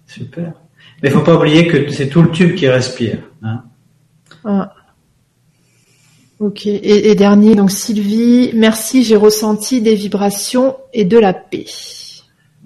Super. 0.07 0.53
Mais 1.01 1.09
il 1.09 1.11
faut 1.11 1.21
pas 1.21 1.35
oublier 1.35 1.67
que 1.67 1.89
c'est 1.91 2.09
tout 2.09 2.21
le 2.21 2.31
tube 2.31 2.55
qui 2.55 2.67
respire. 2.67 3.19
Hein. 3.43 3.63
Ah. 4.43 4.73
Ok. 6.39 6.67
Et, 6.67 7.15
dernier, 7.15 7.55
donc 7.55 7.69
Sylvie, 7.69 8.51
merci, 8.53 9.03
j'ai 9.03 9.17
ressenti 9.17 9.81
des 9.81 9.95
vibrations 9.95 10.77
et 10.93 11.03
de 11.03 11.19
la 11.19 11.33
paix. 11.33 11.65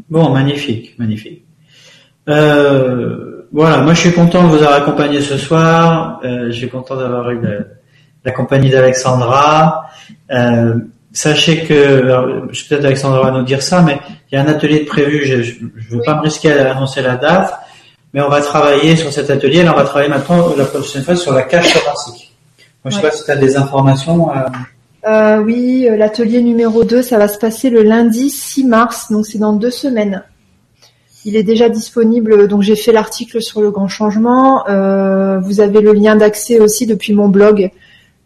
Bon, 0.09 0.29
magnifique, 0.29 0.97
magnifique. 0.99 1.43
Euh, 2.29 3.47
voilà, 3.51 3.79
moi 3.79 3.93
je 3.93 4.01
suis 4.01 4.13
content 4.13 4.43
de 4.43 4.47
vous 4.49 4.63
avoir 4.63 4.75
accompagné 4.75 5.21
ce 5.21 5.37
soir. 5.37 6.19
Euh, 6.23 6.51
je 6.51 6.51
suis 6.51 6.69
content 6.69 6.95
d'avoir 6.95 7.31
eu 7.31 7.41
la, 8.23 8.31
compagnie 8.31 8.69
d'Alexandra. 8.69 9.87
Euh, 10.31 10.75
sachez 11.11 11.63
que, 11.63 12.47
je 12.51 12.65
peut-être 12.67 12.85
Alexandra 12.85 13.23
va 13.23 13.31
nous 13.31 13.43
dire 13.43 13.63
ça, 13.63 13.81
mais 13.81 13.99
il 14.31 14.35
y 14.35 14.37
a 14.37 14.43
un 14.43 14.47
atelier 14.47 14.81
de 14.81 14.85
prévu. 14.85 15.25
Je 15.25 15.63
ne 15.63 15.69
veux 15.89 16.03
pas 16.05 16.15
me 16.15 16.21
risquer 16.21 16.53
à 16.53 16.75
annoncer 16.75 17.01
la 17.01 17.15
date, 17.15 17.53
mais 18.13 18.21
on 18.21 18.29
va 18.29 18.41
travailler 18.41 18.95
sur 18.95 19.11
cet 19.11 19.31
atelier. 19.31 19.63
Là, 19.63 19.73
on 19.73 19.77
va 19.77 19.83
travailler 19.83 20.09
maintenant 20.09 20.55
la 20.55 20.65
prochaine 20.65 21.01
fois 21.01 21.15
sur 21.15 21.33
la 21.33 21.41
cage 21.41 21.73
thoracique. 21.73 22.32
Moi, 22.83 22.91
je 22.91 22.95
sais 22.95 23.01
pas 23.01 23.11
si 23.11 23.23
tu 23.23 23.31
as 23.31 23.35
des 23.35 23.55
informations. 23.55 24.31
Euh... 24.31 24.41
Euh, 25.05 25.37
oui, 25.39 25.87
euh, 25.89 25.97
l'atelier 25.97 26.41
numéro 26.41 26.83
2, 26.83 27.01
ça 27.01 27.17
va 27.17 27.27
se 27.27 27.37
passer 27.37 27.69
le 27.69 27.83
lundi 27.83 28.29
6 28.29 28.65
mars, 28.65 29.11
donc 29.11 29.25
c'est 29.25 29.37
dans 29.37 29.53
deux 29.53 29.71
semaines. 29.71 30.23
Il 31.25 31.35
est 31.35 31.43
déjà 31.43 31.69
disponible, 31.69 32.47
donc 32.47 32.61
j'ai 32.61 32.75
fait 32.75 32.91
l'article 32.91 33.41
sur 33.41 33.61
le 33.61 33.71
grand 33.71 33.87
changement. 33.87 34.67
Euh, 34.67 35.39
vous 35.39 35.61
avez 35.61 35.81
le 35.81 35.93
lien 35.93 36.15
d'accès 36.15 36.59
aussi 36.59 36.85
depuis 36.85 37.13
mon 37.13 37.29
blog 37.29 37.71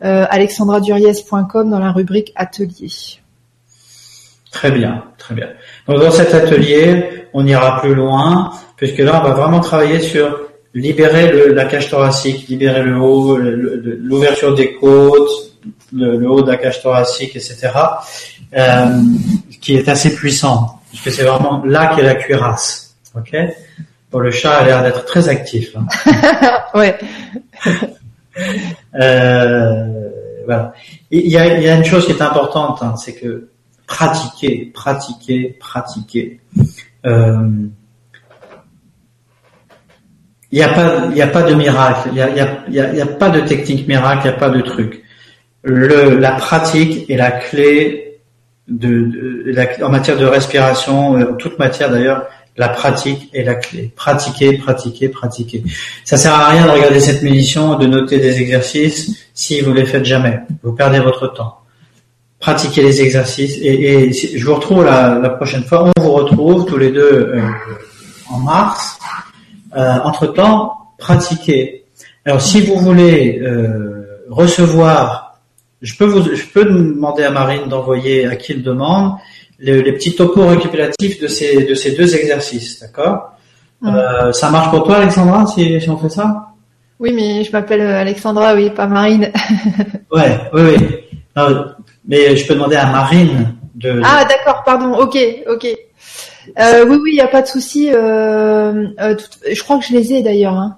euh, 0.03 0.25
alexandraduriez.com 0.29 1.69
dans 1.69 1.79
la 1.79 1.91
rubrique 1.91 2.31
atelier. 2.35 2.91
Très 4.51 4.71
bien, 4.71 5.03
très 5.17 5.35
bien. 5.35 5.49
Donc 5.87 5.99
dans 5.99 6.11
cet 6.11 6.33
atelier, 6.33 7.27
on 7.33 7.45
ira 7.45 7.81
plus 7.81 7.93
loin, 7.93 8.51
puisque 8.75 8.99
là, 8.99 9.21
on 9.21 9.27
va 9.27 9.33
vraiment 9.33 9.59
travailler 9.59 9.99
sur 9.99 10.46
libérer 10.79 11.31
le, 11.31 11.53
la 11.53 11.65
cage 11.65 11.89
thoracique, 11.89 12.47
libérer 12.47 12.83
le 12.83 12.97
haut, 12.97 13.37
l'ouverture 13.37 14.55
des 14.55 14.73
côtes, 14.75 15.29
le, 15.93 16.29
haut 16.29 16.41
de 16.41 16.51
la 16.51 16.57
cage 16.57 16.81
thoracique, 16.81 17.35
etc., 17.35 17.69
euh, 18.55 19.01
qui 19.61 19.75
est 19.75 19.89
assez 19.89 20.13
puissant, 20.15 20.79
puisque 20.89 21.11
c'est 21.11 21.23
vraiment 21.23 21.63
là 21.65 21.93
qu'est 21.95 22.03
la 22.03 22.15
cuirasse. 22.15 22.95
Ok? 23.15 23.35
Bon, 24.11 24.19
le 24.19 24.31
chat 24.31 24.57
a 24.57 24.65
l'air 24.65 24.83
d'être 24.83 25.05
très 25.05 25.27
actif. 25.27 25.75
Hein. 25.75 25.87
ouais. 26.75 26.97
euh, 29.01 30.09
voilà. 30.45 30.73
Il 31.11 31.27
y, 31.27 31.37
a, 31.37 31.57
il 31.57 31.63
y, 31.63 31.69
a, 31.69 31.75
une 31.75 31.83
chose 31.83 32.05
qui 32.05 32.11
est 32.11 32.21
importante, 32.21 32.81
hein, 32.81 32.95
c'est 32.95 33.15
que 33.15 33.49
pratiquer, 33.85 34.71
pratiquer, 34.73 35.57
pratiquer. 35.59 36.39
Euh, 37.05 37.67
il 40.51 40.59
n'y 40.59 40.63
a 40.63 41.27
pas, 41.27 41.43
de 41.43 41.53
miracle. 41.53 42.09
Il 42.09 42.73
n'y 42.73 43.01
a, 43.01 43.05
pas 43.05 43.29
de 43.29 43.41
technique 43.41 43.87
miracle. 43.87 44.21
Il 44.25 44.29
n'y 44.29 44.35
a 44.35 44.39
pas 44.39 44.49
de 44.49 44.61
truc. 44.61 45.03
La 45.63 46.31
pratique 46.31 47.09
est 47.09 47.17
la 47.17 47.31
clé 47.31 48.07
en 48.69 49.89
matière 49.89 50.17
de 50.17 50.25
respiration, 50.25 51.17
euh, 51.17 51.31
en 51.31 51.35
toute 51.35 51.57
matière 51.57 51.89
d'ailleurs. 51.89 52.27
La 52.57 52.69
pratique 52.69 53.29
est 53.33 53.43
la 53.43 53.55
clé. 53.55 53.91
Pratiquer, 53.95 54.57
pratiquer, 54.57 55.09
pratiquer. 55.09 55.63
Ça 56.03 56.17
sert 56.17 56.33
à 56.33 56.49
rien 56.49 56.65
de 56.65 56.71
regarder 56.71 56.99
cette 56.99 57.21
méditation, 57.21 57.75
de 57.75 57.85
noter 57.85 58.17
des 58.17 58.41
exercices 58.41 59.15
si 59.33 59.61
vous 59.61 59.73
les 59.73 59.85
faites 59.85 60.05
jamais. 60.05 60.39
Vous 60.63 60.73
perdez 60.73 60.99
votre 60.99 61.27
temps. 61.27 61.59
Pratiquez 62.39 62.81
les 62.81 63.01
exercices 63.01 63.57
et, 63.61 64.11
je 64.11 64.43
vous 64.43 64.55
retrouve 64.55 64.83
la, 64.83 65.19
la, 65.19 65.29
prochaine 65.29 65.63
fois. 65.63 65.91
On 65.97 66.01
vous 66.01 66.13
retrouve 66.13 66.65
tous 66.65 66.77
les 66.77 66.91
deux 66.91 67.31
euh, 67.35 67.41
en 68.29 68.39
mars 68.39 68.97
entre-temps, 69.77 70.73
pratiquez. 70.97 71.85
Alors, 72.25 72.41
si 72.41 72.61
vous 72.61 72.75
voulez 72.77 73.39
euh, 73.41 74.25
recevoir, 74.29 75.39
je 75.81 75.95
peux 75.95 76.05
vous, 76.05 76.35
je 76.35 76.45
peux 76.45 76.65
demander 76.65 77.23
à 77.23 77.31
Marine 77.31 77.69
d'envoyer 77.69 78.27
à 78.27 78.35
qui 78.35 78.53
il 78.53 78.63
demande 78.63 79.13
les, 79.59 79.93
petits 79.93 80.15
topos 80.15 80.47
récupératifs 80.47 81.21
de 81.21 81.27
ces 81.27 81.63
de 81.63 81.73
ces 81.73 81.91
deux 81.91 82.15
exercices, 82.15 82.81
d'accord? 82.81 83.31
Euh, 83.85 84.31
Ça 84.31 84.49
marche 84.49 84.71
pour 84.71 84.83
toi, 84.83 84.97
Alexandra, 84.97 85.45
si, 85.45 85.79
si 85.79 85.89
on 85.89 85.97
fait 85.97 86.09
ça? 86.09 86.47
Oui, 86.99 87.13
mais 87.13 87.43
je 87.43 87.51
m'appelle 87.51 87.81
Alexandra, 87.81 88.55
oui, 88.55 88.71
pas 88.71 88.87
Marine. 88.87 89.31
ouais, 90.11 90.39
oui, 90.53 90.61
oui. 91.37 91.43
mais 92.07 92.35
je 92.35 92.47
peux 92.47 92.55
demander 92.55 92.75
à 92.75 92.87
Marine 92.87 93.55
de. 93.75 94.01
Ah, 94.03 94.25
d'accord, 94.25 94.63
pardon. 94.65 94.97
Ok, 94.97 95.17
ok. 95.47 95.67
Euh, 96.59 96.85
oui, 96.87 96.97
oui, 97.01 97.09
il 97.13 97.15
n'y 97.15 97.21
a 97.21 97.27
pas 97.27 97.41
de 97.41 97.47
souci. 97.47 97.89
Euh, 97.91 98.85
euh, 98.99 99.15
je 99.51 99.63
crois 99.63 99.79
que 99.79 99.85
je 99.85 99.93
les 99.93 100.13
ai 100.13 100.21
d'ailleurs. 100.21 100.53
Hein. 100.53 100.77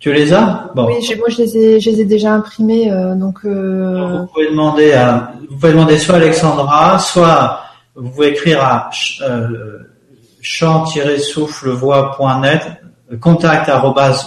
Tu 0.00 0.10
les 0.12 0.32
as? 0.32 0.70
Bon. 0.74 0.86
Oui, 0.86 0.94
moi 1.18 1.28
je 1.28 1.36
les 1.38 1.56
ai, 1.56 1.78
je 1.80 1.90
les 1.90 2.00
ai 2.02 2.04
déjà 2.04 2.32
imprimés. 2.32 2.90
donc, 3.16 3.44
vous 3.44 4.26
pouvez 4.32 4.50
demander 4.50 4.92
à, 4.92 5.32
vous 5.48 5.56
pouvez 5.56 5.72
demander 5.72 5.98
soit 5.98 6.16
Alexandra, 6.16 6.98
soit 6.98 7.60
vous 7.94 8.10
pouvez 8.10 8.28
écrire 8.28 8.62
à 8.62 8.90
chant-soufflevoix.net, 10.42 12.62
contact 13.20 13.70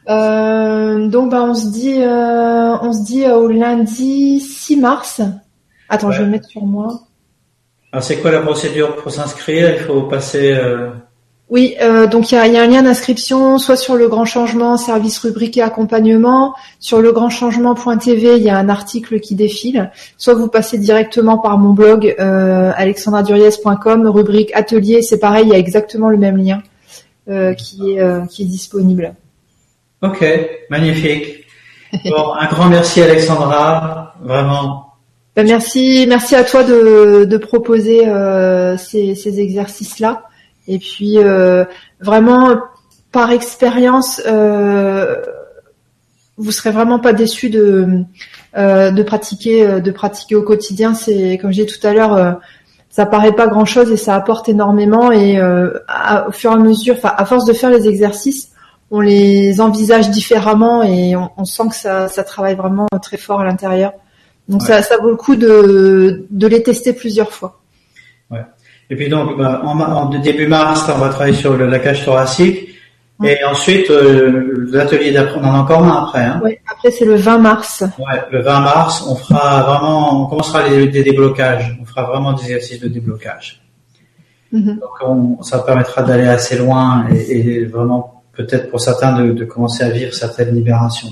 Euh, 0.10 1.08
donc 1.08 1.32
bah 1.32 1.44
on 1.44 1.54
se 1.54 1.68
dit 1.68 2.02
euh, 2.02 2.78
on 2.82 2.94
se 2.94 3.04
dit 3.04 3.28
au 3.28 3.48
lundi 3.48 4.40
6 4.40 4.78
mars. 4.78 5.22
Attends, 5.88 6.12
je 6.12 6.20
vais 6.20 6.26
le 6.26 6.32
mettre 6.32 6.48
sur 6.48 6.66
moi. 6.66 7.02
Alors 7.92 8.04
c'est 8.04 8.18
quoi 8.18 8.32
la 8.32 8.42
procédure 8.42 8.96
pour 8.96 9.12
s'inscrire? 9.12 9.72
Il 9.74 9.80
faut 9.80 10.04
passer. 10.04 10.52
Euh... 10.52 10.90
Oui, 11.50 11.76
euh, 11.82 12.06
donc 12.06 12.32
il 12.32 12.36
y 12.36 12.38
a, 12.38 12.46
y 12.46 12.58
a, 12.58 12.62
un 12.62 12.68
lien 12.68 12.84
d'inscription, 12.84 13.58
soit 13.58 13.76
sur 13.76 13.96
le 13.96 14.08
Grand 14.08 14.26
Changement, 14.26 14.78
service 14.78 15.18
rubrique 15.18 15.58
et 15.58 15.64
accompagnement. 15.64 16.54
Sur 16.80 17.02
le 17.02 17.12
Grand 17.12 17.32
Changement.tv, 17.32 18.38
il 18.38 18.44
y 18.44 18.52
a 18.52 18.58
un 18.58 18.70
article 18.70 19.20
qui 19.20 19.34
défile. 19.34 19.92
Soit 20.18 20.36
vous 20.36 20.48
passez 20.48 20.78
directement 20.78 21.40
par 21.40 21.58
mon 21.58 21.74
blog 21.74 22.16
euh, 22.20 22.72
alexandraduriez.com, 22.76 24.08
rubrique 24.08 24.52
atelier. 24.54 25.02
C'est 25.02 25.18
pareil, 25.18 25.46
il 25.48 25.50
y 25.50 25.56
a 25.56 25.58
exactement 25.58 26.10
le 26.10 26.18
même 26.18 26.38
lien 26.38 26.62
euh, 27.30 27.56
qui 27.56 27.94
est 27.94 28.00
euh, 28.00 28.26
qui 28.28 28.44
est 28.44 28.48
disponible. 28.48 29.16
Ok, 30.02 30.26
magnifique. 30.70 31.46
Bon, 32.06 32.34
un 32.34 32.48
grand 32.48 32.70
merci 32.70 33.02
Alexandra, 33.02 34.16
vraiment. 34.22 34.94
Ben, 35.36 35.48
merci, 35.48 36.06
merci 36.08 36.36
à 36.36 36.44
toi 36.44 36.64
de, 36.64 37.38
proposer 37.38 38.08
euh, 38.08 38.78
ces, 38.78 39.16
ces 39.16 39.40
exercices-là. 39.40 40.24
Et 40.70 40.78
puis 40.78 41.18
euh, 41.18 41.66
vraiment 42.00 42.58
par 43.12 43.32
expérience, 43.32 44.22
euh, 44.28 45.16
vous 46.38 46.52
serez 46.52 46.70
vraiment 46.70 47.00
pas 47.00 47.12
déçu 47.12 47.50
de 47.50 48.04
euh, 48.56 48.92
de 48.92 49.04
pratiquer 49.04 49.82
de 49.82 49.92
pratiquer 49.92 50.36
au 50.36 50.44
quotidien. 50.44 50.94
C'est 50.94 51.40
comme 51.42 51.52
je 51.52 51.64
disais 51.64 51.80
tout 51.80 51.86
à 51.88 51.94
l'heure, 51.94 52.40
ça 52.90 53.08
paraît 53.08 53.34
pas 53.34 53.48
grand 53.48 53.66
chose 53.66 53.92
et 53.92 53.98
ça 53.98 54.16
apporte 54.16 54.48
énormément. 54.48 55.12
Et 55.12 55.42
au 55.42 56.32
fur 56.32 56.52
et 56.52 56.54
à 56.54 56.58
mesure, 56.58 56.98
à 57.04 57.26
force 57.26 57.46
de 57.46 57.54
faire 57.54 57.72
les 57.72 57.88
exercices, 57.88 58.49
on 58.92 59.00
les 59.02 59.62
envisage 59.62 60.10
différemment 60.10 60.84
et 60.84 61.16
on, 61.16 61.46
sent 61.46 61.70
que 61.70 61.76
ça, 61.76 62.08
ça 62.08 62.24
travaille 62.24 62.56
vraiment 62.56 62.88
très 63.02 63.18
fort 63.18 63.42
à 63.42 63.46
l'intérieur. 63.46 63.94
Donc 64.48 64.64
ça, 64.64 64.82
ça 64.82 64.98
vaut 64.98 65.10
le 65.10 65.16
coup 65.16 65.36
de, 65.36 66.26
de 66.30 66.48
les 66.48 66.64
tester 66.64 66.94
plusieurs 66.94 67.32
fois. 67.32 67.60
Et 68.92 68.96
puis 68.96 69.08
donc, 69.08 69.38
bah, 69.38 69.62
en, 69.64 69.80
en, 69.80 70.10
début 70.10 70.48
mars, 70.48 70.90
on 70.94 70.98
va 70.98 71.10
travailler 71.10 71.36
sur 71.36 71.56
le, 71.56 71.68
la 71.68 71.78
cage 71.78 72.04
thoracique. 72.04 72.70
Et 73.24 73.44
ensuite, 73.44 73.92
euh, 73.92 74.68
l'atelier 74.72 75.12
d'après, 75.12 75.40
on 75.40 75.44
en 75.44 75.54
a 75.54 75.60
encore 75.60 75.84
un 75.84 76.06
après. 76.06 76.24
Hein. 76.24 76.42
Oui, 76.44 76.58
après 76.72 76.90
c'est 76.90 77.06
le 77.06 77.16
20 77.16 77.38
mars. 77.38 77.84
Ouais, 78.00 78.20
le 78.32 78.42
20 78.42 78.60
mars, 78.62 79.06
on 79.08 79.16
fera 79.16 79.62
vraiment, 79.62 80.24
on 80.24 80.26
commencera 80.28 80.68
les, 80.68 80.88
des 80.88 81.04
déblocages. 81.04 81.78
On 81.82 81.86
fera 81.86 82.04
vraiment 82.04 82.34
des 82.34 82.44
exercices 82.44 82.80
de 82.80 82.88
déblocage. 82.88 83.62
Mm-hmm. 84.54 84.80
Donc 84.80 84.90
on, 85.02 85.44
ça 85.44 85.60
permettra 85.60 86.02
d'aller 86.02 86.28
assez 86.28 86.58
loin 86.58 87.08
et, 87.12 87.40
et 87.40 87.66
vraiment 87.66 88.19
peut-être 88.40 88.70
pour 88.70 88.80
certains 88.80 89.22
de, 89.22 89.34
de, 89.34 89.44
commencer 89.44 89.84
à 89.84 89.90
vivre 89.90 90.14
certaines 90.14 90.56
libérations. 90.56 91.10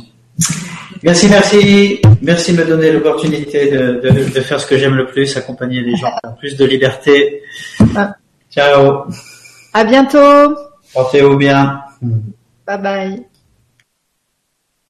Merci, 1.03 1.27
merci, 1.29 2.01
merci 2.21 2.53
de 2.53 2.63
me 2.63 2.65
donner 2.65 2.91
l'opportunité 2.91 3.69
de, 3.69 3.99
de, 4.01 4.09
de, 4.09 4.41
faire 4.41 4.61
ce 4.61 4.65
que 4.65 4.77
j'aime 4.77 4.95
le 4.95 5.07
plus, 5.07 5.35
accompagner 5.35 5.81
les 5.81 5.97
gens 5.97 6.13
plus 6.39 6.55
de 6.55 6.63
liberté. 6.63 7.41
Ah. 7.95 8.15
Ciao. 8.49 9.03
À 9.73 9.83
bientôt. 9.83 10.55
Portez-vous 10.93 11.35
bien. 11.35 11.81
Bye 12.65 12.81
bye. 12.81 13.27